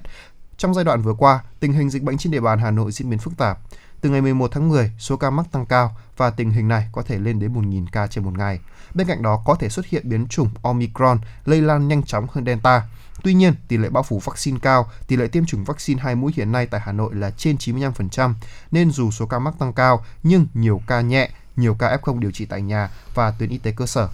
trong 0.57 0.73
giai 0.73 0.85
đoạn 0.85 1.01
vừa 1.01 1.13
qua, 1.13 1.43
tình 1.59 1.73
hình 1.73 1.89
dịch 1.89 2.03
bệnh 2.03 2.17
trên 2.17 2.31
địa 2.31 2.41
bàn 2.41 2.59
Hà 2.59 2.71
Nội 2.71 2.91
diễn 2.91 3.09
biến 3.09 3.19
phức 3.19 3.37
tạp. 3.37 3.59
Từ 4.01 4.09
ngày 4.09 4.21
11 4.21 4.51
tháng 4.51 4.69
10, 4.69 4.91
số 4.99 5.17
ca 5.17 5.29
mắc 5.29 5.45
tăng 5.51 5.65
cao 5.65 5.95
và 6.17 6.29
tình 6.29 6.51
hình 6.51 6.67
này 6.67 6.89
có 6.91 7.01
thể 7.01 7.17
lên 7.19 7.39
đến 7.39 7.53
1.000 7.53 7.85
ca 7.91 8.07
trên 8.07 8.23
một 8.23 8.37
ngày. 8.37 8.59
Bên 8.93 9.07
cạnh 9.07 9.21
đó 9.21 9.41
có 9.45 9.55
thể 9.55 9.69
xuất 9.69 9.85
hiện 9.85 10.09
biến 10.09 10.27
chủng 10.27 10.49
Omicron 10.61 11.19
lây 11.45 11.61
lan 11.61 11.87
nhanh 11.87 12.03
chóng 12.03 12.27
hơn 12.31 12.45
Delta. 12.45 12.81
Tuy 13.23 13.33
nhiên, 13.33 13.53
tỷ 13.67 13.77
lệ 13.77 13.89
bao 13.89 14.03
phủ 14.03 14.19
vaccine 14.19 14.59
cao, 14.61 14.91
tỷ 15.07 15.15
lệ 15.15 15.27
tiêm 15.27 15.45
chủng 15.45 15.63
vaccine 15.63 16.01
hai 16.01 16.15
mũi 16.15 16.31
hiện 16.35 16.51
nay 16.51 16.65
tại 16.65 16.81
Hà 16.83 16.91
Nội 16.91 17.15
là 17.15 17.31
trên 17.31 17.55
95%, 17.55 18.33
nên 18.71 18.91
dù 18.91 19.11
số 19.11 19.25
ca 19.25 19.39
mắc 19.39 19.53
tăng 19.59 19.73
cao 19.73 20.05
nhưng 20.23 20.47
nhiều 20.53 20.81
ca 20.87 21.01
nhẹ, 21.01 21.29
nhiều 21.55 21.75
ca 21.79 21.97
F0 21.97 22.19
điều 22.19 22.31
trị 22.31 22.45
tại 22.45 22.61
nhà 22.61 22.89
và 23.13 23.31
tuyến 23.31 23.49
y 23.49 23.57
tế 23.57 23.71
cơ 23.71 23.85
sở. 23.85 24.09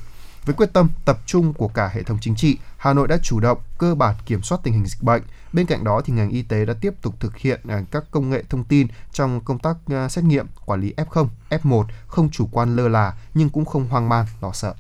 Với 0.46 0.56
quyết 0.56 0.74
tâm 0.74 0.90
tập 1.06 1.20
trung 1.26 1.54
của 1.54 1.68
cả 1.68 1.90
hệ 1.94 2.04
thống 2.04 2.18
chính 2.22 2.36
trị, 2.36 2.58
Hà 2.78 2.94
Nội 2.94 3.08
đã 3.08 3.18
chủ 3.24 3.40
động 3.40 3.58
cơ 3.78 3.96
bản 3.96 4.16
kiểm 4.26 4.42
soát 4.42 4.60
tình 4.64 4.74
hình 4.74 4.86
dịch 4.86 5.04
bệnh. 5.04 5.24
Bên 5.54 5.66
cạnh 5.66 5.84
đó 5.84 6.02
thì 6.06 6.14
ngành 6.14 6.30
y 6.30 6.42
tế 6.42 6.66
đã 6.66 6.74
tiếp 6.82 6.94
tục 7.02 7.16
thực 7.20 7.38
hiện 7.38 7.62
à, 7.68 7.84
các 7.92 8.04
công 8.12 8.30
nghệ 8.30 8.44
thông 8.50 8.64
tin 8.64 8.88
trong 9.12 9.42
công 9.42 9.60
tác 9.60 9.78
à, 9.88 10.10
xét 10.10 10.26
nghiệm, 10.26 10.46
quản 10.66 10.82
lý 10.82 10.94
F0, 10.98 11.28
F1, 11.50 11.84
không 12.08 12.30
chủ 12.30 12.50
quan 12.52 12.76
lơ 12.76 12.88
là 12.88 13.14
nhưng 13.34 13.50
cũng 13.50 13.66
không 13.66 13.88
hoang 13.88 14.10
mang, 14.10 14.26
lo 14.42 14.52
sợ. 14.54 14.74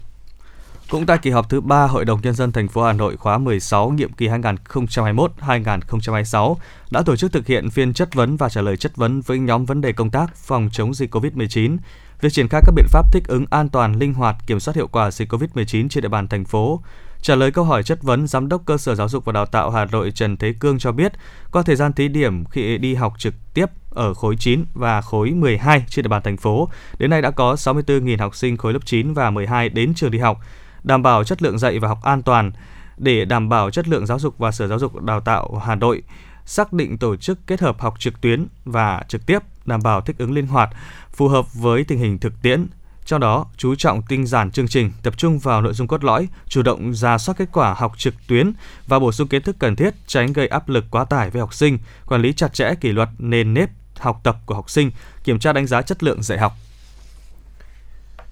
Cũng 0.89 1.05
tại 1.05 1.17
kỳ 1.17 1.29
họp 1.29 1.49
thứ 1.49 1.61
3 1.61 1.87
Hội 1.87 2.05
đồng 2.05 2.21
nhân 2.21 2.33
dân 2.33 2.51
thành 2.51 2.67
phố 2.67 2.83
Hà 2.83 2.93
Nội 2.93 3.17
khóa 3.17 3.37
16 3.37 3.89
nhiệm 3.89 4.13
kỳ 4.13 4.27
2021-2026 4.27 6.55
đã 6.91 7.01
tổ 7.01 7.15
chức 7.15 7.31
thực 7.31 7.47
hiện 7.47 7.69
phiên 7.69 7.93
chất 7.93 8.13
vấn 8.13 8.37
và 8.37 8.49
trả 8.49 8.61
lời 8.61 8.77
chất 8.77 8.95
vấn 8.95 9.21
với 9.21 9.39
nhóm 9.39 9.65
vấn 9.65 9.81
đề 9.81 9.93
công 9.93 10.09
tác 10.09 10.35
phòng 10.35 10.69
chống 10.71 10.93
dịch 10.93 11.15
COVID-19, 11.15 11.77
việc 12.21 12.33
triển 12.33 12.47
khai 12.47 12.61
các 12.65 12.73
biện 12.75 12.85
pháp 12.89 13.13
thích 13.13 13.23
ứng 13.27 13.45
an 13.49 13.69
toàn, 13.69 13.95
linh 13.95 14.13
hoạt, 14.13 14.35
kiểm 14.47 14.59
soát 14.59 14.75
hiệu 14.75 14.87
quả 14.87 15.11
dịch 15.11 15.33
COVID-19 15.33 15.89
trên 15.89 16.01
địa 16.01 16.09
bàn 16.09 16.27
thành 16.27 16.45
phố. 16.45 16.81
Trả 17.21 17.35
lời 17.35 17.51
câu 17.51 17.65
hỏi 17.65 17.83
chất 17.83 18.03
vấn, 18.03 18.27
Giám 18.27 18.49
đốc 18.49 18.61
Cơ 18.65 18.77
sở 18.77 18.95
Giáo 18.95 19.09
dục 19.09 19.25
và 19.25 19.33
Đào 19.33 19.45
tạo 19.45 19.71
Hà 19.71 19.85
Nội 19.85 20.11
Trần 20.11 20.37
Thế 20.37 20.53
Cương 20.59 20.79
cho 20.79 20.91
biết, 20.91 21.13
qua 21.51 21.61
thời 21.61 21.75
gian 21.75 21.93
thí 21.93 22.07
điểm 22.07 22.45
khi 22.45 22.77
đi 22.77 22.95
học 22.95 23.13
trực 23.17 23.33
tiếp 23.53 23.65
ở 23.89 24.13
khối 24.13 24.35
9 24.39 24.65
và 24.73 25.01
khối 25.01 25.31
12 25.31 25.85
trên 25.89 26.03
địa 26.03 26.09
bàn 26.09 26.21
thành 26.23 26.37
phố, 26.37 26.69
đến 26.97 27.09
nay 27.09 27.21
đã 27.21 27.31
có 27.31 27.53
64.000 27.53 28.19
học 28.19 28.35
sinh 28.35 28.57
khối 28.57 28.73
lớp 28.73 28.79
9 28.85 29.13
và 29.13 29.29
12 29.29 29.69
đến 29.69 29.93
trường 29.93 30.11
đi 30.11 30.19
học, 30.19 30.39
đảm 30.83 31.03
bảo 31.03 31.23
chất 31.23 31.41
lượng 31.41 31.59
dạy 31.59 31.79
và 31.79 31.87
học 31.87 31.99
an 32.03 32.21
toàn. 32.21 32.51
Để 32.97 33.25
đảm 33.25 33.49
bảo 33.49 33.71
chất 33.71 33.87
lượng 33.87 34.05
giáo 34.05 34.19
dục 34.19 34.37
và 34.37 34.51
Sở 34.51 34.67
Giáo 34.67 34.79
dục 34.79 35.01
Đào 35.01 35.21
tạo 35.21 35.61
Hà 35.65 35.75
Nội 35.75 36.03
xác 36.45 36.73
định 36.73 36.97
tổ 36.97 37.15
chức 37.15 37.47
kết 37.47 37.61
hợp 37.61 37.79
học 37.79 37.99
trực 37.99 38.21
tuyến 38.21 38.47
và 38.65 39.03
trực 39.07 39.25
tiếp, 39.25 39.39
đảm 39.65 39.79
bảo 39.83 40.01
thích 40.01 40.17
ứng 40.17 40.31
linh 40.31 40.47
hoạt, 40.47 40.69
phù 41.11 41.27
hợp 41.27 41.53
với 41.53 41.83
tình 41.83 41.99
hình 41.99 42.19
thực 42.19 42.41
tiễn, 42.41 42.67
trong 43.05 43.19
đó, 43.19 43.45
chú 43.57 43.75
trọng 43.75 44.01
tinh 44.01 44.25
giản 44.25 44.51
chương 44.51 44.67
trình, 44.67 44.91
tập 45.03 45.17
trung 45.17 45.39
vào 45.39 45.61
nội 45.61 45.73
dung 45.73 45.87
cốt 45.87 46.03
lõi, 46.03 46.27
chủ 46.47 46.61
động 46.61 46.93
ra 46.93 47.17
soát 47.17 47.35
kết 47.37 47.49
quả 47.53 47.73
học 47.73 47.93
trực 47.97 48.13
tuyến 48.27 48.51
và 48.87 48.99
bổ 48.99 49.11
sung 49.11 49.27
kiến 49.27 49.41
thức 49.41 49.55
cần 49.59 49.75
thiết, 49.75 49.93
tránh 50.07 50.33
gây 50.33 50.47
áp 50.47 50.69
lực 50.69 50.85
quá 50.91 51.05
tải 51.05 51.29
với 51.29 51.39
học 51.39 51.53
sinh, 51.53 51.77
quản 52.05 52.21
lý 52.21 52.33
chặt 52.33 52.53
chẽ 52.53 52.75
kỷ 52.81 52.91
luật 52.91 53.09
nền 53.17 53.53
nếp 53.53 53.69
học 53.99 54.19
tập 54.23 54.37
của 54.45 54.55
học 54.55 54.69
sinh, 54.69 54.91
kiểm 55.23 55.39
tra 55.39 55.53
đánh 55.53 55.67
giá 55.67 55.81
chất 55.81 56.03
lượng 56.03 56.23
dạy 56.23 56.37
học. 56.37 56.53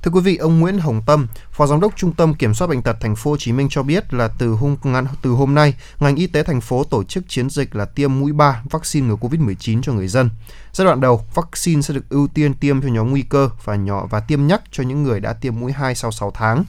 Thưa 0.02 0.12
quý 0.12 0.22
vị, 0.22 0.38
ông 0.38 0.60
Nguyễn 0.60 0.78
Hồng 0.78 1.02
Tâm, 1.06 1.28
Phó 1.52 1.68
Giám 1.68 1.80
đốc 1.80 1.96
Trung 1.96 2.14
tâm 2.14 2.34
Kiểm 2.34 2.54
soát 2.54 2.68
bệnh 2.68 2.82
tật 2.82 2.98
Thành 3.02 3.16
phố 3.16 3.32
Hồ 3.32 3.38
Chí 3.38 3.52
Minh 3.52 3.68
cho 3.70 3.84
biết 3.84 4.14
là 4.14 4.28
từ 4.28 4.52
hôm 4.52 4.76
từ 5.22 5.30
hôm 5.30 5.56
nay, 5.56 5.74
ngành 6.00 6.16
y 6.16 6.28
tế 6.28 6.44
thành 6.44 6.62
phố 6.62 6.84
tổ 6.84 7.04
chức 7.04 7.24
chiến 7.28 7.50
dịch 7.50 7.76
là 7.76 7.86
tiêm 7.86 8.20
mũi 8.20 8.34
3 8.34 8.62
vaccine 8.70 9.08
ngừa 9.08 9.16
Covid-19 9.16 9.82
cho 9.82 9.94
người 9.94 10.08
dân. 10.08 10.30
Giai 10.74 10.86
đoạn 10.86 11.02
đầu, 11.02 11.26
vaccine 11.34 11.82
sẽ 11.82 11.94
được 11.94 12.10
ưu 12.10 12.28
tiên 12.28 12.54
tiêm 12.54 12.82
cho 12.82 12.88
nhóm 12.88 13.10
nguy 13.10 13.22
cơ 13.22 13.50
và 13.64 13.76
nhỏ 13.76 14.08
và 14.10 14.20
tiêm 14.20 14.48
nhắc 14.48 14.62
cho 14.72 14.84
những 14.84 15.04
người 15.04 15.20
đã 15.20 15.34
tiêm 15.34 15.60
mũi 15.60 15.72
2 15.72 15.96
sau 15.96 16.12
6 16.12 16.32
tháng. 16.32 16.64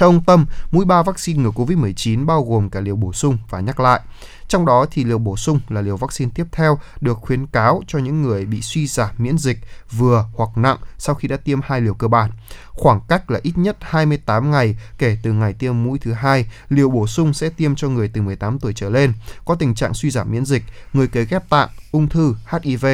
Theo 0.00 0.08
ông 0.08 0.24
Tâm, 0.24 0.46
mũi 0.70 0.84
3 0.84 1.02
vaccine 1.02 1.42
ngừa 1.42 1.50
COVID-19 1.50 2.26
bao 2.26 2.44
gồm 2.44 2.70
cả 2.70 2.80
liều 2.80 2.96
bổ 2.96 3.12
sung 3.12 3.38
và 3.50 3.60
nhắc 3.60 3.80
lại. 3.80 4.00
Trong 4.48 4.66
đó 4.66 4.86
thì 4.90 5.04
liều 5.04 5.18
bổ 5.18 5.36
sung 5.36 5.60
là 5.68 5.80
liều 5.80 5.96
vaccine 5.96 6.30
tiếp 6.34 6.46
theo 6.52 6.78
được 7.00 7.18
khuyến 7.20 7.46
cáo 7.46 7.82
cho 7.86 7.98
những 7.98 8.22
người 8.22 8.46
bị 8.46 8.62
suy 8.62 8.86
giảm 8.86 9.10
miễn 9.18 9.38
dịch 9.38 9.58
vừa 9.90 10.24
hoặc 10.34 10.50
nặng 10.56 10.76
sau 10.98 11.14
khi 11.14 11.28
đã 11.28 11.36
tiêm 11.36 11.60
hai 11.64 11.80
liều 11.80 11.94
cơ 11.94 12.08
bản. 12.08 12.30
Khoảng 12.68 13.00
cách 13.08 13.30
là 13.30 13.40
ít 13.42 13.58
nhất 13.58 13.76
28 13.80 14.50
ngày 14.50 14.76
kể 14.98 15.18
từ 15.22 15.32
ngày 15.32 15.52
tiêm 15.52 15.84
mũi 15.84 15.98
thứ 15.98 16.12
hai, 16.12 16.50
liều 16.68 16.90
bổ 16.90 17.06
sung 17.06 17.34
sẽ 17.34 17.48
tiêm 17.48 17.74
cho 17.74 17.88
người 17.88 18.08
từ 18.08 18.22
18 18.22 18.58
tuổi 18.58 18.72
trở 18.72 18.90
lên, 18.90 19.12
có 19.44 19.54
tình 19.54 19.74
trạng 19.74 19.94
suy 19.94 20.10
giảm 20.10 20.30
miễn 20.32 20.44
dịch, 20.44 20.62
người 20.92 21.08
cấy 21.08 21.26
ghép 21.26 21.48
tạng, 21.48 21.68
ung 21.92 22.08
thư, 22.08 22.34
HIV, 22.62 22.86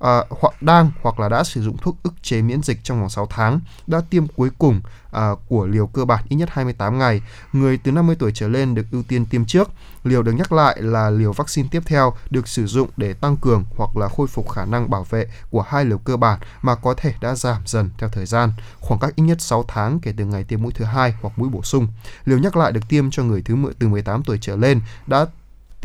à, 0.00 0.24
hoặc 0.30 0.62
đang 0.62 0.90
hoặc 1.02 1.20
là 1.20 1.28
đã 1.28 1.44
sử 1.44 1.62
dụng 1.62 1.76
thuốc 1.76 1.96
ức 2.02 2.14
chế 2.22 2.42
miễn 2.42 2.62
dịch 2.62 2.78
trong 2.82 3.00
vòng 3.00 3.10
6 3.10 3.26
tháng, 3.30 3.60
đã 3.86 4.00
tiêm 4.10 4.26
cuối 4.26 4.50
cùng 4.58 4.80
à, 5.12 5.30
của 5.48 5.66
liều 5.66 5.86
cơ 5.86 6.04
bản 6.04 6.24
ít 6.28 6.36
nhất 6.36 6.48
28 6.52 6.98
ngày. 6.98 7.22
Người 7.52 7.78
từ 7.78 7.92
50 7.92 8.16
tuổi 8.18 8.32
trở 8.34 8.48
lên 8.48 8.74
được 8.74 8.86
ưu 8.92 9.02
tiên 9.02 9.26
tiêm 9.26 9.44
trước. 9.44 9.70
Liều 10.04 10.22
được 10.22 10.32
nhắc 10.32 10.52
lại 10.52 10.82
là 10.82 11.10
liều 11.10 11.32
vaccine 11.32 11.68
tiếp 11.70 11.82
theo 11.86 12.14
được 12.30 12.48
sử 12.48 12.66
dụng 12.66 12.88
để 12.96 13.12
tăng 13.12 13.36
cường 13.36 13.64
hoặc 13.76 13.96
là 13.96 14.08
khôi 14.08 14.26
phục 14.26 14.50
khả 14.50 14.64
năng 14.64 14.90
bảo 14.90 15.04
vệ 15.10 15.26
của 15.50 15.62
hai 15.62 15.84
liều 15.84 15.98
cơ 15.98 16.16
bản 16.16 16.40
mà 16.62 16.74
có 16.74 16.94
thể 16.96 17.14
đã 17.20 17.34
giảm 17.34 17.62
dần 17.66 17.90
theo 17.98 18.08
thời 18.08 18.26
gian, 18.26 18.52
khoảng 18.80 19.00
cách 19.00 19.16
ít 19.16 19.22
nhất 19.22 19.40
6 19.40 19.64
tháng 19.68 20.00
kể 20.00 20.12
từ 20.16 20.24
ngày 20.24 20.44
tiêm 20.44 20.62
mũi 20.62 20.72
thứ 20.74 20.84
hai 20.84 21.14
hoặc 21.22 21.38
mũi 21.38 21.48
bổ 21.48 21.62
sung. 21.62 21.88
Liều 22.24 22.38
nhắc 22.38 22.56
lại 22.56 22.72
được 22.72 22.88
tiêm 22.88 23.10
cho 23.10 23.22
người 23.22 23.42
thứ 23.42 23.56
mười- 23.56 23.74
từ 23.78 23.88
18 23.88 24.22
tuổi 24.22 24.38
trở 24.40 24.56
lên 24.56 24.80
đã 25.06 25.26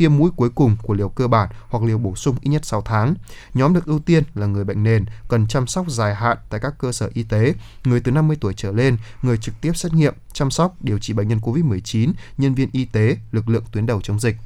tiêm 0.00 0.16
mũi 0.16 0.30
cuối 0.36 0.50
cùng 0.54 0.76
của 0.82 0.94
liều 0.94 1.08
cơ 1.08 1.28
bản 1.28 1.48
hoặc 1.68 1.84
liều 1.84 1.98
bổ 1.98 2.16
sung 2.16 2.36
ít 2.40 2.50
nhất 2.50 2.64
6 2.64 2.82
tháng. 2.82 3.14
Nhóm 3.54 3.74
được 3.74 3.86
ưu 3.86 3.98
tiên 3.98 4.22
là 4.34 4.46
người 4.46 4.64
bệnh 4.64 4.82
nền, 4.82 5.04
cần 5.28 5.46
chăm 5.46 5.66
sóc 5.66 5.90
dài 5.90 6.14
hạn 6.14 6.38
tại 6.50 6.60
các 6.60 6.74
cơ 6.78 6.92
sở 6.92 7.10
y 7.14 7.22
tế, 7.22 7.54
người 7.84 8.00
từ 8.00 8.12
50 8.12 8.36
tuổi 8.40 8.54
trở 8.54 8.72
lên, 8.72 8.96
người 9.22 9.38
trực 9.38 9.54
tiếp 9.60 9.72
xét 9.76 9.94
nghiệm, 9.94 10.14
chăm 10.32 10.50
sóc, 10.50 10.76
điều 10.80 10.98
trị 10.98 11.12
bệnh 11.12 11.28
nhân 11.28 11.38
COVID-19, 11.38 12.12
nhân 12.38 12.54
viên 12.54 12.68
y 12.72 12.84
tế, 12.84 13.16
lực 13.32 13.48
lượng 13.48 13.64
tuyến 13.72 13.86
đầu 13.86 14.00
chống 14.00 14.20
dịch. 14.20 14.36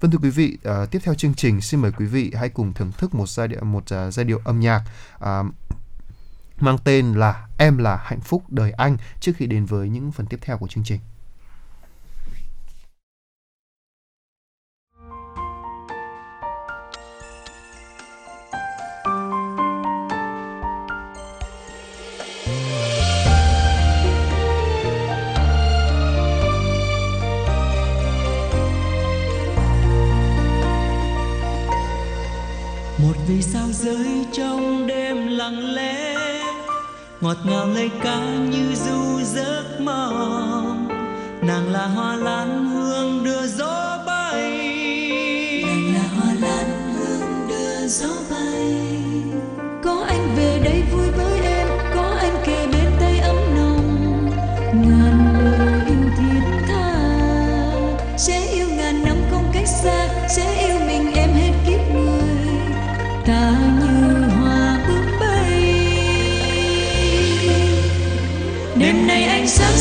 Vâng 0.00 0.10
thưa 0.10 0.18
quý 0.22 0.30
vị, 0.30 0.58
à, 0.64 0.86
tiếp 0.90 0.98
theo 1.04 1.14
chương 1.14 1.34
trình 1.34 1.60
xin 1.60 1.80
mời 1.80 1.92
quý 1.92 2.06
vị 2.06 2.32
hãy 2.38 2.48
cùng 2.48 2.72
thưởng 2.72 2.92
thức 2.98 3.14
một 3.14 3.28
giai 3.28 3.48
điệu 3.48 3.64
một 3.64 3.84
uh, 3.84 4.14
giai 4.14 4.24
điệu 4.24 4.40
âm 4.44 4.60
nhạc 4.60 4.82
à, 5.20 5.42
mang 6.60 6.78
tên 6.84 7.12
là 7.12 7.46
Em 7.58 7.78
là 7.78 8.00
hạnh 8.04 8.20
phúc 8.20 8.42
đời 8.48 8.72
anh 8.72 8.96
trước 9.20 9.32
khi 9.36 9.46
đến 9.46 9.64
với 9.64 9.88
những 9.88 10.12
phần 10.12 10.26
tiếp 10.26 10.38
theo 10.42 10.58
của 10.58 10.68
chương 10.68 10.84
trình. 10.84 11.00
Vì 33.28 33.42
sao 33.42 33.68
rơi 33.72 34.26
trong 34.32 34.86
đêm 34.86 35.26
lặng 35.26 35.74
lẽ? 35.74 36.14
Ngọt 37.20 37.36
ngào 37.44 37.66
lời 37.66 37.90
ca 38.02 38.20
như 38.50 38.74
du 38.74 39.20
giấc 39.24 39.80
mộng. 39.80 40.88
Nàng 41.42 41.72
là 41.72 41.86
hoa 41.86 42.16
lan 42.16 42.70
hương 42.70 43.24
đưa 43.24 43.46
gió 43.46 44.02
bay. 44.06 44.42
Nàng 45.64 45.94
là 45.94 46.08
hoa 46.16 46.34
lan 46.40 46.94
hương 46.94 47.48
đưa 47.48 47.86
gió 47.86 48.14
bay. 48.30 48.91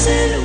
Ánh 0.02 0.30
sáng 0.30 0.41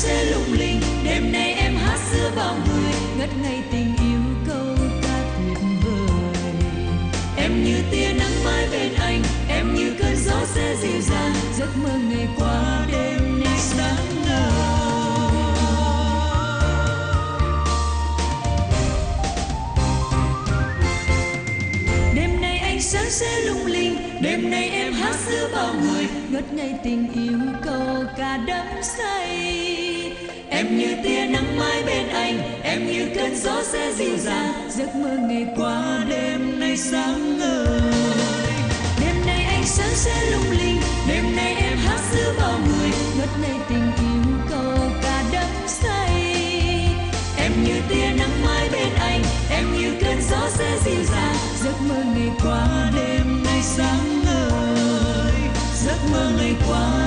sẽ 0.00 0.24
lung 0.24 0.52
linh. 0.58 0.80
Đêm 1.04 1.32
nay 1.32 1.52
em 1.52 1.76
hát 1.76 1.98
giữa 2.12 2.30
bao 2.36 2.54
người, 2.54 2.92
ngất 3.18 3.28
ngây 3.42 3.58
tình 3.72 3.96
yêu 3.96 4.20
câu 4.46 4.76
ca 5.02 5.24
tuyệt 5.38 5.58
vời. 5.84 6.52
Em 7.36 7.64
như 7.64 7.76
tiếng 7.90 7.99
đêm 24.50 24.60
nay 24.60 24.68
em 24.68 24.92
hát 24.92 25.16
giữa 25.26 25.48
bao 25.52 25.74
người, 25.74 26.06
ngất 26.30 26.52
ngây 26.52 26.74
tình 26.84 27.12
yêu 27.12 27.38
câu 27.64 28.04
ca 28.18 28.36
đắm 28.36 28.66
say. 28.82 29.52
Em 30.48 30.78
như 30.78 30.96
tia 31.04 31.26
nắng 31.26 31.58
mai 31.58 31.82
bên 31.86 32.08
anh, 32.08 32.38
em 32.62 32.86
như 32.86 33.06
cơn 33.14 33.36
gió 33.36 33.62
sẽ 33.62 33.92
dịu 33.92 34.16
dàng. 34.16 34.52
Giấc 34.70 34.94
mơ 34.94 35.16
ngày 35.28 35.46
qua, 35.56 36.04
đêm 36.08 36.60
nay 36.60 36.76
sáng 36.76 37.38
ngời. 37.38 37.80
Đêm 39.00 39.26
nay 39.26 39.44
ánh 39.44 39.66
sáng 39.66 39.94
sẽ 39.94 40.30
lung 40.30 40.50
linh, 40.50 40.80
đêm 41.08 41.36
nay 41.36 41.54
em 41.54 41.78
hát 41.78 42.00
giữa 42.12 42.34
bao 42.38 42.58
người, 42.58 42.90
ngất 43.18 43.28
ngây 43.42 43.56
tình 43.68 43.92
yêu 43.98 44.32
câu 44.50 44.90
ca 45.02 45.22
đắm 45.32 45.50
say. 45.66 46.22
Em 47.36 47.52
như 47.64 47.74
tia 47.88 48.10
nắng 48.18 48.44
mai 48.46 48.68
bên 48.72 48.94
anh, 49.00 49.22
em 49.50 49.64
như 49.78 49.94
cơn 50.00 50.16
gió 50.30 50.48
sẽ 50.48 50.78
dịu 50.84 51.04
dàng. 51.04 51.36
Giấc 51.64 51.80
mơ 51.88 52.02
ngày 52.14 52.30
qua, 52.44 52.90
đêm 52.96 53.09
nay 56.68 56.99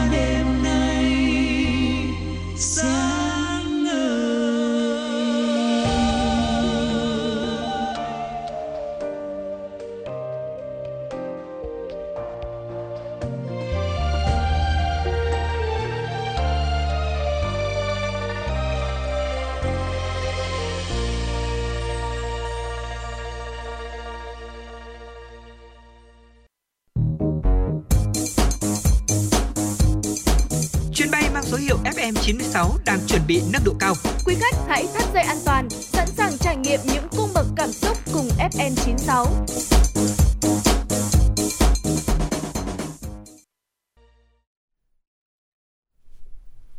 bị 33.34 33.41
nâng 33.53 33.64
độ 33.65 33.73
cao. 33.80 33.93
Quý 34.26 34.35
khách 34.39 34.55
hãy 34.68 34.85
thắt 34.93 35.14
dây 35.14 35.23
an 35.23 35.38
toàn, 35.45 35.69
sẵn 35.69 36.07
sàng 36.07 36.38
trải 36.38 36.55
nghiệm 36.55 36.80
những 36.93 37.07
cung 37.18 37.30
bậc 37.34 37.45
cảm 37.55 37.72
xúc 37.72 37.97
cùng 38.14 38.27
FN 38.27 38.76
96. 38.76 39.26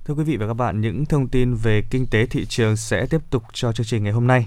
Thưa 0.05 0.15
quý 0.15 0.25
vị 0.25 0.37
và 0.37 0.47
các 0.47 0.55
bạn, 0.55 0.81
những 0.81 1.07
thông 1.07 1.29
tin 1.29 1.55
về 1.55 1.83
kinh 1.91 2.07
tế 2.07 2.27
thị 2.27 2.47
trường 2.49 2.77
sẽ 2.77 3.07
tiếp 3.07 3.21
tục 3.31 3.43
cho 3.53 3.73
chương 3.73 3.87
trình 3.87 4.05
ngày 4.05 4.13
hôm 4.13 4.27
nay. 4.27 4.47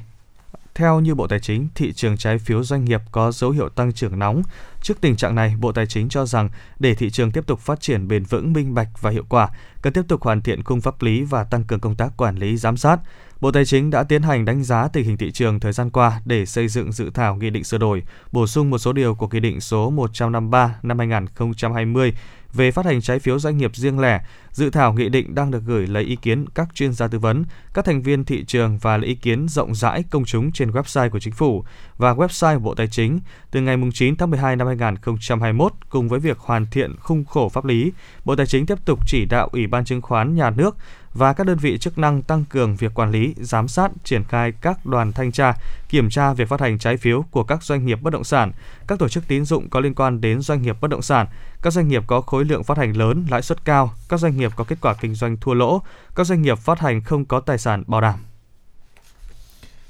Theo 0.78 1.00
như 1.00 1.16
Bộ 1.16 1.28
Tài 1.28 1.40
chính, 1.40 1.68
thị 1.76 1.94
trường 1.94 2.18
trái 2.18 2.38
phiếu 2.38 2.64
doanh 2.64 2.86
nghiệp 2.86 3.02
có 3.12 3.32
dấu 3.32 3.52
hiệu 3.52 3.70
tăng 3.70 3.94
trưởng 3.94 4.20
nóng. 4.20 4.42
Trước 4.82 5.02
tình 5.02 5.16
trạng 5.16 5.36
này, 5.36 5.56
Bộ 5.60 5.72
Tài 5.72 5.86
chính 5.86 6.10
cho 6.10 6.26
rằng 6.26 6.50
để 6.80 6.96
thị 6.96 7.10
trường 7.10 7.32
tiếp 7.32 7.44
tục 7.48 7.60
phát 7.60 7.82
triển 7.82 8.08
bền 8.08 8.24
vững, 8.24 8.54
minh 8.54 8.74
bạch 8.74 8.88
và 9.02 9.12
hiệu 9.12 9.24
quả, 9.30 9.50
cần 9.82 9.94
tiếp 9.94 10.02
tục 10.08 10.24
hoàn 10.24 10.42
thiện 10.42 10.64
khung 10.64 10.82
pháp 10.82 11.02
lý 11.02 11.22
và 11.22 11.44
tăng 11.44 11.64
cường 11.64 11.80
công 11.80 11.96
tác 11.96 12.18
quản 12.18 12.36
lý 12.36 12.58
giám 12.58 12.78
sát. 12.78 13.00
Bộ 13.42 13.52
Tài 13.52 13.66
chính 13.66 13.90
đã 13.90 14.04
tiến 14.04 14.22
hành 14.22 14.46
đánh 14.46 14.64
giá 14.64 14.88
tình 14.88 15.06
hình 15.06 15.18
thị 15.18 15.32
trường 15.32 15.60
thời 15.60 15.72
gian 15.74 15.90
qua 15.90 16.22
để 16.26 16.46
xây 16.46 16.68
dựng 16.68 16.92
dự 16.92 17.10
thảo 17.14 17.36
nghị 17.36 17.50
định 17.50 17.64
sửa 17.64 17.78
đổi, 17.78 18.04
bổ 18.32 18.48
sung 18.48 18.70
một 18.70 18.78
số 18.78 18.94
điều 18.94 19.16
của 19.16 19.28
nghị 19.32 19.40
định 19.40 19.62
số 19.62 19.90
153 19.90 20.76
năm 20.84 21.00
2020 21.00 22.14
về 22.54 22.72
phát 22.72 22.86
hành 22.86 23.02
trái 23.02 23.20
phiếu 23.20 23.40
doanh 23.40 23.58
nghiệp 23.58 23.76
riêng 23.76 24.00
lẻ. 24.00 24.22
Dự 24.52 24.70
thảo 24.70 24.94
nghị 24.94 25.10
định 25.10 25.36
đang 25.36 25.52
được 25.52 25.64
gửi 25.66 25.88
lấy 25.88 26.04
ý 26.04 26.16
kiến 26.16 26.46
các 26.56 26.68
chuyên 26.74 26.94
gia 26.94 27.08
tư 27.08 27.20
vấn, 27.20 27.44
các 27.74 27.86
thành 27.86 28.02
viên 28.02 28.26
thị 28.26 28.46
trường 28.46 28.78
và 28.78 28.98
lấy 28.98 29.08
ý 29.08 29.16
kiến 29.16 29.48
rộng 29.48 29.76
rãi 29.76 30.04
công 30.10 30.26
chúng 30.26 30.52
trên 30.52 30.72
website 30.72 31.10
của 31.10 31.20
chính 31.20 31.34
phủ 31.34 31.64
và 31.98 32.14
website 32.14 32.58
của 32.58 32.64
Bộ 32.64 32.76
Tài 32.76 32.88
chính 32.88 33.20
từ 33.52 33.62
ngày 33.62 33.78
9 33.94 34.16
tháng 34.16 34.30
12 34.30 34.56
năm 34.56 34.68
2021 34.68 35.72
cùng 35.90 36.10
với 36.10 36.20
việc 36.20 36.40
hoàn 36.40 36.66
thiện 36.72 36.96
khung 37.00 37.26
khổ 37.26 37.50
pháp 37.50 37.66
lý. 37.66 37.92
Bộ 38.26 38.36
Tài 38.36 38.46
chính 38.46 38.66
tiếp 38.66 38.86
tục 38.86 39.00
chỉ 39.08 39.26
đạo 39.26 39.50
Ủy 39.52 39.68
ban 39.68 39.86
chứng 39.86 40.02
khoán 40.02 40.36
nhà 40.36 40.50
nước 40.50 40.78
và 41.18 41.34
các 41.34 41.48
đơn 41.48 41.58
vị 41.58 41.78
chức 41.78 41.98
năng 41.98 42.22
tăng 42.22 42.46
cường 42.46 42.76
việc 42.76 42.94
quản 42.94 43.12
lý, 43.12 43.36
giám 43.38 43.68
sát, 43.68 43.92
triển 44.04 44.24
khai 44.24 44.52
các 44.62 44.86
đoàn 44.86 45.12
thanh 45.12 45.32
tra, 45.32 45.54
kiểm 45.90 46.10
tra 46.10 46.34
việc 46.34 46.50
phát 46.50 46.62
hành 46.62 46.80
trái 46.80 46.98
phiếu 46.98 47.26
của 47.32 47.44
các 47.44 47.64
doanh 47.64 47.86
nghiệp 47.86 48.02
bất 48.02 48.14
động 48.14 48.24
sản, 48.24 48.52
các 48.88 49.00
tổ 49.00 49.10
chức 49.10 49.28
tín 49.28 49.46
dụng 49.46 49.70
có 49.70 49.80
liên 49.80 49.96
quan 49.96 50.22
đến 50.22 50.42
doanh 50.42 50.62
nghiệp 50.62 50.78
bất 50.82 50.88
động 50.88 51.02
sản, 51.02 51.28
các 51.62 51.74
doanh 51.74 51.88
nghiệp 51.88 52.04
có 52.08 52.22
khối 52.22 52.46
lượng 52.46 52.64
phát 52.64 52.78
hành 52.78 52.98
lớn, 52.98 53.26
lãi 53.30 53.42
suất 53.42 53.66
cao, 53.66 53.94
các 54.10 54.20
doanh 54.20 54.38
nghiệp 54.38 54.52
có 54.56 54.64
kết 54.64 54.78
quả 54.82 54.94
kinh 54.94 55.16
doanh 55.16 55.38
thua 55.38 55.54
lỗ, 55.54 55.82
các 56.16 56.24
doanh 56.28 56.42
nghiệp 56.42 56.60
phát 56.60 56.80
hành 56.80 57.02
không 57.02 57.26
có 57.26 57.40
tài 57.40 57.58
sản 57.58 57.84
bảo 57.88 58.02
đảm. 58.02 58.20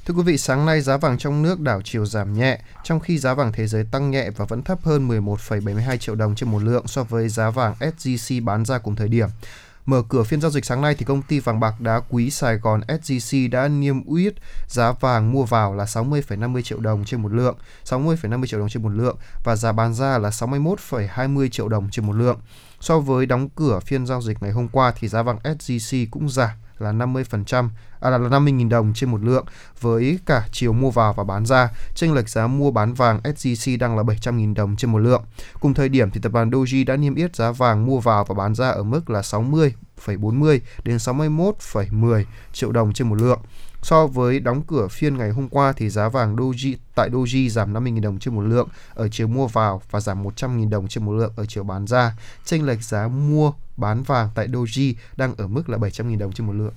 Thưa 0.06 0.14
quý 0.14 0.24
vị, 0.24 0.38
sáng 0.38 0.66
nay 0.66 0.82
giá 0.82 0.98
vàng 0.98 1.18
trong 1.18 1.44
nước 1.44 1.60
đảo 1.60 1.82
chiều 1.84 2.06
giảm 2.06 2.34
nhẹ, 2.34 2.60
trong 2.84 2.99
khi 2.99 3.18
giá 3.18 3.34
vàng 3.34 3.52
thế 3.52 3.68
giới 3.68 3.86
tăng 3.91 4.12
nhẹ 4.12 4.30
và 4.30 4.45
vẫn 4.45 4.64
thấp 4.64 4.80
hơn 4.84 5.08
11,72 5.10 5.98
triệu 5.98 6.16
đồng 6.16 6.36
trên 6.36 6.52
một 6.52 6.64
lượng 6.64 6.88
so 6.88 7.04
với 7.04 7.30
giá 7.30 7.49
vàng 7.49 7.76
SJC 7.80 8.45
bán 8.45 8.66
ra 8.66 8.78
cùng 8.78 8.95
thời 8.95 9.08
điểm. 9.08 9.30
Mở 9.88 10.03
cửa 10.09 10.23
phiên 10.23 10.41
giao 10.41 10.51
dịch 10.51 10.65
sáng 10.65 10.81
nay 10.81 10.95
thì 10.95 11.05
công 11.05 11.22
ty 11.22 11.39
vàng 11.39 11.59
bạc 11.59 11.81
đá 11.81 12.01
quý 12.09 12.30
Sài 12.30 12.57
Gòn 12.57 12.81
SJC 12.88 13.49
đã 13.49 13.68
niêm 13.68 14.15
yết 14.15 14.34
giá 14.68 14.91
vàng 14.91 15.31
mua 15.31 15.45
vào 15.45 15.76
là 15.76 15.84
60,50 15.84 16.61
triệu 16.61 16.80
đồng 16.80 17.05
trên 17.05 17.22
một 17.22 17.31
lượng, 17.31 17.57
60,50 17.85 18.45
triệu 18.45 18.59
đồng 18.59 18.69
trên 18.69 18.84
một 18.84 18.89
lượng 18.89 19.18
và 19.43 19.55
giá 19.55 19.72
bán 19.72 19.93
ra 19.93 20.18
là 20.18 20.30
61,20 20.30 21.49
triệu 21.49 21.68
đồng 21.68 21.89
trên 21.91 22.05
một 22.05 22.14
lượng. 22.14 22.39
So 22.80 22.99
với 22.99 23.26
đóng 23.26 23.49
cửa 23.49 23.80
phiên 23.80 24.05
giao 24.05 24.22
dịch 24.22 24.43
ngày 24.43 24.51
hôm 24.51 24.68
qua 24.68 24.93
thì 24.99 25.07
giá 25.07 25.23
vàng 25.23 25.39
SJC 25.43 26.07
cũng 26.11 26.30
giảm 26.30 26.49
là 26.80 26.91
50% 26.91 27.70
à 27.99 28.10
là 28.10 28.18
50.000 28.18 28.70
đồng 28.70 28.94
trên 28.94 29.12
một 29.12 29.24
lượng 29.24 29.45
với 29.82 30.20
cả 30.26 30.48
chiều 30.52 30.74
mua 30.74 30.91
vào 30.91 31.14
và 31.14 31.24
bán 31.24 31.45
ra. 31.45 31.70
Chênh 31.95 32.14
lệch 32.14 32.30
giá 32.30 32.48
mua 32.48 32.72
bán 32.72 32.94
vàng 32.94 33.20
SJC 33.24 33.78
đang 33.78 33.98
là 33.98 34.04
700.000 34.04 34.54
đồng 34.56 34.76
trên 34.76 34.91
một 34.91 34.99
lượng. 34.99 35.24
Cùng 35.60 35.74
thời 35.74 35.90
điểm 35.90 36.12
thì 36.12 36.20
tập 36.22 36.32
đoàn 36.32 36.49
Doji 36.49 36.86
đã 36.86 36.95
niêm 36.95 37.16
yết 37.16 37.36
giá 37.36 37.52
vàng 37.52 37.86
mua 37.86 37.99
vào 37.99 38.26
và 38.26 38.36
bán 38.36 38.56
ra 38.56 38.70
ở 38.70 38.84
mức 38.84 39.10
là 39.10 39.22
60,40 39.22 40.60
đến 40.84 40.98
61,10 40.98 42.24
triệu 42.54 42.72
đồng 42.72 42.94
trên 42.94 43.10
một 43.10 43.16
lượng. 43.16 43.40
So 43.89 44.07
với 44.07 44.39
đóng 44.39 44.61
cửa 44.68 44.88
phiên 44.88 45.18
ngày 45.18 45.30
hôm 45.30 45.49
qua 45.49 45.73
thì 45.73 45.89
giá 45.89 46.09
vàng 46.09 46.35
Doji 46.35 46.76
tại 46.95 47.09
Doji 47.09 47.49
giảm 47.49 47.73
50.000 47.73 48.01
đồng 48.01 48.19
trên 48.19 48.35
một 48.35 48.41
lượng 48.41 48.68
ở 48.93 49.07
chiều 49.07 49.27
mua 49.27 49.47
vào 49.47 49.81
và 49.91 49.99
giảm 49.99 50.23
100.000 50.23 50.69
đồng 50.69 50.88
trên 50.88 51.05
một 51.05 51.11
lượng 51.11 51.34
ở 51.35 51.45
chiều 51.45 51.64
bán 51.64 51.88
ra. 51.88 52.18
Chênh 52.45 52.65
lệch 52.65 52.84
giá 52.84 53.07
mua 53.07 53.51
bán 53.77 54.03
vàng 54.03 54.30
tại 54.35 54.47
Doji 54.47 54.93
đang 55.18 55.35
ở 55.35 55.47
mức 55.47 55.69
là 55.69 55.77
700.000 55.77 56.18
đồng 56.18 56.31
trên 56.31 56.47
một 56.47 56.53
lượng. 56.53 56.73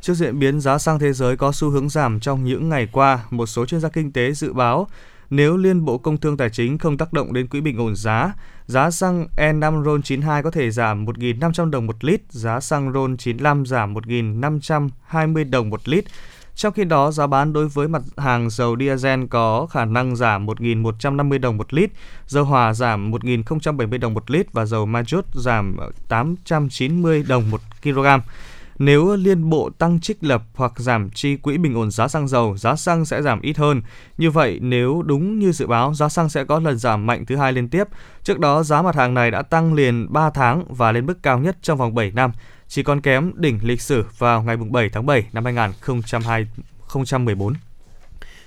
Trước 0.00 0.14
diễn 0.14 0.38
biến 0.38 0.60
giá 0.60 0.78
xăng 0.78 0.98
thế 0.98 1.12
giới 1.12 1.36
có 1.36 1.52
xu 1.52 1.70
hướng 1.70 1.88
giảm 1.88 2.20
trong 2.20 2.44
những 2.44 2.68
ngày 2.68 2.88
qua, 2.92 3.24
một 3.30 3.46
số 3.46 3.66
chuyên 3.66 3.80
gia 3.80 3.88
kinh 3.88 4.12
tế 4.12 4.32
dự 4.32 4.52
báo 4.52 4.88
nếu 5.30 5.56
Liên 5.56 5.84
Bộ 5.84 5.98
Công 5.98 6.16
Thương 6.16 6.36
Tài 6.36 6.50
chính 6.50 6.78
không 6.78 6.96
tác 6.96 7.12
động 7.12 7.32
đến 7.32 7.46
quỹ 7.46 7.60
bình 7.60 7.78
ổn 7.78 7.96
giá, 7.96 8.32
giá 8.66 8.90
xăng 8.90 9.26
E5 9.36 9.84
RON 9.84 10.02
92 10.02 10.42
có 10.42 10.50
thể 10.50 10.70
giảm 10.70 11.04
1.500 11.04 11.70
đồng 11.70 11.86
một 11.86 12.04
lít, 12.04 12.20
giá 12.28 12.60
xăng 12.60 12.92
RON 12.92 13.16
95 13.16 13.66
giảm 13.66 13.94
1.520 13.94 15.50
đồng 15.50 15.70
một 15.70 15.88
lít. 15.88 16.04
Trong 16.54 16.72
khi 16.72 16.84
đó, 16.84 17.10
giá 17.10 17.26
bán 17.26 17.52
đối 17.52 17.68
với 17.68 17.88
mặt 17.88 18.02
hàng 18.16 18.50
dầu 18.50 18.76
diesel 18.78 19.24
có 19.30 19.66
khả 19.66 19.84
năng 19.84 20.16
giảm 20.16 20.46
1.150 20.46 21.40
đồng 21.40 21.56
một 21.56 21.74
lít, 21.74 21.90
dầu 22.26 22.44
hỏa 22.44 22.74
giảm 22.74 23.10
1.070 23.10 23.98
đồng 23.98 24.14
một 24.14 24.30
lít 24.30 24.52
và 24.52 24.64
dầu 24.64 24.86
mazut 24.86 25.22
giảm 25.32 25.76
890 26.08 27.24
đồng 27.28 27.50
một 27.50 27.60
kg. 27.82 28.06
Nếu 28.80 29.16
liên 29.16 29.50
bộ 29.50 29.70
tăng 29.78 30.00
trích 30.00 30.24
lập 30.24 30.42
hoặc 30.54 30.72
giảm 30.76 31.10
chi 31.10 31.36
quỹ 31.36 31.58
bình 31.58 31.74
ổn 31.74 31.90
giá 31.90 32.08
xăng 32.08 32.28
dầu, 32.28 32.56
giá 32.56 32.76
xăng 32.76 33.04
sẽ 33.04 33.22
giảm 33.22 33.40
ít 33.40 33.56
hơn. 33.56 33.82
Như 34.18 34.30
vậy, 34.30 34.58
nếu 34.62 35.02
đúng 35.02 35.38
như 35.38 35.52
dự 35.52 35.66
báo, 35.66 35.94
giá 35.94 36.08
xăng 36.08 36.28
sẽ 36.28 36.44
có 36.44 36.58
lần 36.58 36.78
giảm 36.78 37.06
mạnh 37.06 37.26
thứ 37.26 37.36
hai 37.36 37.52
liên 37.52 37.68
tiếp. 37.68 37.84
Trước 38.22 38.38
đó, 38.38 38.62
giá 38.62 38.82
mặt 38.82 38.96
hàng 38.96 39.14
này 39.14 39.30
đã 39.30 39.42
tăng 39.42 39.74
liền 39.74 40.12
3 40.12 40.30
tháng 40.30 40.64
và 40.68 40.92
lên 40.92 41.06
mức 41.06 41.22
cao 41.22 41.38
nhất 41.38 41.56
trong 41.62 41.78
vòng 41.78 41.94
7 41.94 42.10
năm, 42.10 42.32
chỉ 42.68 42.82
còn 42.82 43.00
kém 43.00 43.32
đỉnh 43.36 43.58
lịch 43.62 43.80
sử 43.80 44.04
vào 44.18 44.42
ngày 44.42 44.56
7 44.56 44.88
tháng 44.88 45.06
7 45.06 45.26
năm 45.32 45.44
2014. 45.44 47.54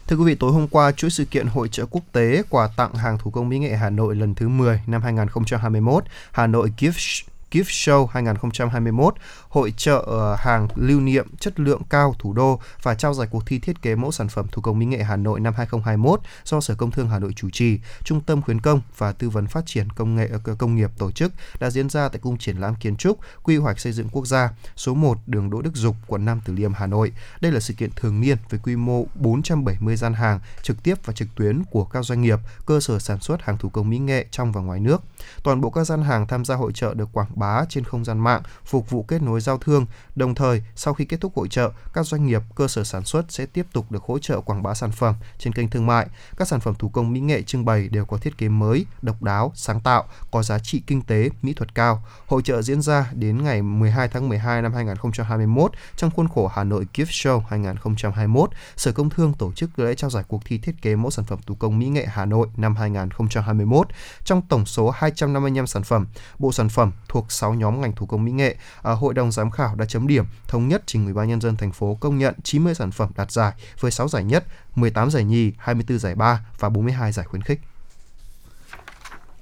Thưa 0.07 0.15
quý 0.15 0.23
vị, 0.25 0.35
tối 0.35 0.51
hôm 0.51 0.67
qua, 0.67 0.91
chuỗi 0.91 1.09
sự 1.09 1.25
kiện 1.25 1.47
hội 1.47 1.67
trợ 1.67 1.85
quốc 1.85 2.03
tế 2.11 2.43
quà 2.49 2.69
tặng 2.77 2.93
hàng 2.93 3.17
thủ 3.17 3.31
công 3.31 3.49
mỹ 3.49 3.59
nghệ 3.59 3.75
Hà 3.75 3.89
Nội 3.89 4.15
lần 4.15 4.35
thứ 4.35 4.47
10 4.47 4.81
năm 4.87 5.01
2021, 5.01 6.03
Hà 6.31 6.47
Nội 6.47 6.73
Gift 6.77 7.23
Gift 7.53 7.63
Show 7.63 8.05
2021, 8.05 9.15
hội 9.49 9.73
trợ 9.77 10.03
ờ, 10.07 10.35
hàng 10.39 10.67
lưu 10.75 10.99
niệm 10.99 11.27
chất 11.39 11.59
lượng 11.59 11.81
cao 11.89 12.15
thủ 12.19 12.33
đô 12.33 12.59
và 12.83 12.95
trao 12.95 13.13
giải 13.13 13.27
cuộc 13.31 13.45
thi 13.45 13.59
thiết 13.59 13.81
kế 13.81 13.95
mẫu 13.95 14.11
sản 14.11 14.27
phẩm 14.27 14.47
thủ 14.51 14.61
công 14.61 14.79
mỹ 14.79 14.85
nghệ 14.85 15.03
Hà 15.03 15.15
Nội 15.15 15.39
năm 15.39 15.53
2021 15.57 16.19
do 16.45 16.61
Sở 16.61 16.75
Công 16.75 16.91
Thương 16.91 17.09
Hà 17.09 17.19
Nội 17.19 17.33
chủ 17.35 17.49
trì, 17.49 17.79
Trung 18.03 18.21
tâm 18.21 18.41
khuyến 18.41 18.61
công 18.61 18.81
và 18.97 19.11
tư 19.11 19.29
vấn 19.29 19.47
phát 19.47 19.65
triển 19.65 19.89
công 19.89 20.15
nghệ 20.15 20.29
ờ, 20.45 20.55
công 20.55 20.75
nghiệp 20.75 20.91
tổ 20.97 21.11
chức 21.11 21.33
đã 21.59 21.69
diễn 21.69 21.89
ra 21.89 22.09
tại 22.09 22.19
cung 22.19 22.37
triển 22.37 22.57
lãm 22.57 22.75
kiến 22.75 22.95
trúc 22.95 23.19
quy 23.43 23.57
hoạch 23.57 23.79
xây 23.79 23.93
dựng 23.93 24.09
quốc 24.09 24.27
gia 24.27 24.49
số 24.75 24.93
1 24.93 25.17
đường 25.27 25.49
Đỗ 25.49 25.61
Đức 25.61 25.75
Dục, 25.75 25.95
quận 26.07 26.25
Nam 26.25 26.41
Từ 26.45 26.53
Liêm, 26.53 26.73
Hà 26.73 26.87
Nội. 26.87 27.11
Đây 27.41 27.51
là 27.51 27.59
sự 27.59 27.73
kiện 27.73 27.89
thường 27.95 28.21
niên 28.21 28.37
với 28.49 28.59
quy 28.63 28.75
mô 28.75 29.05
470 29.15 29.95
gian 29.95 30.13
hàng 30.13 30.39
trực 30.61 30.83
tiếp 30.83 31.05
và 31.05 31.13
trực 31.13 31.27
tuyến 31.35 31.63
của 31.71 31.83
các 31.83 32.05
doanh 32.05 32.21
nghiệp, 32.21 32.39
cơ 32.65 32.79
sở 32.79 32.99
sản 32.99 33.19
xuất 33.19 33.41
hàng 33.41 33.57
thủ 33.57 33.69
công 33.69 33.89
mỹ 33.89 33.97
nghệ 33.97 34.25
trong 34.31 34.51
và 34.51 34.61
ngoài 34.61 34.79
nước. 34.79 35.01
Toàn 35.43 35.61
bộ 35.61 35.69
các 35.69 35.83
gian 35.83 36.03
hàng 36.03 36.27
tham 36.27 36.45
gia 36.45 36.55
hội 36.55 36.71
trợ 36.73 36.93
được 36.93 37.09
quảng 37.13 37.27
bá 37.35 37.42
trên 37.69 37.83
không 37.83 38.05
gian 38.05 38.19
mạng, 38.19 38.41
phục 38.65 38.89
vụ 38.89 39.03
kết 39.03 39.21
nối 39.21 39.41
giao 39.41 39.57
thương. 39.57 39.85
Đồng 40.15 40.35
thời, 40.35 40.63
sau 40.75 40.93
khi 40.93 41.05
kết 41.05 41.21
thúc 41.21 41.35
hội 41.35 41.47
trợ, 41.47 41.71
các 41.93 42.05
doanh 42.05 42.25
nghiệp, 42.25 42.41
cơ 42.55 42.67
sở 42.67 42.83
sản 42.83 43.03
xuất 43.03 43.25
sẽ 43.29 43.45
tiếp 43.45 43.65
tục 43.73 43.91
được 43.91 44.03
hỗ 44.03 44.19
trợ 44.19 44.41
quảng 44.41 44.63
bá 44.63 44.73
sản 44.73 44.91
phẩm 44.91 45.15
trên 45.39 45.53
kênh 45.53 45.69
thương 45.69 45.85
mại. 45.85 46.07
Các 46.37 46.47
sản 46.47 46.59
phẩm 46.59 46.75
thủ 46.75 46.89
công 46.89 47.13
mỹ 47.13 47.19
nghệ 47.19 47.41
trưng 47.41 47.65
bày 47.65 47.87
đều 47.87 48.05
có 48.05 48.17
thiết 48.17 48.37
kế 48.37 48.49
mới, 48.49 48.85
độc 49.01 49.23
đáo, 49.23 49.51
sáng 49.55 49.81
tạo, 49.81 50.03
có 50.31 50.43
giá 50.43 50.59
trị 50.59 50.81
kinh 50.87 51.01
tế, 51.01 51.29
mỹ 51.41 51.53
thuật 51.53 51.75
cao. 51.75 52.03
Hội 52.27 52.41
trợ 52.41 52.61
diễn 52.61 52.81
ra 52.81 53.11
đến 53.13 53.43
ngày 53.43 53.61
12 53.61 54.07
tháng 54.07 54.29
12 54.29 54.61
năm 54.61 54.73
2021 54.73 55.71
trong 55.95 56.11
khuôn 56.11 56.27
khổ 56.27 56.47
Hà 56.47 56.63
Nội 56.63 56.87
Gift 56.93 57.05
Show 57.05 57.39
2021. 57.39 58.49
Sở 58.75 58.91
Công 58.91 59.09
Thương 59.09 59.33
tổ 59.33 59.51
chức 59.51 59.79
lễ 59.79 59.95
trao 59.95 60.09
giải 60.09 60.23
cuộc 60.27 60.41
thi 60.45 60.57
thiết 60.57 60.81
kế 60.81 60.95
mẫu 60.95 61.11
sản 61.11 61.25
phẩm 61.25 61.39
thủ 61.45 61.55
công 61.55 61.79
mỹ 61.79 61.87
nghệ 61.87 62.05
Hà 62.05 62.25
Nội 62.25 62.47
năm 62.57 62.75
2021. 62.75 63.87
Trong 64.23 64.41
tổng 64.41 64.65
số 64.65 64.89
255 64.89 65.67
sản 65.67 65.83
phẩm, 65.83 66.07
bộ 66.39 66.51
sản 66.51 66.69
phẩm 66.69 66.91
thuộc 67.07 67.31
6 67.33 67.53
nhóm 67.53 67.81
ngành 67.81 67.95
thủ 67.95 68.05
công 68.05 68.25
mỹ 68.25 68.31
nghệ, 68.31 68.55
à, 68.81 68.91
Hội 68.91 69.13
đồng 69.13 69.31
giám 69.31 69.51
khảo 69.51 69.75
đã 69.75 69.85
chấm 69.85 70.07
điểm 70.07 70.25
thống 70.47 70.67
nhất 70.67 70.83
trình 70.85 71.05
Ủy 71.05 71.13
ban 71.13 71.27
nhân 71.29 71.41
dân 71.41 71.57
thành 71.57 71.71
phố 71.71 71.97
công 71.99 72.17
nhận 72.17 72.35
90 72.43 72.75
sản 72.75 72.91
phẩm 72.91 73.11
đạt 73.15 73.31
giải 73.31 73.53
với 73.79 73.91
6 73.91 74.07
giải 74.07 74.23
nhất, 74.23 74.43
18 74.75 75.11
giải 75.11 75.23
nhì, 75.23 75.51
24 75.57 75.99
giải 75.99 76.15
ba 76.15 76.45
và 76.59 76.69
42 76.69 77.11
giải 77.11 77.25
khuyến 77.25 77.41
khích. 77.41 77.59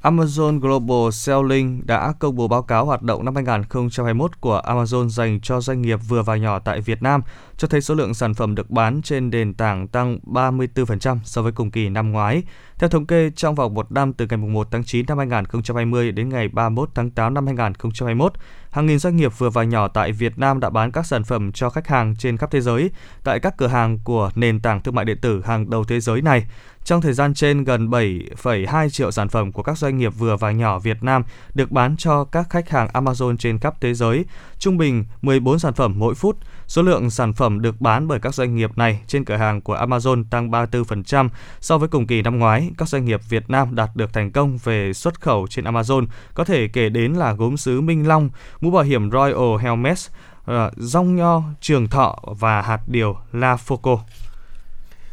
Amazon 0.02 0.60
Global 0.60 1.12
Selling 1.12 1.82
đã 1.86 2.14
công 2.20 2.36
bố 2.36 2.48
báo 2.48 2.62
cáo 2.62 2.86
hoạt 2.86 3.02
động 3.02 3.26
năm 3.26 3.36
2021 3.36 4.42
của 4.42 4.62
Amazon 4.66 5.10
dành 5.10 5.40
cho 5.42 5.62
doanh 5.62 5.82
nghiệp 5.82 6.00
vừa 6.08 6.22
và 6.22 6.36
nhỏ 6.36 6.60
tại 6.60 6.82
Việt 6.82 7.04
Nam, 7.04 7.22
cho 7.58 7.68
thấy 7.68 7.82
số 7.82 7.96
lượng 7.96 8.14
sản 8.14 8.34
phẩm 8.34 8.56
được 8.56 8.70
bán 8.70 9.02
trên 9.02 9.30
nền 9.30 9.54
tảng 9.54 9.88
tăng 9.88 10.20
34% 10.24 11.18
so 11.24 11.42
với 11.42 11.52
cùng 11.52 11.72
kỳ 11.72 11.90
năm 11.90 12.12
ngoái. 12.12 12.44
Theo 12.80 12.90
thống 12.90 13.06
kê, 13.06 13.32
trong 13.36 13.56
vòng 13.56 13.74
một 13.74 13.92
năm 13.92 14.14
từ 14.14 14.28
ngày 14.30 14.38
1 14.38 14.68
tháng 14.72 14.84
9 14.84 15.06
năm 15.08 15.18
2020 15.18 16.12
đến 16.12 16.30
ngày 16.30 16.48
31 16.48 16.90
tháng 16.96 17.12
8 17.12 17.34
năm 17.34 17.46
2021, 17.46 18.34
hàng 18.72 18.86
nghìn 18.86 19.00
doanh 19.00 19.16
nghiệp 19.16 19.32
vừa 19.38 19.50
và 19.50 19.64
nhỏ 19.64 19.88
tại 19.88 20.12
Việt 20.12 20.40
Nam 20.40 20.60
đã 20.60 20.70
bán 20.70 20.92
các 20.92 21.06
sản 21.06 21.24
phẩm 21.24 21.52
cho 21.52 21.70
khách 21.70 21.88
hàng 21.88 22.16
trên 22.20 22.38
khắp 22.38 22.52
thế 22.52 22.62
giới 22.62 22.92
tại 23.24 23.40
các 23.40 23.58
cửa 23.58 23.68
hàng 23.68 24.00
của 24.04 24.32
nền 24.36 24.60
tảng 24.60 24.82
thương 24.82 24.96
mại 24.96 25.06
điện 25.06 25.18
tử 25.22 25.42
hàng 25.46 25.70
đầu 25.70 25.84
thế 25.84 26.00
giới 26.00 26.22
này. 26.22 26.46
Trong 26.84 27.02
thời 27.02 27.14
gian 27.14 27.34
trên, 27.34 27.64
gần 27.64 27.90
7,2 27.90 28.90
triệu 28.90 29.12
sản 29.12 29.30
phẩm 29.30 29.52
của 29.52 29.64
các 29.64 29.78
doanh 29.78 29.98
nghiệp 29.98 30.14
vừa 30.18 30.36
và 30.36 30.52
nhỏ 30.52 30.80
Việt 30.80 31.04
Nam 31.04 31.24
được 31.54 31.72
bán 31.72 31.96
cho 31.98 32.24
các 32.24 32.50
khách 32.50 32.70
hàng 32.70 32.88
Amazon 32.94 33.38
trên 33.38 33.60
khắp 33.60 33.82
thế 33.82 33.94
giới, 33.94 34.26
trung 34.60 34.78
bình 34.78 35.06
14 35.22 35.60
sản 35.60 35.74
phẩm 35.74 35.94
mỗi 35.98 36.16
phút. 36.16 36.38
Số 36.68 36.82
lượng 36.82 37.10
sản 37.10 37.34
phẩm 37.34 37.62
được 37.62 37.82
bán 37.82 38.08
bởi 38.08 38.20
các 38.20 38.34
doanh 38.34 38.56
nghiệp 38.56 38.78
này 38.78 39.02
trên 39.08 39.26
cửa 39.26 39.36
hàng 39.36 39.62
của 39.62 39.76
Amazon 39.76 40.24
tăng 40.30 40.52
34% 40.52 41.30
so 41.60 41.78
với 41.78 41.90
cùng 41.90 42.08
kỳ 42.08 42.22
năm 42.22 42.40
ngoái. 42.40 42.72
Các 42.78 42.88
doanh 42.88 43.06
nghiệp 43.06 43.22
Việt 43.30 43.50
Nam 43.50 43.76
đạt 43.76 43.90
được 43.96 44.14
thành 44.14 44.32
công 44.32 44.58
về 44.64 44.94
xuất 44.94 45.22
khẩu 45.22 45.48
trên 45.50 45.66
Amazon 45.66 46.06
có 46.34 46.44
thể 46.44 46.68
kể 46.68 46.90
đến 46.90 47.14
là 47.14 47.34
gốm 47.34 47.58
sứ 47.58 47.82
Minh 47.82 48.08
Long, 48.08 48.30
mũ 48.62 48.72
bảo 48.72 48.84
hiểm 48.84 49.12
Royal 49.12 49.58
Helmets 49.62 50.10
ờ, 50.46 50.72
rong 50.78 51.16
nho 51.16 51.42
Trường 51.62 51.88
Thọ 51.88 52.20
và 52.40 52.62
hạt 52.62 52.80
điều 52.88 53.18
La 53.32 53.56
Foco. 53.56 53.98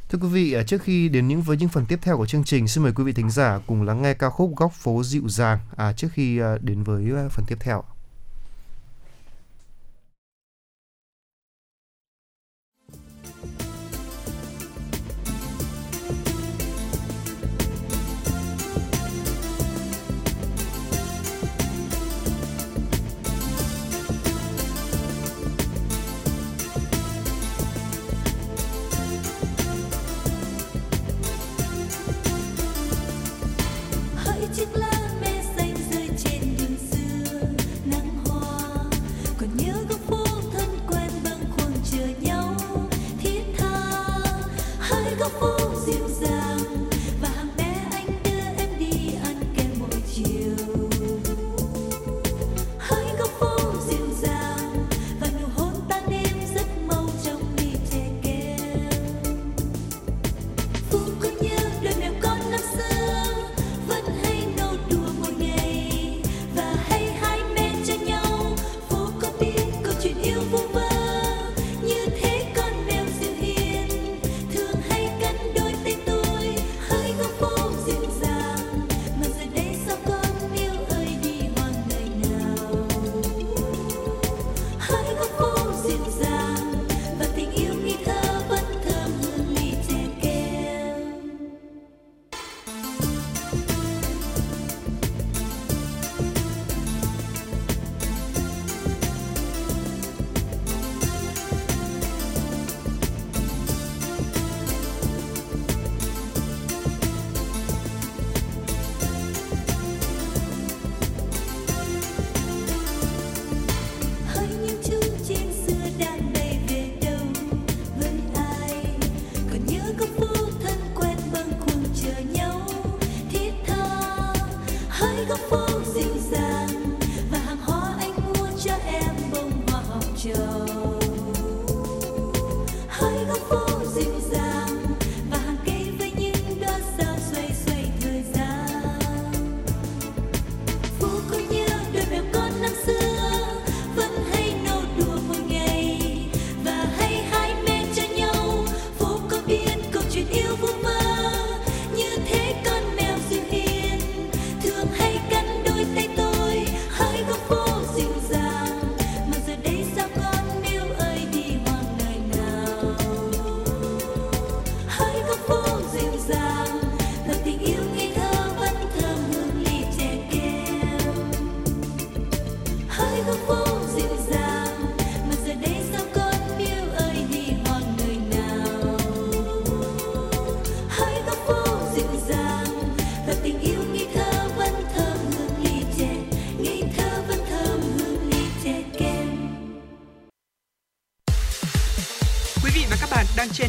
Thưa 0.09 0.19
quý 0.19 0.29
vị, 0.29 0.53
à, 0.53 0.63
trước 0.63 0.83
khi 0.83 1.09
đến 1.09 1.29
những 1.29 1.43
với 1.43 1.57
những 1.57 1.69
phần 1.69 1.87
tiếp 1.87 1.99
theo 2.03 2.17
của 2.17 2.27
chương 2.27 2.45
trình, 2.45 2.69
xin 2.69 2.85
mời 2.85 2.93
quý 2.93 3.05
vị 3.05 3.13
thính 3.13 3.31
giả 3.31 3.61
cùng 3.67 3.83
lắng 3.83 4.03
nghe 4.03 4.15
ca 4.15 4.31
khúc 4.31 4.57
Góc 4.57 4.73
phố 4.73 5.03
dịu 5.03 5.29
dàng 5.29 5.59
à, 5.77 5.93
trước 5.93 6.09
khi 6.13 6.39
à, 6.39 6.59
đến 6.61 6.83
với 6.83 7.05
à, 7.17 7.29
phần 7.31 7.45
tiếp 7.49 7.57
theo. 7.61 7.85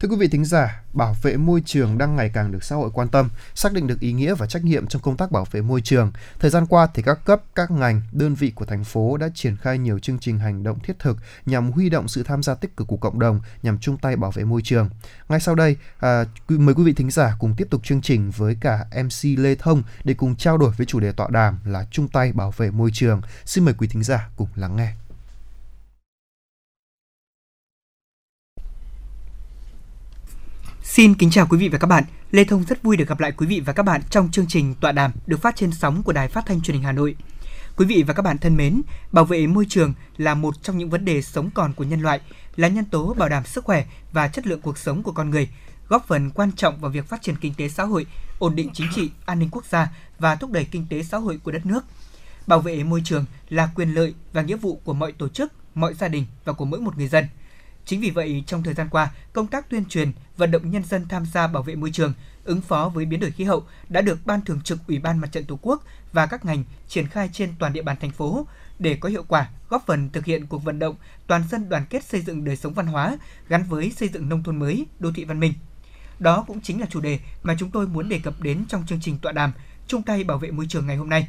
Thưa 0.00 0.08
quý 0.08 0.16
vị 0.16 0.28
thính 0.28 0.44
giả, 0.44 0.82
bảo 0.92 1.16
vệ 1.22 1.36
môi 1.36 1.62
trường 1.66 1.98
đang 1.98 2.16
ngày 2.16 2.30
càng 2.34 2.52
được 2.52 2.64
xã 2.64 2.76
hội 2.76 2.90
quan 2.94 3.08
tâm, 3.08 3.28
xác 3.54 3.72
định 3.72 3.86
được 3.86 4.00
ý 4.00 4.12
nghĩa 4.12 4.34
và 4.34 4.46
trách 4.46 4.64
nhiệm 4.64 4.86
trong 4.86 5.02
công 5.02 5.16
tác 5.16 5.30
bảo 5.32 5.46
vệ 5.50 5.62
môi 5.62 5.80
trường. 5.80 6.12
Thời 6.38 6.50
gian 6.50 6.66
qua 6.66 6.88
thì 6.94 7.02
các 7.02 7.18
cấp, 7.24 7.42
các 7.54 7.70
ngành, 7.70 8.02
đơn 8.12 8.34
vị 8.34 8.52
của 8.54 8.64
thành 8.64 8.84
phố 8.84 9.16
đã 9.16 9.28
triển 9.34 9.56
khai 9.56 9.78
nhiều 9.78 9.98
chương 9.98 10.18
trình 10.18 10.38
hành 10.38 10.62
động 10.62 10.78
thiết 10.80 10.98
thực 10.98 11.16
nhằm 11.46 11.70
huy 11.70 11.90
động 11.90 12.08
sự 12.08 12.22
tham 12.22 12.42
gia 12.42 12.54
tích 12.54 12.76
cực 12.76 12.86
của 12.86 12.96
cộng 12.96 13.18
đồng 13.18 13.40
nhằm 13.62 13.78
chung 13.78 13.98
tay 13.98 14.16
bảo 14.16 14.30
vệ 14.30 14.44
môi 14.44 14.62
trường. 14.64 14.90
Ngay 15.28 15.40
sau 15.40 15.54
đây, 15.54 15.76
à, 15.98 16.24
mời 16.48 16.74
quý 16.74 16.84
vị 16.84 16.92
thính 16.92 17.10
giả 17.10 17.36
cùng 17.38 17.54
tiếp 17.56 17.66
tục 17.70 17.84
chương 17.84 18.00
trình 18.00 18.30
với 18.30 18.56
cả 18.60 18.86
MC 19.04 19.38
Lê 19.38 19.54
Thông 19.54 19.82
để 20.04 20.14
cùng 20.14 20.36
trao 20.36 20.58
đổi 20.58 20.72
với 20.76 20.86
chủ 20.86 21.00
đề 21.00 21.12
tọa 21.12 21.28
đàm 21.30 21.58
là 21.64 21.86
chung 21.90 22.08
tay 22.08 22.32
bảo 22.32 22.50
vệ 22.56 22.70
môi 22.70 22.90
trường. 22.92 23.20
Xin 23.44 23.64
mời 23.64 23.74
quý 23.78 23.88
thính 23.88 24.02
giả 24.02 24.28
cùng 24.36 24.48
lắng 24.56 24.76
nghe. 24.76 25.05
Xin 30.88 31.14
kính 31.14 31.30
chào 31.30 31.46
quý 31.46 31.58
vị 31.58 31.68
và 31.68 31.78
các 31.78 31.86
bạn. 31.86 32.04
Lê 32.30 32.44
Thông 32.44 32.64
rất 32.64 32.82
vui 32.82 32.96
được 32.96 33.08
gặp 33.08 33.20
lại 33.20 33.32
quý 33.32 33.46
vị 33.46 33.60
và 33.60 33.72
các 33.72 33.82
bạn 33.82 34.00
trong 34.10 34.30
chương 34.30 34.46
trình 34.48 34.74
tọa 34.74 34.92
đàm 34.92 35.12
được 35.26 35.42
phát 35.42 35.56
trên 35.56 35.72
sóng 35.72 36.02
của 36.02 36.12
Đài 36.12 36.28
Phát 36.28 36.46
thanh 36.46 36.60
Truyền 36.60 36.74
hình 36.74 36.84
Hà 36.84 36.92
Nội. 36.92 37.16
Quý 37.76 37.86
vị 37.86 38.04
và 38.06 38.14
các 38.14 38.22
bạn 38.22 38.38
thân 38.38 38.56
mến, 38.56 38.82
bảo 39.12 39.24
vệ 39.24 39.46
môi 39.46 39.66
trường 39.68 39.94
là 40.16 40.34
một 40.34 40.62
trong 40.62 40.78
những 40.78 40.90
vấn 40.90 41.04
đề 41.04 41.22
sống 41.22 41.50
còn 41.54 41.72
của 41.72 41.84
nhân 41.84 42.00
loại, 42.00 42.20
là 42.56 42.68
nhân 42.68 42.84
tố 42.84 43.14
bảo 43.14 43.28
đảm 43.28 43.44
sức 43.44 43.64
khỏe 43.64 43.84
và 44.12 44.28
chất 44.28 44.46
lượng 44.46 44.60
cuộc 44.60 44.78
sống 44.78 45.02
của 45.02 45.12
con 45.12 45.30
người. 45.30 45.48
góp 45.88 46.06
phần 46.06 46.30
quan 46.30 46.52
trọng 46.52 46.80
vào 46.80 46.90
việc 46.90 47.08
phát 47.08 47.22
triển 47.22 47.36
kinh 47.36 47.54
tế 47.54 47.68
xã 47.68 47.84
hội, 47.84 48.06
ổn 48.38 48.56
định 48.56 48.70
chính 48.74 48.88
trị, 48.94 49.10
an 49.24 49.38
ninh 49.38 49.48
quốc 49.52 49.64
gia 49.64 49.88
và 50.18 50.36
thúc 50.36 50.50
đẩy 50.50 50.64
kinh 50.64 50.86
tế 50.90 51.02
xã 51.02 51.18
hội 51.18 51.38
của 51.42 51.52
đất 51.52 51.66
nước. 51.66 51.84
Bảo 52.46 52.60
vệ 52.60 52.84
môi 52.84 53.02
trường 53.04 53.24
là 53.48 53.68
quyền 53.74 53.94
lợi 53.94 54.14
và 54.32 54.42
nghĩa 54.42 54.56
vụ 54.56 54.80
của 54.84 54.94
mọi 54.94 55.12
tổ 55.12 55.28
chức, 55.28 55.52
mọi 55.74 55.94
gia 55.94 56.08
đình 56.08 56.26
và 56.44 56.52
của 56.52 56.64
mỗi 56.64 56.80
một 56.80 56.96
người 56.96 57.08
dân. 57.08 57.24
Chính 57.86 58.00
vì 58.00 58.10
vậy, 58.10 58.44
trong 58.46 58.62
thời 58.62 58.74
gian 58.74 58.88
qua, 58.90 59.10
công 59.32 59.46
tác 59.46 59.70
tuyên 59.70 59.84
truyền, 59.84 60.12
vận 60.36 60.50
động 60.50 60.70
nhân 60.70 60.84
dân 60.84 61.08
tham 61.08 61.26
gia 61.26 61.46
bảo 61.46 61.62
vệ 61.62 61.74
môi 61.74 61.90
trường, 61.90 62.12
ứng 62.44 62.60
phó 62.60 62.88
với 62.88 63.04
biến 63.04 63.20
đổi 63.20 63.30
khí 63.30 63.44
hậu 63.44 63.64
đã 63.88 64.00
được 64.00 64.26
Ban 64.26 64.40
Thường 64.40 64.60
trực 64.60 64.78
Ủy 64.88 64.98
ban 64.98 65.18
Mặt 65.18 65.32
trận 65.32 65.44
Tổ 65.44 65.58
quốc 65.62 65.84
và 66.12 66.26
các 66.26 66.44
ngành 66.44 66.64
triển 66.88 67.06
khai 67.08 67.30
trên 67.32 67.54
toàn 67.58 67.72
địa 67.72 67.82
bàn 67.82 67.96
thành 68.00 68.10
phố 68.10 68.46
để 68.78 68.96
có 69.00 69.08
hiệu 69.08 69.24
quả 69.28 69.50
góp 69.68 69.86
phần 69.86 70.10
thực 70.10 70.24
hiện 70.24 70.46
cuộc 70.46 70.64
vận 70.64 70.78
động 70.78 70.96
toàn 71.26 71.42
dân 71.50 71.68
đoàn 71.68 71.86
kết 71.90 72.04
xây 72.04 72.20
dựng 72.20 72.44
đời 72.44 72.56
sống 72.56 72.74
văn 72.74 72.86
hóa 72.86 73.16
gắn 73.48 73.62
với 73.62 73.90
xây 73.90 74.08
dựng 74.08 74.28
nông 74.28 74.42
thôn 74.42 74.56
mới, 74.56 74.86
đô 74.98 75.12
thị 75.12 75.24
văn 75.24 75.40
minh. 75.40 75.52
Đó 76.18 76.44
cũng 76.46 76.60
chính 76.60 76.80
là 76.80 76.86
chủ 76.90 77.00
đề 77.00 77.18
mà 77.42 77.56
chúng 77.58 77.70
tôi 77.70 77.86
muốn 77.86 78.08
đề 78.08 78.18
cập 78.18 78.40
đến 78.40 78.64
trong 78.68 78.86
chương 78.86 79.00
trình 79.00 79.18
tọa 79.18 79.32
đàm 79.32 79.52
chung 79.86 80.02
tay 80.02 80.24
bảo 80.24 80.38
vệ 80.38 80.50
môi 80.50 80.66
trường 80.68 80.86
ngày 80.86 80.96
hôm 80.96 81.08
nay. 81.08 81.28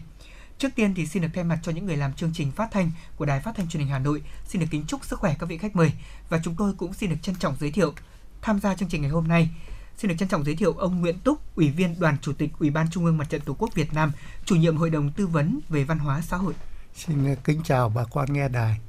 Trước 0.57 0.69
tiên 0.75 0.93
thì 0.93 1.05
xin 1.05 1.21
được 1.21 1.29
thay 1.33 1.43
mặt 1.43 1.59
cho 1.61 1.71
những 1.71 1.85
người 1.85 1.97
làm 1.97 2.13
chương 2.13 2.33
trình 2.33 2.51
phát 2.51 2.71
thanh 2.71 2.91
của 3.15 3.25
Đài 3.25 3.39
Phát 3.39 3.55
thanh 3.55 3.67
Truyền 3.67 3.81
hình 3.81 3.91
Hà 3.91 3.99
Nội, 3.99 4.23
xin 4.47 4.61
được 4.61 4.67
kính 4.71 4.85
chúc 4.87 5.05
sức 5.05 5.19
khỏe 5.19 5.35
các 5.39 5.49
vị 5.49 5.57
khách 5.57 5.75
mời 5.75 5.91
và 6.29 6.39
chúng 6.43 6.55
tôi 6.55 6.73
cũng 6.77 6.93
xin 6.93 7.09
được 7.09 7.15
trân 7.21 7.35
trọng 7.35 7.55
giới 7.59 7.71
thiệu 7.71 7.93
tham 8.41 8.59
gia 8.59 8.75
chương 8.75 8.89
trình 8.89 9.01
ngày 9.01 9.11
hôm 9.11 9.27
nay. 9.27 9.49
Xin 9.97 10.09
được 10.09 10.15
trân 10.19 10.29
trọng 10.29 10.43
giới 10.43 10.55
thiệu 10.55 10.73
ông 10.73 11.01
Nguyễn 11.01 11.19
Túc, 11.19 11.55
Ủy 11.55 11.69
viên 11.71 11.99
Đoàn 11.99 12.17
Chủ 12.21 12.33
tịch 12.33 12.49
Ủy 12.59 12.69
ban 12.69 12.89
Trung 12.89 13.05
ương 13.05 13.17
Mặt 13.17 13.29
trận 13.29 13.41
Tổ 13.41 13.55
quốc 13.59 13.73
Việt 13.75 13.93
Nam, 13.93 14.11
chủ 14.45 14.55
nhiệm 14.55 14.77
Hội 14.77 14.89
đồng 14.89 15.11
tư 15.11 15.27
vấn 15.27 15.59
về 15.69 15.83
văn 15.83 15.99
hóa 15.99 16.21
xã 16.21 16.37
hội. 16.37 16.53
Xin 16.95 17.35
kính 17.43 17.61
chào 17.63 17.89
bà 17.89 18.03
con 18.03 18.33
nghe 18.33 18.49
đài. 18.49 18.79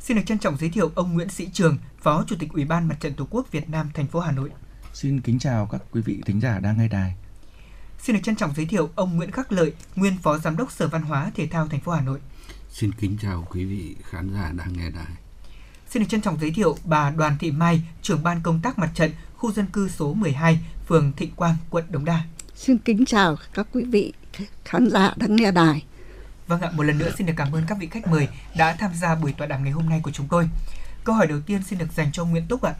Xin 0.00 0.16
được 0.16 0.22
trân 0.26 0.38
trọng 0.38 0.56
giới 0.56 0.70
thiệu 0.70 0.90
ông 0.94 1.14
Nguyễn 1.14 1.28
Sĩ 1.28 1.48
Trường, 1.52 1.78
Phó 2.00 2.24
Chủ 2.26 2.36
tịch 2.38 2.52
Ủy 2.52 2.64
ban 2.64 2.88
Mặt 2.88 2.96
trận 3.00 3.14
Tổ 3.14 3.26
quốc 3.30 3.52
Việt 3.52 3.68
Nam 3.68 3.90
thành 3.94 4.06
phố 4.06 4.20
Hà 4.20 4.32
Nội. 4.32 4.50
Xin 4.94 5.20
kính 5.20 5.38
chào 5.38 5.66
các 5.66 5.82
quý 5.90 6.02
vị 6.04 6.20
thính 6.26 6.40
giả 6.40 6.58
đang 6.58 6.78
nghe 6.78 6.88
đài. 6.88 7.14
Xin 8.02 8.16
được 8.16 8.22
trân 8.24 8.36
trọng 8.36 8.54
giới 8.56 8.66
thiệu 8.66 8.90
ông 8.94 9.16
Nguyễn 9.16 9.30
Khắc 9.30 9.52
Lợi, 9.52 9.72
nguyên 9.96 10.18
Phó 10.18 10.38
Giám 10.38 10.56
đốc 10.56 10.72
Sở 10.72 10.88
Văn 10.88 11.02
hóa 11.02 11.30
Thể 11.34 11.46
thao 11.46 11.68
thành 11.68 11.80
phố 11.80 11.92
Hà 11.92 12.00
Nội. 12.00 12.18
Xin 12.72 12.92
kính 12.92 13.16
chào 13.22 13.46
quý 13.50 13.64
vị 13.64 13.96
khán 14.10 14.34
giả 14.34 14.52
đang 14.56 14.72
nghe 14.72 14.90
đài. 14.90 15.12
Xin 15.90 16.02
được 16.02 16.08
trân 16.10 16.20
trọng 16.20 16.40
giới 16.40 16.50
thiệu 16.50 16.76
bà 16.84 17.10
Đoàn 17.10 17.36
Thị 17.38 17.50
Mai, 17.50 17.82
trưởng 18.02 18.22
ban 18.22 18.40
công 18.42 18.60
tác 18.62 18.78
mặt 18.78 18.90
trận 18.94 19.10
khu 19.36 19.52
dân 19.52 19.66
cư 19.66 19.88
số 19.88 20.14
12, 20.14 20.60
phường 20.86 21.12
Thịnh 21.12 21.30
Quang, 21.36 21.56
quận 21.70 21.84
Đống 21.88 22.04
Đa. 22.04 22.24
Xin 22.54 22.78
kính 22.78 23.04
chào 23.04 23.36
các 23.54 23.66
quý 23.72 23.84
vị 23.84 24.12
khán 24.64 24.90
giả 24.90 25.14
đang 25.16 25.36
nghe 25.36 25.50
đài. 25.50 25.84
Vâng 26.46 26.60
ạ, 26.60 26.70
một 26.74 26.82
lần 26.82 26.98
nữa 26.98 27.10
xin 27.18 27.26
được 27.26 27.32
cảm 27.36 27.52
ơn 27.52 27.64
các 27.68 27.78
vị 27.80 27.88
khách 27.90 28.06
mời 28.06 28.28
đã 28.56 28.76
tham 28.78 28.90
gia 28.94 29.14
buổi 29.14 29.32
tọa 29.32 29.46
đàm 29.46 29.64
ngày 29.64 29.72
hôm 29.72 29.88
nay 29.88 30.00
của 30.02 30.10
chúng 30.10 30.28
tôi. 30.28 30.48
Câu 31.04 31.14
hỏi 31.14 31.26
đầu 31.26 31.40
tiên 31.40 31.62
xin 31.62 31.78
được 31.78 31.92
dành 31.96 32.12
cho 32.12 32.24
Nguyễn 32.24 32.46
Túc 32.46 32.62
ạ. 32.62 32.74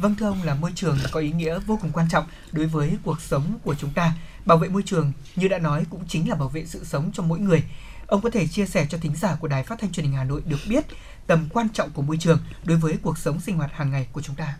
Vâng 0.00 0.14
thưa 0.14 0.26
ông 0.26 0.42
là 0.42 0.54
môi 0.54 0.72
trường 0.74 0.98
có 1.12 1.20
ý 1.20 1.32
nghĩa 1.32 1.58
vô 1.58 1.78
cùng 1.82 1.90
quan 1.92 2.08
trọng 2.08 2.24
đối 2.52 2.66
với 2.66 2.98
cuộc 3.04 3.20
sống 3.20 3.58
của 3.64 3.74
chúng 3.74 3.92
ta. 3.92 4.12
Bảo 4.46 4.58
vệ 4.58 4.68
môi 4.68 4.82
trường, 4.86 5.12
như 5.36 5.48
đã 5.48 5.58
nói, 5.58 5.84
cũng 5.90 6.04
chính 6.08 6.28
là 6.28 6.34
bảo 6.34 6.48
vệ 6.48 6.66
sự 6.66 6.84
sống 6.84 7.10
cho 7.14 7.22
mỗi 7.22 7.38
người. 7.38 7.62
Ông 8.06 8.20
có 8.20 8.30
thể 8.30 8.46
chia 8.46 8.66
sẻ 8.66 8.86
cho 8.90 8.98
thính 8.98 9.16
giả 9.16 9.36
của 9.40 9.48
Đài 9.48 9.62
Phát 9.62 9.78
thanh 9.80 9.92
Truyền 9.92 10.06
hình 10.06 10.14
Hà 10.14 10.24
Nội 10.24 10.42
được 10.46 10.58
biết 10.68 10.84
tầm 11.26 11.48
quan 11.52 11.68
trọng 11.68 11.90
của 11.90 12.02
môi 12.02 12.16
trường 12.16 12.38
đối 12.64 12.76
với 12.76 12.98
cuộc 13.02 13.18
sống 13.18 13.40
sinh 13.40 13.56
hoạt 13.56 13.72
hàng 13.72 13.90
ngày 13.90 14.06
của 14.12 14.22
chúng 14.22 14.36
ta. 14.36 14.56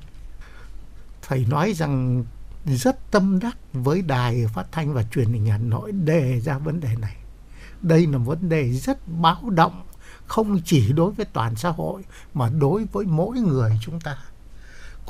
Phải 1.23 1.47
nói 1.49 1.73
rằng 1.73 2.25
rất 2.67 3.11
tâm 3.11 3.39
đắc 3.39 3.57
với 3.73 4.03
đài 4.03 4.47
phát 4.55 4.67
thanh 4.73 4.95
và 4.95 5.03
truyền 5.03 5.33
hình 5.33 5.47
Hà 5.47 5.59
Nội 5.59 5.93
đề 5.93 6.41
ra 6.41 6.59
vấn 6.59 6.81
đề 6.81 6.97
này. 7.01 7.17
Đây 7.83 8.07
là 8.07 8.19
vấn 8.19 8.49
đề 8.49 8.73
rất 8.73 8.99
báo 9.09 9.51
động, 9.51 9.83
không 10.27 10.61
chỉ 10.65 10.93
đối 10.93 11.13
với 11.13 11.27
toàn 11.27 11.57
xã 11.57 11.69
hội, 11.69 12.03
mà 12.35 12.49
đối 12.59 12.85
với 12.85 13.07
mỗi 13.07 13.39
người 13.39 13.79
chúng 13.83 14.01
ta. 14.01 14.19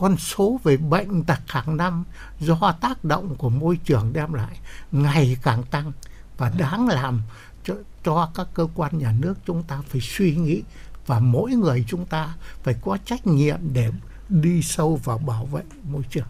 Con 0.00 0.16
số 0.16 0.60
về 0.64 0.76
bệnh 0.76 1.24
tật 1.24 1.40
hàng 1.46 1.76
năm 1.76 2.04
do 2.40 2.74
tác 2.80 3.04
động 3.04 3.34
của 3.36 3.48
môi 3.48 3.76
trường 3.84 4.12
đem 4.12 4.32
lại 4.32 4.58
ngày 4.92 5.36
càng 5.42 5.62
tăng 5.62 5.92
và 6.38 6.52
đáng 6.58 6.88
làm 6.88 7.22
cho, 7.64 7.74
cho 8.04 8.30
các 8.34 8.46
cơ 8.54 8.66
quan 8.74 8.98
nhà 8.98 9.14
nước 9.18 9.34
chúng 9.46 9.62
ta 9.62 9.82
phải 9.88 10.00
suy 10.00 10.36
nghĩ 10.36 10.62
và 11.06 11.20
mỗi 11.20 11.52
người 11.52 11.84
chúng 11.88 12.06
ta 12.06 12.34
phải 12.62 12.74
có 12.80 12.98
trách 13.04 13.26
nhiệm 13.26 13.58
để 13.72 13.90
đi 14.28 14.62
sâu 14.62 15.00
vào 15.04 15.18
bảo 15.18 15.44
vệ 15.44 15.62
môi 15.84 16.02
trường. 16.10 16.28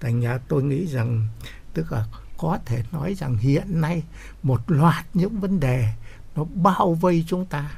Thành 0.00 0.20
ra 0.20 0.38
tôi 0.48 0.62
nghĩ 0.62 0.86
rằng 0.86 1.28
tức 1.74 1.92
là 1.92 2.04
có 2.38 2.58
thể 2.64 2.82
nói 2.92 3.14
rằng 3.14 3.36
hiện 3.36 3.80
nay 3.80 4.02
một 4.42 4.60
loạt 4.66 5.06
những 5.14 5.40
vấn 5.40 5.60
đề 5.60 5.88
nó 6.36 6.44
bao 6.54 6.94
vây 6.94 7.24
chúng 7.28 7.46
ta 7.46 7.70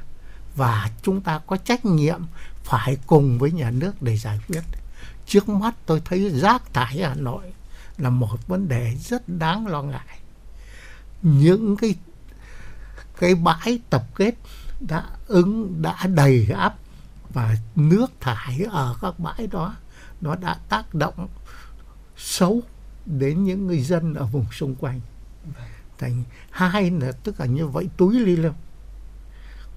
và 0.55 0.89
chúng 1.01 1.21
ta 1.21 1.39
có 1.47 1.57
trách 1.57 1.85
nhiệm 1.85 2.21
phải 2.63 2.97
cùng 3.07 3.39
với 3.39 3.51
nhà 3.51 3.71
nước 3.71 4.01
để 4.01 4.17
giải 4.17 4.39
quyết. 4.47 4.61
Trước 5.25 5.49
mắt 5.49 5.75
tôi 5.85 6.01
thấy 6.05 6.29
rác 6.29 6.73
thải 6.73 7.01
Hà 7.01 7.15
Nội 7.15 7.43
là 7.97 8.09
một 8.09 8.47
vấn 8.47 8.67
đề 8.67 8.95
rất 8.99 9.29
đáng 9.29 9.67
lo 9.67 9.81
ngại. 9.81 10.19
Những 11.21 11.77
cái 11.77 11.95
cái 13.19 13.35
bãi 13.35 13.79
tập 13.89 14.03
kết 14.15 14.33
đã 14.79 15.03
ứng, 15.27 15.81
đã 15.81 16.07
đầy 16.07 16.47
áp 16.55 16.75
và 17.29 17.55
nước 17.75 18.11
thải 18.19 18.65
ở 18.71 18.95
các 19.01 19.19
bãi 19.19 19.47
đó, 19.47 19.75
nó 20.21 20.35
đã 20.35 20.57
tác 20.69 20.95
động 20.95 21.27
xấu 22.17 22.61
đến 23.05 23.43
những 23.43 23.67
người 23.67 23.81
dân 23.81 24.13
ở 24.13 24.25
vùng 24.25 24.45
xung 24.51 24.75
quanh 24.75 24.99
thành 25.97 26.23
hai 26.51 26.91
là, 26.91 27.11
tức 27.23 27.39
là 27.39 27.45
như 27.45 27.67
vậy, 27.67 27.89
túi 27.97 28.19
ly 28.19 28.35
lông 28.35 28.55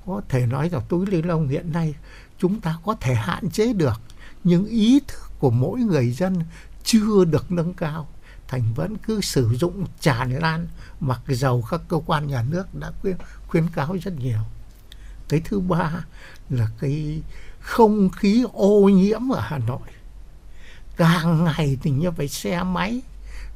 có 0.07 0.23
thể 0.29 0.47
nói 0.47 0.69
rằng 0.69 0.83
túi 0.89 1.07
ly 1.07 1.23
lông 1.23 1.49
hiện 1.49 1.73
nay 1.73 1.95
chúng 2.39 2.61
ta 2.61 2.79
có 2.85 2.95
thể 2.95 3.15
hạn 3.15 3.51
chế 3.51 3.73
được, 3.73 4.01
nhưng 4.45 4.67
ý 4.67 5.01
thức 5.09 5.26
của 5.39 5.51
mỗi 5.51 5.81
người 5.81 6.11
dân 6.11 6.43
chưa 6.85 7.25
được 7.25 7.53
nâng 7.53 7.75
cao 7.75 8.09
thành 8.49 8.75
vẫn 8.75 8.97
cứ 8.97 9.21
sử 9.21 9.49
dụng 9.55 9.87
tràn 10.01 10.39
lan 10.39 10.67
mặc 11.01 11.21
dầu 11.29 11.65
các 11.71 11.81
cơ 11.89 12.01
quan 12.07 12.27
nhà 12.27 12.45
nước 12.51 12.75
đã 12.75 12.93
khuyên, 13.01 13.17
khuyến 13.47 13.69
cáo 13.69 13.97
rất 14.03 14.15
nhiều. 14.19 14.39
Cái 15.29 15.41
thứ 15.45 15.61
ba 15.61 16.05
là 16.51 16.69
cái 16.81 17.23
không 17.61 18.11
khí 18.11 18.45
ô 18.53 18.89
nhiễm 18.89 19.33
ở 19.33 19.41
Hà 19.41 19.59
Nội. 19.59 19.89
Càng 20.97 21.45
ngày 21.45 21.79
thì 21.83 21.91
như 21.91 22.11
vậy 22.11 22.29
xe 22.29 22.63
máy 22.63 23.01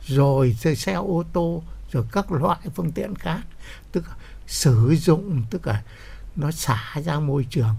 rồi 0.07 0.57
xe 0.77 0.93
ô 0.93 1.24
tô 1.32 1.62
rồi 1.93 2.05
các 2.12 2.32
loại 2.32 2.59
phương 2.74 2.93
tiện 2.93 3.15
khác 3.15 3.40
tức 3.93 4.09
là 4.09 4.15
sử 4.47 4.97
dụng 4.97 5.43
tức 5.51 5.66
là 5.66 5.82
nó 6.36 6.51
xả 6.51 6.94
ra 7.05 7.20
môi 7.20 7.47
trường 7.51 7.74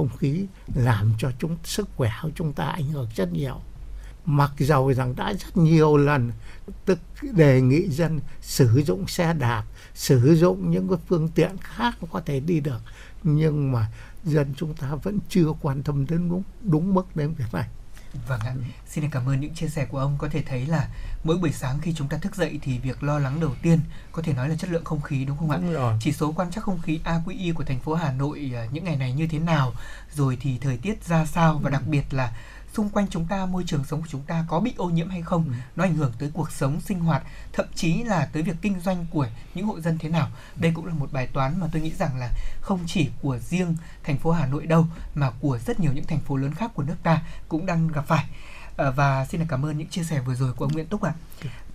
không 0.00 0.18
khí 0.18 0.46
làm 0.74 1.12
cho 1.18 1.30
chúng, 1.38 1.56
sức 1.64 1.88
khỏe 1.96 2.10
của 2.22 2.30
chúng 2.34 2.52
ta 2.52 2.64
ảnh 2.64 2.84
hưởng 2.84 3.08
rất 3.16 3.32
nhiều. 3.32 3.60
Mặc 4.24 4.50
dầu 4.58 4.92
rằng 4.92 5.14
đã 5.16 5.32
rất 5.32 5.56
nhiều 5.56 5.96
lần 5.96 6.32
tức 6.84 6.98
đề 7.32 7.60
nghị 7.60 7.88
dân 7.88 8.20
sử 8.40 8.82
dụng 8.86 9.06
xe 9.06 9.34
đạp, 9.34 9.64
sử 9.94 10.36
dụng 10.36 10.70
những 10.70 10.88
cái 10.88 10.98
phương 11.08 11.28
tiện 11.28 11.56
khác 11.60 11.98
có 12.12 12.20
thể 12.20 12.40
đi 12.40 12.60
được, 12.60 12.80
nhưng 13.22 13.72
mà 13.72 13.92
dân 14.24 14.54
chúng 14.56 14.74
ta 14.74 14.94
vẫn 14.94 15.18
chưa 15.28 15.52
quan 15.60 15.82
tâm 15.82 16.06
đến 16.06 16.28
đúng 16.28 16.42
đúng 16.62 16.94
mức 16.94 17.16
đến 17.16 17.34
việc 17.38 17.44
này. 17.52 17.68
Vâng 18.28 18.40
ạ, 18.40 18.54
xin 18.88 19.10
cảm 19.10 19.28
ơn 19.28 19.40
những 19.40 19.54
chia 19.54 19.68
sẻ 19.68 19.84
của 19.84 19.98
ông. 19.98 20.16
Có 20.18 20.28
thể 20.28 20.42
thấy 20.42 20.66
là 20.66 20.88
mỗi 21.24 21.38
buổi 21.38 21.52
sáng 21.52 21.78
khi 21.80 21.94
chúng 21.96 22.08
ta 22.08 22.18
thức 22.18 22.36
dậy 22.36 22.58
thì 22.62 22.78
việc 22.78 23.02
lo 23.02 23.18
lắng 23.18 23.40
đầu 23.40 23.54
tiên 23.62 23.80
có 24.12 24.22
thể 24.22 24.32
nói 24.32 24.48
là 24.48 24.56
chất 24.56 24.70
lượng 24.70 24.84
không 24.84 25.00
khí 25.00 25.24
đúng 25.24 25.38
không 25.38 25.50
ạ? 25.50 25.58
Đúng 25.62 25.72
rồi. 25.72 25.94
Chỉ 26.00 26.12
số 26.12 26.32
quan 26.32 26.50
trắc 26.50 26.64
không 26.64 26.82
khí 26.82 27.00
AQI 27.04 27.54
của 27.54 27.64
thành 27.64 27.80
phố 27.80 27.94
Hà 27.94 28.12
Nội 28.12 28.52
à, 28.54 28.66
những 28.72 28.84
ngày 28.84 28.96
này 28.96 29.12
như 29.12 29.26
thế 29.26 29.38
nào, 29.38 29.72
rồi 30.12 30.38
thì 30.40 30.58
thời 30.58 30.76
tiết 30.76 31.04
ra 31.04 31.26
sao 31.26 31.58
và 31.62 31.70
đặc 31.70 31.82
biệt 31.86 32.04
là 32.10 32.32
xung 32.74 32.88
quanh 32.88 33.06
chúng 33.10 33.26
ta 33.26 33.46
môi 33.46 33.64
trường 33.66 33.84
sống 33.84 34.00
của 34.00 34.06
chúng 34.10 34.22
ta 34.22 34.44
có 34.48 34.60
bị 34.60 34.74
ô 34.76 34.90
nhiễm 34.90 35.08
hay 35.10 35.22
không 35.22 35.44
Ừ. 35.48 35.52
nó 35.76 35.84
ảnh 35.84 35.94
hưởng 35.94 36.12
tới 36.18 36.30
cuộc 36.34 36.50
sống 36.52 36.80
sinh 36.80 37.00
hoạt 37.00 37.22
thậm 37.52 37.66
chí 37.74 38.02
là 38.02 38.28
tới 38.32 38.42
việc 38.42 38.56
kinh 38.62 38.80
doanh 38.80 39.06
của 39.10 39.26
những 39.54 39.66
hộ 39.66 39.80
dân 39.80 39.98
thế 39.98 40.08
nào 40.08 40.28
đây 40.56 40.72
cũng 40.74 40.86
là 40.86 40.94
một 40.94 41.12
bài 41.12 41.26
toán 41.26 41.60
mà 41.60 41.66
tôi 41.72 41.82
nghĩ 41.82 41.92
rằng 41.98 42.16
là 42.18 42.30
không 42.60 42.80
chỉ 42.86 43.10
của 43.22 43.38
riêng 43.38 43.76
thành 44.04 44.18
phố 44.18 44.30
Hà 44.30 44.46
Nội 44.46 44.66
đâu 44.66 44.86
mà 45.14 45.30
của 45.30 45.58
rất 45.66 45.80
nhiều 45.80 45.92
những 45.92 46.06
thành 46.06 46.20
phố 46.20 46.36
lớn 46.36 46.54
khác 46.54 46.70
của 46.74 46.82
nước 46.82 46.96
ta 47.02 47.22
cũng 47.48 47.66
đang 47.66 47.88
gặp 47.88 48.04
phải 48.06 48.24
và 48.96 49.26
xin 49.26 49.46
cảm 49.48 49.64
ơn 49.64 49.78
những 49.78 49.88
chia 49.88 50.04
sẻ 50.04 50.20
vừa 50.20 50.34
rồi 50.34 50.52
của 50.52 50.64
ông 50.64 50.72
Nguyễn 50.72 50.86
Túc 50.86 51.02
ạ. 51.02 51.12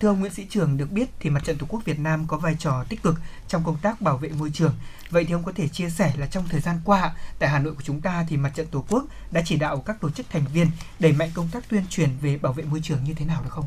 Thưa 0.00 0.08
ông 0.08 0.20
Nguyễn 0.20 0.32
Sĩ 0.32 0.46
Trường, 0.50 0.76
được 0.76 0.92
biết 0.92 1.10
thì 1.20 1.30
Mặt 1.30 1.44
trận 1.44 1.58
Tổ 1.58 1.66
quốc 1.68 1.84
Việt 1.84 1.98
Nam 1.98 2.26
có 2.26 2.38
vai 2.38 2.56
trò 2.58 2.84
tích 2.88 3.02
cực 3.02 3.20
trong 3.48 3.64
công 3.64 3.76
tác 3.82 4.00
bảo 4.00 4.18
vệ 4.18 4.28
môi 4.28 4.50
trường. 4.50 4.74
Vậy 5.10 5.24
thì 5.24 5.32
ông 5.32 5.42
có 5.42 5.52
thể 5.56 5.68
chia 5.68 5.90
sẻ 5.90 6.12
là 6.16 6.26
trong 6.26 6.48
thời 6.48 6.60
gian 6.60 6.80
qua 6.84 7.14
tại 7.38 7.48
Hà 7.48 7.58
Nội 7.58 7.74
của 7.74 7.82
chúng 7.82 8.00
ta 8.00 8.26
thì 8.28 8.36
Mặt 8.36 8.52
trận 8.54 8.66
Tổ 8.66 8.84
quốc 8.88 9.04
đã 9.30 9.42
chỉ 9.44 9.56
đạo 9.56 9.80
các 9.80 10.00
tổ 10.00 10.10
chức 10.10 10.26
thành 10.30 10.44
viên 10.52 10.70
đẩy 10.98 11.12
mạnh 11.12 11.30
công 11.34 11.48
tác 11.52 11.68
tuyên 11.68 11.84
truyền 11.90 12.10
về 12.20 12.38
bảo 12.38 12.52
vệ 12.52 12.64
môi 12.64 12.80
trường 12.82 13.04
như 13.04 13.14
thế 13.14 13.24
nào 13.24 13.42
được 13.42 13.50
không? 13.50 13.66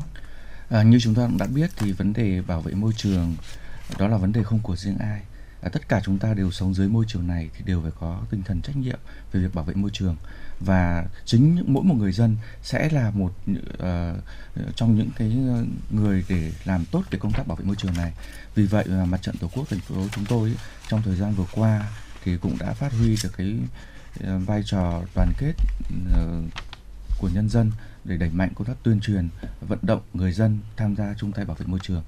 À, 0.70 0.82
như 0.82 0.98
chúng 1.00 1.14
ta 1.14 1.22
cũng 1.26 1.38
đã 1.38 1.46
biết 1.46 1.70
thì 1.76 1.92
vấn 1.92 2.12
đề 2.12 2.42
bảo 2.42 2.60
vệ 2.60 2.72
môi 2.72 2.92
trường 2.96 3.36
đó 3.98 4.08
là 4.08 4.16
vấn 4.16 4.32
đề 4.32 4.42
không 4.42 4.60
của 4.60 4.76
riêng 4.76 4.98
ai. 4.98 5.20
À, 5.62 5.68
tất 5.72 5.88
cả 5.88 6.00
chúng 6.04 6.18
ta 6.18 6.34
đều 6.34 6.50
sống 6.50 6.74
dưới 6.74 6.88
môi 6.88 7.04
trường 7.08 7.26
này 7.26 7.50
thì 7.56 7.64
đều 7.64 7.82
phải 7.82 7.92
có 8.00 8.20
tinh 8.30 8.42
thần 8.42 8.62
trách 8.62 8.76
nhiệm 8.76 8.98
về 9.32 9.40
việc 9.40 9.54
bảo 9.54 9.64
vệ 9.64 9.74
môi 9.74 9.90
trường 9.92 10.16
và 10.60 11.06
chính 11.24 11.54
những- 11.54 11.74
mỗi 11.74 11.84
một 11.84 11.94
người 11.94 12.12
dân 12.12 12.36
sẽ 12.62 12.88
là 12.90 13.10
một 13.10 13.32
uh, 13.72 14.76
trong 14.76 14.96
những 14.96 15.10
cái 15.16 15.36
người 15.90 16.24
để 16.28 16.52
làm 16.64 16.84
tốt 16.84 17.02
cái 17.10 17.20
công 17.20 17.32
tác 17.32 17.46
bảo 17.46 17.56
vệ 17.56 17.64
môi 17.64 17.76
trường 17.76 17.94
này. 17.94 18.12
Vì 18.54 18.66
vậy 18.66 18.84
mà 18.88 19.04
mặt 19.04 19.22
trận 19.22 19.36
tổ 19.36 19.48
quốc 19.54 19.68
thành 19.68 19.80
phố 19.80 20.06
chúng 20.14 20.24
tôi 20.24 20.54
trong 20.88 21.02
thời 21.02 21.16
gian 21.16 21.34
vừa 21.34 21.46
qua 21.52 21.90
thì 22.24 22.36
cũng 22.36 22.56
đã 22.58 22.72
phát 22.72 22.92
huy 22.92 23.16
được 23.22 23.30
cái 23.36 23.56
ờ, 24.20 24.38
vai 24.38 24.62
trò 24.66 25.02
đoàn 25.14 25.32
kết 25.38 25.52
ờ, 26.12 26.42
của 27.18 27.30
nhân 27.34 27.48
dân 27.48 27.72
để 28.04 28.16
đẩy 28.16 28.30
mạnh 28.30 28.50
công 28.54 28.66
tác 28.66 28.76
tuyên 28.82 29.00
truyền, 29.00 29.28
vận 29.68 29.78
động 29.82 30.00
người 30.14 30.32
dân 30.32 30.58
tham 30.76 30.96
gia 30.96 31.14
chung 31.14 31.32
tay 31.32 31.44
bảo 31.44 31.56
vệ 31.56 31.66
môi 31.66 31.78
trường. 31.82 32.02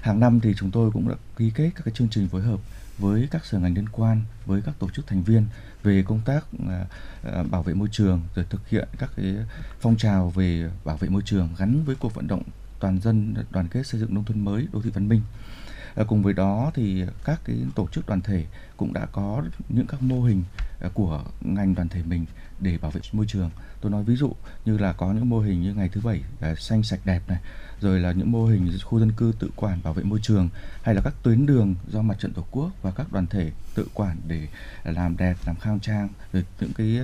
Hàng 0.00 0.20
năm 0.20 0.40
thì 0.40 0.54
chúng 0.56 0.70
tôi 0.70 0.90
cũng 0.90 1.08
đã 1.08 1.14
ký 1.36 1.50
kết 1.54 1.70
các 1.74 1.82
cái 1.84 1.94
chương 1.94 2.08
trình 2.10 2.28
phối 2.28 2.42
hợp 2.42 2.60
với 2.98 3.28
các 3.30 3.44
sở 3.44 3.58
ngành 3.58 3.74
liên 3.74 3.88
quan, 3.88 4.22
với 4.46 4.62
các 4.62 4.74
tổ 4.78 4.90
chức 4.90 5.06
thành 5.06 5.22
viên 5.22 5.46
về 5.82 6.04
công 6.06 6.20
tác 6.24 6.44
à, 6.68 6.86
à, 7.22 7.42
bảo 7.42 7.62
vệ 7.62 7.74
môi 7.74 7.88
trường 7.92 8.22
rồi 8.34 8.46
thực 8.50 8.68
hiện 8.68 8.88
các 8.98 9.10
cái 9.16 9.36
phong 9.80 9.96
trào 9.96 10.30
về 10.30 10.70
bảo 10.84 10.96
vệ 10.96 11.08
môi 11.08 11.22
trường 11.24 11.48
gắn 11.58 11.84
với 11.84 11.96
cuộc 12.00 12.14
vận 12.14 12.26
động 12.26 12.42
toàn 12.80 13.00
dân 13.00 13.34
đoàn 13.50 13.68
kết 13.68 13.86
xây 13.86 14.00
dựng 14.00 14.14
nông 14.14 14.24
thôn 14.24 14.44
mới, 14.44 14.66
đô 14.72 14.82
thị 14.82 14.90
văn 14.90 15.08
minh. 15.08 15.22
À, 15.94 16.04
cùng 16.08 16.22
với 16.22 16.32
đó 16.32 16.70
thì 16.74 17.04
các 17.24 17.40
cái 17.44 17.56
tổ 17.74 17.88
chức 17.92 18.06
đoàn 18.06 18.20
thể 18.20 18.44
cũng 18.76 18.92
đã 18.92 19.06
có 19.06 19.42
những 19.68 19.86
các 19.86 20.02
mô 20.02 20.22
hình 20.22 20.42
à, 20.80 20.88
của 20.94 21.24
ngành 21.40 21.74
đoàn 21.74 21.88
thể 21.88 22.02
mình 22.02 22.26
để 22.60 22.78
bảo 22.78 22.90
vệ 22.90 23.00
môi 23.12 23.26
trường. 23.26 23.50
Tôi 23.80 23.92
nói 23.92 24.04
ví 24.04 24.16
dụ 24.16 24.32
như 24.64 24.78
là 24.78 24.92
có 24.92 25.12
những 25.12 25.28
mô 25.28 25.40
hình 25.40 25.62
như 25.62 25.74
ngày 25.74 25.88
thứ 25.88 26.00
bảy 26.00 26.22
à, 26.40 26.54
xanh 26.54 26.82
sạch 26.82 27.00
đẹp 27.04 27.22
này, 27.28 27.38
rồi 27.80 28.00
là 28.00 28.12
những 28.12 28.32
mô 28.32 28.46
hình 28.46 28.78
khu 28.84 29.00
dân 29.00 29.12
cư 29.12 29.32
tự 29.38 29.50
quản 29.56 29.82
bảo 29.82 29.92
vệ 29.92 30.02
môi 30.02 30.18
trường 30.22 30.48
hay 30.82 30.94
là 30.94 31.00
các 31.04 31.14
tuyến 31.22 31.46
đường 31.46 31.74
do 31.88 32.02
mặt 32.02 32.16
trận 32.20 32.32
tổ 32.32 32.44
quốc 32.50 32.70
và 32.82 32.90
các 32.90 33.12
đoàn 33.12 33.26
thể 33.26 33.50
tự 33.74 33.86
quản 33.94 34.16
để 34.28 34.48
làm 34.84 35.16
đẹp, 35.16 35.36
làm 35.46 35.56
khang 35.56 35.80
trang, 35.80 36.08
rồi 36.32 36.44
những 36.60 36.72
cái 36.72 36.98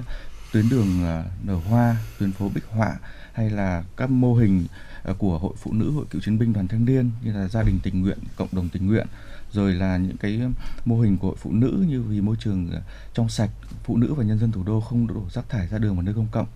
tuyến 0.52 0.68
đường 0.68 1.04
à, 1.04 1.24
nở 1.42 1.54
hoa, 1.54 1.96
tuyến 2.18 2.32
phố 2.32 2.48
bích 2.54 2.64
họa 2.66 2.96
hay 3.32 3.50
là 3.50 3.84
các 3.96 4.10
mô 4.10 4.34
hình 4.34 4.66
à, 5.04 5.12
của 5.18 5.38
hội 5.38 5.52
phụ 5.56 5.72
nữ, 5.72 5.90
hội 5.90 6.04
cựu 6.10 6.20
chiến 6.20 6.38
binh, 6.38 6.52
đoàn 6.52 6.68
thanh 6.68 6.84
niên 6.84 7.10
như 7.22 7.32
là 7.32 7.48
gia 7.48 7.62
đình 7.62 7.78
tình 7.82 8.00
nguyện, 8.00 8.18
cộng 8.36 8.48
đồng 8.52 8.68
tình 8.68 8.86
nguyện 8.86 9.06
rồi 9.52 9.74
là 9.74 9.96
những 9.96 10.16
cái 10.16 10.40
mô 10.84 11.00
hình 11.00 11.16
của 11.16 11.26
hội 11.26 11.36
phụ 11.40 11.52
nữ 11.52 11.84
như 11.88 12.02
vì 12.02 12.20
môi 12.20 12.36
trường 12.40 12.72
à, 12.72 12.80
trong 13.14 13.28
sạch, 13.28 13.50
phụ 13.84 13.96
nữ 13.96 14.14
và 14.14 14.24
nhân 14.24 14.38
dân 14.38 14.52
thủ 14.52 14.62
đô 14.62 14.80
không 14.80 15.06
đổ 15.06 15.22
rác 15.30 15.48
thải 15.48 15.68
ra 15.68 15.78
đường 15.78 15.96
và 15.96 16.02
nơi 16.02 16.14
công 16.14 16.28
cộng 16.32 16.46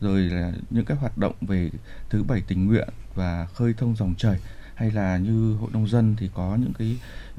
rồi 0.00 0.20
là 0.20 0.52
những 0.70 0.84
cái 0.84 0.96
hoạt 0.96 1.18
động 1.18 1.34
về 1.40 1.70
thứ 2.10 2.22
bảy 2.22 2.40
tình 2.40 2.66
nguyện 2.66 2.88
và 3.14 3.46
khơi 3.54 3.74
thông 3.76 3.96
dòng 3.96 4.14
chảy 4.18 4.38
hay 4.74 4.90
là 4.90 5.16
như 5.16 5.54
hội 5.54 5.70
nông 5.72 5.88
dân 5.88 6.16
thì 6.18 6.30
có 6.34 6.56
những 6.60 6.72
cái 6.78 6.96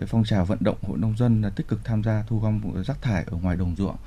phong 0.08 0.24
trào 0.24 0.46
vận 0.46 0.58
động 0.62 0.78
hội 0.82 0.98
nông 0.98 1.18
dân 1.18 1.42
là 1.42 1.50
tích 1.50 1.68
cực 1.68 1.86
tham 1.86 2.04
gia 2.04 2.24
thu 2.28 2.40
gom 2.40 2.84
rác 2.84 3.02
thải 3.02 3.24
ở 3.24 3.38
ngoài 3.38 3.58
đồng 3.58 3.76
ruộng. 3.76 3.98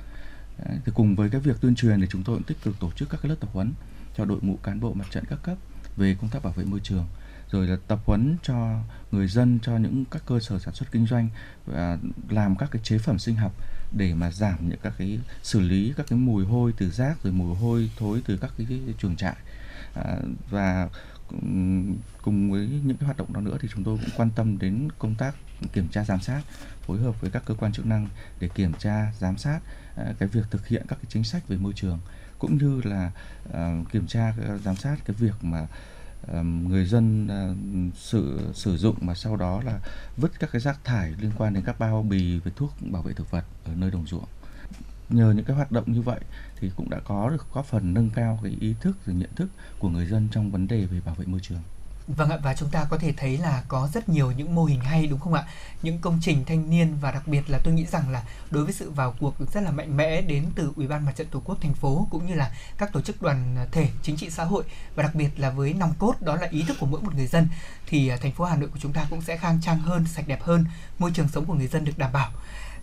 Đấy, 0.65 0.77
thì 0.85 0.91
cùng 0.95 1.15
với 1.15 1.29
cái 1.29 1.41
việc 1.41 1.61
tuyên 1.61 1.75
truyền 1.75 2.01
thì 2.01 2.07
chúng 2.09 2.23
tôi 2.23 2.35
cũng 2.35 2.43
tích 2.43 2.57
cực 2.63 2.79
tổ 2.79 2.91
chức 2.91 3.09
các 3.09 3.19
cái 3.21 3.29
lớp 3.29 3.35
tập 3.39 3.49
huấn 3.53 3.73
cho 4.17 4.25
đội 4.25 4.39
ngũ 4.41 4.57
cán 4.63 4.79
bộ 4.79 4.93
mặt 4.93 5.07
trận 5.11 5.23
các 5.29 5.39
cấp 5.43 5.57
về 5.97 6.15
công 6.21 6.29
tác 6.29 6.43
bảo 6.43 6.53
vệ 6.53 6.65
môi 6.65 6.79
trường 6.83 7.05
rồi 7.51 7.67
là 7.67 7.77
tập 7.87 7.99
huấn 8.05 8.37
cho 8.43 8.79
người 9.11 9.27
dân 9.27 9.59
cho 9.61 9.77
những 9.77 10.05
các 10.11 10.23
cơ 10.25 10.39
sở 10.39 10.59
sản 10.59 10.73
xuất 10.73 10.91
kinh 10.91 11.05
doanh 11.05 11.29
và 11.65 11.97
làm 12.29 12.55
các 12.55 12.69
cái 12.71 12.81
chế 12.83 12.97
phẩm 12.97 13.19
sinh 13.19 13.35
học 13.35 13.53
để 13.91 14.13
mà 14.13 14.31
giảm 14.31 14.69
những 14.69 14.79
các 14.83 14.93
cái 14.97 15.19
xử 15.43 15.59
lý 15.59 15.93
các 15.97 16.05
cái 16.09 16.19
mùi 16.19 16.45
hôi 16.45 16.73
từ 16.77 16.91
rác 16.91 17.23
rồi 17.23 17.33
mùi 17.33 17.55
hôi 17.55 17.91
thối 17.97 18.21
từ 18.25 18.37
các 18.37 18.51
cái, 18.57 18.67
cái 18.69 18.79
chuồng 18.97 19.15
trại. 19.15 19.35
À, 19.93 20.15
và 20.49 20.89
cùng 22.21 22.51
với 22.51 22.69
những 22.83 22.97
cái 22.97 23.05
hoạt 23.05 23.17
động 23.17 23.33
đó 23.33 23.41
nữa 23.41 23.57
thì 23.61 23.67
chúng 23.73 23.83
tôi 23.83 23.97
cũng 23.97 24.09
quan 24.17 24.29
tâm 24.35 24.57
đến 24.57 24.87
công 24.99 25.15
tác 25.15 25.35
kiểm 25.73 25.87
tra 25.87 26.03
giám 26.03 26.19
sát, 26.19 26.41
phối 26.81 26.99
hợp 26.99 27.21
với 27.21 27.31
các 27.31 27.43
cơ 27.45 27.53
quan 27.53 27.71
chức 27.71 27.85
năng 27.85 28.07
để 28.39 28.47
kiểm 28.47 28.73
tra, 28.73 29.11
giám 29.19 29.37
sát 29.37 29.59
à, 29.95 30.13
cái 30.19 30.29
việc 30.29 30.43
thực 30.51 30.67
hiện 30.67 30.85
các 30.87 30.95
cái 30.95 31.05
chính 31.09 31.23
sách 31.23 31.47
về 31.47 31.57
môi 31.57 31.73
trường, 31.73 31.99
cũng 32.39 32.57
như 32.57 32.81
là 32.83 33.11
à, 33.53 33.81
kiểm 33.91 34.07
tra, 34.07 34.33
giám 34.63 34.75
sát 34.75 34.97
cái 35.05 35.15
việc 35.19 35.43
mà 35.43 35.67
à, 36.33 36.41
người 36.41 36.85
dân 36.85 37.27
sử 37.95 38.51
sử 38.53 38.77
dụng 38.77 38.95
mà 39.01 39.15
sau 39.15 39.35
đó 39.35 39.61
là 39.65 39.79
vứt 40.17 40.39
các 40.39 40.49
cái 40.51 40.61
rác 40.61 40.83
thải 40.83 41.13
liên 41.19 41.31
quan 41.37 41.53
đến 41.53 41.63
các 41.63 41.79
bao 41.79 42.03
bì 42.03 42.39
về 42.39 42.51
thuốc 42.55 42.73
bảo 42.81 43.01
vệ 43.01 43.13
thực 43.13 43.31
vật 43.31 43.43
ở 43.65 43.75
nơi 43.75 43.91
đồng 43.91 44.07
ruộng 44.07 44.27
nhờ 45.09 45.33
những 45.35 45.45
cái 45.45 45.55
hoạt 45.55 45.71
động 45.71 45.91
như 45.93 46.01
vậy 46.01 46.19
thì 46.59 46.71
cũng 46.75 46.89
đã 46.89 46.99
có 47.05 47.29
được 47.29 47.45
góp 47.53 47.65
phần 47.65 47.93
nâng 47.93 48.09
cao 48.09 48.39
cái 48.43 48.57
ý 48.59 48.75
thức 48.81 48.97
rồi 49.05 49.15
nhận 49.15 49.35
thức 49.35 49.47
của 49.79 49.89
người 49.89 50.05
dân 50.05 50.27
trong 50.31 50.51
vấn 50.51 50.67
đề 50.67 50.85
về 50.85 51.01
bảo 51.05 51.15
vệ 51.15 51.25
môi 51.25 51.39
trường 51.39 51.61
Vâng 52.07 52.29
ạ 52.29 52.37
và 52.43 52.53
chúng 52.53 52.69
ta 52.69 52.85
có 52.89 52.97
thể 52.97 53.13
thấy 53.17 53.37
là 53.37 53.63
có 53.67 53.89
rất 53.93 54.09
nhiều 54.09 54.31
những 54.31 54.55
mô 54.55 54.65
hình 54.65 54.79
hay 54.79 55.07
đúng 55.07 55.19
không 55.19 55.33
ạ? 55.33 55.43
Những 55.81 55.99
công 55.99 56.19
trình 56.21 56.45
thanh 56.45 56.69
niên 56.69 56.95
và 57.01 57.11
đặc 57.11 57.27
biệt 57.27 57.49
là 57.49 57.59
tôi 57.63 57.73
nghĩ 57.73 57.85
rằng 57.85 58.09
là 58.09 58.23
đối 58.49 58.63
với 58.63 58.73
sự 58.73 58.91
vào 58.91 59.15
cuộc 59.19 59.35
rất 59.53 59.63
là 59.63 59.71
mạnh 59.71 59.97
mẽ 59.97 60.21
đến 60.21 60.45
từ 60.55 60.71
Ủy 60.75 60.87
ban 60.87 61.05
Mặt 61.05 61.11
trận 61.15 61.27
Tổ 61.31 61.41
quốc 61.45 61.57
thành 61.61 61.73
phố 61.73 62.07
cũng 62.11 62.27
như 62.27 62.33
là 62.33 62.51
các 62.77 62.93
tổ 62.93 63.01
chức 63.01 63.21
đoàn 63.21 63.67
thể 63.71 63.89
chính 64.03 64.17
trị 64.17 64.29
xã 64.29 64.43
hội 64.43 64.63
và 64.95 65.03
đặc 65.03 65.15
biệt 65.15 65.29
là 65.39 65.49
với 65.49 65.73
nòng 65.73 65.93
cốt 65.99 66.15
đó 66.21 66.35
là 66.35 66.47
ý 66.51 66.63
thức 66.67 66.77
của 66.79 66.85
mỗi 66.85 67.01
một 67.01 67.15
người 67.15 67.27
dân 67.27 67.47
thì 67.87 68.07
à, 68.07 68.17
thành 68.21 68.31
phố 68.31 68.45
Hà 68.45 68.55
Nội 68.55 68.69
của 68.69 68.79
chúng 68.81 68.93
ta 68.93 69.07
cũng 69.09 69.21
sẽ 69.21 69.37
khang 69.37 69.59
trang 69.61 69.79
hơn, 69.79 70.05
sạch 70.07 70.27
đẹp 70.27 70.43
hơn, 70.43 70.65
môi 70.99 71.11
trường 71.13 71.27
sống 71.27 71.45
của 71.45 71.53
người 71.53 71.67
dân 71.67 71.85
được 71.85 71.97
đảm 71.97 72.11
bảo. 72.13 72.31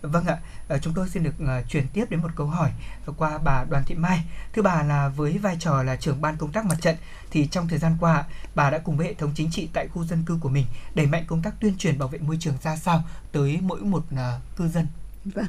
Vâng 0.01 0.25
ạ, 0.25 0.37
ờ, 0.67 0.79
chúng 0.79 0.93
tôi 0.93 1.09
xin 1.09 1.23
được 1.23 1.33
ờ, 1.47 1.61
chuyển 1.69 1.87
tiếp 1.93 2.05
đến 2.09 2.21
một 2.21 2.29
câu 2.35 2.47
hỏi 2.47 2.71
qua 3.17 3.37
bà 3.37 3.65
Đoàn 3.69 3.83
Thị 3.87 3.95
Mai. 3.95 4.19
Thưa 4.53 4.61
bà 4.61 4.83
là 4.83 5.09
với 5.09 5.37
vai 5.37 5.57
trò 5.59 5.83
là 5.83 5.95
trưởng 5.95 6.21
ban 6.21 6.37
công 6.37 6.51
tác 6.51 6.65
mặt 6.65 6.77
trận 6.81 6.95
thì 7.31 7.47
trong 7.47 7.67
thời 7.67 7.79
gian 7.79 7.97
qua 7.99 8.23
bà 8.55 8.69
đã 8.69 8.77
cùng 8.77 8.97
với 8.97 9.07
hệ 9.07 9.13
thống 9.13 9.31
chính 9.35 9.51
trị 9.51 9.69
tại 9.73 9.87
khu 9.87 10.05
dân 10.05 10.23
cư 10.25 10.37
của 10.41 10.49
mình 10.49 10.65
đẩy 10.95 11.05
mạnh 11.05 11.23
công 11.27 11.41
tác 11.41 11.53
tuyên 11.59 11.77
truyền 11.77 11.99
bảo 11.99 12.07
vệ 12.07 12.19
môi 12.19 12.37
trường 12.39 12.55
ra 12.63 12.75
sao 12.75 13.03
tới 13.31 13.59
mỗi 13.61 13.79
một 13.79 14.03
ờ, 14.15 14.39
cư 14.57 14.67
dân. 14.67 14.87
Vâng. 15.25 15.45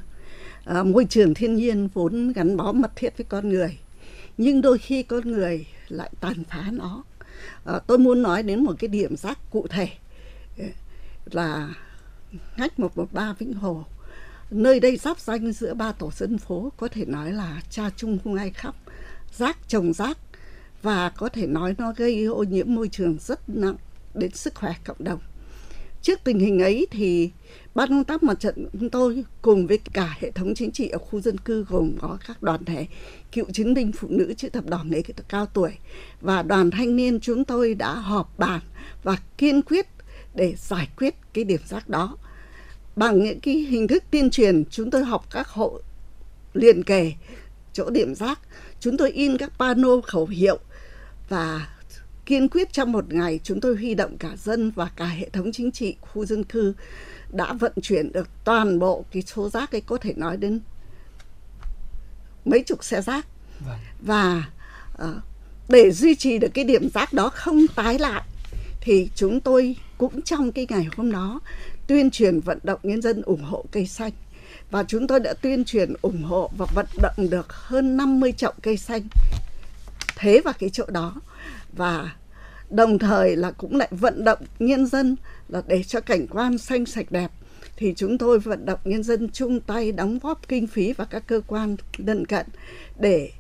À, 0.65 0.83
môi 0.83 1.07
trường 1.11 1.35
thiên 1.35 1.55
nhiên 1.55 1.89
vốn 1.95 2.33
gắn 2.33 2.57
bó 2.57 2.73
mật 2.73 2.93
thiết 2.97 3.19
với 3.19 3.25
con 3.29 3.49
người 3.49 3.79
nhưng 4.39 4.61
đôi 4.61 4.79
khi 4.79 5.03
con 5.03 5.31
người 5.31 5.67
lại 5.89 6.11
tàn 6.21 6.45
phá 6.51 6.65
nó 6.73 7.05
à, 7.65 7.79
tôi 7.87 7.99
muốn 7.99 8.23
nói 8.23 8.43
đến 8.43 8.65
một 8.65 8.73
cái 8.79 8.89
điểm 8.89 9.17
rác 9.17 9.39
cụ 9.51 9.67
thể 9.71 9.89
là 11.31 11.75
ngách 12.57 12.79
113 12.79 13.35
Vĩnh 13.39 13.53
Hồ 13.53 13.85
nơi 14.51 14.81
đây 14.81 14.97
giáp 14.97 15.21
danh 15.21 15.53
giữa 15.53 15.75
ba 15.75 15.93
tổ 15.93 16.11
dân 16.17 16.39
phố, 16.39 16.73
có 16.77 16.89
thể 16.89 17.05
nói 17.05 17.33
là 17.33 17.63
cha 17.71 17.91
chung 17.97 18.19
không 18.25 18.35
ai 18.35 18.51
khóc 18.51 18.75
rác 19.33 19.69
trồng 19.69 19.93
rác, 19.93 20.19
và 20.83 21.09
có 21.09 21.29
thể 21.29 21.47
nói 21.47 21.75
nó 21.79 21.93
gây 21.97 22.25
ô 22.25 22.43
nhiễm 22.43 22.75
môi 22.75 22.89
trường 22.89 23.17
rất 23.21 23.49
nặng 23.49 23.77
đến 24.15 24.31
sức 24.31 24.55
khỏe 24.55 24.75
cộng 24.85 25.05
đồng. 25.05 25.21
Trước 26.03 26.21
tình 26.25 26.39
hình 26.39 26.63
ấy 26.63 26.87
thì 26.91 27.31
ban 27.75 27.89
công 27.89 28.05
tác 28.05 28.23
mặt 28.23 28.41
trận 28.41 28.69
chúng 28.73 28.91
tôi 28.91 29.25
cùng 29.43 29.67
với 29.67 29.79
cả 29.79 30.17
hệ 30.21 30.31
thống 30.31 30.55
chính 30.55 30.71
trị 30.71 30.89
ở 30.89 30.99
khu 30.99 31.21
dân 31.21 31.39
cư 31.39 31.65
gồm 31.69 31.97
có 32.01 32.19
các 32.27 32.43
đoàn 32.43 32.65
thể, 32.65 32.87
cựu 33.33 33.45
chiến 33.53 33.75
binh 33.75 33.93
phụ 33.93 34.09
nữ 34.11 34.35
chữ 34.37 34.49
thập 34.49 34.67
đỏ 34.67 34.85
người 34.85 35.03
cao 35.29 35.47
tuổi 35.47 35.71
và 36.21 36.43
đoàn 36.43 36.71
thanh 36.71 36.97
niên 36.97 37.21
chúng 37.21 37.45
tôi 37.45 37.75
đã 37.75 37.95
họp 37.95 38.39
bàn 38.39 38.61
và 39.03 39.17
kiên 39.39 39.63
quyết 39.63 39.87
để 40.35 40.55
giải 40.59 40.89
quyết 40.97 41.15
cái 41.33 41.45
điểm 41.45 41.61
rác 41.69 41.89
đó 41.89 42.17
bằng 42.97 43.23
những 43.23 43.41
cái 43.41 43.55
hình 43.55 43.89
thức 43.89 44.05
tuyên 44.11 44.31
truyền 44.31 44.65
chúng 44.71 44.91
tôi 44.91 45.05
học 45.05 45.27
các 45.31 45.49
hộ 45.49 45.81
liền 46.55 46.83
kề 46.83 47.13
chỗ 47.73 47.91
điểm 47.91 48.15
rác 48.15 48.39
chúng 48.81 48.97
tôi 48.97 49.11
in 49.11 49.37
các 49.37 49.53
pano 49.59 50.01
khẩu 50.05 50.27
hiệu 50.27 50.59
và 51.29 51.69
kiên 52.27 52.49
quyết 52.49 52.73
trong 52.73 52.93
một 52.93 53.13
ngày 53.13 53.41
chúng 53.43 53.61
tôi 53.61 53.77
huy 53.77 53.95
động 53.95 54.19
cả 54.19 54.31
dân 54.37 54.71
và 54.71 54.91
cả 54.97 55.07
hệ 55.07 55.29
thống 55.31 55.53
chính 55.53 55.71
trị 55.71 55.97
khu 56.01 56.25
dân 56.25 56.45
cư 56.45 56.75
đã 57.33 57.53
vận 57.53 57.73
chuyển 57.83 58.13
được 58.13 58.29
toàn 58.45 58.79
bộ 58.79 59.05
cái 59.11 59.23
số 59.23 59.49
rác 59.49 59.75
ấy 59.75 59.81
có 59.81 59.99
thể 59.99 60.13
nói 60.17 60.37
đến 60.37 60.61
mấy 62.45 62.63
chục 62.63 62.85
xe 62.85 63.03
rác 63.03 63.27
Vâng. 63.61 63.79
và 64.01 64.51
ờ, 64.97 65.21
để 65.69 65.91
duy 65.91 66.15
trì 66.15 66.39
được 66.39 66.49
cái 66.55 66.65
điểm 66.65 66.89
rác 66.95 67.13
đó 67.13 67.29
không 67.29 67.67
tái 67.75 67.99
lại 67.99 68.23
thì 68.81 69.11
chúng 69.15 69.41
tôi 69.41 69.77
cũng 69.99 70.23
trong 70.23 70.53
cái 70.53 70.67
ngày 70.71 70.89
hôm 70.97 71.13
đó 71.13 71.41
tuyên 71.87 72.11
truyền 72.11 72.41
vận 72.41 72.59
động 72.63 72.81
nhân 72.83 73.03
dân 73.03 73.23
ủng 73.23 73.45
hộ 73.45 73.65
cây 73.71 73.87
xanh. 73.87 74.13
Và 74.71 74.85
chúng 74.89 75.07
tôi 75.07 75.21
đã 75.21 75.35
tuyên 75.35 75.65
truyền 75.65 75.93
ủng 76.03 76.23
hộ 76.23 76.51
và 76.59 76.67
vận 76.75 76.87
động 77.03 77.31
được 77.31 77.53
hơn 77.53 77.97
50 77.97 78.33
chậu 78.33 78.53
cây 78.63 78.77
xanh 78.77 79.03
thế 80.17 80.41
vào 80.41 80.55
cái 80.59 80.71
chỗ 80.71 80.85
đó. 80.89 81.15
Và 81.73 82.15
đồng 82.71 82.99
thời 82.99 83.37
là 83.37 83.51
cũng 83.51 83.77
lại 83.77 83.89
vận 83.91 84.25
động 84.25 84.39
nhân 84.59 84.87
dân 84.87 85.17
là 85.49 85.63
để 85.67 85.83
cho 85.83 86.01
cảnh 86.01 86.27
quan 86.27 86.59
xanh 86.59 86.87
sạch 86.87 87.07
đẹp. 87.11 87.31
Thì 87.77 87.95
chúng 87.97 88.19
tôi 88.19 88.39
vận 88.39 88.67
động 88.67 88.81
nhân 88.85 89.03
dân 89.03 89.29
chung 89.33 89.61
tay 89.61 89.93
đóng 89.93 90.19
góp 90.23 90.49
kinh 90.49 90.67
phí 90.67 90.93
và 90.93 91.05
các 91.05 91.23
cơ 91.27 91.41
quan 91.47 91.77
lân 91.97 92.27
cận 92.27 92.47
để 92.99 93.31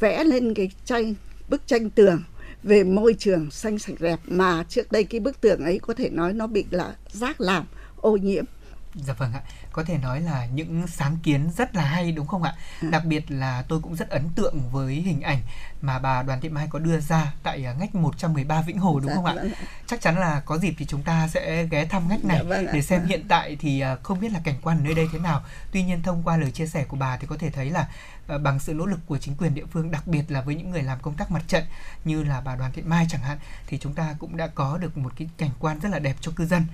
vẽ 0.00 0.24
lên 0.24 0.54
cái 0.54 0.70
tranh, 0.84 1.14
bức 1.48 1.66
tranh 1.66 1.90
tường 1.90 2.22
về 2.62 2.84
môi 2.84 3.14
trường 3.18 3.50
xanh 3.50 3.78
sạch 3.78 4.00
đẹp 4.00 4.20
mà 4.24 4.64
trước 4.68 4.92
đây 4.92 5.04
cái 5.04 5.20
bức 5.20 5.40
tường 5.40 5.64
ấy 5.64 5.78
có 5.78 5.94
thể 5.94 6.10
nói 6.10 6.32
nó 6.32 6.46
bị 6.46 6.64
là 6.70 6.96
rác 7.12 7.40
làm 7.40 7.66
ô 8.06 8.16
nhiễm 8.16 8.44
Dạ 8.94 9.12
vâng 9.12 9.32
ạ, 9.32 9.40
có 9.72 9.84
thể 9.84 9.98
nói 9.98 10.20
là 10.20 10.46
những 10.46 10.86
sáng 10.86 11.16
kiến 11.22 11.50
rất 11.56 11.74
là 11.76 11.84
hay 11.84 12.12
đúng 12.12 12.26
không 12.26 12.42
ạ? 12.42 12.54
Đặc 12.90 13.04
biệt 13.04 13.30
là 13.30 13.64
tôi 13.68 13.80
cũng 13.80 13.96
rất 13.96 14.10
ấn 14.10 14.28
tượng 14.34 14.70
với 14.70 14.94
hình 14.94 15.20
ảnh 15.20 15.38
mà 15.80 15.98
bà 15.98 16.22
Đoàn 16.22 16.40
Thị 16.40 16.48
Mai 16.48 16.66
có 16.70 16.78
đưa 16.78 17.00
ra 17.00 17.32
tại 17.42 17.64
à, 17.66 17.72
ngách 17.72 17.94
113 17.94 18.62
Vĩnh 18.62 18.78
Hồ 18.78 19.00
đúng 19.00 19.08
Dạ 19.08 19.14
không 19.14 19.24
ạ? 19.24 19.32
vâng. 19.34 19.50
Chắc 19.86 20.00
chắn 20.00 20.18
là 20.18 20.40
có 20.40 20.58
dịp 20.58 20.74
thì 20.78 20.84
chúng 20.86 21.02
ta 21.02 21.28
sẽ 21.28 21.64
ghé 21.70 21.84
thăm 21.84 22.08
ngách 22.08 22.24
này 22.24 22.36
Dạ 22.38 22.42
vâng 22.48 22.66
để 22.72 22.82
xem 22.82 23.06
hiện 23.06 23.24
tại 23.28 23.56
thì 23.60 23.80
à, 23.80 23.96
không 24.02 24.20
biết 24.20 24.32
là 24.32 24.40
cảnh 24.44 24.58
quan 24.62 24.78
ở 24.78 24.82
nơi 24.84 24.94
đây 24.94 25.08
thế 25.12 25.18
nào. 25.18 25.42
Tuy 25.72 25.82
nhiên 25.82 26.02
thông 26.02 26.22
qua 26.22 26.36
lời 26.36 26.50
chia 26.50 26.66
sẻ 26.66 26.84
của 26.84 26.96
bà 26.96 27.16
thì 27.16 27.26
có 27.26 27.36
thể 27.38 27.50
thấy 27.50 27.70
là 27.70 27.88
à, 28.28 28.38
bằng 28.38 28.58
sự 28.58 28.74
nỗ 28.74 28.86
lực 28.86 29.00
của 29.06 29.18
chính 29.18 29.36
quyền 29.36 29.54
địa 29.54 29.66
phương 29.72 29.90
đặc 29.90 30.06
biệt 30.06 30.24
là 30.28 30.40
với 30.40 30.54
những 30.54 30.70
người 30.70 30.82
làm 30.82 30.98
công 31.02 31.14
tác 31.14 31.30
mặt 31.30 31.42
trận 31.48 31.64
như 32.04 32.22
là 32.22 32.40
bà 32.40 32.56
Đoàn 32.56 32.72
Thị 32.72 32.82
Mai 32.82 33.06
chẳng 33.10 33.22
hạn 33.22 33.38
thì 33.66 33.78
chúng 33.78 33.94
ta 33.94 34.14
cũng 34.18 34.36
đã 34.36 34.46
có 34.46 34.78
được 34.78 34.96
một 34.98 35.12
cái 35.16 35.28
cảnh 35.38 35.50
quan 35.58 35.78
rất 35.80 35.88
là 35.88 35.98
đẹp 35.98 36.16
cho 36.20 36.32
cư 36.36 36.46
dân. 36.46 36.66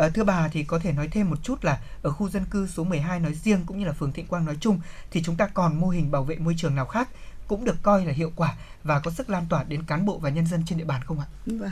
À, 0.00 0.08
thưa 0.14 0.24
bà 0.24 0.48
thì 0.52 0.64
có 0.64 0.78
thể 0.78 0.92
nói 0.92 1.08
thêm 1.12 1.30
một 1.30 1.36
chút 1.42 1.64
là 1.64 1.80
ở 2.02 2.10
khu 2.10 2.28
dân 2.28 2.44
cư 2.50 2.66
số 2.66 2.84
12 2.84 3.20
nói 3.20 3.34
riêng 3.34 3.60
cũng 3.66 3.78
như 3.78 3.84
là 3.84 3.92
phường 3.92 4.12
Thịnh 4.12 4.26
Quang 4.26 4.44
nói 4.44 4.56
chung 4.60 4.80
thì 5.10 5.22
chúng 5.22 5.36
ta 5.36 5.46
còn 5.46 5.80
mô 5.80 5.88
hình 5.88 6.10
bảo 6.10 6.24
vệ 6.24 6.36
môi 6.36 6.54
trường 6.58 6.74
nào 6.74 6.86
khác 6.86 7.08
cũng 7.48 7.64
được 7.64 7.76
coi 7.82 8.06
là 8.06 8.12
hiệu 8.12 8.32
quả 8.36 8.56
và 8.84 9.00
có 9.00 9.10
sức 9.10 9.30
lan 9.30 9.46
tỏa 9.50 9.64
đến 9.64 9.82
cán 9.86 10.06
bộ 10.06 10.18
và 10.18 10.30
nhân 10.30 10.46
dân 10.46 10.62
trên 10.66 10.78
địa 10.78 10.84
bàn 10.84 11.00
không 11.04 11.20
ạ? 11.20 11.26
Vâng. 11.46 11.70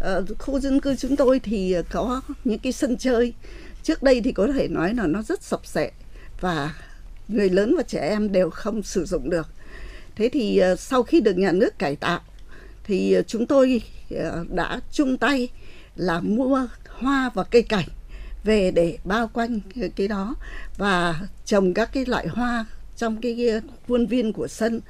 Ở 0.00 0.24
khu 0.38 0.60
dân 0.60 0.80
cư 0.80 0.96
chúng 0.96 1.16
tôi 1.16 1.40
thì 1.40 1.76
có 1.90 2.20
những 2.44 2.58
cái 2.58 2.72
sân 2.72 2.96
chơi 2.96 3.34
trước 3.82 4.02
đây 4.02 4.20
thì 4.24 4.32
có 4.32 4.48
thể 4.54 4.68
nói 4.68 4.94
là 4.94 5.06
nó 5.06 5.22
rất 5.22 5.42
sập 5.42 5.66
sệ 5.66 5.90
và 6.40 6.74
người 7.28 7.50
lớn 7.50 7.74
và 7.76 7.82
trẻ 7.82 8.08
em 8.08 8.32
đều 8.32 8.50
không 8.50 8.82
sử 8.82 9.04
dụng 9.04 9.30
được 9.30 9.48
thế 10.16 10.28
thì 10.32 10.58
ờ, 10.58 10.76
sau 10.76 11.02
khi 11.02 11.20
được 11.20 11.38
nhà 11.38 11.52
nước 11.52 11.78
cải 11.78 11.96
tạo 11.96 12.20
thì 12.84 13.16
chúng 13.26 13.46
tôi 13.46 13.82
đã 14.48 14.80
chung 14.92 15.18
tay 15.18 15.48
là 15.96 16.20
mua 16.20 16.66
hoa 16.98 17.30
và 17.34 17.44
cây 17.44 17.62
cảnh 17.62 17.88
về 18.44 18.70
để 18.70 18.98
bao 19.04 19.28
quanh 19.28 19.60
cái 19.96 20.08
đó 20.08 20.34
và 20.76 21.20
trồng 21.44 21.74
các 21.74 21.92
cái 21.92 22.04
loại 22.06 22.26
hoa 22.26 22.64
trong 22.96 23.20
cái 23.20 23.50
khuôn 23.88 24.06
viên 24.06 24.32
của 24.32 24.48
sân 24.48 24.80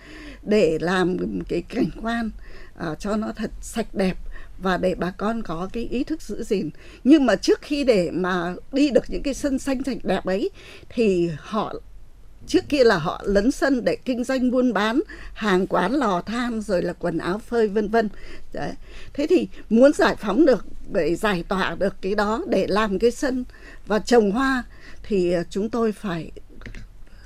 để 0.43 0.79
làm 0.81 1.17
cái 1.49 1.63
cảnh 1.63 1.91
quan 2.03 2.31
à, 2.77 2.95
cho 2.99 3.17
nó 3.17 3.33
thật 3.37 3.51
sạch 3.61 3.95
đẹp 3.95 4.17
và 4.59 4.77
để 4.77 4.95
bà 4.95 5.11
con 5.11 5.43
có 5.43 5.69
cái 5.73 5.85
ý 5.85 6.05
thức 6.05 6.23
giữ 6.23 6.43
gìn. 6.43 6.71
Nhưng 7.05 7.27
mà 7.27 7.37
trước 7.37 7.63
khi 7.63 7.85
để 7.85 8.11
mà 8.11 8.55
đi 8.73 8.91
được 8.91 9.05
những 9.09 9.23
cái 9.23 9.35
sân 9.35 9.59
xanh 9.59 9.85
sạch 9.85 9.99
đẹp 10.03 10.25
ấy 10.25 10.51
thì 10.89 11.31
họ 11.39 11.75
trước 12.47 12.69
kia 12.69 12.85
là 12.85 12.99
họ 12.99 13.23
lấn 13.25 13.51
sân 13.51 13.85
để 13.85 13.97
kinh 14.05 14.25
doanh 14.25 14.51
buôn 14.51 14.73
bán 14.73 15.01
hàng 15.35 15.67
quán 15.67 15.93
lò 15.93 16.23
than 16.27 16.61
rồi 16.61 16.83
là 16.83 16.93
quần 16.93 17.19
áo 17.19 17.39
phơi 17.39 17.69
vân 17.69 17.89
vân. 17.89 18.09
Thế 19.13 19.27
thì 19.27 19.49
muốn 19.71 19.93
giải 19.93 20.17
phóng 20.17 20.47
được 20.47 20.67
để 20.93 21.15
giải 21.15 21.45
tỏa 21.49 21.75
được 21.75 21.97
cái 22.01 22.15
đó, 22.15 22.45
để 22.49 22.67
làm 22.67 22.99
cái 22.99 23.11
sân 23.11 23.45
và 23.87 23.99
trồng 23.99 24.31
hoa, 24.31 24.65
thì 25.03 25.33
ờ, 25.33 25.45
chúng 25.51 25.71
tôi 25.71 25.93
phải 25.93 26.31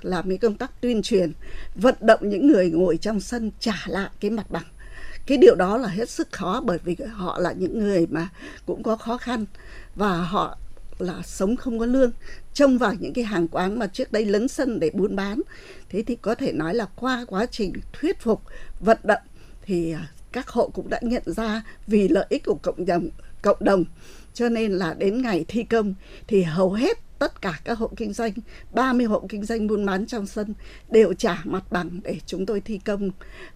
làm 0.03 0.29
cái 0.29 0.39
công 0.39 0.55
tác 0.55 0.81
tuyên 0.81 1.03
truyền, 1.03 1.33
vận 1.75 1.95
động 2.01 2.21
những 2.23 2.47
người 2.47 2.71
ngồi 2.71 2.97
trong 2.97 3.21
sân 3.21 3.51
trả 3.61 3.85
lại 3.87 4.11
cái 4.21 4.31
mặt 4.31 4.51
bằng. 4.51 4.65
Cái 5.27 5.39
điều 5.39 5.55
đó 5.55 5.77
là 5.77 5.89
hết 5.89 6.11
sức 6.11 6.33
khó 6.33 6.63
bởi 6.65 6.79
vì 6.85 6.97
họ 7.13 7.39
là 7.39 7.53
những 7.53 7.79
người 7.79 8.07
mà 8.07 8.29
cũng 8.67 8.83
có 8.83 8.97
khó 8.97 9.17
khăn 9.17 9.45
và 9.95 10.17
họ 10.17 10.59
là 10.99 11.23
sống 11.25 11.57
không 11.57 11.79
có 11.79 11.87
lương. 11.87 12.11
Trông 12.55 12.79
vào 12.79 12.95
những 13.01 13.13
cái 13.13 13.25
hàng 13.25 13.49
quán 13.49 13.79
mà 13.79 13.87
trước 13.87 14.13
đây 14.13 14.25
lấn 14.25 14.49
sân 14.49 14.81
để 14.81 14.91
buôn 14.95 15.17
bán, 15.17 15.41
thế 15.89 16.03
thì 16.03 16.17
có 16.17 16.35
thể 16.35 16.53
nói 16.53 16.75
là 16.75 16.87
qua 16.97 17.25
quá 17.29 17.47
trình 17.47 17.73
thuyết 17.93 18.21
phục, 18.21 18.43
vận 18.81 18.99
động 19.03 19.23
thì 19.63 19.93
ờ, 19.93 20.01
các 20.33 20.49
hộ 20.49 20.69
cũng 20.69 20.89
đã 20.91 21.01
nhận 21.03 21.23
ra 21.27 21.63
vì 21.87 22.09
lợi 22.09 22.27
ích 22.29 22.45
của 22.45 22.59
cộng 22.63 22.87
đồng 22.87 23.09
cộng 23.43 23.59
đồng. 23.61 23.85
Cho 24.35 24.49
nên 24.49 24.73
là 24.73 24.95
đến 24.95 25.23
ngày 25.23 25.45
thi 25.49 25.65
công 25.65 25.95
thì 26.27 26.43
hầu 26.43 26.73
hết 26.73 26.99
tất 27.19 27.43
cả 27.43 27.61
các 27.65 27.79
hộ 27.79 27.91
kinh 27.97 28.13
doanh 28.13 28.33
30 28.73 29.07
hộ 29.07 29.27
kinh 29.29 29.45
doanh 29.45 29.67
buôn 29.67 29.87
bán 29.87 30.07
trong 30.07 30.27
sân 30.27 30.55
đều 30.91 31.13
trả 31.13 31.41
mặt 31.45 31.73
bằng 31.73 32.01
để 32.03 32.17
chúng 32.27 32.47
tôi 32.47 32.61
thi 32.61 32.81
công. 32.85 33.11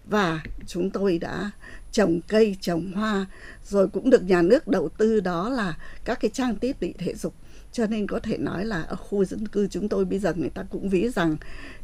Và 0.05 0.43
chúng 0.67 0.89
tôi 0.89 1.17
đã 1.17 1.51
trồng 1.91 2.19
cây, 2.27 2.55
trồng 2.61 2.91
hoa, 2.91 3.25
rồi 3.63 3.87
cũng 3.87 4.09
được 4.09 4.23
nhà 4.23 4.41
nước 4.41 4.67
đầu 4.67 4.89
tư, 4.89 5.19
đó 5.19 5.49
là 5.49 5.77
các 6.05 6.19
cái 6.19 6.31
trang 6.33 6.59
thiết 6.59 6.79
bị 6.79 6.93
thể 6.97 7.15
dục. 7.15 7.33
Cho 7.71 7.87
nên 7.87 8.07
có 8.07 8.19
thể 8.19 8.37
nói 8.37 8.65
là 8.65 8.81
ở 8.81 8.95
khu 8.95 9.25
dân 9.25 9.47
cư 9.47 9.67
chúng 9.67 9.89
tôi 9.89 10.05
bây 10.05 10.19
giờ 10.19 10.33
người 10.33 10.49
ta 10.49 10.63
cũng 10.69 10.89
ví 10.89 11.09
rằng 11.09 11.35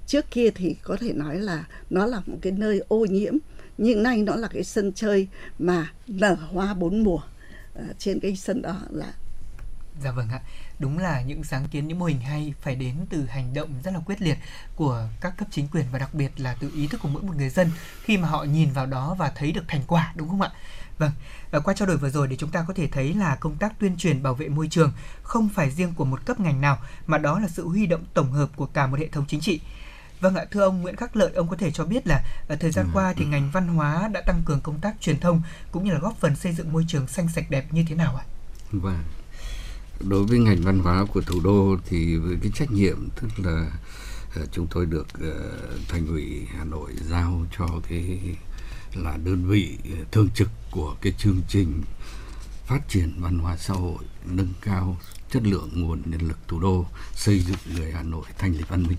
trước 0.07 0.25
kia 0.31 0.49
thì 0.55 0.75
có 0.83 0.97
thể 0.99 1.13
nói 1.13 1.39
là 1.39 1.67
nó 1.89 2.05
là 2.05 2.21
một 2.25 2.37
cái 2.41 2.51
nơi 2.51 2.81
ô 2.87 3.05
nhiễm, 3.05 3.33
nhưng 3.77 4.03
nay 4.03 4.17
nó 4.17 4.35
là 4.35 4.47
cái 4.47 4.63
sân 4.63 4.91
chơi 4.93 5.27
mà 5.59 5.93
nở 6.07 6.33
hoa 6.33 6.73
bốn 6.73 7.03
mùa. 7.03 7.21
Ờ, 7.73 7.83
trên 7.97 8.19
cái 8.19 8.35
sân 8.35 8.61
đó 8.61 8.81
là 8.89 9.13
Dạ 9.99 10.11
vâng 10.11 10.29
ạ, 10.29 10.39
đúng 10.79 10.97
là 10.97 11.21
những 11.21 11.43
sáng 11.43 11.67
kiến, 11.67 11.87
những 11.87 11.99
mô 11.99 12.05
hình 12.05 12.19
hay 12.19 12.53
phải 12.61 12.75
đến 12.75 12.95
từ 13.09 13.25
hành 13.25 13.53
động 13.53 13.69
rất 13.83 13.93
là 13.93 13.99
quyết 13.99 14.21
liệt 14.21 14.37
của 14.75 15.07
các 15.21 15.33
cấp 15.37 15.47
chính 15.51 15.67
quyền 15.67 15.85
và 15.91 15.99
đặc 15.99 16.13
biệt 16.13 16.39
là 16.39 16.55
từ 16.59 16.71
ý 16.75 16.87
thức 16.87 17.01
của 17.03 17.09
mỗi 17.09 17.23
một 17.23 17.35
người 17.35 17.49
dân 17.49 17.71
khi 18.03 18.17
mà 18.17 18.27
họ 18.27 18.43
nhìn 18.43 18.71
vào 18.71 18.85
đó 18.85 19.15
và 19.19 19.31
thấy 19.35 19.51
được 19.51 19.63
thành 19.67 19.81
quả 19.87 20.13
đúng 20.15 20.29
không 20.29 20.41
ạ? 20.41 20.51
Vâng, 20.97 21.11
và 21.51 21.59
qua 21.59 21.73
trao 21.73 21.87
đổi 21.87 21.97
vừa 21.97 22.09
rồi 22.09 22.27
để 22.27 22.35
chúng 22.35 22.49
ta 22.49 22.65
có 22.67 22.73
thể 22.73 22.87
thấy 22.87 23.13
là 23.13 23.35
công 23.35 23.57
tác 23.57 23.79
tuyên 23.79 23.97
truyền 23.97 24.23
bảo 24.23 24.33
vệ 24.33 24.49
môi 24.49 24.67
trường 24.67 24.91
không 25.23 25.49
phải 25.49 25.71
riêng 25.71 25.93
của 25.93 26.05
một 26.05 26.25
cấp 26.25 26.39
ngành 26.39 26.61
nào 26.61 26.79
mà 27.07 27.17
đó 27.17 27.39
là 27.39 27.47
sự 27.47 27.67
huy 27.67 27.85
động 27.85 28.05
tổng 28.13 28.31
hợp 28.31 28.49
của 28.55 28.65
cả 28.65 28.87
một 28.87 28.99
hệ 28.99 29.07
thống 29.07 29.25
chính 29.27 29.41
trị. 29.41 29.61
Vâng 30.21 30.35
ạ, 30.35 30.45
thưa 30.51 30.61
ông 30.61 30.81
Nguyễn 30.81 30.95
Khắc 30.95 31.15
Lợi, 31.15 31.31
ông 31.33 31.47
có 31.47 31.55
thể 31.55 31.71
cho 31.71 31.85
biết 31.85 32.07
là 32.07 32.23
ở 32.47 32.55
thời 32.55 32.71
gian 32.71 32.87
qua 32.93 33.13
thì 33.17 33.25
ngành 33.25 33.51
văn 33.51 33.67
hóa 33.67 34.07
đã 34.07 34.21
tăng 34.21 34.41
cường 34.45 34.61
công 34.61 34.79
tác 34.79 34.95
truyền 35.01 35.19
thông 35.19 35.41
cũng 35.71 35.83
như 35.83 35.91
là 35.91 35.99
góp 35.99 36.19
phần 36.19 36.35
xây 36.35 36.53
dựng 36.53 36.73
môi 36.73 36.85
trường 36.87 37.07
xanh 37.07 37.27
sạch 37.29 37.45
đẹp 37.49 37.73
như 37.73 37.85
thế 37.87 37.95
nào 37.95 38.15
ạ? 38.15 38.25
Vâng. 38.71 39.03
Đối 39.99 40.23
với 40.23 40.39
ngành 40.39 40.61
văn 40.61 40.79
hóa 40.79 41.05
của 41.13 41.21
thủ 41.21 41.39
đô 41.43 41.77
thì 41.89 42.15
với 42.15 42.37
cái 42.41 42.51
trách 42.55 42.71
nhiệm 42.71 43.09
tức 43.21 43.27
là 43.37 43.71
uh, 44.41 44.51
chúng 44.51 44.67
tôi 44.67 44.85
được 44.85 45.07
uh, 45.13 45.87
thành 45.89 46.07
ủy 46.07 46.47
Hà 46.57 46.63
Nội 46.63 46.91
giao 47.09 47.45
cho 47.57 47.67
cái 47.89 48.19
là 48.93 49.17
đơn 49.23 49.47
vị 49.47 49.77
thường 50.11 50.29
trực 50.35 50.49
của 50.71 50.95
cái 51.01 51.13
chương 51.17 51.41
trình 51.47 51.81
phát 52.65 52.79
triển 52.89 53.13
văn 53.19 53.39
hóa 53.39 53.57
xã 53.57 53.73
hội 53.73 54.03
nâng 54.25 54.53
cao 54.61 54.97
chất 55.31 55.43
lượng 55.43 55.69
nguồn 55.73 56.01
nhân 56.05 56.21
lực 56.21 56.37
thủ 56.47 56.59
đô, 56.59 56.85
xây 57.15 57.39
dựng 57.39 57.57
người 57.75 57.91
Hà 57.91 58.03
Nội 58.03 58.25
thành 58.37 58.51
lịch 58.51 58.69
văn 58.69 58.83
minh 58.83 58.97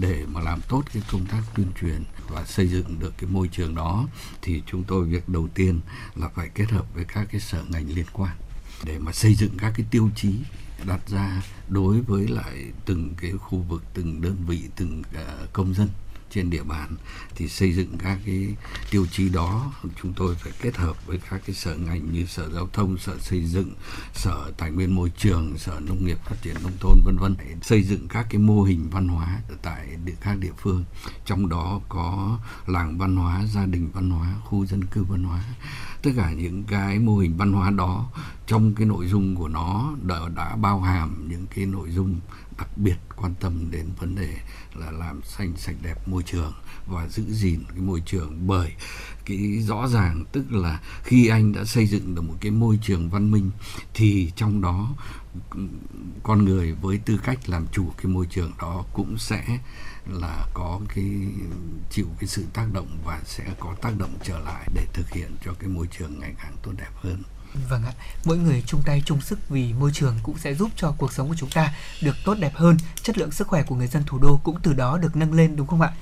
để 0.00 0.24
mà 0.26 0.40
làm 0.40 0.60
tốt 0.68 0.82
cái 0.92 1.02
công 1.12 1.26
tác 1.26 1.42
tuyên 1.54 1.66
truyền 1.80 2.04
và 2.28 2.44
xây 2.44 2.68
dựng 2.68 3.00
được 3.00 3.14
cái 3.18 3.30
môi 3.30 3.48
trường 3.48 3.74
đó, 3.74 4.08
thì 4.42 4.62
chúng 4.66 4.84
tôi 4.84 5.04
việc 5.04 5.28
đầu 5.28 5.48
tiên 5.54 5.80
là 6.14 6.28
phải 6.28 6.48
kết 6.48 6.70
hợp 6.70 6.94
với 6.94 7.04
các 7.04 7.28
cái 7.30 7.40
sở 7.40 7.64
ngành 7.68 7.88
liên 7.88 8.06
quan 8.12 8.36
để 8.84 8.98
mà 8.98 9.12
xây 9.12 9.34
dựng 9.34 9.50
các 9.58 9.72
cái 9.76 9.86
tiêu 9.90 10.10
chí 10.16 10.34
đặt 10.86 11.08
ra 11.08 11.42
đối 11.68 12.00
với 12.00 12.28
lại 12.28 12.64
từng 12.84 13.14
cái 13.20 13.32
khu 13.32 13.58
vực, 13.58 13.82
từng 13.94 14.20
đơn 14.20 14.36
vị, 14.46 14.62
từng 14.76 15.02
ờ, 15.14 15.46
công 15.52 15.74
dân 15.74 15.88
trên 16.34 16.50
địa 16.50 16.62
bàn 16.62 16.96
thì 17.36 17.48
xây 17.48 17.72
dựng 17.72 17.98
các 17.98 18.18
cái 18.26 18.56
tiêu 18.90 19.06
chí 19.12 19.28
đó 19.28 19.72
chúng 20.02 20.12
tôi 20.12 20.34
phải 20.34 20.52
kết 20.60 20.76
hợp 20.76 21.06
với 21.06 21.18
các 21.30 21.42
cái 21.46 21.54
sở 21.54 21.76
ngành 21.76 22.12
như 22.12 22.26
sở 22.26 22.50
giao 22.50 22.68
thông 22.72 22.98
sở 22.98 23.18
xây 23.18 23.44
dựng 23.44 23.74
sở 24.14 24.52
tài 24.56 24.70
nguyên 24.70 24.94
môi 24.94 25.12
trường 25.16 25.58
sở 25.58 25.80
nông 25.80 26.04
nghiệp 26.04 26.18
phát 26.24 26.36
triển 26.42 26.54
nông 26.62 26.72
thôn 26.80 26.98
vân 27.04 27.16
vân. 27.18 27.36
Xây 27.62 27.82
dựng 27.82 28.08
các 28.08 28.26
cái 28.30 28.38
mô 28.38 28.62
hình 28.62 28.90
văn 28.90 29.08
hóa 29.08 29.40
tại 29.62 29.96
địa 30.04 30.14
các 30.20 30.38
địa 30.38 30.52
phương. 30.58 30.84
Trong 31.24 31.48
đó 31.48 31.80
có 31.88 32.38
làng 32.66 32.98
văn 32.98 33.16
hóa 33.16 33.44
gia 33.46 33.66
đình 33.66 33.90
văn 33.92 34.10
hóa 34.10 34.34
khu 34.44 34.66
dân 34.66 34.84
cư 34.84 35.04
văn 35.04 35.24
hóa. 35.24 35.44
Tất 36.02 36.10
cả 36.16 36.32
những 36.32 36.64
cái 36.64 36.98
mô 36.98 37.18
hình 37.18 37.36
văn 37.36 37.52
hóa 37.52 37.70
đó 37.70 38.10
trong 38.46 38.74
cái 38.74 38.86
nội 38.86 39.06
dung 39.06 39.36
của 39.36 39.48
nó 39.48 39.94
đã, 40.02 40.18
đã 40.36 40.56
bao 40.56 40.80
hàm 40.80 41.28
những 41.28 41.46
cái 41.54 41.66
nội 41.66 41.90
dung 41.90 42.20
đặc 42.58 42.78
biệt 42.78 42.96
quan 43.16 43.34
tâm 43.40 43.70
đến 43.70 43.86
vấn 44.00 44.14
đề 44.14 44.36
là 44.76 44.90
làm 44.90 45.22
xanh 45.22 45.52
sạch 45.56 45.76
đẹp 45.82 46.08
môi 46.08 46.22
trường 46.22 46.52
và 46.86 47.08
giữ 47.08 47.24
gìn 47.28 47.64
cái 47.68 47.80
môi 47.80 48.02
trường 48.06 48.46
bởi 48.46 48.72
cái 49.24 49.62
rõ 49.62 49.88
ràng, 49.88 50.24
tức 50.32 50.52
là 50.52 50.80
khi 51.02 51.28
anh 51.28 51.52
đã 51.52 51.64
xây 51.64 51.86
dựng 51.86 52.14
được 52.14 52.22
một 52.22 52.34
cái 52.40 52.50
môi 52.50 52.78
trường 52.82 53.10
văn 53.10 53.30
minh 53.30 53.50
thì 53.94 54.32
trong 54.36 54.60
đó, 54.60 54.94
con 56.22 56.44
người 56.44 56.72
với 56.72 56.98
tư 56.98 57.20
cách 57.24 57.48
làm 57.48 57.66
chủ 57.72 57.92
cái 57.96 58.06
môi 58.06 58.26
trường 58.26 58.52
đó 58.58 58.84
cũng 58.92 59.18
sẽ 59.18 59.58
là 60.06 60.46
có 60.54 60.80
cái, 60.94 61.10
chịu 61.90 62.06
cái 62.18 62.28
sự 62.28 62.44
tác 62.52 62.66
động 62.72 62.98
và 63.04 63.20
sẽ 63.24 63.44
có 63.60 63.74
tác 63.82 63.98
động 63.98 64.14
trở 64.22 64.38
lại 64.38 64.68
để 64.74 64.86
thực 64.92 65.10
hiện 65.10 65.36
cho 65.44 65.54
cái 65.58 65.68
môi 65.68 65.86
trường 65.98 66.18
ngày 66.20 66.34
càng 66.42 66.56
tốt 66.62 66.72
đẹp 66.78 66.90
hơn. 66.94 67.22
Vâng 67.68 67.84
ạ, 67.84 67.92
mỗi 68.24 68.36
người 68.36 68.62
chung 68.66 68.82
tay 68.86 69.02
chung 69.06 69.20
sức 69.20 69.48
vì 69.48 69.72
môi 69.72 69.90
trường 69.94 70.18
cũng 70.22 70.38
sẽ 70.38 70.54
giúp 70.54 70.70
cho 70.76 70.94
cuộc 70.98 71.12
sống 71.12 71.28
của 71.28 71.34
chúng 71.38 71.50
ta 71.50 71.74
được 72.02 72.16
tốt 72.24 72.34
đẹp 72.40 72.52
hơn, 72.54 72.76
chất 73.02 73.18
lượng 73.18 73.30
sức 73.30 73.48
khỏe 73.48 73.62
của 73.62 73.74
người 73.74 73.86
dân 73.86 74.02
thủ 74.06 74.18
đô 74.18 74.40
cũng 74.44 74.60
từ 74.62 74.72
đó 74.72 74.98
được 74.98 75.16
nâng 75.16 75.32
lên 75.32 75.56
đúng 75.56 75.66
không 75.66 75.80
ạ? 75.80 75.92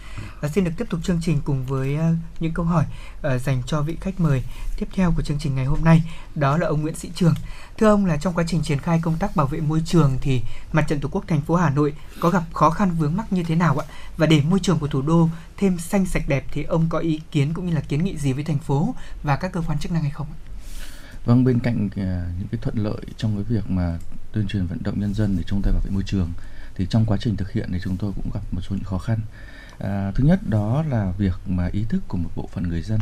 Và 0.41 0.49
xin 0.49 0.65
được 0.65 0.70
tiếp 0.77 0.85
tục 0.91 1.01
chương 1.05 1.20
trình 1.23 1.41
cùng 1.45 1.66
với 1.66 1.97
ờ, 1.97 2.15
những 2.41 2.55
câu 2.55 2.65
hỏi 2.65 2.85
ờ, 3.23 3.39
dành 3.39 3.62
cho 3.66 3.83
vị 3.83 3.97
khách 4.01 4.20
mời 4.20 4.43
tiếp 4.77 4.87
theo 4.95 5.12
của 5.16 5.23
chương 5.23 5.39
trình 5.39 5.55
ngày 5.55 5.65
hôm 5.65 5.85
nay, 5.85 6.03
đó 6.35 6.57
là 6.57 6.66
ông 6.66 6.83
Nguyễn 6.83 6.95
Sĩ 6.95 7.11
Trường. 7.15 7.35
Thưa 7.79 7.89
ông 7.89 8.07
là 8.07 8.16
trong 8.16 8.35
quá 8.35 8.45
trình 8.49 8.62
triển 8.62 8.79
khai 8.79 9.01
công 9.03 9.19
tác 9.19 9.37
bảo 9.37 9.47
vệ 9.47 9.61
môi 9.61 9.83
trường 9.87 10.19
thì 10.20 10.43
Mặt 10.73 10.83
trận 10.89 11.01
Tổ 11.01 11.09
quốc 11.12 11.24
thành 11.29 11.41
phố 11.41 11.57
Hà 11.57 11.70
Nội 11.70 11.95
có 12.20 12.31
gặp 12.31 12.43
khó 12.53 12.70
khăn 12.70 12.91
vướng 12.99 13.16
mắc 13.16 13.33
như 13.33 13.43
thế 13.43 13.55
nào 13.55 13.79
ạ? 13.79 13.87
Và 14.16 14.27
để 14.27 14.41
môi 14.41 14.61
trường 14.62 14.79
của 14.79 14.89
thủ 14.89 15.03
đô 15.03 15.29
thêm 15.57 15.79
xanh 15.79 16.07
sạch 16.07 16.29
đẹp 16.29 16.45
thì 16.53 16.62
ông 16.62 16.87
có 16.89 16.99
ý 16.99 17.20
kiến 17.31 17.53
cũng 17.55 17.66
như 17.66 17.74
là 17.74 17.81
kiến 17.81 18.05
nghị 18.05 18.16
gì 18.16 18.33
với 18.33 18.45
thành 18.45 18.59
phố 18.59 18.95
và 19.23 19.37
các 19.37 19.53
cơ 19.53 19.62
quan 19.66 19.79
chức 19.79 19.93
năng 19.93 20.03
hay 20.03 20.11
không 20.11 20.27
ạ? 20.27 20.52
Vâng, 21.24 21.44
bên 21.44 21.61
cạnh 21.61 21.86
uh, 21.86 21.97
những 22.39 22.49
cái 22.51 22.59
thuận 22.62 22.78
lợi 22.78 23.01
trong 23.16 23.35
cái 23.35 23.44
việc 23.44 23.70
mà 23.70 23.99
tuyên 24.32 24.47
truyền 24.47 24.66
vận 24.66 24.78
động 24.82 25.01
nhân 25.01 25.15
dân 25.15 25.36
để 25.36 25.43
chung 25.47 25.62
tay 25.62 25.73
bảo 25.73 25.82
vệ 25.85 25.90
môi 25.90 26.03
trường 26.07 26.32
thì 26.74 26.86
trong 26.90 27.05
quá 27.05 27.16
trình 27.20 27.36
thực 27.36 27.53
hiện 27.53 27.69
thì 27.73 27.78
chúng 27.82 27.97
tôi 27.97 28.12
cũng 28.16 28.31
gặp 28.35 28.40
một 28.51 28.61
số 28.61 28.77
những 28.77 28.85
khó 28.85 28.99
khăn. 28.99 29.19
À, 29.78 30.12
thứ 30.15 30.24
nhất 30.24 30.40
đó 30.49 30.85
là 30.89 31.12
việc 31.19 31.35
mà 31.47 31.69
ý 31.73 31.85
thức 31.89 32.03
của 32.09 32.19
một 32.19 32.31
bộ 32.36 32.49
phận 32.53 32.69
người 32.69 32.82
dân 32.82 33.01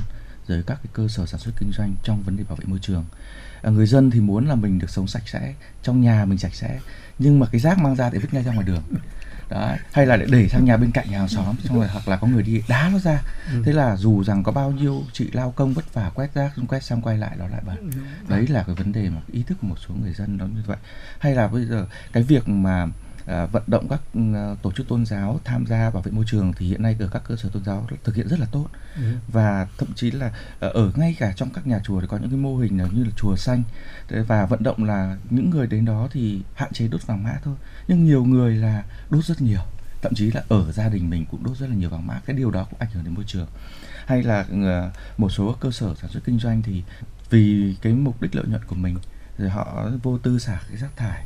rồi 0.48 0.62
các 0.66 0.74
cái 0.82 0.90
cơ 0.92 1.08
sở 1.08 1.26
sản 1.26 1.40
xuất 1.40 1.52
kinh 1.58 1.72
doanh 1.72 1.94
trong 2.02 2.22
vấn 2.22 2.36
đề 2.36 2.44
bảo 2.44 2.56
vệ 2.56 2.64
môi 2.66 2.78
trường. 2.78 3.04
À, 3.62 3.70
người 3.70 3.86
dân 3.86 4.10
thì 4.10 4.20
muốn 4.20 4.46
là 4.46 4.54
mình 4.54 4.78
được 4.78 4.90
sống 4.90 5.06
sạch 5.06 5.28
sẽ, 5.28 5.54
trong 5.82 6.00
nhà 6.00 6.24
mình 6.24 6.38
sạch 6.38 6.54
sẽ, 6.54 6.80
nhưng 7.18 7.38
mà 7.38 7.46
cái 7.46 7.60
rác 7.60 7.78
mang 7.78 7.96
ra 7.96 8.10
thì 8.10 8.18
vứt 8.18 8.34
ngay 8.34 8.42
ra 8.42 8.52
ngoài 8.52 8.66
đường. 8.66 8.82
Đấy. 9.50 9.78
hay 9.92 10.06
là 10.06 10.16
để 10.16 10.26
đẩy 10.30 10.48
sang 10.48 10.64
nhà 10.64 10.76
bên 10.76 10.90
cạnh 10.90 11.10
nhà 11.10 11.18
hàng 11.18 11.28
xóm 11.28 11.56
xong 11.64 11.78
rồi 11.78 11.88
hoặc 11.88 12.08
là 12.08 12.16
có 12.16 12.26
người 12.26 12.42
đi 12.42 12.62
đá 12.68 12.90
nó 12.92 12.98
ra 12.98 13.22
ừ. 13.52 13.62
thế 13.66 13.72
là 13.72 13.96
dù 13.96 14.24
rằng 14.24 14.42
có 14.42 14.52
bao 14.52 14.70
nhiêu 14.70 15.02
chị 15.12 15.30
lao 15.32 15.52
công 15.52 15.74
vất 15.74 15.94
vả 15.94 16.10
quét 16.14 16.34
rác 16.34 16.52
quét 16.68 16.82
xong 16.82 17.02
quay 17.02 17.18
lại 17.18 17.36
đó 17.38 17.48
lại 17.48 17.60
bẩn 17.66 17.90
đấy 18.28 18.46
là 18.46 18.62
cái 18.62 18.74
vấn 18.74 18.92
đề 18.92 19.08
mà 19.10 19.20
ý 19.32 19.42
thức 19.42 19.58
của 19.60 19.66
một 19.66 19.76
số 19.88 19.94
người 20.02 20.12
dân 20.12 20.38
đó 20.38 20.46
như 20.46 20.62
vậy 20.66 20.76
hay 21.18 21.34
là 21.34 21.48
bây 21.48 21.64
giờ 21.64 21.86
cái 22.12 22.22
việc 22.22 22.48
mà 22.48 22.86
à, 23.30 23.46
vận 23.46 23.62
động 23.66 23.88
các 23.88 24.00
ừ, 24.14 24.20
tổ 24.62 24.72
chức 24.72 24.88
tôn 24.88 25.06
giáo 25.06 25.40
tham 25.44 25.66
gia 25.66 25.90
bảo 25.90 26.02
vệ 26.02 26.12
môi 26.12 26.24
trường 26.28 26.52
thì 26.56 26.66
hiện 26.66 26.82
nay 26.82 26.96
ở 27.00 27.08
các 27.12 27.22
cơ 27.28 27.36
sở 27.36 27.48
tôn 27.52 27.64
giáo 27.64 27.86
thực 28.04 28.14
hiện 28.14 28.28
rất 28.28 28.40
là 28.40 28.46
tốt. 28.52 28.66
Ừ. 28.96 29.02
và 29.28 29.66
thậm 29.78 29.88
chí 29.94 30.10
là 30.10 30.32
ờ, 30.60 30.68
ở 30.68 30.92
ngay 30.96 31.16
cả 31.18 31.32
trong 31.36 31.50
các 31.50 31.66
nhà 31.66 31.80
chùa 31.84 32.00
thì 32.00 32.06
có 32.06 32.16
những 32.16 32.30
cái 32.30 32.38
mô 32.38 32.56
hình 32.56 32.76
như 32.76 33.04
là 33.04 33.10
chùa 33.16 33.36
xanh. 33.36 33.62
Và 34.08 34.46
vận 34.46 34.62
động 34.62 34.84
là 34.84 35.16
những 35.30 35.50
người 35.50 35.66
đến 35.66 35.84
đó 35.84 36.08
thì 36.12 36.42
hạn 36.54 36.72
chế 36.72 36.88
đốt 36.88 37.06
vàng 37.06 37.22
mã 37.22 37.38
thôi. 37.44 37.54
Nhưng 37.88 38.04
nhiều 38.04 38.24
người 38.24 38.56
là 38.56 38.84
đốt 39.10 39.24
rất 39.24 39.42
nhiều. 39.42 39.60
Thậm 40.02 40.14
chí 40.14 40.30
là 40.30 40.42
ở 40.48 40.72
gia 40.72 40.88
đình 40.88 41.10
mình 41.10 41.26
cũng 41.30 41.44
đốt 41.44 41.56
rất 41.56 41.66
là 41.66 41.74
nhiều 41.74 41.90
vàng 41.90 42.06
mã. 42.06 42.20
Cái 42.26 42.36
điều 42.36 42.50
đó 42.50 42.66
cũng 42.70 42.78
ảnh 42.80 42.88
hưởng 42.92 43.04
đến 43.04 43.14
môi 43.14 43.24
trường. 43.26 43.46
Hay 44.06 44.22
là 44.22 44.46
một 45.18 45.28
số 45.28 45.56
cơ 45.60 45.70
sở 45.70 45.94
sản 45.94 46.10
xuất 46.10 46.24
kinh 46.24 46.38
doanh 46.38 46.62
thì 46.62 46.82
vì 47.30 47.76
cái 47.82 47.92
mục 47.92 48.22
đích 48.22 48.34
lợi 48.34 48.44
nhuận 48.48 48.64
của 48.64 48.74
mình 48.74 48.96
rồi 49.38 49.50
họ 49.50 49.90
vô 50.02 50.18
tư 50.18 50.38
xả 50.38 50.60
cái 50.68 50.76
rác 50.76 50.96
thải 50.96 51.24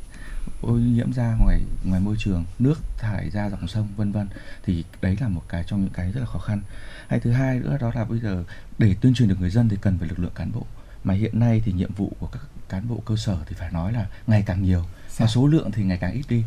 ô 0.61 0.73
nhiễm 0.73 1.13
ra 1.13 1.37
ngoài 1.41 1.61
ngoài 1.85 2.01
môi 2.01 2.17
trường 2.19 2.45
nước 2.59 2.81
thải 2.99 3.31
ra 3.31 3.51
dòng 3.51 3.69
sông 3.69 3.89
vân 3.97 4.13
vân. 4.13 4.29
Thì 4.65 4.85
đấy 5.03 5.17
là 5.21 5.29
một 5.29 5.43
cái 5.49 5.65
trong 5.67 5.81
những 5.81 5.93
cái 5.93 6.13
rất 6.13 6.21
là 6.21 6.27
khó 6.27 6.39
khăn. 6.39 6.61
Hay 7.09 7.21
thứ 7.21 7.33
hai 7.33 7.59
nữa 7.59 7.79
đó 7.81 7.93
là 7.95 8.05
bây 8.05 8.19
giờ 8.19 8.45
để 8.79 8.95
tuyên 9.01 9.15
truyền 9.15 9.29
được 9.29 9.41
người 9.41 9.51
dân 9.51 9.69
thì 9.69 9.77
cần 9.81 9.99
phải 9.99 10.09
lực 10.09 10.19
lượng 10.19 10.33
cán 10.35 10.53
bộ. 10.53 10.67
Mà 11.05 11.15
hiện 11.15 11.41
nay 11.41 11.63
thì 11.65 11.73
nhiệm 11.73 11.95
vụ 11.95 12.13
của 12.19 12.27
các 12.27 12.43
cán 12.69 12.89
bộ 12.89 13.03
cơ 13.07 13.17
sở 13.17 13.37
thì 13.47 13.57
phải 13.59 13.73
nói 13.73 13.93
là 13.93 14.07
ngày 14.27 14.43
càng 14.47 14.63
nhiều. 14.63 14.85
Và 15.17 15.27
số 15.27 15.47
lượng 15.47 15.71
thì 15.73 15.85
ngày 15.85 15.99
càng 15.99 16.13
ít 16.13 16.25
đi. 16.29 16.45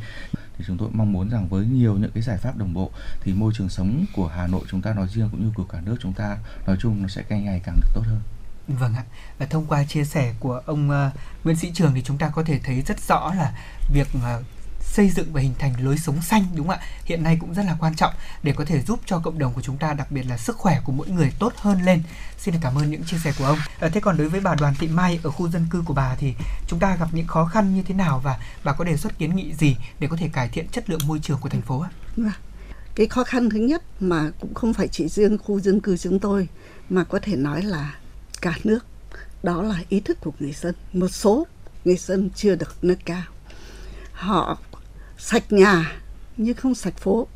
Thì 0.57 0.63
chúng 0.67 0.77
tôi 0.77 0.89
mong 0.93 1.11
muốn 1.11 1.29
rằng 1.29 1.47
với 1.47 1.65
nhiều 1.65 1.97
những 1.97 2.11
cái 2.11 2.23
giải 2.23 2.37
pháp 2.37 2.57
đồng 2.57 2.73
bộ 2.73 2.91
thì 3.21 3.33
môi 3.33 3.53
trường 3.55 3.69
sống 3.69 4.05
của 4.13 4.27
Hà 4.27 4.47
Nội 4.47 4.61
chúng 4.69 4.81
ta 4.81 4.93
nói 4.93 5.07
riêng 5.13 5.29
cũng 5.31 5.45
như 5.45 5.51
của 5.55 5.63
cả 5.63 5.81
nước 5.85 5.97
chúng 5.99 6.13
ta 6.13 6.37
nói 6.67 6.77
chung 6.79 7.01
nó 7.01 7.07
sẽ 7.07 7.23
càng 7.23 7.45
ngày 7.45 7.61
càng 7.65 7.75
được 7.75 7.89
tốt 7.93 8.03
hơn. 8.05 8.21
Vâng 8.67 8.93
ạ. 8.95 9.03
Và 9.39 9.45
thông 9.45 9.65
qua 9.65 9.83
chia 9.83 10.03
sẻ 10.03 10.33
của 10.39 10.61
ông 10.65 10.89
uh, 10.89 11.45
Nguyễn 11.45 11.57
Sĩ 11.57 11.71
Trường 11.73 11.93
thì 11.95 12.01
chúng 12.01 12.17
ta 12.17 12.29
có 12.29 12.43
thể 12.43 12.59
thấy 12.63 12.81
rất 12.81 12.99
rõ 13.07 13.33
là 13.33 13.51
việc 13.93 14.07
uh, 14.17 14.45
xây 14.97 15.09
dựng 15.09 15.33
và 15.33 15.41
hình 15.41 15.53
thành 15.59 15.73
lối 15.85 15.97
sống 15.97 16.21
xanh 16.21 16.45
đúng 16.55 16.67
không 16.67 16.77
ạ? 16.77 16.85
Hiện 17.05 17.23
nay 17.23 17.37
cũng 17.41 17.53
rất 17.53 17.63
là 17.65 17.77
quan 17.79 17.95
trọng 17.95 18.13
để 18.43 18.53
có 18.53 18.65
thể 18.65 18.81
giúp 18.81 18.99
cho 19.05 19.19
cộng 19.19 19.39
đồng 19.39 19.53
của 19.53 19.61
chúng 19.61 19.77
ta 19.77 19.93
đặc 19.93 20.11
biệt 20.11 20.23
là 20.23 20.37
sức 20.37 20.57
khỏe 20.57 20.81
của 20.83 20.91
mỗi 20.91 21.07
người 21.07 21.31
tốt 21.39 21.53
hơn 21.55 21.81
lên. 21.81 22.03
Xin 22.37 22.53
được 22.53 22.59
cảm 22.61 22.75
ơn 22.77 22.91
những 22.91 23.03
chia 23.03 23.17
sẻ 23.17 23.33
của 23.39 23.45
ông. 23.45 23.59
À, 23.79 23.89
thế 23.89 24.01
còn 24.01 24.17
đối 24.17 24.29
với 24.29 24.39
bà 24.39 24.55
Đoàn 24.55 24.73
Thị 24.79 24.87
Mai 24.87 25.19
ở 25.23 25.31
khu 25.31 25.49
dân 25.49 25.65
cư 25.69 25.81
của 25.85 25.93
bà 25.93 26.15
thì 26.15 26.33
chúng 26.67 26.79
ta 26.79 26.95
gặp 26.95 27.07
những 27.11 27.27
khó 27.27 27.45
khăn 27.45 27.75
như 27.75 27.83
thế 27.83 27.93
nào 27.93 28.21
và 28.23 28.39
bà 28.63 28.73
có 28.73 28.83
đề 28.83 28.97
xuất 28.97 29.17
kiến 29.19 29.35
nghị 29.35 29.53
gì 29.53 29.75
để 29.99 30.07
có 30.07 30.17
thể 30.17 30.29
cải 30.33 30.49
thiện 30.49 30.67
chất 30.67 30.89
lượng 30.89 31.01
môi 31.07 31.19
trường 31.19 31.39
của 31.39 31.49
thành 31.49 31.61
phố 31.61 31.79
ạ? 31.81 31.89
Vâng 32.17 32.31
Cái 32.95 33.07
khó 33.07 33.23
khăn 33.23 33.49
thứ 33.49 33.57
nhất 33.57 33.83
mà 33.99 34.31
cũng 34.39 34.53
không 34.53 34.73
phải 34.73 34.87
chỉ 34.87 35.07
riêng 35.07 35.37
khu 35.37 35.59
dân 35.59 35.79
cư 35.79 35.97
chúng 35.97 36.19
tôi 36.19 36.47
mà 36.89 37.03
có 37.03 37.19
thể 37.21 37.35
nói 37.35 37.61
là 37.63 37.93
cả 38.41 38.53
nước. 38.63 38.85
Đó 39.43 39.63
là 39.63 39.83
ý 39.89 39.99
thức 39.99 40.17
của 40.21 40.31
người 40.39 40.53
dân. 40.53 40.75
Một 40.93 41.07
số 41.07 41.47
người 41.85 41.97
dân 41.97 42.29
chưa 42.35 42.55
được 42.55 42.75
nâng 42.81 42.97
cao. 43.05 43.23
Họ 44.11 44.57
sạch 45.17 45.51
nhà 45.51 45.99
nhưng 46.37 46.55
không 46.55 46.75
sạch 46.75 46.97
phố. 46.97 47.27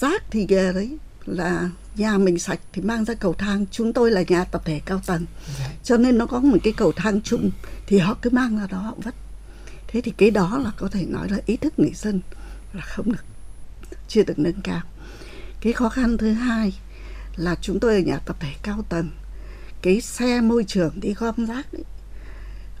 Rác 0.00 0.22
thì 0.30 0.46
ghê 0.46 0.72
đấy. 0.72 0.98
Là 1.26 1.70
nhà 1.96 2.18
mình 2.18 2.38
sạch 2.38 2.60
thì 2.72 2.82
mang 2.82 3.04
ra 3.04 3.14
cầu 3.14 3.34
thang. 3.34 3.66
Chúng 3.70 3.92
tôi 3.92 4.10
là 4.10 4.22
nhà 4.28 4.44
tập 4.44 4.62
thể 4.64 4.80
cao 4.84 5.00
tầng. 5.06 5.26
Cho 5.84 5.96
nên 5.96 6.18
nó 6.18 6.26
có 6.26 6.40
một 6.40 6.58
cái 6.62 6.72
cầu 6.76 6.92
thang 6.96 7.20
chung 7.22 7.50
thì 7.86 7.98
họ 7.98 8.16
cứ 8.22 8.30
mang 8.30 8.58
ra 8.58 8.66
đó 8.66 8.78
họ 8.78 8.94
vứt. 9.04 9.14
Thế 9.88 10.00
thì 10.00 10.12
cái 10.16 10.30
đó 10.30 10.58
là 10.64 10.70
có 10.76 10.88
thể 10.88 11.06
nói 11.06 11.28
là 11.28 11.38
ý 11.46 11.56
thức 11.56 11.78
người 11.78 11.92
dân 11.94 12.20
là 12.72 12.82
không 12.82 13.12
được 13.12 13.24
chưa 14.08 14.22
được 14.22 14.38
nâng 14.38 14.60
cao. 14.62 14.80
Cái 15.60 15.72
khó 15.72 15.88
khăn 15.88 16.18
thứ 16.18 16.32
hai 16.32 16.72
là 17.36 17.56
chúng 17.60 17.80
tôi 17.80 17.94
ở 17.94 18.00
nhà 18.00 18.18
tập 18.18 18.36
thể 18.40 18.52
cao 18.62 18.84
tầng 18.88 19.10
cái 19.82 20.00
xe 20.00 20.40
môi 20.40 20.64
trường 20.64 21.00
đi 21.00 21.14
gom 21.14 21.46
rác 21.46 21.72
ấy, 21.72 21.84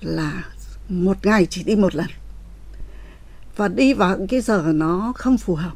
là 0.00 0.44
một 0.88 1.26
ngày 1.26 1.46
chỉ 1.50 1.62
đi 1.62 1.76
một 1.76 1.94
lần. 1.94 2.06
Và 3.56 3.68
đi 3.68 3.94
vào 3.94 4.18
những 4.18 4.26
cái 4.26 4.40
giờ 4.40 4.64
nó 4.66 5.12
không 5.16 5.38
phù 5.38 5.54
hợp. 5.54 5.72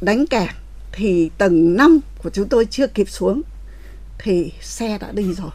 Đánh 0.00 0.26
kẻ 0.26 0.48
thì 0.92 1.30
tầng 1.38 1.76
5 1.76 2.00
của 2.22 2.30
chúng 2.30 2.48
tôi 2.48 2.66
chưa 2.70 2.86
kịp 2.86 3.08
xuống 3.08 3.42
thì 4.18 4.52
xe 4.60 4.98
đã 4.98 5.12
đi 5.12 5.34
rồi. 5.34 5.50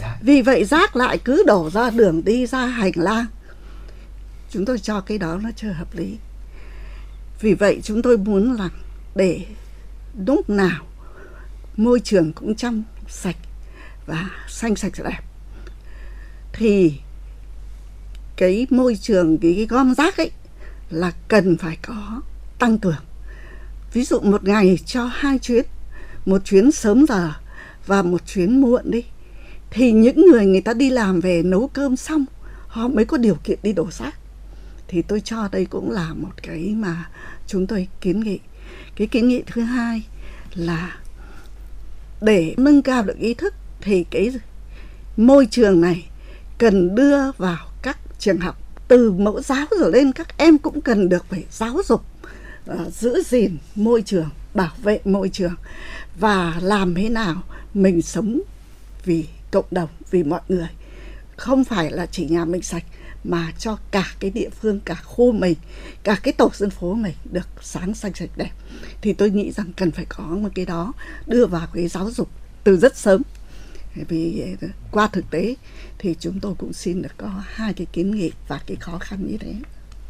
Dạ. 0.00 0.18
vì 0.22 0.42
vậy 0.42 0.64
rác 0.64 0.96
lại 0.96 1.18
cứ 1.18 1.42
đổ 1.46 1.70
ra 1.70 1.90
đường 1.90 2.24
đi 2.24 2.46
ra 2.46 2.66
hành 2.66 2.92
lang. 2.94 3.26
Chúng 4.50 4.64
tôi 4.64 4.78
cho 4.78 5.00
cái 5.00 5.18
đó 5.18 5.38
nó 5.42 5.50
chưa 5.56 5.72
hợp 5.72 5.94
lý. 5.94 6.16
Vì 7.40 7.54
vậy 7.54 7.80
chúng 7.82 8.02
tôi 8.02 8.18
muốn 8.18 8.52
là 8.52 8.68
để 9.14 9.46
lúc 10.26 10.50
nào 10.50 10.86
môi 11.76 12.00
trường 12.00 12.32
cũng 12.32 12.54
trong 12.54 12.82
sạch 13.08 13.36
và 14.06 14.30
xanh 14.48 14.76
sạch 14.76 14.92
đẹp. 15.04 15.20
Thì 16.52 16.94
cái 18.36 18.66
môi 18.70 18.96
trường 18.96 19.38
cái, 19.38 19.54
cái 19.56 19.66
gom 19.66 19.94
rác 19.94 20.16
ấy 20.16 20.30
là 20.90 21.12
cần 21.28 21.56
phải 21.56 21.78
có 21.82 22.22
tăng 22.58 22.78
cường. 22.78 23.04
Ví 23.92 24.04
dụ 24.04 24.20
một 24.20 24.44
ngày 24.44 24.78
cho 24.86 25.04
hai 25.04 25.38
chuyến 25.38 25.64
một 26.26 26.44
chuyến 26.44 26.72
sớm 26.72 27.06
giờ 27.08 27.32
và 27.86 28.02
một 28.02 28.26
chuyến 28.26 28.60
muộn 28.60 28.90
đi 28.90 29.04
thì 29.70 29.92
những 29.92 30.26
người 30.30 30.46
người 30.46 30.60
ta 30.60 30.74
đi 30.74 30.90
làm 30.90 31.20
về 31.20 31.42
nấu 31.42 31.68
cơm 31.68 31.96
xong 31.96 32.24
họ 32.66 32.88
mới 32.88 33.04
có 33.04 33.16
điều 33.16 33.34
kiện 33.44 33.58
đi 33.62 33.72
đổ 33.72 33.90
rác. 33.90 34.18
Thì 34.88 35.02
tôi 35.02 35.20
cho 35.20 35.48
đây 35.52 35.64
cũng 35.64 35.90
là 35.90 36.14
một 36.14 36.42
cái 36.42 36.74
mà 36.76 37.08
chúng 37.46 37.66
tôi 37.66 37.88
kiến 38.00 38.20
nghị. 38.20 38.38
Cái 38.96 39.06
kiến 39.06 39.28
nghị 39.28 39.42
thứ 39.46 39.62
hai 39.62 40.02
là 40.54 40.98
để 42.24 42.54
nâng 42.56 42.82
cao 42.82 43.02
được 43.02 43.18
ý 43.18 43.34
thức 43.34 43.54
thì 43.80 44.04
cái 44.10 44.30
môi 45.16 45.46
trường 45.50 45.80
này 45.80 46.08
cần 46.58 46.94
đưa 46.94 47.32
vào 47.32 47.66
các 47.82 47.98
trường 48.18 48.38
học. 48.38 48.58
Từ 48.88 49.12
mẫu 49.12 49.40
giáo 49.40 49.66
rồi 49.80 49.92
lên 49.92 50.12
các 50.12 50.38
em 50.38 50.58
cũng 50.58 50.80
cần 50.80 51.08
được 51.08 51.26
phải 51.30 51.44
giáo 51.50 51.76
dục 51.84 52.02
uh, 52.70 52.94
giữ 52.94 53.22
gìn 53.26 53.56
môi 53.74 54.02
trường 54.02 54.28
bảo 54.54 54.72
vệ 54.82 55.00
môi 55.04 55.28
trường 55.28 55.54
và 56.18 56.54
làm 56.60 56.94
thế 56.94 57.08
nào 57.08 57.42
mình 57.74 58.02
sống 58.02 58.40
vì 59.04 59.26
cộng 59.50 59.66
đồng 59.70 59.88
vì 60.10 60.22
mọi 60.22 60.40
người. 60.48 60.68
Không 61.36 61.64
phải 61.64 61.90
là 61.90 62.06
chỉ 62.06 62.26
nhà 62.26 62.44
mình 62.44 62.62
sạch 62.62 62.84
mà 63.24 63.52
cho 63.58 63.78
cả 63.90 64.06
cái 64.20 64.30
địa 64.30 64.50
phương 64.60 64.80
cả 64.80 64.94
khu 64.94 65.32
mình 65.32 65.54
cả 66.02 66.16
cái 66.22 66.32
tổ 66.32 66.50
dân 66.54 66.70
phố 66.70 66.94
mình 66.94 67.14
được 67.32 67.48
sáng 67.62 67.94
xanh 67.94 68.14
sạch 68.14 68.30
đẹp. 68.36 68.50
Thì 69.00 69.12
tôi 69.12 69.30
nghĩ 69.30 69.52
rằng 69.52 69.72
cần 69.76 69.90
phải 69.90 70.04
có 70.08 70.24
một 70.24 70.48
cái 70.54 70.64
đó 70.64 70.92
đưa 71.26 71.46
vào 71.46 71.66
cái 71.72 71.88
giáo 71.88 72.10
dục 72.10 72.28
từ 72.64 72.76
rất 72.76 72.96
sớm. 72.96 73.22
Vì 74.08 74.56
ờ, 74.60 74.68
qua 74.90 75.06
thực 75.06 75.30
tế 75.30 75.54
thì 75.98 76.16
chúng 76.20 76.40
tôi 76.40 76.54
cũng 76.58 76.72
xin 76.72 77.02
được 77.02 77.12
có 77.16 77.42
hai 77.46 77.72
cái 77.72 77.86
kiến 77.92 78.10
nghị 78.10 78.32
và 78.48 78.60
cái 78.66 78.76
khó 78.76 78.98
khăn 78.98 79.26
như 79.26 79.36
thế. 79.40 79.54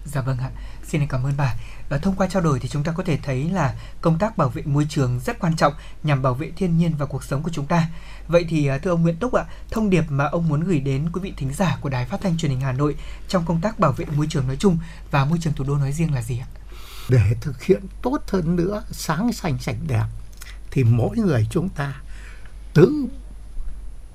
Dạ 0.07 0.21
vâng 0.21 0.39
ạ, 0.39 0.51
xin 0.89 1.07
cảm 1.09 1.25
ơn 1.25 1.33
bà. 1.37 1.55
Và 1.89 1.99
thông 1.99 2.17
qua 2.17 2.27
trao 2.27 2.43
đổi 2.43 2.61
thì 2.61 2.69
chúng 2.69 2.85
ta 2.85 2.93
có 2.93 3.03
thể 3.03 3.19
thấy 3.23 3.51
là 3.51 3.75
công 4.01 4.19
tác 4.19 4.37
bảo 4.37 4.49
vệ 4.49 4.63
môi 4.63 4.87
trường 4.89 5.21
rất 5.21 5.39
quan 5.39 5.57
trọng 5.57 5.73
nhằm 6.03 6.23
bảo 6.23 6.35
vệ 6.35 6.51
thiên 6.57 6.79
nhiên 6.79 6.93
và 6.99 7.07
cuộc 7.07 7.25
sống 7.25 7.43
của 7.43 7.51
chúng 7.51 7.67
ta. 7.67 7.89
Vậy 8.29 8.47
thì 8.49 8.67
à, 8.67 8.79
thưa 8.79 8.91
ông 8.91 9.03
Nguyễn 9.03 9.17
Túc 9.17 9.33
ạ, 9.33 9.45
thông 9.71 9.91
điệp 9.91 10.05
mà 10.09 10.25
ông 10.25 10.49
muốn 10.49 10.65
gửi 10.65 10.81
đến 10.81 11.09
quý 11.13 11.21
vị 11.21 11.33
thính 11.37 11.53
giả 11.53 11.79
của 11.81 11.89
Đài 11.89 12.07
Phát 12.07 12.21
thanh 12.21 12.39
Truyền 12.39 12.51
hình 12.51 12.61
Hà 12.61 12.73
Nội 12.73 12.97
trong 13.29 13.45
công 13.45 13.61
tác 13.61 13.79
bảo 13.79 13.93
vệ 13.93 14.05
môi 14.17 14.27
trường 14.31 14.47
nói 14.47 14.57
chung 14.57 14.79
và 15.11 15.25
môi 15.25 15.39
trường 15.43 15.53
thủ 15.53 15.65
đô 15.65 15.77
nói 15.77 15.93
riêng 15.93 16.15
là 16.15 16.23
gì 16.23 16.39
ạ? 16.39 16.47
để 17.09 17.37
thực 17.41 17.63
hiện 17.63 17.83
tốt 18.03 18.19
hơn 18.29 18.57
nữa 18.57 18.83
sáng 18.91 19.33
xanh 19.33 19.59
sạch 19.59 19.77
đẹp 19.87 20.05
thì 20.71 20.85
mỗi 20.85 21.17
người 21.17 21.47
chúng 21.51 21.69
ta 21.69 21.95
tự 22.75 23.07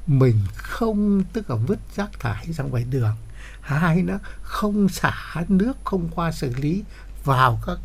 mình 0.07 0.39
không 0.55 1.23
tức 1.33 1.49
là 1.49 1.55
vứt 1.55 1.79
rác 1.95 2.19
thải 2.19 2.53
ra 2.53 2.63
ngoài 2.63 2.83
đường 2.83 3.15
hai 3.61 4.01
nữa 4.01 4.19
không 4.41 4.89
xả 4.89 5.13
nước 5.47 5.77
không 5.83 6.09
qua 6.15 6.31
xử 6.31 6.53
lý 6.55 6.83
vào 7.23 7.59
các 7.65 7.77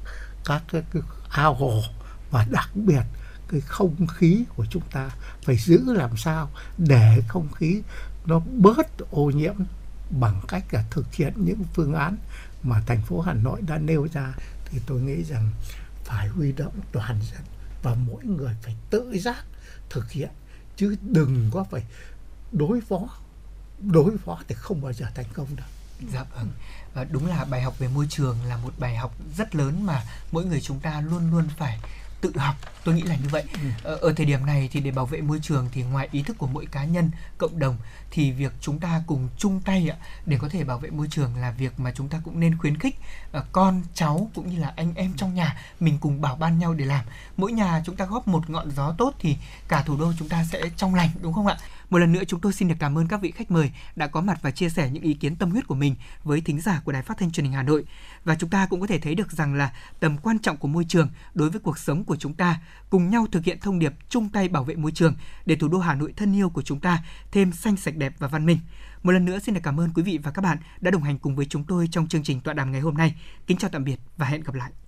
các 0.44 0.62
cái, 0.72 0.82
cái 0.92 1.02
ao 1.28 1.54
hồ 1.54 1.82
và 2.30 2.46
đặc 2.50 2.70
biệt 2.74 3.02
cái 3.48 3.60
không 3.60 4.06
khí 4.06 4.44
của 4.56 4.66
chúng 4.70 4.82
ta 4.90 5.10
phải 5.42 5.56
giữ 5.56 5.92
làm 5.92 6.16
sao 6.16 6.50
để 6.78 7.22
không 7.28 7.52
khí 7.52 7.82
nó 8.26 8.38
bớt 8.38 8.86
ô 9.10 9.30
nhiễm 9.30 9.54
bằng 10.10 10.40
cách 10.48 10.74
là 10.74 10.84
thực 10.90 11.14
hiện 11.14 11.32
những 11.36 11.64
phương 11.74 11.94
án 11.94 12.16
mà 12.62 12.82
thành 12.86 13.02
phố 13.02 13.20
Hà 13.20 13.32
Nội 13.32 13.62
đã 13.62 13.78
nêu 13.78 14.08
ra. 14.12 14.34
Thì 14.64 14.80
tôi 14.86 15.00
nghĩ 15.00 15.22
rằng 15.22 15.50
phải 16.04 16.28
huy 16.28 16.52
động 16.52 16.74
toàn 16.92 17.20
dân 17.32 17.42
và 17.82 17.94
mỗi 17.94 18.24
người 18.24 18.54
phải 18.62 18.76
tự 18.90 19.18
giác 19.18 19.44
thực 19.90 20.10
hiện 20.10 20.30
chứ 20.76 20.96
đừng 21.02 21.50
có 21.52 21.64
phải 21.64 21.84
đối 22.52 22.80
phó 22.80 23.08
đối 23.80 24.18
phó 24.18 24.40
thì 24.48 24.54
không 24.54 24.82
bao 24.82 24.92
giờ 24.92 25.06
thành 25.14 25.26
công 25.34 25.56
được. 25.56 25.73
Dạ 26.12 26.24
vâng. 26.34 26.50
Và 26.94 27.04
đúng 27.04 27.26
là 27.26 27.44
bài 27.44 27.62
học 27.62 27.78
về 27.78 27.88
môi 27.88 28.06
trường 28.10 28.44
là 28.44 28.56
một 28.56 28.74
bài 28.78 28.96
học 28.96 29.14
rất 29.36 29.54
lớn 29.54 29.86
mà 29.86 30.02
mỗi 30.32 30.44
người 30.44 30.60
chúng 30.60 30.80
ta 30.80 31.00
luôn 31.00 31.30
luôn 31.30 31.48
phải 31.56 31.78
tự 32.20 32.32
học. 32.36 32.56
Tôi 32.84 32.94
nghĩ 32.94 33.02
là 33.02 33.16
như 33.16 33.28
vậy. 33.30 33.44
Ở, 33.82 33.94
ở 33.94 34.12
thời 34.16 34.26
điểm 34.26 34.46
này 34.46 34.68
thì 34.72 34.80
để 34.80 34.90
bảo 34.90 35.06
vệ 35.06 35.20
môi 35.20 35.38
trường 35.42 35.68
thì 35.72 35.82
ngoài 35.82 36.08
ý 36.12 36.22
thức 36.22 36.38
của 36.38 36.46
mỗi 36.46 36.66
cá 36.66 36.84
nhân 36.84 37.10
cộng 37.38 37.58
đồng 37.58 37.76
thì 38.10 38.32
việc 38.32 38.52
chúng 38.60 38.80
ta 38.80 39.02
cùng 39.06 39.28
chung 39.38 39.60
tay 39.60 39.88
ạ 39.88 39.96
để 40.26 40.38
có 40.40 40.48
thể 40.48 40.64
bảo 40.64 40.78
vệ 40.78 40.90
môi 40.90 41.06
trường 41.10 41.36
là 41.36 41.50
việc 41.50 41.80
mà 41.80 41.92
chúng 41.94 42.08
ta 42.08 42.20
cũng 42.24 42.40
nên 42.40 42.58
khuyến 42.58 42.78
khích 42.78 42.98
uh, 43.38 43.44
con 43.52 43.82
cháu 43.94 44.30
cũng 44.34 44.50
như 44.50 44.58
là 44.58 44.72
anh 44.76 44.94
em 44.94 45.12
trong 45.16 45.34
nhà 45.34 45.56
mình 45.80 45.98
cùng 46.00 46.20
bảo 46.20 46.36
ban 46.36 46.58
nhau 46.58 46.74
để 46.74 46.84
làm. 46.84 47.04
Mỗi 47.36 47.52
nhà 47.52 47.82
chúng 47.86 47.96
ta 47.96 48.04
góp 48.04 48.28
một 48.28 48.50
ngọn 48.50 48.70
gió 48.70 48.94
tốt 48.98 49.14
thì 49.18 49.36
cả 49.68 49.82
thủ 49.82 49.96
đô 49.96 50.12
chúng 50.18 50.28
ta 50.28 50.44
sẽ 50.52 50.62
trong 50.76 50.94
lành 50.94 51.10
đúng 51.22 51.32
không 51.32 51.46
ạ 51.46 51.56
một 51.94 51.98
lần 51.98 52.12
nữa 52.12 52.22
chúng 52.26 52.40
tôi 52.40 52.52
xin 52.52 52.68
được 52.68 52.74
cảm 52.78 52.98
ơn 52.98 53.08
các 53.08 53.20
vị 53.20 53.30
khách 53.30 53.50
mời 53.50 53.70
đã 53.96 54.06
có 54.06 54.20
mặt 54.20 54.38
và 54.42 54.50
chia 54.50 54.68
sẻ 54.68 54.90
những 54.90 55.02
ý 55.02 55.14
kiến 55.14 55.36
tâm 55.36 55.50
huyết 55.50 55.66
của 55.66 55.74
mình 55.74 55.96
với 56.24 56.40
thính 56.40 56.60
giả 56.60 56.80
của 56.84 56.92
Đài 56.92 57.02
Phát 57.02 57.18
thanh 57.18 57.30
Truyền 57.30 57.44
hình 57.44 57.52
Hà 57.52 57.62
Nội. 57.62 57.84
Và 58.24 58.34
chúng 58.34 58.50
ta 58.50 58.66
cũng 58.66 58.80
có 58.80 58.86
thể 58.86 58.98
thấy 58.98 59.14
được 59.14 59.32
rằng 59.32 59.54
là 59.54 59.72
tầm 60.00 60.18
quan 60.18 60.38
trọng 60.38 60.56
của 60.56 60.68
môi 60.68 60.84
trường 60.88 61.10
đối 61.34 61.50
với 61.50 61.60
cuộc 61.60 61.78
sống 61.78 62.04
của 62.04 62.16
chúng 62.16 62.34
ta, 62.34 62.60
cùng 62.90 63.10
nhau 63.10 63.26
thực 63.32 63.44
hiện 63.44 63.58
thông 63.60 63.78
điệp 63.78 63.92
chung 64.08 64.28
tay 64.28 64.48
bảo 64.48 64.64
vệ 64.64 64.74
môi 64.74 64.92
trường 64.92 65.14
để 65.46 65.56
thủ 65.56 65.68
đô 65.68 65.78
Hà 65.78 65.94
Nội 65.94 66.12
thân 66.16 66.36
yêu 66.36 66.48
của 66.48 66.62
chúng 66.62 66.80
ta 66.80 67.04
thêm 67.32 67.52
xanh 67.52 67.76
sạch 67.76 67.96
đẹp 67.96 68.14
và 68.18 68.28
văn 68.28 68.46
minh. 68.46 68.58
Một 69.02 69.12
lần 69.12 69.24
nữa 69.24 69.38
xin 69.38 69.54
được 69.54 69.62
cảm 69.64 69.80
ơn 69.80 69.90
quý 69.94 70.02
vị 70.02 70.18
và 70.22 70.30
các 70.30 70.42
bạn 70.42 70.58
đã 70.80 70.90
đồng 70.90 71.02
hành 71.02 71.18
cùng 71.18 71.36
với 71.36 71.46
chúng 71.46 71.64
tôi 71.64 71.88
trong 71.90 72.08
chương 72.08 72.22
trình 72.22 72.40
tọa 72.40 72.54
đàm 72.54 72.72
ngày 72.72 72.80
hôm 72.80 72.96
nay. 72.96 73.14
Kính 73.46 73.58
chào 73.58 73.70
tạm 73.70 73.84
biệt 73.84 73.96
và 74.16 74.26
hẹn 74.26 74.40
gặp 74.40 74.54
lại. 74.54 74.83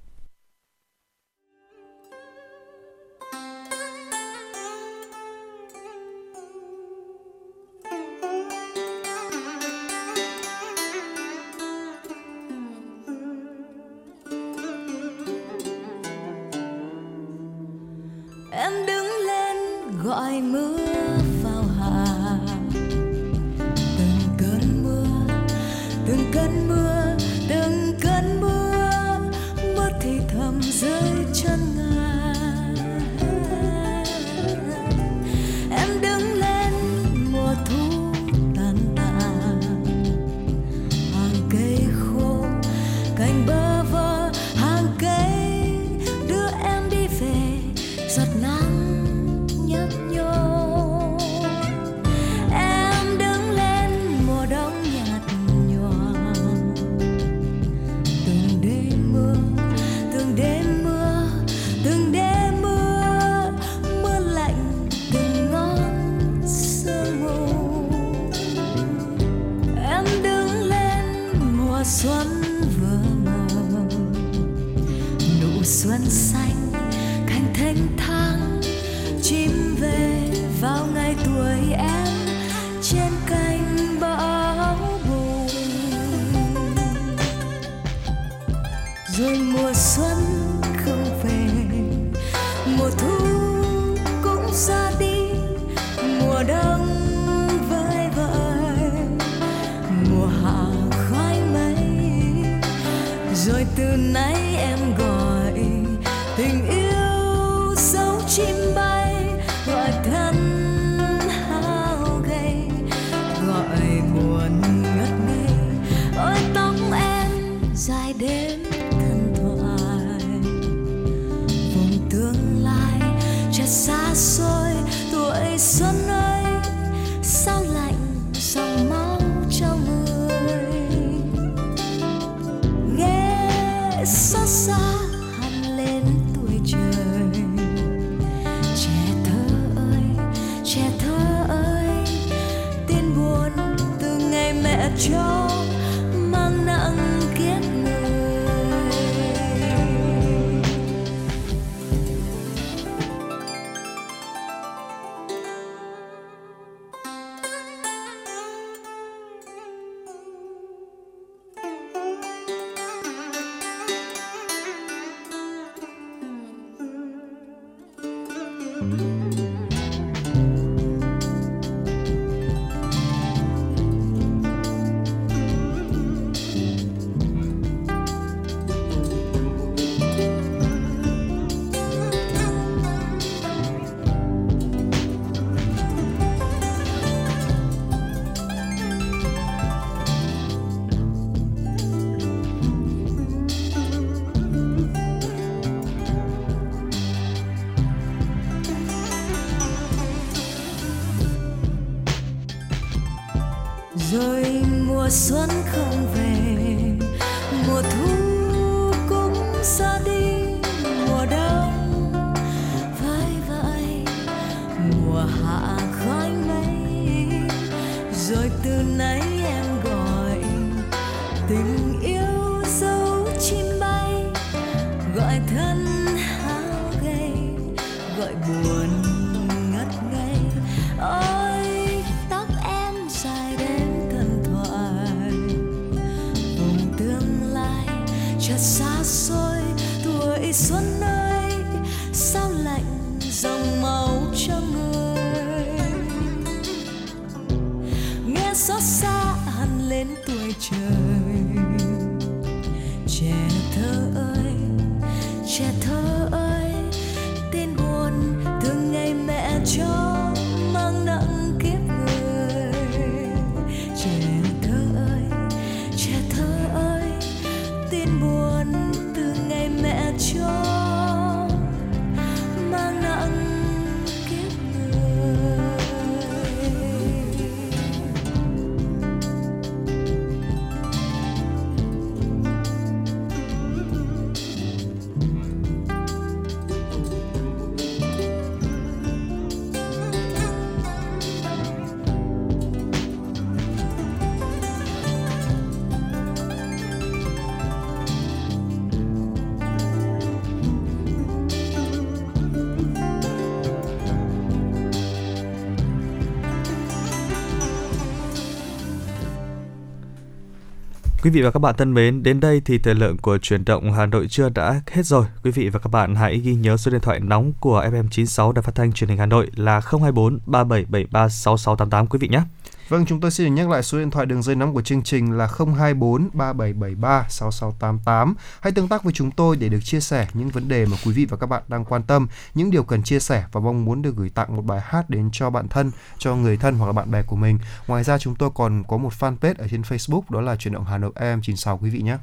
Quý 311.26 311.30
vị 311.30 311.42
và 311.42 311.50
các 311.50 311.60
bạn 311.60 311.74
thân 311.78 311.94
mến, 311.94 312.22
đến 312.22 312.40
đây 312.40 312.62
thì 312.64 312.78
thời 312.78 312.94
lượng 312.94 313.16
của 313.18 313.38
chuyển 313.38 313.64
động 313.64 313.92
Hà 313.92 314.06
Nội 314.06 314.28
trưa 314.28 314.48
đã 314.48 314.80
hết 314.90 315.06
rồi. 315.06 315.26
Quý 315.44 315.50
vị 315.50 315.68
và 315.68 315.78
các 315.78 315.88
bạn 315.88 316.14
hãy 316.14 316.38
ghi 316.38 316.54
nhớ 316.54 316.76
số 316.76 316.90
điện 316.90 317.00
thoại 317.00 317.20
nóng 317.20 317.52
của 317.60 317.82
FM96 317.82 318.52
Đài 318.52 318.62
Phát 318.62 318.74
thanh 318.74 318.92
Truyền 318.92 319.10
hình 319.10 319.18
Hà 319.18 319.26
Nội 319.26 319.50
là 319.56 319.80
024 319.80 320.38
3773 320.46 321.28
6688 321.28 322.06
quý 322.06 322.18
vị 322.18 322.28
nhé. 322.28 322.40
Vâng, 322.88 323.06
chúng 323.06 323.20
tôi 323.20 323.30
xin 323.30 323.46
được 323.46 323.52
nhắc 323.52 323.70
lại 323.70 323.82
số 323.82 323.98
điện 323.98 324.10
thoại 324.10 324.26
đường 324.26 324.42
dây 324.42 324.56
nóng 324.56 324.74
của 324.74 324.82
chương 324.82 325.02
trình 325.02 325.32
là 325.32 325.48
024 325.76 326.28
3773 326.32 327.26
6688. 327.28 328.34
Hãy 328.60 328.72
tương 328.72 328.88
tác 328.88 329.04
với 329.04 329.12
chúng 329.12 329.30
tôi 329.30 329.56
để 329.56 329.68
được 329.68 329.80
chia 329.84 330.00
sẻ 330.00 330.28
những 330.34 330.48
vấn 330.48 330.68
đề 330.68 330.86
mà 330.86 330.96
quý 331.04 331.12
vị 331.12 331.24
và 331.24 331.36
các 331.36 331.46
bạn 331.46 331.62
đang 331.68 331.84
quan 331.84 332.02
tâm, 332.02 332.28
những 332.54 332.70
điều 332.70 332.82
cần 332.82 333.02
chia 333.02 333.20
sẻ 333.20 333.44
và 333.52 333.60
mong 333.60 333.84
muốn 333.84 334.02
được 334.02 334.16
gửi 334.16 334.30
tặng 334.30 334.56
một 334.56 334.62
bài 334.62 334.80
hát 334.84 335.10
đến 335.10 335.28
cho 335.32 335.50
bạn 335.50 335.68
thân, 335.68 335.90
cho 336.18 336.36
người 336.36 336.56
thân 336.56 336.74
hoặc 336.74 336.86
là 336.86 336.92
bạn 336.92 337.10
bè 337.10 337.22
của 337.22 337.36
mình. 337.36 337.58
Ngoài 337.86 338.04
ra 338.04 338.18
chúng 338.18 338.34
tôi 338.34 338.50
còn 338.54 338.82
có 338.88 338.96
một 338.96 339.12
fanpage 339.18 339.54
ở 339.58 339.68
trên 339.70 339.82
Facebook 339.82 340.22
đó 340.28 340.40
là 340.40 340.56
chuyển 340.56 340.74
động 340.74 340.84
Hà 340.84 340.98
Nội 340.98 341.12
FM96 341.14 341.78
quý 341.78 341.90
vị 341.90 342.02
nhé. 342.02 342.18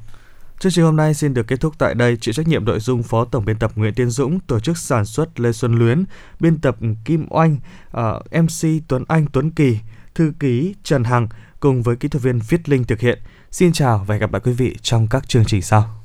Chương 0.58 0.72
trình 0.72 0.84
hôm 0.84 0.96
nay 0.96 1.14
xin 1.14 1.34
được 1.34 1.46
kết 1.46 1.60
thúc 1.60 1.74
tại 1.78 1.94
đây. 1.94 2.16
Chịu 2.20 2.34
trách 2.34 2.48
nhiệm 2.48 2.64
nội 2.64 2.80
dung 2.80 3.02
Phó 3.02 3.24
Tổng 3.24 3.44
biên 3.44 3.58
tập 3.58 3.72
Nguyễn 3.74 3.94
Tiến 3.94 4.10
Dũng, 4.10 4.40
tổ 4.40 4.60
chức 4.60 4.78
sản 4.78 5.04
xuất 5.04 5.40
Lê 5.40 5.52
Xuân 5.52 5.78
Luyến, 5.78 6.04
biên 6.40 6.58
tập 6.58 6.76
Kim 7.04 7.26
Oanh, 7.30 7.56
ờ, 7.90 8.16
uh, 8.16 8.44
MC 8.44 8.82
Tuấn 8.88 9.04
Anh 9.08 9.26
Tuấn 9.32 9.50
Kỳ, 9.50 9.78
thư 10.14 10.32
ký 10.40 10.74
Trần 10.82 11.04
Hằng 11.04 11.28
cùng 11.60 11.82
với 11.82 11.96
kỹ 11.96 12.08
thuật 12.08 12.22
viên 12.22 12.40
Viết 12.48 12.68
Linh 12.68 12.84
thực 12.84 13.00
hiện. 13.00 13.18
Xin 13.50 13.72
chào 13.72 14.04
và 14.06 14.14
hẹn 14.14 14.20
gặp 14.20 14.32
lại 14.32 14.40
quý 14.44 14.52
vị 14.52 14.76
trong 14.82 15.08
các 15.08 15.28
chương 15.28 15.44
trình 15.44 15.62
sau. 15.62 16.03